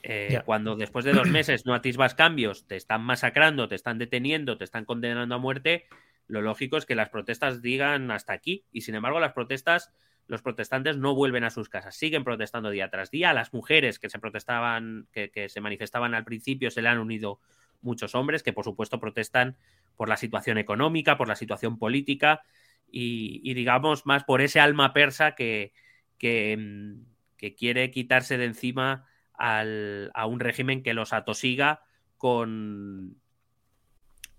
Eh. 0.04 0.42
Cuando 0.46 0.76
después 0.76 1.06
de 1.06 1.14
dos 1.14 1.28
meses 1.28 1.66
no 1.66 1.74
atisbas 1.74 2.16
cambios, 2.16 2.66
te 2.68 2.76
están 2.76 3.02
masacrando, 3.02 3.68
te 3.68 3.76
están 3.76 3.98
deteniendo, 3.98 4.58
te 4.58 4.64
están 4.64 4.86
condenando 4.86 5.36
a 5.36 5.38
muerte, 5.38 5.86
lo 6.28 6.42
lógico 6.42 6.78
es 6.78 6.86
que 6.86 6.96
las 6.96 7.10
protestas 7.10 7.62
digan 7.62 8.12
hasta 8.12 8.34
aquí. 8.34 8.66
Y 8.72 8.82
sin 8.82 8.96
embargo, 8.96 9.20
las 9.20 9.34
protestas 9.34 9.94
los 10.28 10.42
protestantes 10.42 10.98
no 10.98 11.16
vuelven 11.16 11.44
a 11.44 11.50
sus 11.50 11.70
casas, 11.70 11.96
siguen 11.96 12.24
protestando 12.24 12.70
día 12.70 12.90
tras 12.90 13.12
día. 13.12 13.34
Las 13.34 13.54
mujeres 13.54 14.00
que 14.00 14.10
se 14.10 14.20
protestaban, 14.20 15.08
que, 15.12 15.32
que 15.32 15.50
se 15.50 15.62
manifestaban 15.62 16.14
al 16.14 16.26
principio, 16.26 16.70
se 16.72 16.82
le 16.82 16.90
han 16.90 17.00
unido 17.00 17.40
muchos 17.82 18.16
hombres 18.16 18.44
que 18.44 18.54
por 18.54 18.66
supuesto 18.66 19.00
protestan 19.00 19.58
por 19.96 20.10
la 20.10 20.18
situación 20.18 20.58
económica, 20.58 21.18
por 21.18 21.28
la 21.28 21.36
situación 21.36 21.78
política 21.78 22.42
y, 22.90 23.54
digamos 23.54 24.06
más 24.06 24.24
por 24.24 24.42
ese 24.42 24.60
alma 24.60 24.94
persa 24.94 25.36
que, 25.36 25.74
que, 26.18 26.56
mm, 26.58 27.56
quiere 27.58 27.92
quitarse 27.92 28.38
de 28.38 28.46
encima 28.46 29.06
a 29.40 30.26
un 30.26 30.40
régimen 30.40 30.82
que 30.82 30.96
los 30.96 31.14
atosiga 31.14 31.82
con, 32.18 33.22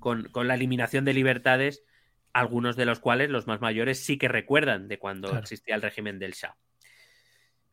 con, 0.00 0.48
la 0.48 0.54
eliminación 0.54 1.04
de 1.04 1.14
libertades, 1.14 1.84
algunos 2.32 2.76
de 2.76 2.86
los 2.86 3.00
cuales 3.00 3.30
los 3.30 3.46
más 3.46 3.60
mayores 3.60 4.04
sí 4.04 4.18
que 4.18 4.28
recuerdan 4.28 4.88
de 4.88 4.98
cuando 4.98 5.36
existía 5.36 5.74
el 5.74 5.82
régimen 5.82 6.18
del 6.18 6.32
Shah. 6.32 6.56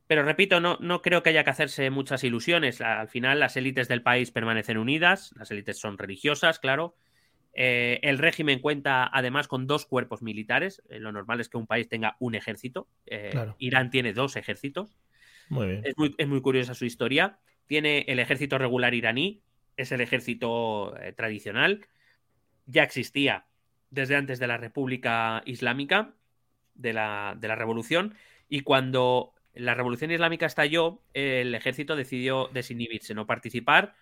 Pero 0.08 0.24
repito, 0.24 0.60
no, 0.60 0.78
no 0.82 1.02
creo 1.02 1.24
que 1.24 1.30
haya 1.30 1.44
que 1.44 1.50
hacerse 1.50 1.90
muchas 1.90 2.24
ilusiones. 2.24 2.80
Al 2.82 3.08
final, 3.08 3.40
las 3.40 3.58
élites 3.58 3.88
del 3.88 4.04
país 4.04 4.32
permanecen 4.32 4.78
unidas, 4.78 5.34
las 5.36 5.50
élites 5.50 5.80
son 5.80 5.98
religiosas, 5.98 6.60
claro. 6.60 6.96
Eh, 7.58 8.02
el 8.04 8.18
régimen 8.18 8.60
cuenta 8.60 9.10
además 9.12 9.48
con 9.48 9.66
dos 9.66 9.86
cuerpos 9.86 10.22
militares. 10.22 10.84
Eh, 10.90 11.00
lo 11.00 11.12
normal 11.12 11.40
es 11.40 11.50
que 11.50 11.58
un 11.58 11.66
país 11.66 11.88
tenga 11.88 12.18
un 12.20 12.36
ejército. 12.36 12.88
Eh, 13.06 13.34
Irán 13.58 13.90
tiene 13.90 14.14
dos 14.14 14.36
ejércitos. 14.36 14.98
Muy 15.50 15.68
bien. 15.68 15.82
Es, 15.86 15.98
muy, 15.98 16.14
es 16.18 16.28
muy 16.28 16.42
curiosa 16.42 16.74
su 16.76 16.86
historia. 16.86 17.40
Tiene 17.66 18.06
el 18.08 18.20
ejército 18.20 18.58
regular 18.58 18.94
iraní, 18.94 19.42
es 19.78 19.92
el 19.92 20.02
ejército 20.02 20.94
tradicional. 21.16 21.88
Ya 22.68 22.84
existía 22.84 23.46
desde 23.90 24.16
antes 24.16 24.40
de 24.40 24.48
la 24.48 24.58
República 24.58 25.42
Islámica, 25.46 26.14
de 26.74 26.94
la, 26.94 27.36
de 27.40 27.48
la 27.48 27.56
Revolución. 27.56 28.16
Y 28.50 28.62
cuando 28.62 29.34
la 29.56 29.74
revolución 29.74 30.12
islámica 30.12 30.46
estalló, 30.46 31.02
el 31.14 31.56
ejército 31.56 31.96
decidió 31.96 32.50
desinhibirse, 32.54 33.14
no 33.14 33.26
participar, 33.26 33.96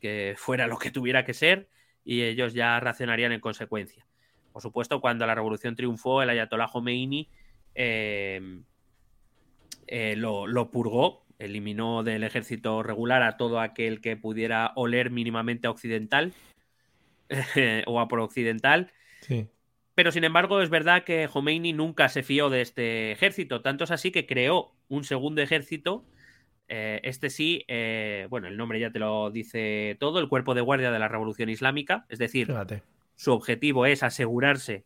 que 0.00 0.34
fuera 0.36 0.66
lo 0.66 0.78
que 0.78 0.90
tuviera 0.90 1.24
que 1.24 1.34
ser, 1.34 1.68
y 2.04 2.22
ellos 2.22 2.54
ya 2.54 2.78
racionarían 2.80 3.32
en 3.32 3.40
consecuencia. 3.40 4.06
Por 4.52 4.62
supuesto, 4.62 5.00
cuando 5.00 5.26
la 5.26 5.34
revolución 5.34 5.76
triunfó, 5.76 6.22
el 6.22 6.30
ayatollah 6.30 6.68
Khomeini 6.68 7.28
em, 7.74 8.64
eh, 9.86 10.14
lo, 10.16 10.70
purgó, 10.70 11.24
eliminó 11.38 12.02
del 12.02 12.24
ejército 12.24 12.82
regular 12.82 13.22
a 13.22 13.36
todo 13.36 13.60
aquel 13.60 14.00
que 14.00 14.16
pudiera 14.16 14.72
oler 14.76 15.10
mínimamente 15.10 15.66
a 15.66 15.70
occidental 15.70 16.32
o 17.86 18.00
a 18.00 18.08
por 18.08 18.20
occidental. 18.20 18.92
Sí. 19.20 19.48
Pero 19.94 20.12
sin 20.12 20.24
embargo, 20.24 20.62
es 20.62 20.70
verdad 20.70 21.04
que 21.04 21.28
Khomeini 21.28 21.72
nunca 21.72 22.08
se 22.08 22.22
fió 22.22 22.48
de 22.48 22.62
este 22.62 23.12
ejército. 23.12 23.60
Tanto 23.60 23.84
es 23.84 23.90
así 23.90 24.10
que 24.10 24.26
creó 24.26 24.72
un 24.88 25.04
segundo 25.04 25.42
ejército. 25.42 26.06
Eh, 26.68 27.00
este 27.02 27.30
sí, 27.30 27.64
eh, 27.68 28.26
bueno, 28.30 28.48
el 28.48 28.56
nombre 28.56 28.80
ya 28.80 28.90
te 28.90 28.98
lo 28.98 29.30
dice 29.30 29.96
todo, 30.00 30.20
el 30.20 30.28
Cuerpo 30.28 30.54
de 30.54 30.60
Guardia 30.60 30.90
de 30.90 30.98
la 30.98 31.08
Revolución 31.08 31.50
Islámica. 31.50 32.06
Es 32.08 32.18
decir, 32.18 32.50
su 33.16 33.32
objetivo 33.32 33.86
es 33.86 34.02
asegurarse 34.02 34.84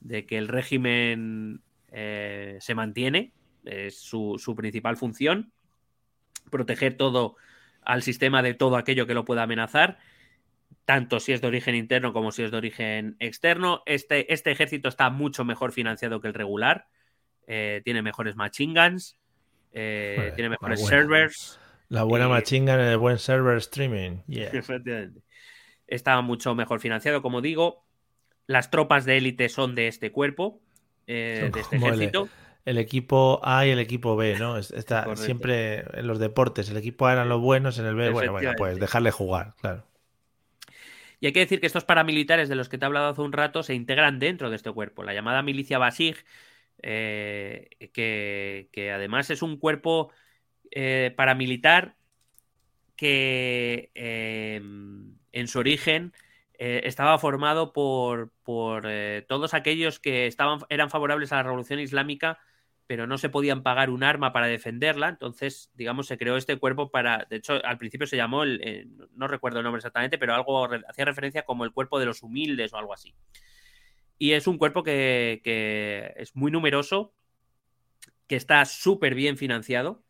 de 0.00 0.26
que 0.26 0.36
el 0.36 0.48
régimen 0.48 1.62
eh, 1.92 2.58
se 2.60 2.74
mantiene. 2.74 3.32
Es 3.64 3.98
su, 3.98 4.36
su 4.38 4.54
principal 4.56 4.96
función. 4.96 5.52
Proteger 6.50 6.96
todo 6.96 7.36
al 7.82 8.02
sistema 8.02 8.42
de 8.42 8.54
todo 8.54 8.76
aquello 8.76 9.06
que 9.06 9.14
lo 9.14 9.24
pueda 9.24 9.44
amenazar 9.44 9.98
tanto 10.90 11.20
si 11.20 11.32
es 11.32 11.40
de 11.40 11.46
origen 11.46 11.76
interno 11.76 12.12
como 12.12 12.32
si 12.32 12.42
es 12.42 12.50
de 12.50 12.56
origen 12.56 13.14
externo. 13.20 13.84
Este, 13.86 14.34
este 14.34 14.50
ejército 14.50 14.88
está 14.88 15.08
mucho 15.08 15.44
mejor 15.44 15.70
financiado 15.70 16.20
que 16.20 16.26
el 16.26 16.34
regular. 16.34 16.88
Eh, 17.46 17.80
tiene 17.84 18.02
mejores 18.02 18.34
machine 18.34 18.74
guns, 18.74 19.16
eh, 19.70 20.32
tiene 20.34 20.48
mejores 20.48 20.84
servers. 20.84 21.60
La 21.90 22.02
buena 22.02 22.26
machine 22.26 22.72
gun, 22.72 22.80
el 22.80 22.96
buen 22.96 23.18
server 23.20 23.56
streaming. 23.58 24.22
Efectivamente. 24.28 25.20
Está 25.86 26.20
mucho 26.22 26.56
mejor 26.56 26.80
financiado, 26.80 27.22
como 27.22 27.40
digo. 27.40 27.84
Las 28.48 28.72
tropas 28.72 29.04
de 29.04 29.18
élite 29.18 29.48
son 29.48 29.76
de 29.76 29.86
este 29.86 30.10
cuerpo, 30.10 30.60
eh, 31.06 31.52
de 31.54 31.60
este 31.60 31.76
ejército. 31.76 32.28
El, 32.64 32.78
equipo 32.78 33.40
A 33.44 33.64
y 33.64 33.70
el 33.70 33.78
equipo 33.78 34.16
B, 34.16 34.40
¿no? 34.40 34.56
Está 34.56 35.14
siempre 35.14 35.84
en 35.96 36.08
los 36.08 36.18
deportes. 36.18 36.68
El 36.68 36.78
equipo 36.78 37.06
A 37.06 37.12
eran 37.12 37.28
los 37.28 37.40
buenos, 37.40 37.78
en 37.78 37.86
el 37.86 37.94
B, 37.94 38.10
bueno, 38.10 38.32
bueno, 38.32 38.54
pues 38.58 38.80
dejarle 38.80 39.12
jugar, 39.12 39.54
claro. 39.60 39.84
Y 41.20 41.26
hay 41.26 41.32
que 41.32 41.40
decir 41.40 41.60
que 41.60 41.66
estos 41.66 41.84
paramilitares 41.84 42.48
de 42.48 42.54
los 42.54 42.68
que 42.68 42.78
te 42.78 42.84
he 42.84 42.86
hablado 42.86 43.10
hace 43.10 43.20
un 43.20 43.32
rato 43.32 43.62
se 43.62 43.74
integran 43.74 44.18
dentro 44.18 44.50
de 44.50 44.56
este 44.56 44.72
cuerpo. 44.72 45.02
La 45.02 45.14
llamada 45.14 45.42
milicia 45.42 45.78
Basij, 45.78 46.16
eh, 46.82 47.68
que, 47.92 48.92
además 48.94 49.30
es 49.30 49.42
un 49.42 49.58
cuerpo 49.58 50.10
eh, 50.70 51.12
paramilitar 51.16 51.96
que 52.96 53.90
em, 53.94 55.16
en 55.32 55.48
su 55.48 55.58
origen 55.58 56.12
eh, 56.58 56.82
estaba 56.84 57.18
formado 57.18 57.72
por, 57.72 58.32
por 58.42 58.86
todos 59.28 59.54
aquellos 59.54 59.98
que 60.00 60.26
estaban, 60.26 60.60
eran 60.70 60.90
favorables 60.90 61.32
a 61.32 61.36
la 61.36 61.42
revolución 61.44 61.80
islámica 61.80 62.38
pero 62.90 63.06
no 63.06 63.18
se 63.18 63.28
podían 63.28 63.62
pagar 63.62 63.88
un 63.88 64.02
arma 64.02 64.32
para 64.32 64.48
defenderla, 64.48 65.10
entonces, 65.10 65.70
digamos, 65.74 66.08
se 66.08 66.18
creó 66.18 66.36
este 66.36 66.56
cuerpo 66.56 66.90
para, 66.90 67.24
de 67.30 67.36
hecho, 67.36 67.64
al 67.64 67.78
principio 67.78 68.04
se 68.04 68.16
llamó, 68.16 68.42
el, 68.42 68.60
eh, 68.64 68.88
no 69.14 69.28
recuerdo 69.28 69.60
el 69.60 69.62
nombre 69.62 69.78
exactamente, 69.78 70.18
pero 70.18 70.34
algo 70.34 70.68
hacía 70.88 71.04
referencia 71.04 71.44
como 71.44 71.64
el 71.64 71.70
cuerpo 71.70 72.00
de 72.00 72.06
los 72.06 72.24
humildes 72.24 72.72
o 72.72 72.78
algo 72.78 72.92
así. 72.92 73.14
Y 74.18 74.32
es 74.32 74.48
un 74.48 74.58
cuerpo 74.58 74.82
que, 74.82 75.40
es 76.16 76.34
muy 76.34 76.50
numeroso, 76.50 77.14
que 78.26 78.34
está 78.34 78.64
súper 78.64 79.14
bien 79.14 79.36
financiado. 79.36 80.02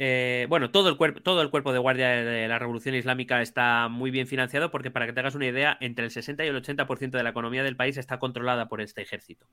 Eh, 0.00 0.46
bueno, 0.48 0.72
todo 0.72 0.88
el, 0.88 0.96
cuerpo, 0.96 1.22
todo 1.22 1.40
el 1.40 1.50
cuerpo 1.50 1.72
de 1.72 1.78
guardia 1.78 2.08
de 2.08 2.48
la 2.48 2.58
Revolución 2.58 2.96
Islámica 2.96 3.42
está 3.42 3.86
muy 3.86 4.10
bien 4.10 4.26
financiado 4.26 4.72
porque, 4.72 4.90
para 4.90 5.06
que 5.06 5.12
te 5.12 5.20
hagas 5.20 5.36
una 5.36 5.46
idea, 5.46 5.78
entre 5.80 6.04
el 6.04 6.10
60 6.10 6.44
y 6.44 6.48
el 6.48 6.60
80% 6.60 7.10
de 7.10 7.22
la 7.22 7.30
economía 7.30 7.62
del 7.62 7.76
país 7.76 7.96
está 7.96 8.18
controlada 8.18 8.68
por 8.68 8.80
este 8.80 9.02
ejército. 9.02 9.46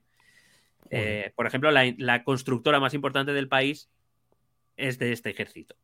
Eh, 0.92 1.32
por 1.36 1.48
ejemplo, 1.48 1.72
la, 1.72 2.24
constructora 2.24 2.80
más 2.80 2.94
importante 2.94 3.34
del 3.34 3.48
país 3.48 3.90
es 4.76 5.00
de 5.00 5.12
este 5.12 5.30
ejército. 5.30 5.76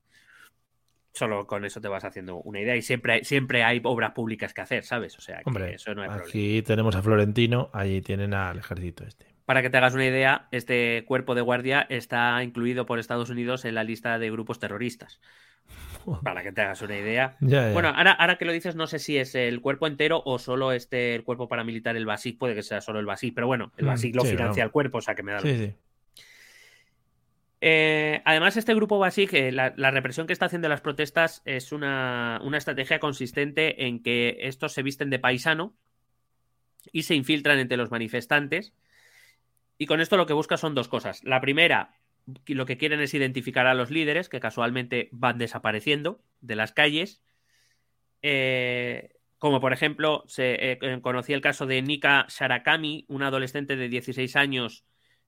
Solo 1.14 1.46
con 1.46 1.64
eso 1.64 1.80
te 1.80 1.88
vas 1.88 2.04
haciendo 2.04 2.38
una 2.38 2.60
idea 2.60 2.76
y 2.76 2.82
siempre 2.82 3.14
hay, 3.14 3.24
siempre 3.24 3.64
hay 3.64 3.80
obras 3.84 4.12
públicas 4.12 4.54
que 4.54 4.62
hacer, 4.62 4.84
¿sabes? 4.84 5.18
O 5.18 5.22
sea, 5.22 5.42
que 5.44 5.76
eso 5.76 5.94
no 5.94 6.02
hay 6.02 6.10
aquí 6.10 6.62
tenemos 6.64 6.96
a 6.96 7.04
Florentino, 7.04 7.70
allí 7.72 8.02
tienen 8.02 8.34
al 8.34 8.58
ejército 8.58 9.04
este. 9.06 9.28
Para 9.46 9.62
que 9.62 9.70
te 9.70 9.78
hagas 9.78 9.94
una 9.94 10.06
idea, 10.06 10.48
este 10.52 11.04
cuerpo 11.06 11.36
de 11.36 11.42
guardia 11.42 11.86
está 11.90 12.42
incluido 12.44 12.86
por 12.86 12.98
Estados 12.98 13.30
Unidos 13.30 13.66
en 13.66 13.76
la 13.76 13.84
lista 13.84 14.18
de 14.18 14.32
grupos 14.32 14.60
terroristas. 14.60 15.20
Para 16.24 16.44
que 16.44 16.52
te 16.52 16.62
hagas 16.62 16.82
una 16.82 16.98
idea. 16.98 17.38
Bueno, 17.40 17.90
ahora, 17.90 18.12
ahora, 18.12 18.38
que 18.38 18.46
lo 18.46 18.52
dices, 18.52 18.76
no 18.76 18.88
sé 18.88 19.00
si 19.00 19.18
es 19.18 19.36
el 19.36 19.62
cuerpo 19.62 19.88
entero 19.88 20.22
o 20.26 20.40
solo 20.40 20.72
este 20.72 21.16
el 21.16 21.24
cuerpo 21.24 21.48
paramilitar, 21.48 21.96
el 21.96 22.06
BASIC, 22.06 22.38
puede 22.38 22.56
que 22.56 22.64
sea 22.64 22.82
solo 22.82 23.00
el 23.00 23.06
BASIC, 23.06 23.34
pero 23.34 23.48
bueno, 23.48 23.72
el 23.78 23.86
mm, 23.86 23.88
BASIC 23.88 24.16
lo 24.16 24.26
financia 24.26 24.64
el 24.64 24.72
cuerpo, 24.72 24.98
o 24.98 25.02
sea 25.02 25.16
que 25.16 25.24
me 25.24 25.32
da 25.32 25.40
lo 25.40 25.48
sí, 25.48 25.74
eh, 27.66 28.22
además, 28.26 28.58
este 28.58 28.76
grupo 28.76 29.00
BASIC, 29.00 29.34
eh, 29.36 29.52
la, 29.54 29.70
represión 29.92 30.28
que 30.28 30.34
está 30.34 30.48
haciendo 30.48 30.68
las 30.68 30.82
protestas 30.82 31.42
es 31.46 31.72
una, 31.72 32.42
una 32.44 32.58
estrategia 32.58 33.00
consistente 33.00 33.86
en 33.86 34.04
que 34.04 34.36
estos 34.42 34.74
se 34.74 34.84
visten 34.84 35.10
de 35.10 35.18
paisano 35.18 35.74
y 36.92 37.04
se 37.04 37.16
infiltran 37.16 37.60
entre 37.60 37.78
los 37.78 37.90
manifestantes. 37.90 38.74
Y 39.78 39.86
con 39.86 40.02
esto 40.02 40.18
lo 40.18 40.26
que 40.26 40.34
busca 40.34 40.58
son 40.58 40.76
dos 40.76 40.90
cosas. 40.90 41.24
La 41.24 41.40
primera, 41.40 41.96
lo 42.48 42.66
que 42.66 42.78
quieren 42.78 43.02
es 43.02 43.14
identificar 43.14 43.68
a 43.68 43.74
los 43.74 43.92
líderes 43.92 44.30
que 44.30 44.40
casualmente 44.40 45.10
van 45.12 45.38
desapareciendo 45.38 46.22
de 46.42 46.56
las 46.56 46.72
calles. 46.72 47.22
Eh, 48.22 49.16
como 49.38 49.60
por 49.60 49.74
ejemplo, 49.74 50.24
se, 50.28 50.72
eh, 50.72 51.02
conocí 51.02 51.34
el 51.34 51.42
caso 51.42 51.66
de 51.66 51.82
Nika 51.82 52.26
Sharakami, 52.30 53.06
una 53.10 53.28
adolescente 53.28 53.76
de 53.76 53.90
16 53.90 54.36
años 54.38 54.86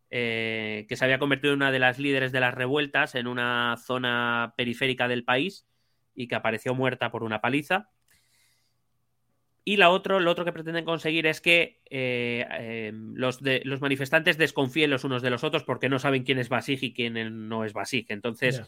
eh, 0.10 0.86
que 0.88 0.96
se 0.96 1.04
había 1.04 1.20
convertido 1.20 1.54
en 1.54 1.58
una 1.58 1.72
de 1.72 1.80
las 1.80 2.00
líderes 2.00 2.32
de 2.32 2.40
las 2.40 2.54
revueltas 2.54 3.16
en 3.16 3.28
una 3.28 3.76
zona 3.78 4.54
periférica 4.56 5.08
del 5.08 5.26
país 5.26 5.68
y 6.14 6.28
que 6.28 6.36
apareció 6.36 6.74
muerta 6.74 7.12
por 7.12 7.24
una 7.24 7.42
paliza. 7.42 7.90
Y 9.68 9.78
la 9.78 9.90
otro, 9.90 10.20
lo 10.20 10.30
otro 10.30 10.46
que 10.46 10.54
pretenden 10.54 10.86
conseguir 10.86 11.26
es 11.26 11.42
que 11.42 11.82
eh, 11.90 12.46
em, 12.52 13.16
los, 13.16 13.42
de, 13.42 13.64
los 13.66 13.82
manifestantes 13.82 14.38
desconfíen 14.38 14.92
los 14.92 15.04
unos 15.04 15.24
de 15.24 15.32
los 15.32 15.44
otros 15.44 15.64
porque 15.64 15.90
no 15.90 15.98
saben 15.98 16.24
quién 16.24 16.38
es 16.38 16.50
Basij 16.50 16.84
y 16.84 16.94
quién 16.94 17.50
no 17.50 17.66
es 17.66 17.74
Basij. 17.74 18.06
Entonces, 18.10 18.62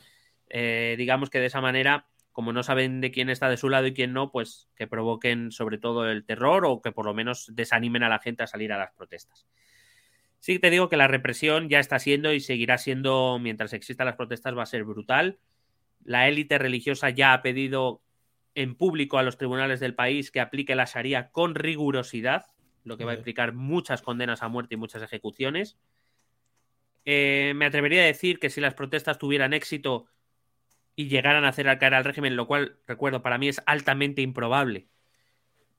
eh, 0.50 0.96
digamos 0.98 1.30
que 1.30 1.40
de 1.40 1.46
esa 1.46 1.62
manera, 1.62 2.08
como 2.32 2.52
no 2.52 2.64
saben 2.64 3.00
de 3.00 3.12
quién 3.12 3.30
está 3.30 3.48
de 3.48 3.58
su 3.58 3.70
lado 3.70 3.86
y 3.86 3.94
quién 3.94 4.12
no, 4.12 4.32
pues 4.32 4.70
que 4.76 4.88
provoquen 4.88 5.52
sobre 5.52 5.78
todo 5.78 6.10
el 6.10 6.26
terror 6.26 6.66
o 6.66 6.82
que 6.82 6.92
por 6.92 7.06
lo 7.06 7.14
menos 7.14 7.52
desanimen 7.54 8.02
a 8.02 8.10
la 8.10 8.18
gente 8.18 8.42
a 8.42 8.48
salir 8.48 8.74
a 8.74 8.80
las 8.80 8.92
protestas. 8.94 9.46
Sí 10.40 10.58
te 10.58 10.72
digo 10.72 10.90
que 10.90 10.98
la 10.98 11.08
represión 11.08 11.70
ya 11.70 11.80
está 11.80 12.00
siendo 12.00 12.34
y 12.34 12.40
seguirá 12.40 12.80
siendo, 12.80 13.38
mientras 13.40 13.74
existan 13.74 14.08
las 14.08 14.16
protestas, 14.16 14.58
va 14.58 14.64
a 14.64 14.68
ser 14.68 14.84
brutal. 14.84 15.38
La 16.04 16.28
élite 16.28 16.58
religiosa 16.58 17.12
ya 17.12 17.34
ha 17.34 17.44
pedido 17.44 18.02
en 18.58 18.74
público 18.74 19.20
a 19.20 19.24
los 19.24 19.38
tribunales 19.38 19.80
del 19.80 19.94
país 19.94 20.32
que 20.32 20.40
aplique 20.40 20.74
la 20.74 20.86
Sharia 20.86 21.30
con 21.30 21.54
rigurosidad, 21.54 22.48
lo 22.84 22.98
que 22.98 23.06
va 23.06 23.12
a 23.12 23.16
implicar 23.16 23.54
muchas 23.54 24.02
condenas 24.02 24.42
a 24.42 24.48
muerte 24.48 24.74
y 24.74 24.78
muchas 24.78 25.04
ejecuciones. 25.04 25.78
Eh, 27.06 27.54
me 27.56 27.68
atrevería 27.68 28.02
a 28.02 28.06
decir 28.06 28.40
que 28.40 28.50
si 28.50 28.60
las 28.60 28.74
protestas 28.74 29.20
tuvieran 29.20 29.54
éxito 29.54 30.08
y 30.96 31.08
llegaran 31.08 31.46
a 31.46 31.50
hacer 31.50 31.66
caer 31.78 31.94
al 31.94 32.04
régimen, 32.04 32.36
lo 32.36 32.48
cual, 32.48 32.80
recuerdo, 32.88 33.22
para 33.22 33.38
mí 33.38 33.48
es 33.48 33.62
altamente 33.68 34.24
improbable, 34.24 34.88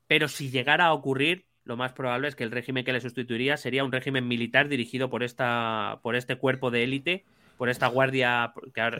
pero 0.06 0.28
si 0.28 0.48
llegara 0.48 0.86
a 0.86 0.92
ocurrir, 0.92 1.46
lo 1.64 1.76
más 1.76 1.92
probable 1.92 2.28
es 2.28 2.36
que 2.36 2.44
el 2.44 2.52
régimen 2.52 2.84
que 2.84 2.92
le 2.92 3.00
sustituiría 3.00 3.56
sería 3.56 3.82
un 3.82 3.90
régimen 3.90 4.28
militar 4.28 4.68
dirigido 4.68 5.10
por, 5.10 5.24
esta, 5.24 5.98
por 6.04 6.14
este 6.14 6.36
cuerpo 6.36 6.70
de 6.70 6.84
élite, 6.84 7.24
por 7.56 7.70
esta 7.70 7.88
guardia, 7.88 8.52
que 8.72 8.80
ahora 8.80 8.98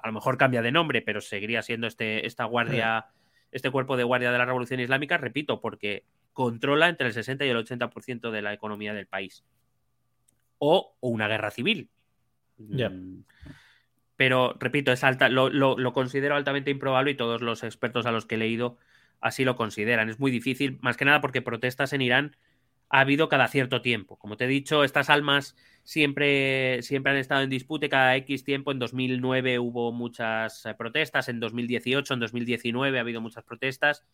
a 0.00 0.06
lo 0.06 0.12
mejor 0.12 0.38
cambia 0.38 0.62
de 0.62 0.70
nombre, 0.70 1.02
pero 1.02 1.20
seguiría 1.20 1.60
siendo 1.62 1.88
este, 1.88 2.24
esta 2.24 2.44
guardia, 2.44 3.06
este 3.56 3.70
cuerpo 3.70 3.96
de 3.96 4.04
guardia 4.04 4.30
de 4.30 4.38
la 4.38 4.44
Revolución 4.44 4.80
Islámica, 4.80 5.16
repito, 5.18 5.60
porque 5.60 6.04
controla 6.32 6.88
entre 6.88 7.08
el 7.08 7.12
60 7.12 7.44
y 7.46 7.48
el 7.48 7.56
80% 7.56 8.30
de 8.30 8.42
la 8.42 8.52
economía 8.52 8.92
del 8.94 9.06
país. 9.06 9.44
O, 10.58 10.94
una 11.00 11.28
guerra 11.28 11.50
civil. 11.50 11.88
Mm. 12.58 13.20
Pero, 14.16 14.56
repito, 14.58 14.92
es 14.92 15.04
alta, 15.04 15.28
lo, 15.28 15.48
lo, 15.48 15.92
considero 15.92 16.36
altamente 16.36 16.70
improbable 16.70 17.10
y 17.10 17.14
todos 17.16 17.42
los 17.42 17.64
expertos 17.64 18.06
a 18.06 18.12
los 18.12 18.26
que 18.26 18.36
he 18.36 18.38
leído 18.38 18.76
así 19.20 19.44
lo 19.44 19.56
consideran. 19.56 20.08
Es 20.08 20.20
muy 20.20 20.30
difícil, 20.30 20.78
más 20.80 20.96
que 20.96 21.04
nada 21.04 21.20
porque 21.20 21.42
protestas 21.42 21.92
en 21.92 22.02
Irán 22.02 22.36
ha 22.88 23.00
habido 23.00 23.28
cada 23.28 23.48
cierto 23.48 23.82
tiempo. 23.82 24.18
Como 24.18 24.36
te 24.36 24.44
he 24.44 24.48
dicho, 24.48 24.84
estas 24.84 25.10
almas 25.10 25.56
siempre, 25.84 26.82
siempre 26.82 27.12
han 27.12 27.18
estado 27.18 27.42
en 27.42 27.50
disputa 27.50 27.88
cada 27.88 28.16
X 28.16 28.44
tiempo. 28.44 28.72
En 28.72 28.78
2009 28.78 29.58
hubo 29.58 29.92
muchas 29.92 30.64
eh, 30.66 30.74
protestas, 30.74 31.28
en 31.28 31.40
2018, 31.40 32.14
en 32.14 32.20
2019 32.20 32.98
ha 32.98 33.00
habido 33.00 33.20
muchas 33.20 33.44
protestas 33.44 34.04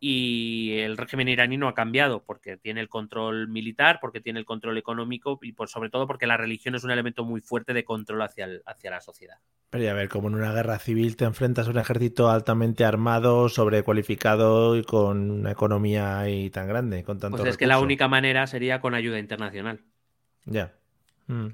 y 0.00 0.78
el 0.78 0.96
régimen 0.96 1.28
iraní 1.28 1.56
no 1.56 1.66
ha 1.66 1.74
cambiado 1.74 2.22
porque 2.24 2.56
tiene 2.56 2.80
el 2.80 2.88
control 2.88 3.48
militar, 3.48 3.98
porque 4.00 4.20
tiene 4.20 4.38
el 4.38 4.44
control 4.44 4.78
económico 4.78 5.38
y 5.42 5.52
por, 5.52 5.68
sobre 5.68 5.90
todo 5.90 6.06
porque 6.06 6.26
la 6.26 6.36
religión 6.36 6.76
es 6.76 6.84
un 6.84 6.92
elemento 6.92 7.24
muy 7.24 7.40
fuerte 7.40 7.74
de 7.74 7.84
control 7.84 8.22
hacia, 8.22 8.48
hacia 8.64 8.90
la 8.90 9.00
sociedad. 9.00 9.38
Pero 9.70 9.84
ya 9.84 9.94
ver, 9.94 10.08
como 10.08 10.28
en 10.28 10.36
una 10.36 10.52
guerra 10.52 10.78
civil 10.78 11.16
te 11.16 11.24
enfrentas 11.24 11.66
a 11.66 11.70
un 11.70 11.78
ejército 11.78 12.30
altamente 12.30 12.84
armado, 12.84 13.48
sobrecualificado 13.48 14.76
y 14.76 14.84
con 14.84 15.30
una 15.30 15.50
economía 15.50 16.20
ahí 16.20 16.48
tan 16.50 16.68
grande, 16.68 17.02
con 17.02 17.18
tanto 17.18 17.36
Pues 17.36 17.50
es 17.50 17.56
que 17.56 17.66
la 17.66 17.80
única 17.80 18.06
manera 18.06 18.46
sería 18.46 18.80
con 18.80 18.94
ayuda 18.94 19.18
internacional. 19.18 19.80
Ya. 20.44 20.74
Mm. 21.26 21.48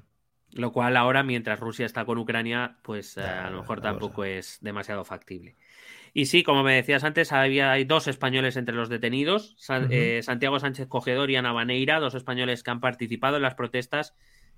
Lo 0.51 0.71
cual 0.71 0.95
ahora, 0.95 1.23
mientras 1.23 1.59
Rusia 1.59 1.85
está 1.85 2.05
con 2.05 2.17
Ucrania, 2.17 2.77
pues 2.81 3.17
eh, 3.17 3.21
a 3.21 3.49
lo 3.49 3.59
mejor 3.61 3.81
tampoco 3.81 4.23
es 4.23 4.59
demasiado 4.61 5.03
factible. 5.03 5.57
Y 6.17 6.27
sí, 6.27 6.43
como 6.43 6.63
me 6.63 6.75
decías 6.75 7.03
antes, 7.03 7.33
había 7.33 7.73
hay 7.73 7.83
dos 7.83 8.07
españoles 8.07 8.55
entre 8.55 8.73
los 8.73 8.87
detenidos, 8.87 9.57
eh, 9.89 10.21
Santiago 10.23 10.61
Sánchez 10.61 10.87
Cogedor 10.87 11.29
y 11.29 11.35
Ana 11.35 11.51
Baneira, 11.51 11.99
dos 11.99 12.15
españoles 12.15 12.63
que 12.63 12.71
han 12.71 12.79
participado 12.79 13.35
en 13.35 13.41
las 13.41 13.55
protestas 13.55 14.15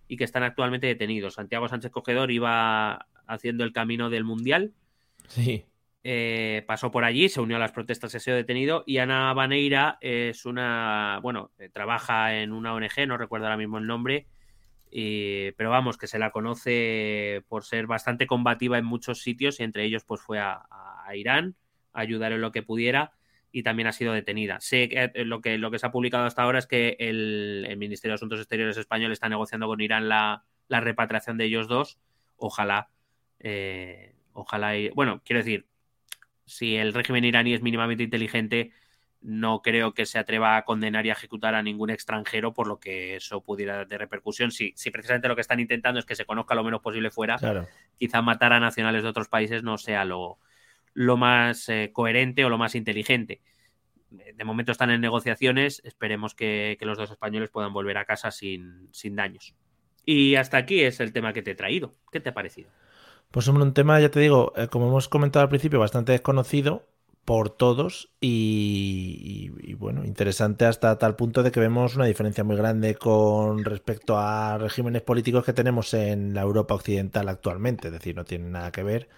y 0.08 0.18
que 0.18 0.24
están 0.24 0.44
actualmente 0.44 0.86
detenidos. 0.86 1.34
Santiago 1.34 1.68
Sánchez 1.68 1.90
Cogedor 1.90 2.30
iba 2.30 3.08
haciendo 3.26 3.64
el 3.64 3.74
camino 3.74 4.12
del 4.12 4.24
Mundial. 4.24 4.74
Sí. 5.30 5.66
Eh, 6.04 6.64
pasó 6.68 6.92
por 6.92 7.04
allí, 7.04 7.28
se 7.28 7.42
unió 7.42 7.56
a 7.56 7.60
las 7.60 7.72
protestas, 7.72 8.12
se 8.12 8.18
ha 8.18 8.20
sido 8.20 8.38
detenido. 8.38 8.84
Y 8.86 9.00
Ana 9.00 9.34
Baneira 9.34 9.98
es 10.00 10.46
una, 10.46 11.20
bueno, 11.24 11.50
eh, 11.58 11.70
trabaja 11.70 12.36
en 12.36 12.52
una 12.52 12.76
ONG, 12.76 13.08
no 13.08 13.18
recuerdo 13.18 13.48
ahora 13.48 13.58
mismo 13.58 13.80
el 13.80 13.88
nombre, 13.88 14.28
pero 14.92 15.72
vamos, 15.72 15.98
que 15.98 16.06
se 16.06 16.20
la 16.20 16.30
conoce 16.30 17.42
por 17.48 17.66
ser 17.66 17.88
bastante 17.88 18.28
combativa 18.28 18.78
en 18.78 18.86
muchos 18.86 19.24
sitios 19.24 19.60
y 19.60 19.64
entre 19.64 19.86
ellos 19.86 20.04
pues 20.06 20.22
fue 20.22 20.38
a 20.38 20.62
a 20.70 20.86
Irán, 21.16 21.56
a 21.94 22.02
ayudar 22.02 22.32
en 22.32 22.42
lo 22.42 22.52
que 22.52 22.64
pudiera 22.64 23.14
y 23.52 23.64
también 23.64 23.88
ha 23.88 23.92
sido 23.92 24.14
detenida. 24.14 24.60
Sé 24.60 24.90
que 24.90 25.12
eh, 25.14 25.26
lo 25.26 25.42
que, 25.42 25.58
lo 25.58 25.72
que 25.72 25.80
se 25.80 25.86
ha 25.88 25.92
publicado 25.92 26.26
hasta 26.26 26.44
ahora 26.44 26.60
es 26.60 26.68
que 26.68 26.96
el, 27.00 27.76
Ministerio 27.78 28.12
de 28.12 28.16
Asuntos 28.16 28.40
Exteriores 28.40 28.78
español 28.78 29.12
está 29.12 29.30
negociando 29.30 29.68
con 29.68 29.82
Irán 29.82 30.10
la, 30.10 30.44
repatriación 30.70 31.38
de 31.38 31.46
ellos 31.46 31.68
dos. 31.68 31.98
Ojalá, 32.36 32.90
eh, 33.40 34.14
ojalá, 34.34 34.74
bueno, 34.94 35.22
quiero 35.26 35.40
decir, 35.40 35.66
si 36.46 36.76
el 36.76 36.94
régimen 36.94 37.26
iraní 37.26 37.54
es 37.54 37.62
mínimamente 37.62 38.04
inteligente, 38.04 38.72
no 39.22 39.62
creo 39.62 39.94
que 39.94 40.06
se 40.06 40.20
atreva 40.20 40.58
a 40.58 40.64
condenar 40.64 41.06
y 41.06 41.10
a 41.10 41.14
ejecutar 41.14 41.56
a 41.56 41.64
ningún 41.64 41.90
extranjero 41.90 42.54
por 42.54 42.68
lo 42.68 42.80
que 42.80 43.16
eso 43.16 43.42
pudiera 43.42 43.86
de 43.86 43.98
repercusión. 43.98 44.52
Si, 44.52 44.72
si 44.76 44.92
precisamente 44.92 45.28
lo 45.28 45.36
que 45.36 45.42
están 45.42 45.60
intentando 45.60 46.00
es 46.00 46.06
que 46.06 46.16
se 46.16 46.26
conozca 46.26 46.54
lo 46.54 46.64
menos 46.64 46.82
posible 46.82 47.10
fuera, 47.10 47.38
quizá 47.98 48.22
matar 48.22 48.54
a 48.54 48.60
nacionales 48.60 49.04
de 49.04 49.10
otros 49.10 49.28
países 49.28 49.64
no 49.64 49.78
sea 49.78 50.06
lo, 50.06 50.38
lo 50.98 51.15
más 51.15 51.69
eh, 51.69 51.91
coherente 51.94 52.44
o 52.44 52.49
lo 52.49 52.57
más 52.57 52.74
inteligente. 52.74 53.41
De 54.10 54.44
momento 54.44 54.72
están 54.72 54.90
en 54.90 54.99
negociaciones, 54.99 55.80
esperemos 55.86 56.34
que, 56.34 56.76
los 56.82 56.98
dos 56.98 57.11
españoles 57.11 57.52
puedan 57.52 57.72
volver 57.72 57.99
a 57.99 58.06
casa 58.06 58.32
sin, 58.32 58.90
daños. 59.11 59.53
Y 60.06 60.36
hasta 60.36 60.57
aquí 60.57 60.82
es 60.82 60.99
el 60.99 61.14
tema 61.14 61.34
que 61.34 61.44
te 61.44 61.52
he 61.52 61.56
traído. 61.56 61.94
¿Qué 62.11 62.19
te 62.19 62.30
ha 62.30 62.34
parecido? 62.34 62.72
Pues 63.30 63.48
hombre, 63.48 63.64
un 63.64 63.76
tema, 63.76 63.99
ya 63.99 64.10
te 64.10 64.19
digo, 64.19 64.53
eh, 64.56 64.69
como 64.69 64.88
hemos 64.88 65.07
comentado 65.07 65.44
al 65.44 65.49
principio, 65.49 65.80
bastante 65.80 66.14
desconocido 66.14 66.88
por 67.26 67.52
todos 67.52 68.10
y, 68.19 69.52
y, 69.60 69.74
bueno, 69.76 70.03
interesante 70.03 70.65
hasta 70.65 70.98
tal 70.98 71.15
punto 71.15 71.44
de 71.44 71.52
que 71.52 71.60
vemos 71.60 71.95
una 71.95 72.06
diferencia 72.06 72.44
muy 72.44 72.56
grande 72.56 72.95
con 72.95 73.64
respecto 73.64 74.18
a 74.18 74.57
regímenes 74.57 75.03
políticos 75.03 75.45
que 75.45 75.53
tenemos 75.53 75.94
en 75.94 76.34
la 76.34 76.41
Europa 76.41 76.74
occidental 76.74 77.30
actualmente, 77.30 77.90
es 77.90 77.94
decir, 77.94 78.15
no 78.15 78.26
tiene 78.26 78.49
nada 78.49 78.72
que 78.72 78.82
ver 78.82 79.10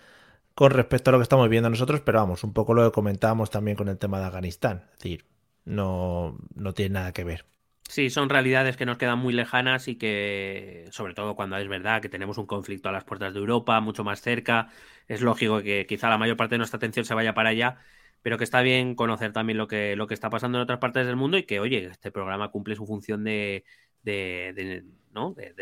con 0.59 0.71
respecto 0.71 1.09
a 1.09 1.13
lo 1.13 1.19
que 1.19 1.23
estamos 1.23 1.47
viendo 1.47 1.69
nosotros, 1.69 2.01
pero 2.01 2.19
vamos, 2.19 2.43
un 2.43 2.51
poco 2.51 2.73
lo 2.73 2.83
que 2.83 2.91
comentábamos 2.93 3.49
también 3.49 3.77
con 3.77 3.87
el 3.87 3.97
tema 3.97 4.19
de 4.19 4.25
Afganistán. 4.25 4.83
Es 4.91 4.99
decir, 4.99 5.25
no, 5.63 6.37
no 6.53 6.73
tiene 6.73 6.95
nada 6.95 7.13
que 7.13 7.23
ver. 7.23 7.45
Sí, 7.87 8.09
son 8.09 8.27
realidades 8.27 8.75
que 8.75 8.85
nos 8.85 8.97
quedan 8.97 9.19
muy 9.19 9.33
lejanas 9.33 9.87
y 9.87 9.95
que, 9.95 10.89
sobre 10.91 11.13
todo 11.13 11.37
cuando 11.37 11.55
es 11.55 11.69
verdad 11.69 12.01
que 12.01 12.09
tenemos 12.09 12.37
un 12.37 12.45
conflicto 12.45 12.89
a 12.89 12.91
las 12.91 13.05
puertas 13.05 13.33
de 13.33 13.39
Europa, 13.39 13.79
mucho 13.79 14.03
más 14.03 14.19
cerca, 14.19 14.67
es 15.07 15.21
lógico 15.21 15.61
que 15.61 15.85
quizá 15.87 16.09
la 16.09 16.17
mayor 16.17 16.35
parte 16.35 16.55
de 16.55 16.57
nuestra 16.57 16.75
atención 16.75 17.05
se 17.05 17.13
vaya 17.13 17.33
para 17.33 17.51
allá, 17.51 17.77
pero 18.21 18.37
que 18.37 18.43
está 18.43 18.59
bien 18.59 18.95
conocer 18.95 19.31
también 19.31 19.57
lo 19.57 19.69
que, 19.69 19.95
lo 19.95 20.07
que 20.07 20.13
está 20.13 20.29
pasando 20.29 20.57
en 20.57 20.63
otras 20.63 20.79
partes 20.79 21.07
del 21.07 21.15
mundo 21.15 21.37
y 21.37 21.43
que, 21.43 21.61
oye, 21.61 21.85
este 21.85 22.11
programa 22.11 22.51
cumple 22.51 22.75
su 22.75 22.85
función 22.85 23.23
de, 23.23 23.63
de 24.03 24.51
de, 24.53 24.83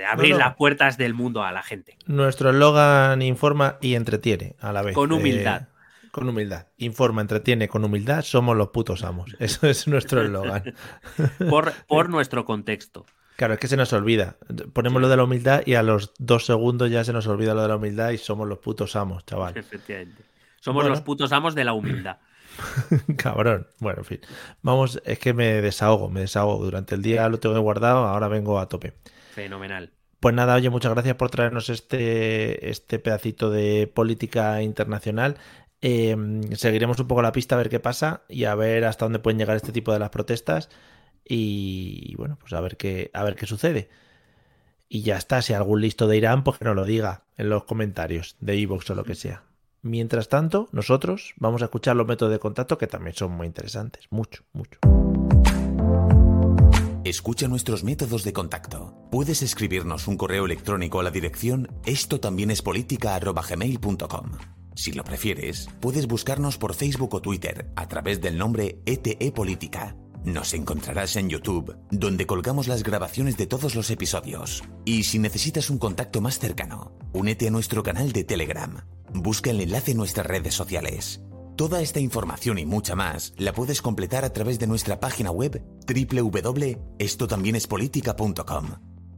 abrir 0.07 0.35
las 0.35 0.55
puertas 0.55 0.97
del 0.97 1.13
mundo 1.13 1.43
a 1.43 1.51
la 1.51 1.63
gente. 1.63 1.97
Nuestro 2.05 2.49
eslogan 2.49 3.21
informa 3.21 3.77
y 3.81 3.95
entretiene 3.95 4.55
a 4.59 4.71
la 4.73 4.81
vez. 4.81 4.95
Con 4.95 5.11
humildad. 5.11 5.63
Eh, 5.63 6.07
con 6.11 6.29
humildad. 6.29 6.67
Informa, 6.77 7.21
entretiene, 7.21 7.67
con 7.67 7.83
humildad, 7.83 8.23
somos 8.23 8.57
los 8.57 8.69
putos 8.69 9.03
amos. 9.03 9.35
Eso 9.39 9.67
es 9.67 9.87
nuestro 9.87 10.21
eslogan. 10.21 10.73
por, 11.49 11.73
por 11.87 12.09
nuestro 12.09 12.45
contexto. 12.45 13.05
Claro, 13.35 13.53
es 13.53 13.59
que 13.59 13.67
se 13.67 13.77
nos 13.77 13.93
olvida. 13.93 14.37
Ponemos 14.73 14.99
lo 14.99 15.09
de 15.09 15.17
la 15.17 15.23
humildad 15.23 15.61
y 15.65 15.75
a 15.75 15.83
los 15.83 16.11
dos 16.17 16.45
segundos 16.47 16.89
ya 16.89 17.03
se 17.03 17.13
nos 17.13 17.27
olvida 17.27 17.53
lo 17.53 17.61
de 17.61 17.67
la 17.67 17.75
humildad 17.75 18.09
y 18.09 18.17
somos 18.17 18.47
los 18.47 18.57
putos 18.57 18.95
amos, 18.95 19.25
chaval. 19.25 19.55
Efectivamente. 19.55 20.23
Somos 20.59 20.85
los 20.85 21.01
putos 21.01 21.31
amos 21.31 21.53
de 21.53 21.63
la 21.63 21.73
humildad. 21.73 22.17
Cabrón. 23.17 23.67
Bueno, 23.79 23.99
en 23.99 24.05
fin. 24.05 24.19
Vamos, 24.63 24.99
es 25.05 25.19
que 25.19 25.33
me 25.33 25.61
desahogo, 25.61 26.09
me 26.09 26.21
desahogo. 26.21 26.65
Durante 26.65 26.95
el 26.95 27.03
día 27.03 27.29
lo 27.29 27.39
tengo 27.39 27.59
guardado, 27.59 28.07
ahora 28.07 28.27
vengo 28.27 28.59
a 28.59 28.67
tope. 28.67 28.95
Fenomenal. 29.37 29.91
Pues 30.19 30.33
nada, 30.33 30.55
oye, 30.55 30.71
muchas 30.71 30.91
gracias 30.91 31.15
por 31.15 31.29
traernos 31.29 31.69
este, 31.69 32.71
este 32.71 32.97
pedacito 32.97 33.51
de 33.51 33.85
política 33.85 34.63
internacional. 34.63 35.37
Em, 35.79 36.41
seguiremos 36.53 36.99
un 36.99 37.07
poco 37.07 37.21
la 37.21 37.31
pista 37.31 37.53
a 37.53 37.59
ver 37.59 37.69
qué 37.69 37.79
pasa 37.79 38.23
y 38.29 38.45
a 38.45 38.55
ver 38.55 38.83
hasta 38.83 39.05
dónde 39.05 39.19
pueden 39.19 39.37
llegar 39.37 39.55
este 39.55 39.71
tipo 39.71 39.93
de 39.93 39.99
las 39.99 40.09
protestas. 40.09 40.69
Y, 41.23 42.15
bueno, 42.17 42.39
pues 42.39 42.51
a 42.53 42.61
ver 42.61 42.77
qué, 42.77 43.11
a 43.13 43.23
ver 43.23 43.35
qué 43.35 43.45
sucede. 43.45 43.89
Y 44.89 45.03
ya 45.03 45.17
está, 45.17 45.43
si 45.43 45.53
algún 45.53 45.81
listo 45.81 46.07
de 46.07 46.17
Irán, 46.17 46.43
pues 46.43 46.57
que 46.57 46.65
nos 46.65 46.75
lo 46.75 46.83
diga 46.83 47.25
en 47.37 47.49
los 47.49 47.65
comentarios 47.65 48.37
de 48.39 48.59
Evox 48.59 48.89
o 48.89 48.95
lo 48.95 49.03
que 49.03 49.13
sea. 49.13 49.43
Mientras 49.83 50.29
tanto, 50.29 50.67
nosotros 50.71 51.35
vamos 51.37 51.61
a 51.61 51.65
escuchar 51.65 51.95
los 51.95 52.07
métodos 52.07 52.33
de 52.33 52.39
contacto 52.39 52.79
que 52.79 52.87
también 52.87 53.15
son 53.15 53.33
muy 53.33 53.45
interesantes. 53.45 54.07
Mucho, 54.09 54.45
mucho. 54.53 54.79
Escucha 57.07 57.47
nuestros 57.47 57.85
métodos 57.85 58.25
de 58.25 58.33
contacto. 58.33 58.93
Puedes 59.09 59.41
escribirnos 59.41 60.09
un 60.09 60.17
correo 60.17 60.43
electrónico 60.43 60.99
a 60.99 61.03
la 61.03 61.09
dirección 61.09 61.69
esto 61.85 62.19
también 62.19 62.51
es 62.51 62.61
Si 64.75 64.91
lo 64.91 65.05
prefieres, 65.05 65.69
puedes 65.79 66.05
buscarnos 66.05 66.57
por 66.57 66.73
Facebook 66.73 67.15
o 67.15 67.21
Twitter 67.21 67.71
a 67.77 67.87
través 67.87 68.19
del 68.19 68.37
nombre 68.37 68.81
ETE 68.85 69.31
Política. 69.31 69.95
Nos 70.25 70.53
encontrarás 70.53 71.15
en 71.15 71.29
YouTube, 71.29 71.77
donde 71.91 72.25
colgamos 72.25 72.67
las 72.67 72.83
grabaciones 72.83 73.37
de 73.37 73.47
todos 73.47 73.73
los 73.75 73.89
episodios. 73.89 74.65
Y 74.83 75.03
si 75.03 75.17
necesitas 75.17 75.69
un 75.69 75.77
contacto 75.77 76.19
más 76.19 76.39
cercano, 76.39 76.91
únete 77.13 77.47
a 77.47 77.51
nuestro 77.51 77.83
canal 77.83 78.11
de 78.11 78.25
Telegram. 78.25 78.85
Busca 79.13 79.51
el 79.51 79.61
enlace 79.61 79.91
en 79.91 79.97
nuestras 79.97 80.27
redes 80.27 80.55
sociales. 80.55 81.21
Toda 81.57 81.81
esta 81.81 81.99
información 81.99 82.57
y 82.59 82.65
mucha 82.67 82.95
más 82.95 83.33
la 83.35 83.51
puedes 83.51 83.81
completar 83.81 84.23
a 84.23 84.31
través 84.31 84.59
de 84.59 84.67
nuestra 84.67 84.99
página 84.99 85.31
web 85.31 85.63
www.estotambiénespolitica.com. 85.87 88.65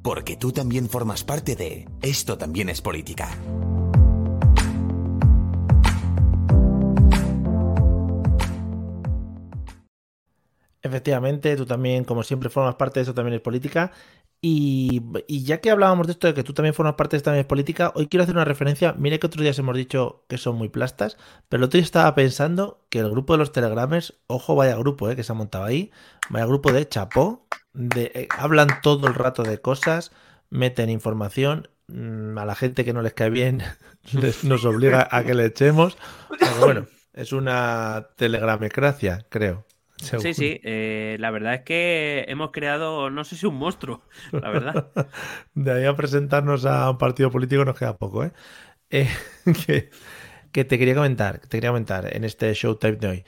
Porque 0.01 0.37
tú 0.37 0.53
también 0.53 0.87
formas 0.87 1.25
parte 1.25 1.57
de 1.57 1.89
Esto 2.01 2.37
también 2.37 2.69
es 2.69 2.81
política. 2.81 3.29
Efectivamente, 10.81 11.57
tú 11.57 11.65
también, 11.65 12.05
como 12.05 12.23
siempre, 12.23 12.49
formas 12.49 12.75
parte 12.75 12.99
de 12.99 13.01
Esto 13.01 13.13
también 13.13 13.35
es 13.35 13.41
política. 13.41 13.91
Y, 14.41 15.01
ya 15.27 15.59
que 15.59 15.69
hablábamos 15.69 16.07
de 16.07 16.13
esto, 16.13 16.27
de 16.27 16.33
que 16.33 16.43
tú 16.43 16.53
también 16.53 16.73
formas 16.73 16.95
parte 16.95 17.15
de 17.15 17.17
esta 17.17 17.31
misma 17.31 17.47
política, 17.47 17.91
hoy 17.95 18.07
quiero 18.07 18.23
hacer 18.23 18.35
una 18.35 18.45
referencia. 18.45 18.93
Mire 18.97 19.19
que 19.19 19.27
otros 19.27 19.43
días 19.43 19.59
hemos 19.59 19.75
dicho 19.75 20.23
que 20.29 20.37
son 20.37 20.55
muy 20.55 20.69
plastas, 20.69 21.17
pero 21.49 21.59
el 21.59 21.65
otro 21.65 21.77
día 21.77 21.83
estaba 21.83 22.15
pensando 22.15 22.85
que 22.89 22.99
el 22.99 23.09
grupo 23.09 23.33
de 23.33 23.39
los 23.39 23.51
Telegramers, 23.51 24.13
ojo, 24.27 24.55
vaya 24.55 24.77
grupo 24.77 25.09
eh, 25.09 25.15
que 25.17 25.23
se 25.23 25.33
ha 25.33 25.35
montado 25.35 25.65
ahí, 25.65 25.91
vaya 26.29 26.45
grupo 26.45 26.71
de 26.71 26.87
chapó, 26.87 27.47
de, 27.73 28.11
eh, 28.15 28.27
hablan 28.37 28.69
todo 28.81 29.07
el 29.07 29.15
rato 29.15 29.43
de 29.43 29.59
cosas, 29.59 30.11
meten 30.49 30.89
información, 30.89 31.69
mm, 31.87 32.37
a 32.37 32.45
la 32.45 32.55
gente 32.55 32.85
que 32.85 32.93
no 32.93 33.01
les 33.01 33.13
cae 33.13 33.29
bien 33.29 33.61
nos 34.43 34.63
obliga 34.63 35.05
a 35.11 35.23
que 35.25 35.33
le 35.33 35.45
echemos. 35.45 35.97
Pero 36.39 36.59
bueno, 36.61 36.87
es 37.11 37.33
una 37.33 38.07
telegramecracia, 38.15 39.25
creo. 39.29 39.65
Según- 40.01 40.23
Sí, 40.23 40.33
sí, 40.33 40.59
eh, 40.63 41.17
la 41.19 41.31
verdad 41.31 41.55
es 41.55 41.61
que 41.61 42.25
hemos 42.27 42.51
creado, 42.51 43.09
no 43.09 43.23
sé 43.23 43.35
si 43.35 43.45
un 43.45 43.55
monstruo, 43.55 44.01
la 44.31 44.49
verdad. 44.49 44.91
De 45.53 45.71
ahí 45.71 45.85
a 45.85 45.95
presentarnos 45.95 46.65
a 46.65 46.89
un 46.89 46.97
partido 46.97 47.31
político 47.31 47.65
nos 47.65 47.77
queda 47.77 47.97
poco, 47.97 48.23
¿eh? 48.23 48.31
Eh, 48.89 49.07
que, 49.67 49.89
que 50.51 50.65
te 50.65 50.79
quería 50.79 50.95
comentar, 50.95 51.39
te 51.39 51.49
quería 51.49 51.69
comentar 51.71 52.15
en 52.15 52.23
este 52.23 52.53
Showtime 52.53 52.97
de 52.97 53.07
hoy. 53.07 53.23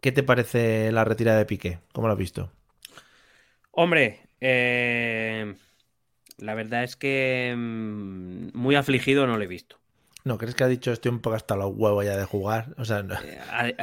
¿Qué 0.00 0.12
te 0.12 0.22
parece 0.22 0.92
la 0.92 1.04
retirada 1.04 1.38
de 1.38 1.46
Piqué? 1.46 1.80
¿Cómo 1.92 2.06
lo 2.08 2.14
has 2.14 2.18
visto? 2.18 2.52
Hombre, 3.72 4.20
eh, 4.40 5.54
la 6.38 6.54
verdad 6.54 6.84
es 6.84 6.96
que 6.96 7.54
mm, 7.56 8.48
muy 8.54 8.74
afligido 8.74 9.26
no 9.26 9.36
lo 9.36 9.44
he 9.44 9.46
visto. 9.46 9.78
¿No 10.24 10.36
crees 10.38 10.54
que 10.54 10.64
ha 10.64 10.68
dicho 10.68 10.92
estoy 10.92 11.10
un 11.12 11.20
poco 11.20 11.36
hasta 11.36 11.56
los 11.56 11.72
huevos 11.74 12.04
ya 12.04 12.16
de 12.16 12.24
jugar? 12.24 12.74
O 12.78 12.84
sea, 12.84 13.02
no- 13.02 13.16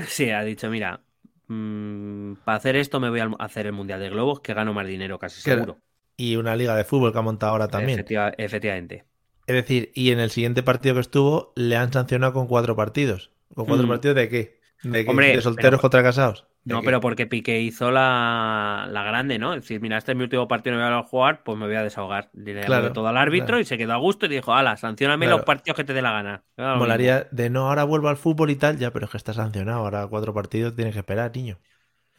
sí, 0.08 0.30
ha 0.30 0.44
dicho, 0.44 0.70
mira, 0.70 1.02
mm, 1.48 2.34
para 2.44 2.58
hacer 2.58 2.76
esto 2.76 3.00
me 3.00 3.10
voy 3.10 3.20
a 3.20 3.30
hacer 3.40 3.66
el 3.68 3.74
Mundial 3.74 4.00
de 4.00 4.10
Globos, 4.10 4.40
que 4.42 4.54
gano 4.54 4.74
más 4.74 4.88
dinero 4.88 5.20
casi 5.20 5.42
seguro. 5.42 5.80
y 6.20 6.36
una 6.36 6.56
liga 6.56 6.76
de 6.76 6.84
fútbol 6.84 7.12
que 7.14 7.20
ha 7.20 7.22
montado 7.22 7.52
ahora 7.52 7.68
también. 7.68 8.00
Efectiva- 8.00 8.34
efectivamente. 8.38 9.06
Es 9.46 9.56
decir, 9.56 9.92
y 9.94 10.12
en 10.12 10.20
el 10.20 10.32
siguiente 10.32 10.64
partido 10.64 10.96
que 10.96 11.02
estuvo 11.02 11.54
le 11.56 11.76
han 11.78 11.94
sancionado 11.94 12.34
con 12.34 12.48
cuatro 12.48 12.76
partidos. 12.76 13.32
¿Con 13.54 13.66
cuatro 13.66 13.86
Mm. 13.86 13.90
partidos 13.90 14.16
de 14.16 14.30
qué? 14.30 14.57
¿De? 14.84 15.06
Hombre, 15.08 15.36
¿De 15.36 15.42
solteros 15.42 15.72
pero- 15.72 15.82
contra 15.82 16.04
casados? 16.04 16.46
¿De 16.64 16.74
No, 16.74 16.82
qué? 16.82 16.86
pero 16.86 17.00
porque 17.00 17.26
Piqué 17.28 17.62
hizo 17.62 17.92
la, 17.92 18.88
la 18.92 19.04
grande, 19.04 19.40
¿no? 19.40 19.54
Es 19.54 19.62
decir, 19.62 19.80
mira, 19.80 19.98
este 19.98 20.12
es 20.12 20.18
mi 20.18 20.24
último 20.26 20.48
partido, 20.50 20.76
no 20.76 20.84
voy 20.86 21.00
a 21.00 21.04
jugar, 21.04 21.42
pues 21.44 21.58
me 21.58 21.66
voy 21.66 21.76
a 21.76 21.84
desahogar. 21.84 22.30
Le 22.34 22.62
Claro, 22.62 22.92
todo 22.92 23.08
al 23.08 23.16
árbitro 23.18 23.48
claro. 23.48 23.62
y 23.62 23.66
se 23.66 23.78
quedó 23.78 23.94
a 23.94 23.98
gusto 23.98 24.26
y 24.26 24.30
dijo, 24.30 24.54
ala, 24.54 24.76
sancioname 24.76 25.26
Claro. 25.28 25.38
los 25.38 25.46
partidos 25.46 25.78
que 25.78 25.86
te 25.86 25.94
dé 25.94 26.02
la 26.02 26.12
gana. 26.12 26.44
Molaría 26.58 27.28
de 27.32 27.50
no, 27.50 27.70
ahora 27.70 27.86
vuelvo 27.86 28.10
al 28.10 28.18
fútbol 28.18 28.50
y 28.52 28.58
tal, 28.58 28.78
ya, 28.78 28.92
pero 28.92 29.06
es 29.06 29.12
que 29.12 29.18
está 29.18 29.34
sancionado. 29.34 29.80
Ahora 29.80 30.06
cuatro 30.08 30.34
partidos 30.34 30.76
tienes 30.76 30.94
que 30.94 31.00
esperar, 31.00 31.32
niño. 31.34 31.58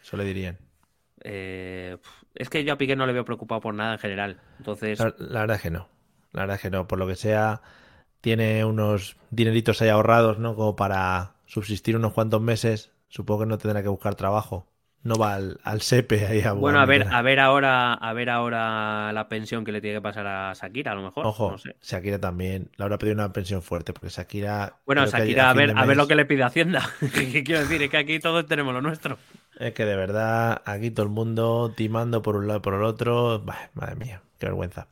Eso 0.03 0.17
le 0.17 0.25
dirían. 0.25 0.59
Eh, 1.25 1.99
es 2.35 2.49
que 2.49 2.65
yo 2.65 2.73
a 2.73 2.79
Piqué 2.79 2.97
no 2.97 3.07
le 3.07 3.13
veo 3.13 3.25
preocupado 3.25 3.61
por 3.61 3.75
nada 3.75 3.95
en 3.95 3.99
general. 3.99 4.41
Entonces, 4.59 4.99
La, 4.99 5.15
la 5.19 5.41
verdad 5.41 5.57
es 5.57 5.63
que 5.63 5.71
no. 5.71 5.89
La 6.33 6.43
verdad 6.43 6.57
es 6.57 6.63
que 6.63 6.71
no. 6.71 6.89
Por 6.89 6.99
lo 6.99 7.07
que 7.07 7.17
sea, 7.17 7.61
tiene 8.21 8.65
unos 8.65 9.17
dineritos 9.31 9.83
ahí 9.83 9.89
ahorrados, 9.91 10.39
¿no? 10.39 10.55
Como 10.55 10.77
para 10.77 11.35
subsistir 11.49 11.97
unos 11.97 12.13
cuantos 12.13 12.41
meses. 12.41 12.93
Supongo 13.09 13.41
que 13.41 13.47
no 13.47 13.59
tendrá 13.59 13.83
que 13.83 13.89
buscar 13.89 14.15
trabajo. 14.15 14.69
No 15.03 15.15
va 15.15 15.35
al, 15.35 15.61
al 15.63 15.81
SEPE 15.81 16.27
ahí 16.27 16.43
a 16.43 16.53
bueno, 16.53 16.81
a 16.81 16.85
ver, 16.85 17.07
a 17.09 17.23
ver 17.23 17.39
ahora, 17.39 17.95
a 17.95 18.13
ver 18.13 18.29
ahora 18.29 19.13
la 19.13 19.29
pensión 19.29 19.65
que 19.65 19.71
le 19.71 19.81
tiene 19.81 19.99
que 19.99 20.03
pasar 20.03 20.27
a 20.27 20.53
Shakira, 20.55 20.93
a 20.93 20.95
lo 20.97 21.03
mejor. 21.03 21.25
Ojo, 21.25 21.53
No 21.53 21.59
sé. 21.59 21.77
Shakira 21.81 22.19
también. 22.19 22.71
Le 22.77 22.85
habrá 22.85 22.99
pedido 22.99 23.15
una 23.15 23.33
pensión 23.33 23.63
fuerte, 23.63 23.93
porque 23.93 24.09
Shakira. 24.09 24.81
Bueno, 24.85 25.07
Shakira, 25.07 25.51
a 25.51 25.55
ver, 25.55 25.73
a 25.77 25.87
ver 25.87 25.97
lo 25.97 26.09
que 26.09 26.17
le 26.17 26.27
pide 26.27 26.43
Hacienda. 26.43 26.83
¿Qué 27.15 27.45
quiero 27.45 27.61
decir? 27.61 27.81
Es 27.81 27.91
que 27.91 27.97
aquí 27.97 28.19
todos 28.19 28.47
tenemos 28.47 28.75
lo 28.75 28.83
nuestro. 28.83 29.19
Es 29.59 29.73
que 29.73 29.85
de 29.85 29.97
verdad, 29.97 30.63
aquí 30.67 30.91
todo 30.91 31.07
el 31.07 31.13
mundo 31.13 31.73
timando 31.75 32.21
por 32.21 32.37
un 32.37 32.49
lado 32.49 32.59
y 32.59 32.63
por 32.63 32.75
el 32.75 32.83
otro. 32.83 33.41
Bah, 33.41 33.71
madre 33.75 33.95
mía, 33.95 34.23
qué 34.39 34.47
vergüenza. 34.47 34.89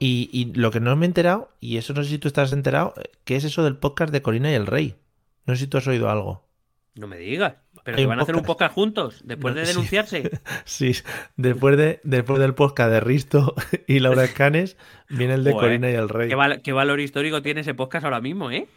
Y, 0.00 0.30
y 0.32 0.54
lo 0.58 0.70
que 0.70 0.80
no 0.80 0.96
me 0.96 1.04
he 1.04 1.08
enterado, 1.08 1.50
y 1.60 1.76
eso 1.76 1.92
no 1.92 2.02
sé 2.02 2.08
si 2.08 2.18
tú 2.18 2.28
estás 2.28 2.52
enterado, 2.52 2.94
¿qué 3.24 3.36
es 3.36 3.44
eso 3.44 3.62
del 3.62 3.76
podcast 3.76 4.10
de 4.12 4.22
Corina 4.22 4.50
y 4.50 4.54
el 4.54 4.66
Rey? 4.66 4.96
No 5.48 5.54
sé 5.54 5.60
si 5.60 5.66
tú 5.66 5.78
has 5.78 5.86
oído 5.88 6.10
algo. 6.10 6.46
No 6.94 7.06
me 7.06 7.16
digas. 7.16 7.54
Pero 7.84 7.96
que 7.96 8.04
van 8.06 8.18
a 8.18 8.22
hacer 8.22 8.36
un 8.36 8.42
podcast. 8.42 8.74
juntos 8.74 9.22
después 9.24 9.54
de 9.54 9.64
sí. 9.64 9.72
denunciarse. 9.72 10.30
Sí, 10.66 10.92
después, 11.36 11.78
de, 11.78 12.00
después 12.04 12.38
del 12.38 12.54
podcast 12.54 12.90
de 12.90 13.00
Risto 13.00 13.54
y 13.86 14.00
Laura 14.00 14.24
Escanes, 14.26 14.76
viene 15.08 15.34
el 15.34 15.44
de 15.44 15.52
Joder, 15.52 15.68
Corina 15.68 15.90
y 15.90 15.94
el 15.94 16.10
Rey. 16.10 16.28
¿Qué, 16.28 16.34
val- 16.34 16.60
qué 16.60 16.72
valor 16.72 17.00
histórico 17.00 17.40
tiene 17.40 17.62
ese 17.62 17.72
podcast 17.72 18.04
ahora 18.04 18.20
mismo, 18.20 18.50
¿eh? 18.50 18.68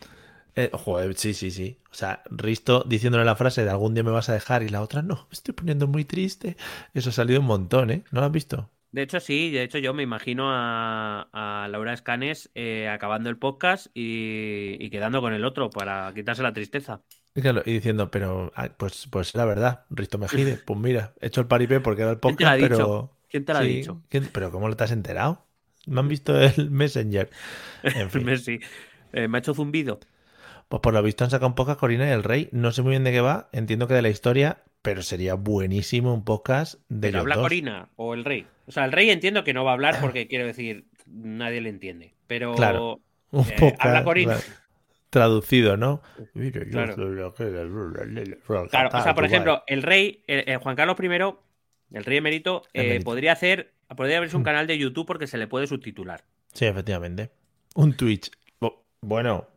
Eh, 0.55 0.69
joder, 0.71 1.15
sí, 1.15 1.33
sí, 1.33 1.51
sí. 1.51 1.77
O 1.91 1.93
sea, 1.93 2.23
Risto 2.29 2.85
diciéndole 2.87 3.25
la 3.25 3.35
frase 3.35 3.65
de 3.65 3.69
algún 3.69 3.93
día 3.93 4.03
me 4.03 4.11
vas 4.11 4.29
a 4.29 4.33
dejar 4.33 4.63
y 4.63 4.69
la 4.69 4.81
otra 4.81 5.01
no, 5.01 5.15
me 5.15 5.33
estoy 5.33 5.53
poniendo 5.53 5.87
muy 5.87 6.05
triste. 6.05 6.55
Eso 6.93 7.09
ha 7.09 7.13
salido 7.13 7.41
un 7.41 7.47
montón, 7.47 7.89
¿eh? 7.91 8.03
¿No 8.11 8.21
lo 8.21 8.27
has 8.27 8.31
visto? 8.31 8.69
De 8.91 9.03
hecho, 9.03 9.19
sí, 9.21 9.51
de 9.51 9.63
hecho 9.63 9.77
yo 9.77 9.93
me 9.93 10.03
imagino 10.03 10.49
a, 10.51 11.29
a 11.63 11.67
Laura 11.69 11.93
Escanes 11.93 12.51
eh, 12.55 12.89
acabando 12.89 13.29
el 13.29 13.37
podcast 13.37 13.87
y, 13.93 14.75
y 14.83 14.89
quedando 14.89 15.21
con 15.21 15.33
el 15.33 15.45
otro 15.45 15.71
para 15.73 16.13
quitarse 16.13 16.43
la 16.43 16.53
tristeza. 16.53 17.01
Y 17.33 17.41
claro, 17.41 17.61
y 17.65 17.73
diciendo, 17.73 18.11
pero 18.11 18.51
ah, 18.55 18.69
pues, 18.77 19.07
pues 19.09 19.33
la 19.35 19.45
verdad, 19.45 19.85
Risto 19.89 20.17
Mejide, 20.17 20.57
pues 20.57 20.77
mira, 20.79 21.13
he 21.21 21.27
hecho 21.27 21.39
el 21.41 21.47
paripé 21.47 21.79
porque 21.79 22.01
era 22.01 22.11
el 22.11 22.19
¿Quién 22.23 22.37
te 22.37 22.45
lo 22.45 22.51
ha 22.51 22.53
podcast, 22.53 22.59
pero. 22.59 22.77
dicho? 22.77 23.17
¿Quién 23.29 23.45
te 23.45 23.53
lo 23.53 23.59
ha 23.59 23.63
dicho? 23.63 24.03
¿quién- 24.09 24.29
Pero 24.33 24.51
¿cómo 24.51 24.67
lo 24.67 24.75
te 24.75 24.83
has 24.83 24.91
enterado? 24.91 25.45
Me 25.87 25.99
han 26.01 26.07
visto 26.09 26.39
el 26.39 26.69
Messenger. 26.71 27.29
En 27.83 28.09
fin, 28.11 28.25
Messi. 28.25 28.59
Eh, 29.13 29.27
me 29.27 29.37
ha 29.37 29.39
hecho 29.39 29.53
zumbido. 29.53 29.99
pues 30.67 30.81
por 30.81 30.93
lo 30.93 31.03
visto 31.03 31.23
han 31.23 31.29
sacado 31.29 31.47
un 31.47 31.55
podcast 31.55 31.79
Corina 31.79 32.07
y 32.07 32.11
el 32.11 32.23
Rey. 32.23 32.49
No 32.51 32.71
sé 32.71 32.81
muy 32.81 32.91
bien 32.91 33.03
de 33.03 33.11
qué 33.11 33.21
va, 33.21 33.49
entiendo 33.51 33.87
que 33.87 33.93
de 33.93 34.01
la 34.01 34.09
historia, 34.09 34.63
pero 34.81 35.01
sería 35.03 35.35
buenísimo 35.35 36.13
un 36.13 36.23
podcast 36.23 36.75
de 36.89 37.09
Pero 37.09 37.19
ellos 37.19 37.21
habla 37.21 37.35
dos. 37.35 37.43
Corina 37.45 37.89
o 37.95 38.13
el 38.13 38.25
rey. 38.25 38.47
O 38.71 38.73
sea, 38.73 38.85
el 38.85 38.91
rey 38.93 39.09
entiendo 39.09 39.43
que 39.43 39.53
no 39.53 39.63
va 39.65 39.71
a 39.71 39.73
hablar 39.73 39.97
porque 39.99 40.27
quiero 40.29 40.45
decir, 40.45 40.85
nadie 41.05 41.59
le 41.61 41.69
entiende. 41.69 42.13
Pero 42.27 42.55
Claro. 42.55 43.01
Un 43.31 43.45
eh, 43.47 43.75
habla 43.79 44.03
Corina. 44.03 44.37
tra- 44.37 44.43
traducido, 45.09 45.75
¿no? 45.77 46.01
Mire, 46.33 46.65
yo 46.65 46.71
Claro. 46.71 46.95
Claro, 48.69 48.89
o 48.93 49.01
sea, 49.03 49.13
por 49.13 49.25
ejemplo, 49.25 49.63
el 49.67 49.83
rey, 49.83 50.23
el- 50.27 50.47
el 50.49 50.57
Juan 50.57 50.75
Carlos 50.75 50.97
I, 50.99 51.05
el 51.95 52.05
rey 52.05 52.17
emérito, 52.17 52.63
eh, 52.73 53.01
podría 53.03 53.33
hacer, 53.33 53.73
podría 53.95 54.17
abrirse 54.17 54.37
un 54.37 54.43
canal 54.43 54.67
de 54.67 54.77
YouTube 54.77 55.05
porque 55.05 55.27
se 55.27 55.37
le 55.37 55.47
puede 55.47 55.67
subtitular. 55.67 56.23
Sí, 56.53 56.65
efectivamente. 56.65 57.31
Un 57.75 57.93
Twitch. 57.95 58.31
Bueno, 59.01 59.47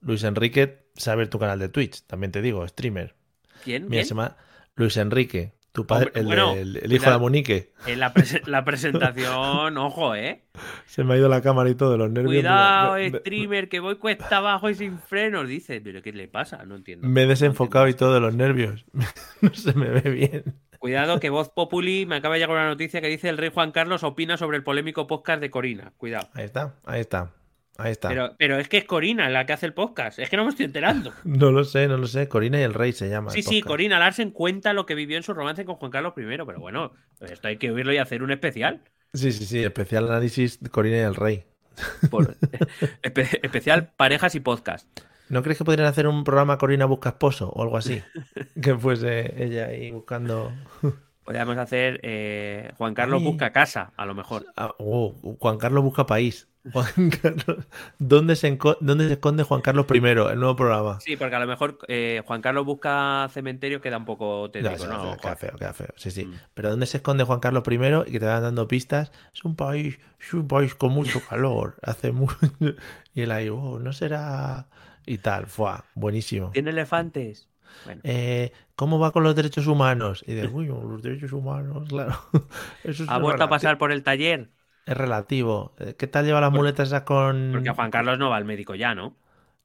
Luis 0.00 0.22
Enrique 0.24 0.84
sabe 0.94 1.26
tu 1.26 1.38
canal 1.38 1.58
de 1.58 1.68
Twitch, 1.68 2.02
también 2.06 2.32
te 2.32 2.42
digo, 2.42 2.66
streamer. 2.68 3.14
¿Quién? 3.64 3.84
Mira, 3.84 3.92
¿Quién? 3.94 4.04
se 4.04 4.10
llama 4.10 4.36
Luis 4.76 4.96
Enrique, 4.96 5.52
tu 5.72 5.86
padre, 5.86 6.06
Hombre, 6.06 6.20
el, 6.20 6.26
bueno, 6.26 6.52
el 6.54 6.76
hijo 6.92 7.04
cuidado. 7.04 7.12
de 7.12 7.18
Monique. 7.20 7.72
En 7.86 8.00
la, 8.00 8.12
prese- 8.12 8.44
la 8.46 8.64
presentación, 8.64 9.78
ojo, 9.78 10.14
¿eh? 10.14 10.42
Se 10.86 11.04
me 11.04 11.14
ha 11.14 11.16
ido 11.16 11.28
la 11.28 11.40
cámara 11.42 11.70
y 11.70 11.74
todo, 11.74 11.96
los 11.96 12.10
nervios. 12.10 12.42
Cuidado, 12.42 12.94
me- 12.94 13.10
streamer, 13.10 13.68
que 13.68 13.80
voy 13.80 13.96
cuesta 13.96 14.38
abajo 14.38 14.68
y 14.68 14.74
sin 14.74 14.98
frenos. 14.98 15.46
Dice, 15.48 15.80
pero 15.80 16.02
¿qué 16.02 16.12
le 16.12 16.28
pasa? 16.28 16.64
No 16.64 16.74
entiendo. 16.76 17.06
Me 17.06 17.22
he 17.22 17.24
No 17.24 17.30
desenfocado 17.30 17.86
y 17.88 17.94
todo 17.94 18.14
de 18.14 18.20
los 18.20 18.34
nervios. 18.34 18.84
no 19.40 19.54
se 19.54 19.72
me 19.74 19.88
ve 19.90 20.10
bien. 20.10 20.44
Cuidado, 20.78 21.20
que 21.20 21.30
Voz 21.30 21.50
Populi 21.50 22.06
me 22.06 22.16
acaba 22.16 22.34
de 22.34 22.40
llegar 22.40 22.56
una 22.56 22.68
noticia 22.68 23.00
que 23.00 23.08
dice 23.08 23.28
el 23.28 23.38
rey 23.38 23.50
Juan 23.54 23.70
Carlos 23.70 24.02
opina 24.02 24.36
sobre 24.36 24.56
el 24.56 24.64
polémico 24.64 25.06
podcast 25.06 25.40
de 25.40 25.50
Corina. 25.50 25.92
Cuidado. 25.98 26.28
Ahí 26.34 26.44
está, 26.44 26.74
ahí 26.84 27.00
está. 27.00 27.30
Ahí 27.78 27.92
está. 27.92 28.08
Pero, 28.10 28.34
pero 28.38 28.58
es 28.58 28.68
que 28.68 28.76
es 28.78 28.84
Corina 28.84 29.28
la 29.30 29.46
que 29.46 29.52
hace 29.54 29.64
el 29.66 29.72
podcast. 29.72 30.18
Es 30.18 30.28
que 30.28 30.36
no 30.36 30.44
me 30.44 30.50
estoy 30.50 30.66
enterando. 30.66 31.12
No 31.24 31.50
lo 31.50 31.64
sé, 31.64 31.88
no 31.88 31.96
lo 31.96 32.06
sé. 32.06 32.28
Corina 32.28 32.58
y 32.60 32.62
el 32.62 32.74
Rey 32.74 32.92
se 32.92 33.08
llama. 33.08 33.30
Sí, 33.30 33.42
sí. 33.42 33.62
Corina 33.62 33.98
Larsen 33.98 34.30
cuenta 34.32 34.72
lo 34.72 34.84
que 34.86 34.94
vivió 34.94 35.16
en 35.16 35.22
su 35.22 35.32
romance 35.32 35.64
con 35.64 35.76
Juan 35.76 35.90
Carlos 35.90 36.12
I, 36.16 36.22
pero 36.24 36.58
bueno, 36.60 36.92
esto 37.20 37.48
hay 37.48 37.56
que 37.56 37.70
oírlo 37.70 37.92
y 37.92 37.98
hacer 37.98 38.22
un 38.22 38.30
especial. 38.32 38.82
Sí, 39.14 39.32
sí, 39.32 39.44
sí. 39.46 39.62
Especial 39.64 40.08
análisis 40.08 40.60
de 40.62 40.68
Corina 40.70 40.96
y 40.98 41.00
el 41.00 41.14
Rey. 41.14 41.44
Por- 42.10 42.36
espe- 43.02 43.40
especial 43.42 43.92
parejas 43.96 44.34
y 44.34 44.40
podcast. 44.40 44.86
¿No 45.30 45.42
crees 45.42 45.58
que 45.58 45.64
podrían 45.64 45.86
hacer 45.88 46.06
un 46.08 46.24
programa 46.24 46.58
Corina 46.58 46.84
busca 46.84 47.10
esposo 47.10 47.48
o 47.50 47.62
algo 47.62 47.76
así? 47.76 48.02
que 48.60 48.76
fuese 48.76 49.42
ella 49.42 49.66
ahí 49.66 49.90
buscando. 49.90 50.52
Podríamos 51.24 51.56
hacer 51.56 52.00
eh, 52.02 52.72
Juan 52.76 52.94
Carlos 52.94 53.22
busca 53.22 53.52
casa, 53.52 53.92
a 53.96 54.04
lo 54.04 54.14
mejor. 54.14 54.44
Ah, 54.56 54.74
oh, 54.78 55.14
Juan 55.38 55.56
Carlos 55.58 55.84
busca 55.84 56.04
país. 56.04 56.48
Juan 56.72 57.10
Carlos- 57.22 57.66
¿Dónde, 57.98 58.36
se 58.36 58.48
enco- 58.56 58.76
¿Dónde 58.80 59.06
se 59.06 59.14
esconde 59.14 59.42
Juan 59.44 59.60
Carlos 59.62 59.86
I, 59.92 59.96
el 59.98 60.38
nuevo 60.38 60.56
programa? 60.56 60.98
Sí, 61.00 61.16
porque 61.16 61.34
a 61.34 61.40
lo 61.40 61.46
mejor 61.46 61.78
eh, 61.88 62.22
Juan 62.26 62.42
Carlos 62.42 62.66
busca 62.66 63.28
cementerio 63.32 63.80
queda 63.80 63.96
un 63.96 64.04
poco 64.04 64.50
tétrico, 64.50 64.86
¿no? 64.86 65.16
queda 65.16 65.36
feo, 65.36 65.56
queda 65.56 65.72
feo. 65.72 65.88
Sí, 65.96 66.10
sí. 66.10 66.26
Mm. 66.26 66.34
Pero 66.52 66.70
¿dónde 66.70 66.86
se 66.86 66.98
esconde 66.98 67.24
Juan 67.24 67.40
Carlos 67.40 67.62
I? 67.66 67.74
Y 68.08 68.12
que 68.12 68.20
te 68.20 68.26
van 68.26 68.42
dando 68.42 68.68
pistas. 68.68 69.10
Es 69.34 69.44
un 69.44 69.56
país, 69.56 69.98
es 70.20 70.34
un 70.34 70.46
país 70.46 70.74
con 70.74 70.92
mucho 70.92 71.20
calor. 71.28 71.76
Hace 71.82 72.12
mucho. 72.12 72.36
Y 73.14 73.22
él 73.22 73.32
ahí, 73.32 73.48
oh, 73.48 73.78
no 73.80 73.92
será. 73.92 74.68
Y 75.06 75.18
tal, 75.18 75.46
fue 75.46 75.72
buenísimo. 75.94 76.50
¿Tiene 76.50 76.70
elefantes? 76.70 77.48
Bueno, 77.84 78.02
Eh, 78.04 78.52
¿Cómo 78.76 78.98
va 78.98 79.10
con 79.12 79.22
los 79.24 79.34
derechos 79.34 79.66
humanos? 79.66 80.22
Y 80.26 80.34
de, 80.34 80.46
uy, 80.46 80.66
los 80.66 81.02
derechos 81.02 81.32
humanos, 81.32 81.88
claro. 81.88 82.14
Eso 82.82 83.04
es 83.04 83.08
¿Ha 83.08 83.18
vuelto 83.18 83.44
a 83.44 83.48
pasar 83.48 83.78
por 83.78 83.92
el 83.92 84.02
taller? 84.02 84.50
Es 84.86 84.96
relativo. 84.96 85.74
Eh, 85.78 85.94
¿Qué 85.98 86.06
tal 86.06 86.24
lleva 86.26 86.40
las 86.40 86.52
muletas 86.52 86.88
esas 86.88 87.02
con.? 87.02 87.50
Porque 87.52 87.70
Juan 87.70 87.90
Carlos 87.90 88.18
no 88.18 88.30
va 88.30 88.36
al 88.36 88.44
médico 88.44 88.74
ya, 88.74 88.94
¿no? 88.94 89.16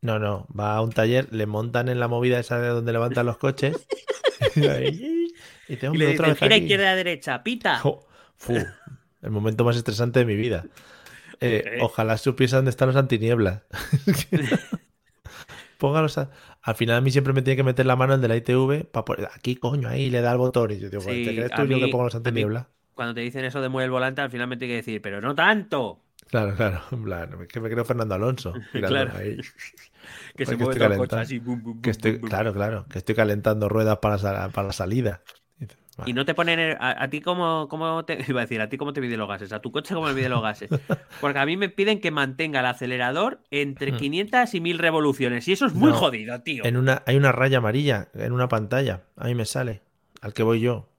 No, 0.02 0.20
no, 0.20 0.48
va 0.58 0.76
a 0.76 0.82
un 0.82 0.92
taller, 0.92 1.28
le 1.34 1.48
montan 1.48 1.90
en 1.90 2.00
la 2.00 2.08
movida 2.08 2.40
esa 2.40 2.60
de 2.60 2.68
donde 2.68 2.92
levantan 2.94 3.26
los 3.26 3.38
coches. 3.38 3.88
y, 4.56 4.68
ahí, 4.68 5.28
y 5.68 5.78
te, 5.78 5.86
Y 5.86 5.90
hombre, 5.90 6.08
le 6.10 6.14
otra 6.14 6.28
vez 6.30 6.38
gira 6.38 6.56
aquí". 6.56 6.66
izquierda 6.66 6.96
derecha, 6.96 7.44
pita. 7.44 7.80
Fu, 7.80 8.00
El 9.22 9.32
momento 9.32 9.64
más 9.64 9.76
estresante 9.78 10.20
de 10.20 10.26
mi 10.26 10.36
vida. 10.36 10.66
Eh, 11.42 11.80
ojalá 11.82 12.18
supiese 12.18 12.56
dónde 12.56 12.70
están 12.70 12.88
los 12.90 12.96
antinieblas. 12.98 13.64
Póngalos 15.78 16.18
a... 16.18 16.30
Al 16.62 16.76
final 16.76 16.98
a 16.98 17.02
mí 17.02 17.12
siempre 17.12 17.34
me 17.34 17.42
tiene 17.42 17.58
que 17.58 17.64
meter 17.64 17.86
la 17.86 17.96
mano 17.96 18.14
el 18.14 18.22
de 18.22 18.28
la 18.28 18.36
ITV 18.38 18.86
para 18.86 19.06
poner... 19.06 19.30
Aquí, 19.36 19.56
coño, 19.56 19.90
ahí 19.90 20.10
le 20.10 20.22
da 20.22 20.32
el 20.32 20.38
botón. 20.38 20.72
Y 20.72 20.80
yo 20.80 20.90
digo, 20.90 21.02
Sí, 21.04 21.26
¿te 21.26 21.36
crees 21.36 21.52
a 21.52 21.56
tú 21.56 21.64
yo 21.66 21.80
que 21.80 21.86
mí- 21.86 21.92
pongo 21.92 22.06
los 22.06 22.16
a 22.16 22.20
mí- 22.20 22.28
antinieblas? 22.28 22.66
Cuando 22.96 23.14
te 23.14 23.22
dicen 23.22 23.46
eso 23.46 23.62
de 23.62 23.70
mueve 23.70 23.86
el 23.86 23.92
volante, 23.92 24.22
al 24.22 24.32
final 24.32 24.48
me 24.48 24.58
tiene 24.58 24.72
que 24.74 24.78
decir, 24.78 25.02
pero 25.02 25.22
no 25.22 25.36
tanto. 25.36 26.02
Claro, 26.28 26.56
claro. 26.56 26.82
En 26.92 27.04
plan, 27.04 27.30
es 27.42 27.48
que 27.50 27.60
me 27.60 27.70
creo 27.70 27.86
Fernando 27.86 28.16
Alonso. 28.16 28.54
Claro. 28.72 29.12
ahí. 29.16 29.38
Que 30.36 30.46
se 30.46 30.56
mueve 30.58 30.74
estoy 30.74 30.88
todo 30.88 30.94
el 30.94 30.98
coche 30.98 31.10
calentando. 31.10 31.18
así. 31.22 31.40
bum, 31.40 31.64
bum, 31.64 31.82
Que 31.82 31.90
estoy, 31.92 32.18
bum, 32.18 32.30
claro, 32.30 32.54
claro. 32.54 32.86
Que 32.90 32.98
estoy 33.00 33.16
calentando 33.16 33.70
ruedas 33.70 33.98
para, 34.00 34.18
la 34.18 34.72
salida. 34.74 35.22
Y 36.06 36.12
no 36.14 36.26
te 36.26 36.34
ponen. 36.36 36.60
el- 36.60 36.78
A, 36.80 37.04
a 37.04 37.10
ti 37.10 37.22
cómo, 37.22 37.68
cómo 37.70 38.04
te. 38.06 38.18
Iba 38.28 38.42
a 38.42 38.44
decir, 38.44 38.60
a 38.62 38.68
ti 38.70 38.78
cómo 38.78 38.92
te 38.94 39.02
mide 39.02 39.16
los 39.18 39.28
gases. 39.30 39.54
A 39.54 39.62
tu 39.62 39.72
coche 39.72 39.94
cómo 39.96 40.08
le 40.08 40.14
mide 40.14 40.28
los 40.30 40.42
gases. 40.42 40.70
Porque 41.22 41.40
a 41.40 41.46
mí 41.46 41.56
me 41.58 41.70
piden 41.70 42.02
que 42.02 42.12
mantenga 42.12 42.60
el 42.60 42.66
acelerador 42.66 43.40
entre 43.50 43.94
500 43.94 44.54
y 44.54 44.62
1000 44.62 44.78
revoluciones. 44.78 45.48
Y 45.48 45.54
eso 45.54 45.66
es 45.66 45.74
muy 45.74 45.92
No, 45.92 45.98
jodido, 45.98 46.42
tío. 46.42 46.66
En 46.66 46.76
una, 46.78 47.02
hay 47.06 47.16
una 47.16 47.32
raya 47.32 47.60
amarilla 47.60 48.10
en 48.14 48.34
una 48.34 48.48
pantalla. 48.50 49.04
A 49.16 49.26
mí 49.28 49.36
me 49.36 49.46
sale. 49.46 49.82
Al 50.22 50.34
que 50.34 50.44
voy 50.44 50.60
yo. 50.60 50.90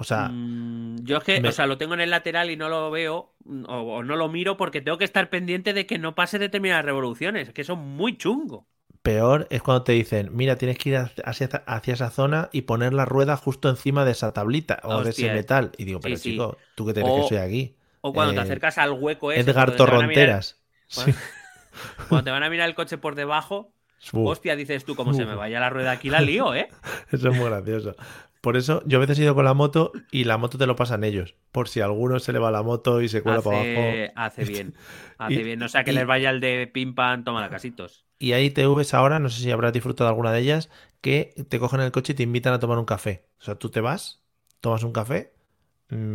O 0.00 0.04
sea, 0.04 0.22
Mm, 0.22 0.96
yo 1.04 1.18
es 1.18 1.24
que, 1.24 1.42
me- 1.42 1.48
o 1.48 1.52
sea, 1.52 1.66
lo 1.66 1.78
tengo 1.78 1.94
en 1.94 2.00
el 2.00 2.10
lateral 2.10 2.50
y 2.50 2.56
no 2.56 2.68
lo 2.68 2.90
veo 2.90 3.34
mm, 3.44 3.64
o, 3.68 3.96
o 3.98 4.02
no 4.02 4.16
lo 4.16 4.28
miro 4.28 4.56
porque 4.56 4.80
tengo 4.80 4.98
que 4.98 5.04
estar 5.04 5.30
pendiente 5.30 5.72
de 5.72 5.86
que 5.86 5.98
no 5.98 6.14
pase 6.14 6.38
determinadas 6.38 6.84
revoluciones. 6.84 7.48
Es 7.48 7.54
que 7.54 7.64
son 7.64 7.78
muy 7.80 8.16
chungo. 8.18 8.66
peor 9.02 9.46
es 9.50 9.62
cuando 9.62 9.84
te 9.84 9.92
dicen, 9.92 10.30
mira, 10.36 10.56
tienes 10.56 10.78
que 10.78 10.90
ir 10.90 10.96
hacia, 11.24 11.46
hacia 11.66 11.94
esa 11.94 12.10
zona 12.10 12.48
y 12.52 12.62
poner 12.62 12.92
la 12.92 13.04
rueda 13.06 13.36
justo 13.36 13.68
encima 13.68 14.04
de 14.04 14.12
esa 14.12 14.32
tablita 14.32 14.80
o 14.84 15.02
de 15.02 15.10
ese 15.10 15.30
metal. 15.30 15.72
Y 15.78 15.84
digo, 15.84 16.00
pero 16.00 16.18
sí. 16.18 16.30
chico, 16.32 16.58
¿tú 16.74 16.86
qué 16.86 16.92
te 16.94 17.00
crees 17.02 17.14
que 17.14 17.22
soy 17.22 17.38
aquí? 17.38 17.76
O 18.02 18.14
cuando 18.14 18.34
te 18.34 18.40
Eh, 18.40 18.42
acercas 18.42 18.78
al 18.78 18.92
hueco 18.92 19.32
ese. 19.32 19.52
Edgar 19.52 19.66
mirar- 19.66 19.76
Torronteras. 19.76 20.60
Cuando, 22.06 22.24
te 22.24 22.30
van 22.30 22.42
a 22.42 22.50
mirar 22.50 22.68
el 22.68 22.74
coche 22.74 22.98
por 22.98 23.14
debajo, 23.14 23.74
Uf, 24.12 24.20
hostia, 24.22 24.56
dices 24.56 24.84
tú, 24.84 24.96
como 24.96 25.14
se 25.14 25.24
me 25.26 25.34
vaya 25.34 25.60
la 25.60 25.70
rueda 25.70 25.92
aquí, 25.92 26.10
la 26.10 26.20
lío, 26.22 26.54
¿eh? 26.54 26.76
Eso 27.10 27.28
es 27.28 27.34
muy 27.34 27.46
gracioso. 27.48 27.94
Por 28.40 28.56
eso 28.56 28.82
yo 28.86 28.98
a 28.98 29.00
veces 29.00 29.18
he 29.18 29.22
ido 29.22 29.34
con 29.34 29.44
la 29.44 29.54
moto 29.54 29.92
y 30.10 30.24
la 30.24 30.38
moto 30.38 30.56
te 30.58 30.66
lo 30.66 30.76
pasan 30.76 31.04
ellos. 31.04 31.34
Por 31.52 31.68
si 31.68 31.80
a 31.80 31.84
alguno 31.84 32.18
se 32.20 32.32
le 32.32 32.38
va 32.38 32.50
la 32.50 32.62
moto 32.62 33.02
y 33.02 33.08
se 33.08 33.22
cuela 33.22 33.42
para 33.42 33.56
abajo. 33.58 33.70
Hace, 33.70 34.12
hace 34.16 34.44
bien. 34.44 34.74
Hace 35.18 35.34
Y- 35.34 35.42
bien. 35.42 35.58
No 35.58 35.68
sea 35.68 35.84
que 35.84 35.90
y- 35.92 35.94
les 35.94 36.06
vaya 36.06 36.30
el 36.30 36.40
de 36.40 36.66
pim 36.66 36.94
pam, 36.94 37.24
toma 37.24 37.40
la 37.40 37.50
casitos. 37.50 38.04
Y 38.18 38.32
hay 38.32 38.46
ITVs 38.46 38.94
ahora, 38.94 39.18
no 39.18 39.28
sé 39.30 39.42
si 39.42 39.50
habrás 39.50 39.72
disfrutado 39.72 40.08
de 40.08 40.12
alguna 40.12 40.32
de 40.32 40.40
ellas, 40.40 40.70
que 41.00 41.34
te 41.48 41.58
cogen 41.58 41.80
el 41.80 41.92
coche 41.92 42.12
y 42.12 42.16
te 42.16 42.22
invitan 42.22 42.52
a 42.52 42.58
tomar 42.58 42.78
un 42.78 42.84
café. 42.84 43.24
O 43.40 43.42
sea, 43.44 43.54
tú 43.56 43.70
te 43.70 43.80
vas, 43.80 44.22
tomas 44.60 44.82
un 44.84 44.92
café 44.92 45.32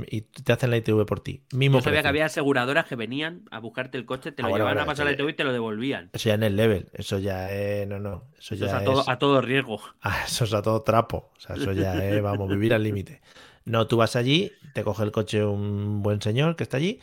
y 0.09 0.21
te 0.21 0.53
hacen 0.53 0.69
la 0.71 0.77
ITV 0.77 1.05
por 1.05 1.19
ti. 1.19 1.41
Mismo 1.53 1.79
Yo 1.79 1.83
sabía 1.83 2.01
que 2.01 2.07
había 2.07 2.25
aseguradoras 2.25 2.85
que 2.85 2.95
venían 2.95 3.43
a 3.51 3.59
buscarte 3.59 3.97
el 3.97 4.05
coche, 4.05 4.31
te 4.31 4.41
lo 4.41 4.47
Ahora, 4.47 4.59
llevaban 4.63 4.79
a 4.83 4.85
pasar 4.85 5.05
la. 5.05 5.11
ITV 5.13 5.29
y 5.29 5.33
te 5.33 5.43
lo 5.43 5.51
devolvían. 5.53 6.09
Eso 6.13 6.29
ya 6.29 6.35
en 6.35 6.43
el 6.43 6.55
level. 6.55 6.89
Eso 6.93 7.19
ya 7.19 7.51
es. 7.51 7.87
No, 7.87 7.99
no. 7.99 8.23
Eso 8.39 8.55
Eso 8.55 8.65
ya 8.65 8.67
es 8.67 8.73
a 8.73 8.83
todo, 8.83 9.01
es- 9.01 9.09
a 9.09 9.19
todo 9.19 9.41
riesgo. 9.41 9.79
Ah, 10.01 10.23
eso 10.25 10.45
es 10.45 10.53
a 10.53 10.61
todo 10.61 10.81
trapo. 10.81 11.31
O 11.35 11.39
sea, 11.39 11.55
eso 11.55 11.71
ya 11.73 12.03
es, 12.05 12.21
vamos, 12.21 12.49
vivir 12.49 12.73
al 12.73 12.83
límite. 12.83 13.21
No, 13.65 13.87
tú 13.87 13.97
vas 13.97 14.15
allí, 14.15 14.51
te 14.73 14.83
coge 14.83 15.03
el 15.03 15.11
coche 15.11 15.43
un 15.43 16.03
buen 16.03 16.21
señor 16.21 16.55
que 16.55 16.63
está 16.63 16.77
allí, 16.77 16.99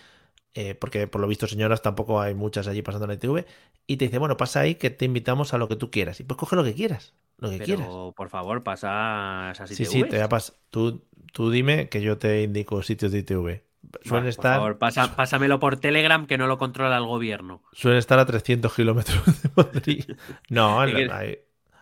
eh, 0.54 0.74
porque 0.74 1.06
por 1.08 1.20
lo 1.20 1.26
visto 1.26 1.46
señoras 1.48 1.82
tampoco 1.82 2.20
hay 2.20 2.34
muchas 2.34 2.68
allí 2.68 2.82
pasando 2.82 3.06
la 3.08 3.14
ITV, 3.14 3.44
y 3.86 3.96
te 3.96 4.04
dice, 4.04 4.18
bueno, 4.18 4.36
pasa 4.36 4.60
ahí 4.60 4.76
que 4.76 4.90
te 4.90 5.04
invitamos 5.04 5.54
a 5.54 5.58
lo 5.58 5.66
que 5.68 5.74
tú 5.76 5.90
quieras. 5.90 6.20
Y 6.20 6.24
pues 6.24 6.38
coge 6.38 6.54
lo 6.56 6.62
que 6.62 6.74
quieras, 6.74 7.14
lo 7.42 7.50
que 7.50 7.58
quieras. 7.60 7.86
Pero 7.86 8.14
por 8.16 8.28
favor, 8.30 8.62
pasa 8.62 9.50
esas 9.52 9.68
Sí, 9.70 9.82
ITVs. 9.82 9.90
sí, 9.90 10.02
te 10.04 10.16
voy 10.16 10.20
a 10.20 10.28
pas- 10.28 10.54
Tú, 10.70 11.04
tú 11.32 11.50
dime 11.50 11.88
que 11.88 12.00
yo 12.00 12.16
te 12.18 12.42
indico 12.42 12.82
sitios 12.82 13.12
de 13.12 13.18
ITV. 13.18 13.62
Suelen 14.04 14.24
Por 14.24 14.28
estar, 14.28 14.56
favor, 14.56 14.78
pasa- 14.78 15.14
pásamelo 15.16 15.58
por 15.60 15.76
Telegram 15.76 16.26
que 16.26 16.38
no 16.38 16.46
lo 16.46 16.56
controla 16.56 16.96
el 16.96 17.04
gobierno. 17.04 17.62
suelen 17.72 17.98
estar 17.98 18.18
a 18.18 18.24
300 18.26 18.72
kilómetros 18.74 19.42
de 19.42 19.50
Madrid. 19.56 20.04
No, 20.48 20.80
hay, 20.80 21.38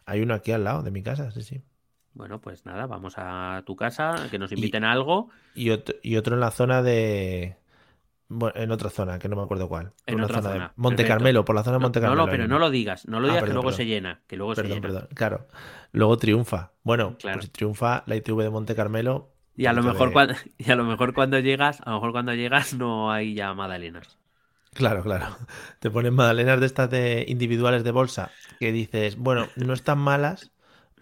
hay 0.06 0.20
uno 0.22 0.34
aquí 0.34 0.50
al 0.52 0.64
lado 0.64 0.82
de 0.82 0.90
mi 0.90 1.02
casa, 1.02 1.30
sí, 1.30 1.42
sí. 1.42 1.62
Bueno, 2.14 2.40
pues 2.40 2.66
nada, 2.66 2.86
vamos 2.86 3.14
a 3.18 3.62
tu 3.66 3.76
casa, 3.76 4.26
que 4.30 4.38
nos 4.38 4.50
Y- 4.50 4.56
inviten 4.56 4.82
a 4.82 4.90
algo. 4.92 5.28
Y 5.54 5.70
otro, 5.70 5.94
y 6.02 6.16
otro 6.16 6.34
en 6.34 6.40
la 6.40 6.50
zona 6.50 6.82
de. 6.82 7.56
Bueno, 8.30 8.58
en 8.60 8.70
otra 8.70 8.90
zona, 8.90 9.18
que 9.18 9.28
no 9.28 9.36
me 9.36 9.42
acuerdo 9.42 9.68
cuál. 9.68 9.92
En 10.06 10.16
una 10.16 10.26
otra 10.26 10.38
zona, 10.40 10.50
zona, 10.50 10.68
de 10.68 10.72
Monte 10.76 11.04
perfecto. 11.04 11.04
Carmelo, 11.04 11.44
por 11.44 11.54
la 11.56 11.64
zona 11.64 11.74
de 11.76 11.80
No, 11.80 11.82
Monte 11.82 12.00
no, 12.00 12.00
Carmelo. 12.00 12.22
no, 12.24 12.28
pero 12.30 12.42
hay 12.44 12.48
no 12.48 12.58
lo 12.58 12.70
digas, 12.70 13.06
no 13.08 13.20
lo 13.20 13.26
Ah, 13.26 13.32
digas 13.32 13.44
que 13.44 13.52
luego 13.52 13.68
perdón. 13.68 13.72
se 13.72 13.86
llena, 13.86 14.22
que 14.26 14.36
luego 14.36 14.54
se 14.56 14.68
llena. 14.68 14.80
perdón, 14.82 15.08
claro. 15.14 15.48
Luego 15.92 16.16
triunfa. 16.18 16.72
Bueno, 16.84 17.18
Claro. 17.18 17.38
pues 17.38 17.46
si 17.46 17.50
triunfa 17.50 18.02
la 18.06 18.16
ITV 18.16 18.44
de 18.44 18.50
Monte 18.50 18.74
Carmelo. 18.74 19.30
Y 19.56 19.66
a 19.66 19.72
lo 19.72 19.82
mejor 19.84 20.08
de- 20.08 20.12
cuando, 20.12 20.34
y 20.58 20.70
a 20.72 20.76
lo 20.76 20.84
mejor 20.84 21.14
cuando 21.14 21.38
llegas, 21.38 21.80
a 21.82 21.90
lo 21.90 21.96
mejor 21.96 22.12
cuando 22.12 22.34
llegas 22.34 22.74
no 22.74 23.12
hay 23.12 23.34
ya 23.34 23.54
magdalenas. 23.54 24.18
Claro, 24.74 25.02
claro. 25.02 25.36
Te 25.80 25.90
ponen 25.90 26.14
magdalenas 26.14 26.60
de 26.60 26.66
estas 26.66 26.90
de 26.90 27.24
individuales 27.28 27.84
de 27.84 27.90
bolsa 27.90 28.36
que 28.58 28.72
dices, 28.72 29.16
bueno, 29.16 29.48
no 29.56 29.72
están 29.74 29.98
malas, 29.98 30.52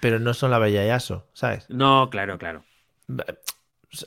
pero 0.00 0.18
no 0.18 0.34
son 0.34 0.50
la 0.50 0.58
Bella 0.58 0.84
Yaso, 0.86 1.26
¿sabes? 1.34 1.70
No, 1.70 2.10
claro, 2.10 2.36
claro. 2.38 2.64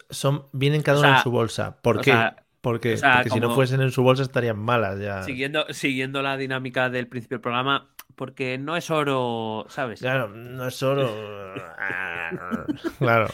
Son, 0.09 0.47
vienen 0.53 0.83
cada 0.83 0.97
O 0.97 0.99
una 0.99 1.09
en 1.11 1.17
su 1.17 1.31
bolsa. 1.31 1.81
¿Por 1.81 2.01
qué? 2.01 2.11
sea, 2.11 2.45
Porque, 2.61 2.93
o 2.93 2.97
sea, 2.97 3.15
porque 3.17 3.31
si 3.31 3.39
no 3.39 3.55
fuesen 3.55 3.81
en 3.81 3.91
su 3.91 4.03
bolsa 4.03 4.21
estarían 4.23 4.57
malas 4.59 4.99
ya. 4.99 5.23
Siguiendo, 5.23 5.65
siguiendo 5.71 6.21
la 6.21 6.37
dinámica 6.37 6.89
del 6.91 7.07
principio 7.07 7.37
del 7.37 7.41
programa, 7.41 7.89
porque 8.15 8.59
no 8.59 8.77
es 8.77 8.91
oro, 8.91 9.65
¿sabes? 9.67 9.99
Claro, 9.99 10.29
no 10.29 10.67
es 10.67 10.83
oro. 10.83 11.09
claro. 12.99 13.27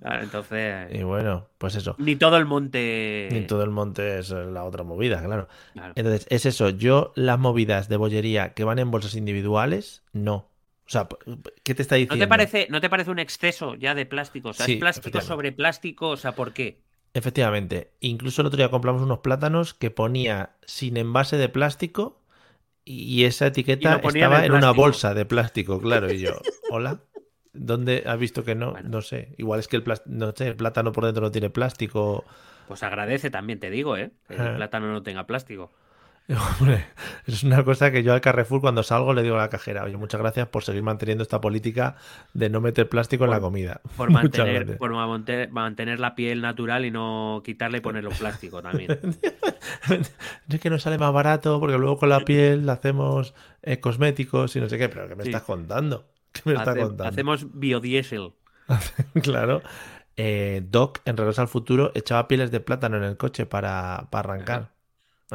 Claro, 0.00 0.22
entonces, 0.22 0.88
Y 0.92 1.02
bueno, 1.04 1.46
pues 1.58 1.76
eso. 1.76 1.94
ni 1.98 2.16
todo 2.16 2.36
el 2.36 2.46
monte. 2.46 3.28
Ni 3.30 3.42
todo 3.42 3.62
el 3.62 3.70
monte 3.70 4.18
es 4.18 4.30
la 4.30 4.64
otra 4.64 4.82
movida, 4.82 5.22
claro. 5.22 5.48
Claro. 5.72 5.92
Entonces, 5.94 6.26
es 6.30 6.46
eso. 6.46 6.70
Yo, 6.70 7.12
las 7.14 7.38
movidas 7.38 7.88
de 7.88 7.96
bollería 7.96 8.54
que 8.54 8.64
van 8.64 8.78
en 8.80 8.90
bolsas 8.90 9.14
individuales, 9.14 10.02
no. 10.12 10.48
O 10.86 10.90
sea, 10.90 11.08
¿qué 11.62 11.74
te 11.74 11.82
está 11.82 11.94
¿No 11.94 12.00
diciendo? 12.00 12.24
te, 12.24 12.28
parece, 12.28 12.66
¿No 12.70 12.80
te 12.80 12.90
parece 12.90 13.10
un 13.10 13.18
exceso 13.18 13.74
ya 13.74 13.94
de 13.94 14.04
plástico? 14.04 14.50
O 14.50 14.52
sea, 14.52 14.66
Sí, 14.66 14.72
es 14.72 14.78
plástico 14.78 15.20
sobre 15.20 15.52
plástico, 15.52 16.08
o 16.10 16.16
sea, 16.16 16.32
¿por 16.32 16.52
qué? 16.52 16.82
Efectivamente. 17.14 17.92
Incluso 18.00 18.42
el 18.42 18.46
otro 18.48 18.56
día 18.58 18.70
compramos 18.70 19.00
unos 19.00 19.20
plátanos 19.20 19.72
que 19.72 19.90
ponía 19.90 20.50
sin 20.66 20.96
envase 20.96 21.36
de 21.36 21.48
plástico 21.48 22.20
y 22.84 23.24
esa 23.24 23.46
etiqueta 23.46 24.00
estaba 24.02 24.44
en 24.44 24.52
una 24.52 24.72
bolsa 24.72 25.14
de 25.14 25.24
plástico, 25.24 25.80
claro. 25.80 26.12
Y 26.12 26.18
yo, 26.18 26.32
¿hola? 26.70 26.98
¿Dónde 27.52 28.02
has 28.04 28.18
visto 28.18 28.44
que 28.44 28.56
no? 28.56 28.72
Bueno. 28.72 28.88
No 28.88 29.00
sé. 29.00 29.32
Igual 29.38 29.60
es 29.60 29.68
que 29.68 29.76
el, 29.76 29.84
no 30.06 30.32
sé, 30.36 30.48
el 30.48 30.56
plátano 30.56 30.90
por 30.90 31.04
dentro 31.04 31.22
no 31.22 31.30
tiene 31.30 31.50
plástico. 31.50 32.24
Pues 32.66 32.82
agradece 32.82 33.30
también, 33.30 33.60
te 33.60 33.70
digo, 33.70 33.96
¿eh? 33.96 34.10
Que 34.26 34.34
el 34.34 34.40
Ah. 34.40 34.56
plátano 34.56 34.92
no 34.92 35.02
tenga 35.04 35.24
plástico. 35.26 35.70
Hombre, 36.60 36.86
es 37.26 37.42
una 37.42 37.62
cosa 37.64 37.90
que 37.90 38.02
yo 38.02 38.14
al 38.14 38.22
Carrefour 38.22 38.62
cuando 38.62 38.82
salgo 38.82 39.12
le 39.12 39.22
digo 39.22 39.34
a 39.34 39.40
la 39.40 39.50
cajera, 39.50 39.84
oye, 39.84 39.98
muchas 39.98 40.20
gracias 40.20 40.48
por 40.48 40.64
seguir 40.64 40.82
manteniendo 40.82 41.22
esta 41.22 41.38
política 41.38 41.96
de 42.32 42.48
no 42.48 42.62
meter 42.62 42.88
plástico 42.88 43.24
en 43.24 43.30
la 43.30 43.40
comida. 43.40 43.82
Por 43.94 44.10
mantener, 44.10 44.78
por 44.78 44.92
mantener, 44.92 45.50
mantener 45.50 46.00
la 46.00 46.14
piel 46.14 46.40
natural 46.40 46.86
y 46.86 46.90
no 46.90 47.42
quitarle 47.44 47.78
y 47.78 47.80
ponerle 47.82 48.08
un 48.08 48.16
plástico 48.16 48.62
también. 48.62 48.98
es 50.48 50.60
que 50.60 50.70
nos 50.70 50.82
sale 50.82 50.96
más 50.96 51.12
barato 51.12 51.60
porque 51.60 51.76
luego 51.76 51.98
con 51.98 52.08
la 52.08 52.20
piel 52.20 52.64
le 52.64 52.72
hacemos 52.72 53.34
eh, 53.62 53.80
cosméticos 53.80 54.56
y 54.56 54.60
no 54.60 54.68
sé 54.70 54.78
qué, 54.78 54.88
pero 54.88 55.08
¿qué 55.08 55.16
me 55.16 55.24
Sí. 55.24 55.28
estás 55.28 55.42
contando? 55.42 56.06
¿Qué 56.32 56.40
me 56.46 56.54
estás 56.54 56.74
contando? 56.74 57.04
hacemos 57.04 57.46
biodiesel. 57.52 58.32
claro. 59.22 59.60
Eh, 60.16 60.62
Doc, 60.70 61.00
en 61.04 61.16
Regreso 61.16 61.42
al 61.42 61.48
Futuro, 61.48 61.92
echaba 61.94 62.28
pieles 62.28 62.50
de 62.50 62.60
plátano 62.60 62.96
en 62.96 63.02
el 63.02 63.16
coche 63.16 63.46
para, 63.46 64.06
para 64.10 64.32
arrancar. 64.32 64.73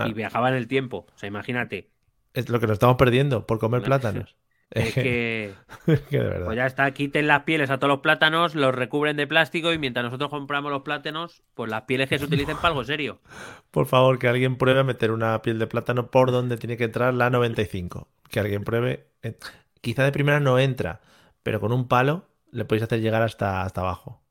Ah, 0.03 0.07
Y 0.07 0.13
viajaba 0.13 0.49
en 0.49 0.55
el 0.55 0.67
tiempo. 0.67 1.07
O 1.13 1.17
sea, 1.17 1.27
imagínate. 1.27 1.89
es 2.34 2.49
lo 2.49 2.59
que 2.59 2.67
nos 2.67 2.73
estamos 2.76 2.95
perdiendo 2.97 3.45
por 3.47 3.59
comer 3.59 3.81
No. 3.81 3.85
plátanos. 3.88 4.35
Es 4.71 4.93
que, 4.93 5.51
Es 5.88 6.01
que 6.01 6.19
de 6.19 6.23
verdad. 6.26 6.45
pues 6.45 6.55
ya 6.55 6.67
está, 6.67 6.91
quiten 6.91 7.26
las 7.26 7.41
pieles 7.41 7.71
a 7.71 7.80
todos 7.80 7.89
los 7.89 8.01
plátanos, 8.01 8.53
los 8.53 8.76
recubren 8.76 9.17
de 9.17 9.26
plástico 9.26 9.73
y 9.73 9.80
mientras 9.80 10.03
nosotros 10.05 10.30
compramos 10.30 10.71
los 10.71 10.84
plátanos, 10.84 11.41
pues 11.55 11.71
las 11.71 11.81
pieles 11.84 12.07
que 12.07 12.19
se 12.19 12.26
utilicen 12.26 12.55
para 12.57 12.67
algo 12.67 12.84
serio. 12.84 13.19
Por 13.71 13.88
favor, 13.88 14.19
que 14.19 14.27
alguien 14.27 14.57
pruebe 14.57 14.81
a 14.81 14.84
meter 14.84 15.09
una 15.09 15.41
piel 15.41 15.57
de 15.57 15.65
plátano 15.65 16.11
por 16.11 16.31
donde 16.31 16.57
tiene 16.57 16.77
que 16.77 16.84
entrar 16.84 17.15
la 17.15 17.31
95. 17.31 18.07
Que 18.30 18.39
alguien 18.41 18.63
pruebe. 18.63 19.07
Eh, 19.23 19.38
Quizá 19.81 20.03
de 20.03 20.11
primera 20.11 20.39
no 20.39 20.59
entra, 20.59 21.01
pero 21.41 21.59
con 21.59 21.71
un 21.71 21.88
palo 21.88 22.26
le 22.51 22.63
podéis 22.65 22.84
hacer 22.84 23.01
llegar 23.01 23.23
hasta, 23.23 23.63
hasta 23.63 23.81
abajo. 23.81 24.21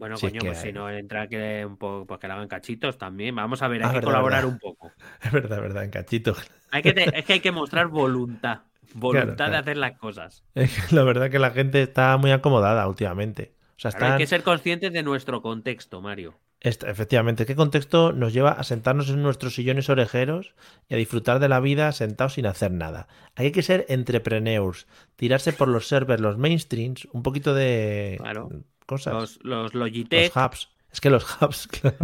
Bueno, 0.00 0.16
coño, 0.18 0.40
que 0.40 0.46
pues 0.48 0.58
hay. 0.58 0.64
si 0.68 0.72
no 0.72 0.90
entra 0.90 1.28
que 1.28 1.64
un 1.64 1.76
poco, 1.76 2.06
pues 2.06 2.18
que 2.18 2.26
le 2.26 2.32
hagan 2.32 2.48
cachitos 2.48 2.98
también. 2.98 3.34
Vamos 3.36 3.62
a 3.62 3.68
ver, 3.68 3.82
hay 3.82 3.88
Ah, 3.88 3.90
que 3.90 3.94
verdad, 3.98 4.08
colaborar 4.08 4.40
verdad. 4.44 4.52
un 4.54 4.58
poco. 4.58 4.90
Es 5.22 5.30
verdad, 5.30 5.58
es 5.58 5.62
verdad, 5.62 5.84
en 5.84 5.90
cachito. 5.90 6.34
Hay 6.72 6.82
que 6.82 6.92
te- 6.92 7.18
es 7.18 7.24
que 7.24 7.34
hay 7.34 7.40
que 7.40 7.52
mostrar 7.52 7.86
voluntad. 7.86 8.60
Voluntad 8.94 9.36
claro. 9.36 9.52
de 9.52 9.58
hacer 9.58 9.76
las 9.76 9.98
cosas. 9.98 10.42
Es 10.56 10.72
que 10.88 10.96
la 10.96 11.04
verdad 11.04 11.30
que 11.30 11.38
la 11.38 11.50
gente 11.52 11.80
está 11.82 12.16
muy 12.16 12.32
acomodada 12.32 12.88
últimamente. 12.88 13.52
O 13.76 13.78
sea, 13.88 13.92
hay 14.00 14.18
que 14.18 14.26
ser 14.26 14.42
conscientes 14.42 14.92
de 14.92 15.02
nuestro 15.04 15.40
contexto, 15.42 16.00
Mario. 16.00 16.38
efectivamente, 16.60 17.46
¿qué 17.46 17.54
contexto 17.56 18.12
nos 18.12 18.32
lleva 18.32 18.50
a 18.52 18.64
sentarnos 18.64 19.08
en 19.10 19.22
nuestros 19.22 19.54
sillones 19.54 19.88
orejeros 19.88 20.54
y 20.88 20.94
a 20.94 20.96
disfrutar 20.98 21.38
de 21.38 21.48
la 21.48 21.60
vida 21.60 21.92
sentados 21.92 22.34
sin 22.34 22.46
hacer 22.46 22.72
nada? 22.72 23.06
Hay 23.36 23.52
que 23.52 23.62
ser 23.62 23.86
entrepreneurs, 23.88 24.86
tirarse 25.16 25.52
por 25.52 25.68
los 25.68 25.86
servers, 25.88 26.20
los 26.20 26.36
mainstreams, 26.36 27.06
un 27.12 27.22
poquito 27.22 27.54
de 27.54 28.16
Claro. 28.18 28.50
Cosas. 28.90 29.14
Los, 29.14 29.38
los 29.44 29.62
Los 29.62 29.74
Logitech, 29.74 30.34
hubs. 30.36 30.68
Es 30.92 31.00
que 31.00 31.08
los 31.10 31.24
hubs, 31.42 31.68
claro. 31.68 31.96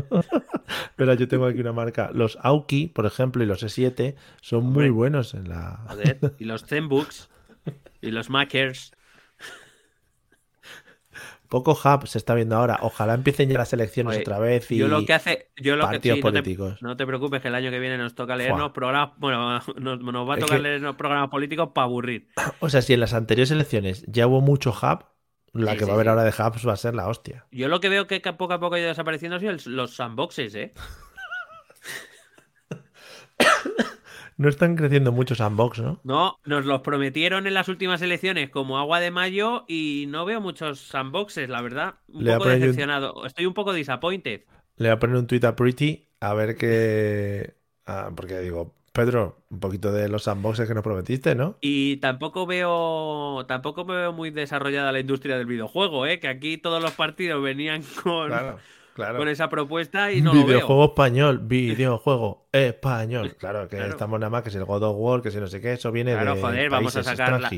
Pero 0.95 1.15
yo 1.15 1.27
tengo 1.27 1.47
aquí 1.47 1.61
una 1.61 1.73
marca. 1.73 2.11
Los 2.15 2.39
Auki, 2.43 2.87
por 2.87 3.05
ejemplo, 3.07 3.43
y 3.43 3.47
los 3.47 3.63
E7 3.65 4.15
son 4.41 4.65
muy 4.65 4.91
buenos 4.91 5.35
en 5.35 5.49
la. 5.49 5.81
Joder, 5.89 6.35
y 6.39 6.45
los 6.45 6.65
Zenbooks 6.65 7.29
y 8.01 8.11
los 8.13 8.31
Makers. 8.31 8.93
Poco 11.49 11.73
hub 11.85 12.09
se 12.09 12.19
está 12.19 12.35
viendo 12.35 12.57
ahora. 12.57 12.79
Ojalá 12.83 13.15
empiecen 13.15 13.49
ya 13.49 13.59
las 13.59 13.73
elecciones 13.73 14.15
Oye, 14.15 14.23
otra 14.23 14.41
vez 14.41 14.69
y 14.73 14.79
Yo 14.79 14.89
lo 14.89 15.05
que 15.07 15.13
hace, 15.15 15.49
yo 15.57 15.77
lo 15.77 15.85
que 15.85 15.93
partidos 15.93 16.19
no 16.19 16.23
te- 16.25 16.33
políticos. 16.33 16.83
No 16.83 16.97
te, 16.97 17.07
preocupes 17.07 17.41
que 17.41 17.47
el 17.49 17.55
año 17.55 17.71
que 17.71 17.79
viene 17.79 17.97
nos 17.99 18.17
toca 18.17 18.35
leernos 18.35 18.59
Fua. 18.61 18.73
programas, 18.73 19.11
bueno, 19.19 19.61
nos, 19.79 20.01
nos 20.01 20.29
va 20.29 20.35
a 20.35 20.37
Es 20.39 20.45
tocar 20.45 20.59
que- 20.59 20.63
leernos 20.65 20.97
programas 20.97 21.31
políticos 21.31 21.71
para 21.73 21.85
aburrir. 21.85 22.29
O 22.61 22.69
sea, 22.69 22.83
si 22.83 22.95
en 22.95 23.01
las 23.01 23.15
anteriores 23.15 23.53
elecciones 23.53 24.05
ya 24.09 24.27
hubo 24.27 24.41
mucho 24.41 24.71
hub, 24.71 25.05
la 25.53 25.73
Sí, 25.73 25.79
que 25.79 25.85
sí, 25.85 25.91
va 25.91 25.93
a 25.93 25.95
haber 25.95 26.07
sí. 26.07 26.11
ahora 26.11 26.25
de 26.25 26.31
hubs 26.31 26.67
va 26.69 26.73
a 26.73 26.77
ser 26.77 26.95
la 26.95 27.09
hostia. 27.09 27.47
Yo 27.51 27.69
lo 27.69 27.81
que 27.81 27.89
veo 27.89 28.07
que 28.07 28.21
poco 28.21 28.53
a 28.55 28.61
poco 28.61 28.75
ha 28.75 28.79
ido 28.79 28.89
desapareciendo 28.89 29.39
son 29.41 29.77
los 29.77 29.95
sandboxes, 29.95 30.55
¿eh? 30.55 30.73
No 34.39 34.51
están 34.51 34.77
creciendo 34.77 35.13
muchos 35.13 35.41
unbox, 35.41 35.79
¿no? 35.79 36.01
No, 36.05 36.39
nos 36.45 36.67
los 36.67 36.83
prometieron 36.83 37.47
en 37.47 37.55
las 37.55 37.69
últimas 37.69 38.03
elecciones 38.03 38.51
como 38.51 38.79
agua 38.79 39.01
de 39.01 39.11
mayo 39.11 39.65
y 39.67 40.05
no 40.09 40.27
veo 40.27 40.43
muchos 40.43 40.79
sandboxes, 40.81 41.49
la 41.49 41.63
verdad. 41.63 41.95
Un 42.09 42.25
Le 42.25 42.33
poco 42.35 42.51
yo 42.51 42.55
un- 42.57 42.61
decepcionado. 42.61 43.25
Estoy 43.25 43.47
un 43.47 43.55
poco 43.55 43.73
disappointed. 43.73 44.43
Le 44.77 44.89
voy 44.89 44.97
a 44.97 44.99
poner 44.99 45.17
un 45.17 45.27
tweet 45.27 45.41
a 45.47 45.57
Pretty 45.57 46.11
a 46.21 46.35
ver 46.35 46.57
qué. 46.57 47.57
Ah, 47.87 48.11
porque 48.15 48.39
digo, 48.41 48.76
Pedro, 48.97 49.37
un 49.51 49.61
poquito 49.61 49.93
de 49.93 50.09
los 50.09 50.27
unboxes 50.27 50.67
que 50.67 50.75
nos 50.75 50.83
prometiste, 50.83 51.35
¿no? 51.35 51.57
Y 51.61 51.99
tampoco 51.99 52.47
veo 52.47 53.45
tampoco 53.47 53.85
veo 53.85 54.13
muy 54.13 54.31
desarrollada 54.31 54.91
la 54.93 55.01
industria 55.01 55.37
del 55.39 55.47
videojuego, 55.47 56.07
¿eh? 56.07 56.19
Que 56.19 56.29
aquí 56.29 56.59
todos 56.59 56.83
los 56.83 56.93
partidos 56.93 57.43
venían 57.43 57.83
con, 58.03 58.29
Claro, 58.29 58.59
claro. 58.95 59.19
con 59.19 59.29
esa 59.29 59.49
propuesta 59.49 60.11
y 60.13 60.21
no 60.23 60.33
lo 60.35 60.45
videojuego 60.45 60.81
veo. 60.83 60.89
español, 60.89 61.41
videojuego 61.45 62.49
español. 62.53 63.37
Claro, 63.39 63.69
que 63.69 63.77
Claro. 63.77 63.91
estamos 63.91 64.19
nada 64.19 64.31
más 64.31 64.43
que 64.43 64.51
si 64.51 64.57
el 64.59 64.65
God 64.65 64.83
of 64.83 64.97
War, 64.99 65.23
que 65.23 65.31
si 65.31 65.39
no 65.39 65.47
sé 65.47 65.61
qué, 65.61 65.75
eso 65.75 65.93
viene 65.93 66.13
Claro, 66.13 66.35
de 66.35 66.41
joder, 66.41 66.71
vamos 66.71 66.97
a 66.97 67.03
sacar 67.03 67.41
la-. 67.41 67.51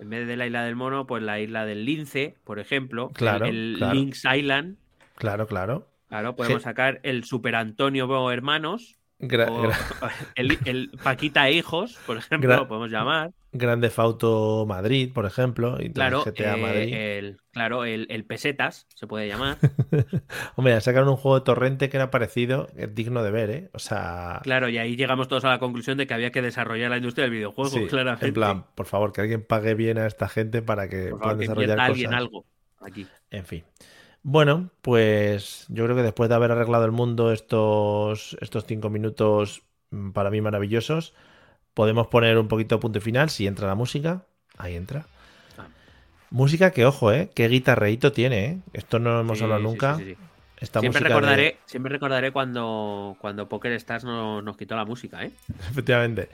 En 0.00 0.10
vez 0.10 0.26
de 0.28 0.36
la 0.36 0.46
isla 0.46 0.62
del 0.64 0.76
mono, 0.76 1.06
pues 1.06 1.22
la 1.22 1.40
isla 1.40 1.66
del 1.66 1.84
lince, 1.84 2.36
por 2.44 2.58
ejemplo. 2.60 3.10
Claro, 3.14 3.46
El, 3.46 3.72
el 3.72 3.74
claro. 3.78 3.94
Lynx 3.94 4.24
Island. 4.32 4.76
Claro, 5.16 5.46
claro. 5.46 5.88
Claro, 6.08 6.36
podemos 6.36 6.62
sacar 6.62 7.00
el 7.02 7.24
Super 7.24 7.54
Antonio 7.56 8.30
Hermanos. 8.30 8.97
Gra- 9.20 9.48
o 9.50 9.62
gra- 9.62 9.76
el, 10.36 10.58
el 10.64 10.90
Paquita 11.02 11.50
Hijos, 11.50 11.98
por 12.06 12.16
ejemplo, 12.16 12.48
Gra- 12.50 12.58
lo 12.58 12.68
podemos 12.68 12.90
llamar. 12.90 13.32
Grande 13.50 13.90
Fauto 13.90 14.66
Madrid, 14.66 15.10
por 15.12 15.24
ejemplo, 15.26 15.78
y 15.80 15.86
entonces 15.86 15.94
Claro, 15.94 16.24
GTA 16.24 16.56
eh, 16.56 16.60
Madrid. 16.60 16.94
el, 16.94 17.36
claro 17.50 17.84
el, 17.84 18.06
el 18.10 18.24
Pesetas, 18.24 18.86
se 18.94 19.06
puede 19.06 19.26
llamar. 19.26 19.58
Hombre, 20.56 20.80
sacaron 20.82 21.08
un 21.08 21.16
juego 21.16 21.38
de 21.40 21.44
torrente 21.44 21.88
que 21.88 21.96
era 21.96 22.10
parecido, 22.10 22.68
es 22.76 22.94
digno 22.94 23.22
de 23.22 23.30
ver, 23.30 23.50
¿eh? 23.50 23.70
O 23.72 23.78
sea, 23.78 24.40
Claro, 24.42 24.68
y 24.68 24.78
ahí 24.78 24.96
llegamos 24.96 25.28
todos 25.28 25.44
a 25.44 25.48
la 25.50 25.58
conclusión 25.58 25.96
de 25.98 26.06
que 26.06 26.14
había 26.14 26.30
que 26.30 26.42
desarrollar 26.42 26.90
la 26.90 26.98
industria 26.98 27.24
del 27.24 27.32
videojuego, 27.32 27.70
sí, 27.70 27.86
claramente. 27.86 28.26
en 28.26 28.34
plan, 28.34 28.66
por 28.74 28.86
favor, 28.86 29.12
que 29.12 29.22
alguien 29.22 29.44
pague 29.44 29.74
bien 29.74 29.98
a 29.98 30.06
esta 30.06 30.28
gente 30.28 30.62
para 30.62 30.88
que 30.88 31.08
Por 31.08 31.20
puedan 31.20 31.20
favor, 31.20 31.36
que 31.38 31.40
desarrollar 31.40 31.70
invierta 31.70 31.82
cosas. 31.86 31.90
alguien 31.90 32.14
algo 32.14 32.46
aquí. 32.80 33.06
En 33.30 33.44
fin. 33.46 33.64
Bueno, 34.30 34.68
pues 34.82 35.64
yo 35.68 35.84
creo 35.84 35.96
que 35.96 36.02
después 36.02 36.28
de 36.28 36.34
haber 36.34 36.50
arreglado 36.50 36.84
el 36.84 36.92
mundo 36.92 37.32
estos, 37.32 38.36
estos 38.42 38.66
cinco 38.66 38.90
minutos 38.90 39.62
mm, 39.90 40.10
para 40.10 40.28
mí 40.28 40.42
maravillosos, 40.42 41.14
podemos 41.72 42.08
poner 42.08 42.36
un 42.36 42.46
poquito 42.46 42.78
punto 42.78 43.00
final. 43.00 43.30
Si 43.30 43.46
entra 43.46 43.66
la 43.66 43.74
música, 43.74 44.24
ahí 44.58 44.76
entra. 44.76 45.06
Ah. 45.56 45.68
Música 46.30 46.72
que, 46.72 46.84
ojo, 46.84 47.10
¿eh? 47.10 47.30
Qué 47.34 47.48
guitarreíto 47.48 48.12
tiene, 48.12 48.44
¿eh? 48.44 48.58
Esto 48.74 48.98
no 48.98 49.18
hemos 49.18 49.38
Sí, 49.38 49.44
hablado 49.44 49.62
nunca. 49.62 49.96
sí, 49.96 50.04
sí, 50.04 50.10
sí. 50.14 50.16
Esta 50.60 50.80
Siempre 50.80 51.00
de- 51.00 51.08
recordaré, 51.08 51.56
siempre 51.64 51.90
recordaré 51.92 52.30
cuando, 52.30 53.16
cuando 53.20 53.48
Poker 53.48 53.72
Stars 53.72 54.04
no- 54.04 54.42
nos 54.42 54.58
quitó 54.58 54.76
la 54.76 54.84
música, 54.84 55.24
¿eh? 55.24 55.30
Efectivamente. 55.70 56.28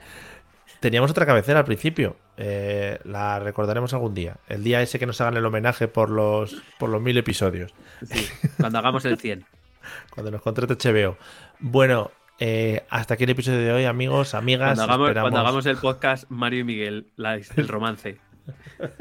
Teníamos 0.85 1.09
otra 1.09 1.25
cabecera 1.25 1.57
al 1.57 1.65
principio. 1.65 2.15
eh, 2.37 2.99
la 3.05 3.39
recordaremos 3.39 3.91
algún 3.95 4.13
día. 4.13 4.37
El 4.47 4.63
día 4.63 4.83
ese 4.83 4.99
que 4.99 5.07
nos 5.07 5.19
hagan 5.19 5.35
el 5.35 5.43
homenaje 5.43 5.87
por 5.87 6.11
los, 6.11 6.61
por 6.77 6.91
los 6.91 7.01
mil 7.01 7.17
episodios. 7.17 7.73
Sí, 8.05 8.27
cuando 8.59 8.77
hagamos 8.77 9.03
el 9.05 9.17
100. 9.17 9.45
Cuando 10.13 10.29
nos 10.29 10.43
contrate 10.43 10.75
HBO. 10.75 11.17
Bueno, 11.59 12.11
eh, 12.39 12.83
hasta 12.91 13.15
aquí 13.15 13.23
el 13.23 13.31
episodio 13.31 13.61
de 13.61 13.71
hoy, 13.71 13.85
amigos, 13.85 14.35
amigas. 14.35 14.75
Cuando 14.75 14.83
hagamos, 14.83 15.07
Esperamos- 15.09 15.23
cuando 15.31 15.39
hagamos 15.39 15.65
el 15.65 15.77
podcast 15.77 16.25
Mario 16.29 16.59
y 16.59 16.63
Miguel, 16.65 17.07
la- 17.15 17.33
el 17.55 17.67
romance. 17.67 18.19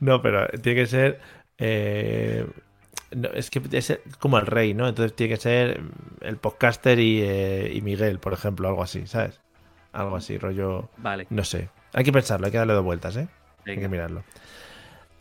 No, 0.00 0.22
pero 0.22 0.48
tiene 0.62 0.80
que 0.82 0.86
ser. 0.86 1.20
eh, 1.58 2.46
no, 3.14 3.28
es 3.34 3.50
que 3.50 3.60
es 3.72 3.98
como 4.18 4.38
el 4.38 4.46
rey, 4.46 4.72
¿no? 4.72 4.88
Entonces 4.88 5.14
tiene 5.14 5.34
que 5.34 5.40
ser 5.40 5.82
el 6.22 6.38
podcaster 6.38 6.98
y, 6.98 7.20
eh, 7.22 7.70
y 7.74 7.82
Miguel, 7.82 8.20
por 8.20 8.32
ejemplo, 8.32 8.68
algo 8.68 8.82
así, 8.82 9.06
¿sabes? 9.06 9.38
Algo 9.92 10.16
así, 10.16 10.38
rollo. 10.38 10.88
Vale. 10.96 11.26
No 11.30 11.44
sé. 11.44 11.68
Hay 11.92 12.04
que 12.04 12.12
pensarlo, 12.12 12.46
hay 12.46 12.52
que 12.52 12.58
darle 12.58 12.72
dos 12.74 12.84
vueltas, 12.84 13.16
¿eh? 13.16 13.28
Hay 13.66 13.78
que 13.78 13.88
mirarlo. 13.88 14.24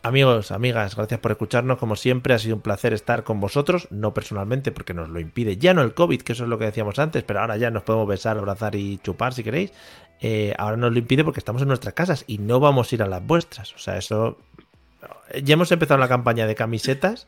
Amigos, 0.03 0.52
amigas, 0.52 0.95
gracias 0.95 1.19
por 1.19 1.31
escucharnos. 1.31 1.77
Como 1.77 1.95
siempre, 1.95 2.34
ha 2.34 2.39
sido 2.39 2.56
un 2.56 2.61
placer 2.61 2.91
estar 2.93 3.23
con 3.23 3.39
vosotros. 3.39 3.88
No 3.91 4.14
personalmente, 4.15 4.72
porque 4.72 4.95
nos 4.95 5.10
lo 5.10 5.19
impide 5.19 5.57
ya 5.57 5.76
no 5.76 5.81
el 5.84 5.93
COVID, 5.93 6.22
que 6.23 6.34
eso 6.34 6.43
es 6.43 6.49
lo 6.49 6.57
que 6.57 6.65
decíamos 6.65 6.98
antes, 6.98 7.23
pero 7.23 7.41
ahora 7.41 7.57
ya 7.57 7.69
nos 7.69 7.84
podemos 7.84 8.07
besar, 8.07 8.38
abrazar 8.38 8.73
y 8.76 8.98
chupar 8.99 9.34
si 9.35 9.43
queréis. 9.43 9.72
Eh, 10.22 10.56
ahora 10.57 10.77
nos 10.77 10.91
lo 10.91 10.98
impide 10.99 11.23
porque 11.23 11.39
estamos 11.39 11.61
en 11.61 11.68
nuestras 11.68 11.93
casas 11.93 12.23
y 12.26 12.39
no 12.39 12.60
vamos 12.60 12.91
a 12.91 12.95
ir 12.95 13.03
a 13.03 13.07
las 13.07 13.23
vuestras. 13.26 13.73
O 13.76 13.77
sea, 13.77 13.98
eso. 13.98 14.39
Ya 15.43 15.53
hemos 15.53 15.72
empezado 15.72 15.99
la 15.99 16.07
campaña 16.07 16.48
de 16.48 16.56
camisetas. 16.56 17.27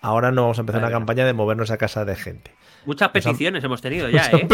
Ahora 0.00 0.30
no 0.30 0.42
vamos 0.42 0.58
a 0.58 0.62
empezar 0.62 0.80
Vale. 0.80 0.92
una 0.94 1.00
campaña 1.00 1.24
de 1.24 1.32
movernos 1.32 1.70
a 1.72 1.76
casa 1.76 2.04
de 2.04 2.14
gente. 2.16 2.52
Muchas 2.86 3.06
han- 3.06 3.12
peticiones 3.12 3.64
hemos 3.64 3.80
tenido 3.82 4.08
ya, 4.10 4.26
¿eh? 4.26 4.48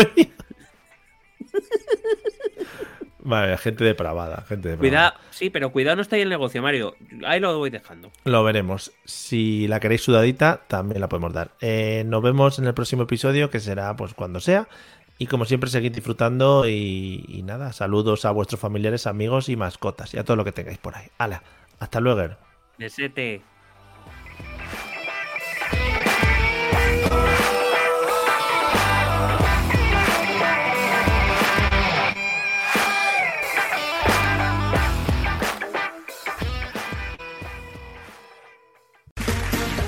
Vale, 3.20 3.58
gente 3.58 3.84
depravada, 3.84 4.44
gente 4.48 4.70
depravada. 4.70 4.78
Cuidado, 4.78 5.30
sí, 5.30 5.50
pero 5.50 5.70
cuidado 5.70 5.96
no 5.96 6.02
está 6.02 6.16
ahí 6.16 6.22
el 6.22 6.30
negocio, 6.30 6.62
Mario. 6.62 6.96
Ahí 7.26 7.40
lo 7.40 7.58
voy 7.58 7.68
dejando. 7.68 8.10
Lo 8.24 8.42
veremos. 8.42 8.92
Si 9.04 9.68
la 9.68 9.80
queréis 9.80 10.02
sudadita, 10.02 10.62
también 10.66 11.00
la 11.00 11.08
podemos 11.08 11.32
dar. 11.34 11.50
Eh, 11.60 12.04
nos 12.06 12.22
vemos 12.22 12.58
en 12.58 12.66
el 12.66 12.74
próximo 12.74 13.02
episodio, 13.02 13.50
que 13.50 13.60
será 13.60 13.94
pues 13.96 14.14
cuando 14.14 14.40
sea. 14.40 14.68
Y 15.18 15.26
como 15.26 15.44
siempre, 15.44 15.68
seguid 15.68 15.92
disfrutando 15.92 16.66
y, 16.68 17.24
y 17.28 17.42
nada, 17.42 17.72
saludos 17.72 18.24
a 18.24 18.30
vuestros 18.30 18.60
familiares, 18.60 19.06
amigos 19.06 19.48
y 19.48 19.56
mascotas 19.56 20.14
y 20.14 20.18
a 20.18 20.24
todo 20.24 20.36
lo 20.36 20.44
que 20.44 20.52
tengáis 20.52 20.78
por 20.78 20.96
ahí. 20.96 21.08
Hala, 21.18 21.42
hasta 21.80 22.00
luego. 22.00 22.34
Desete. 22.78 23.42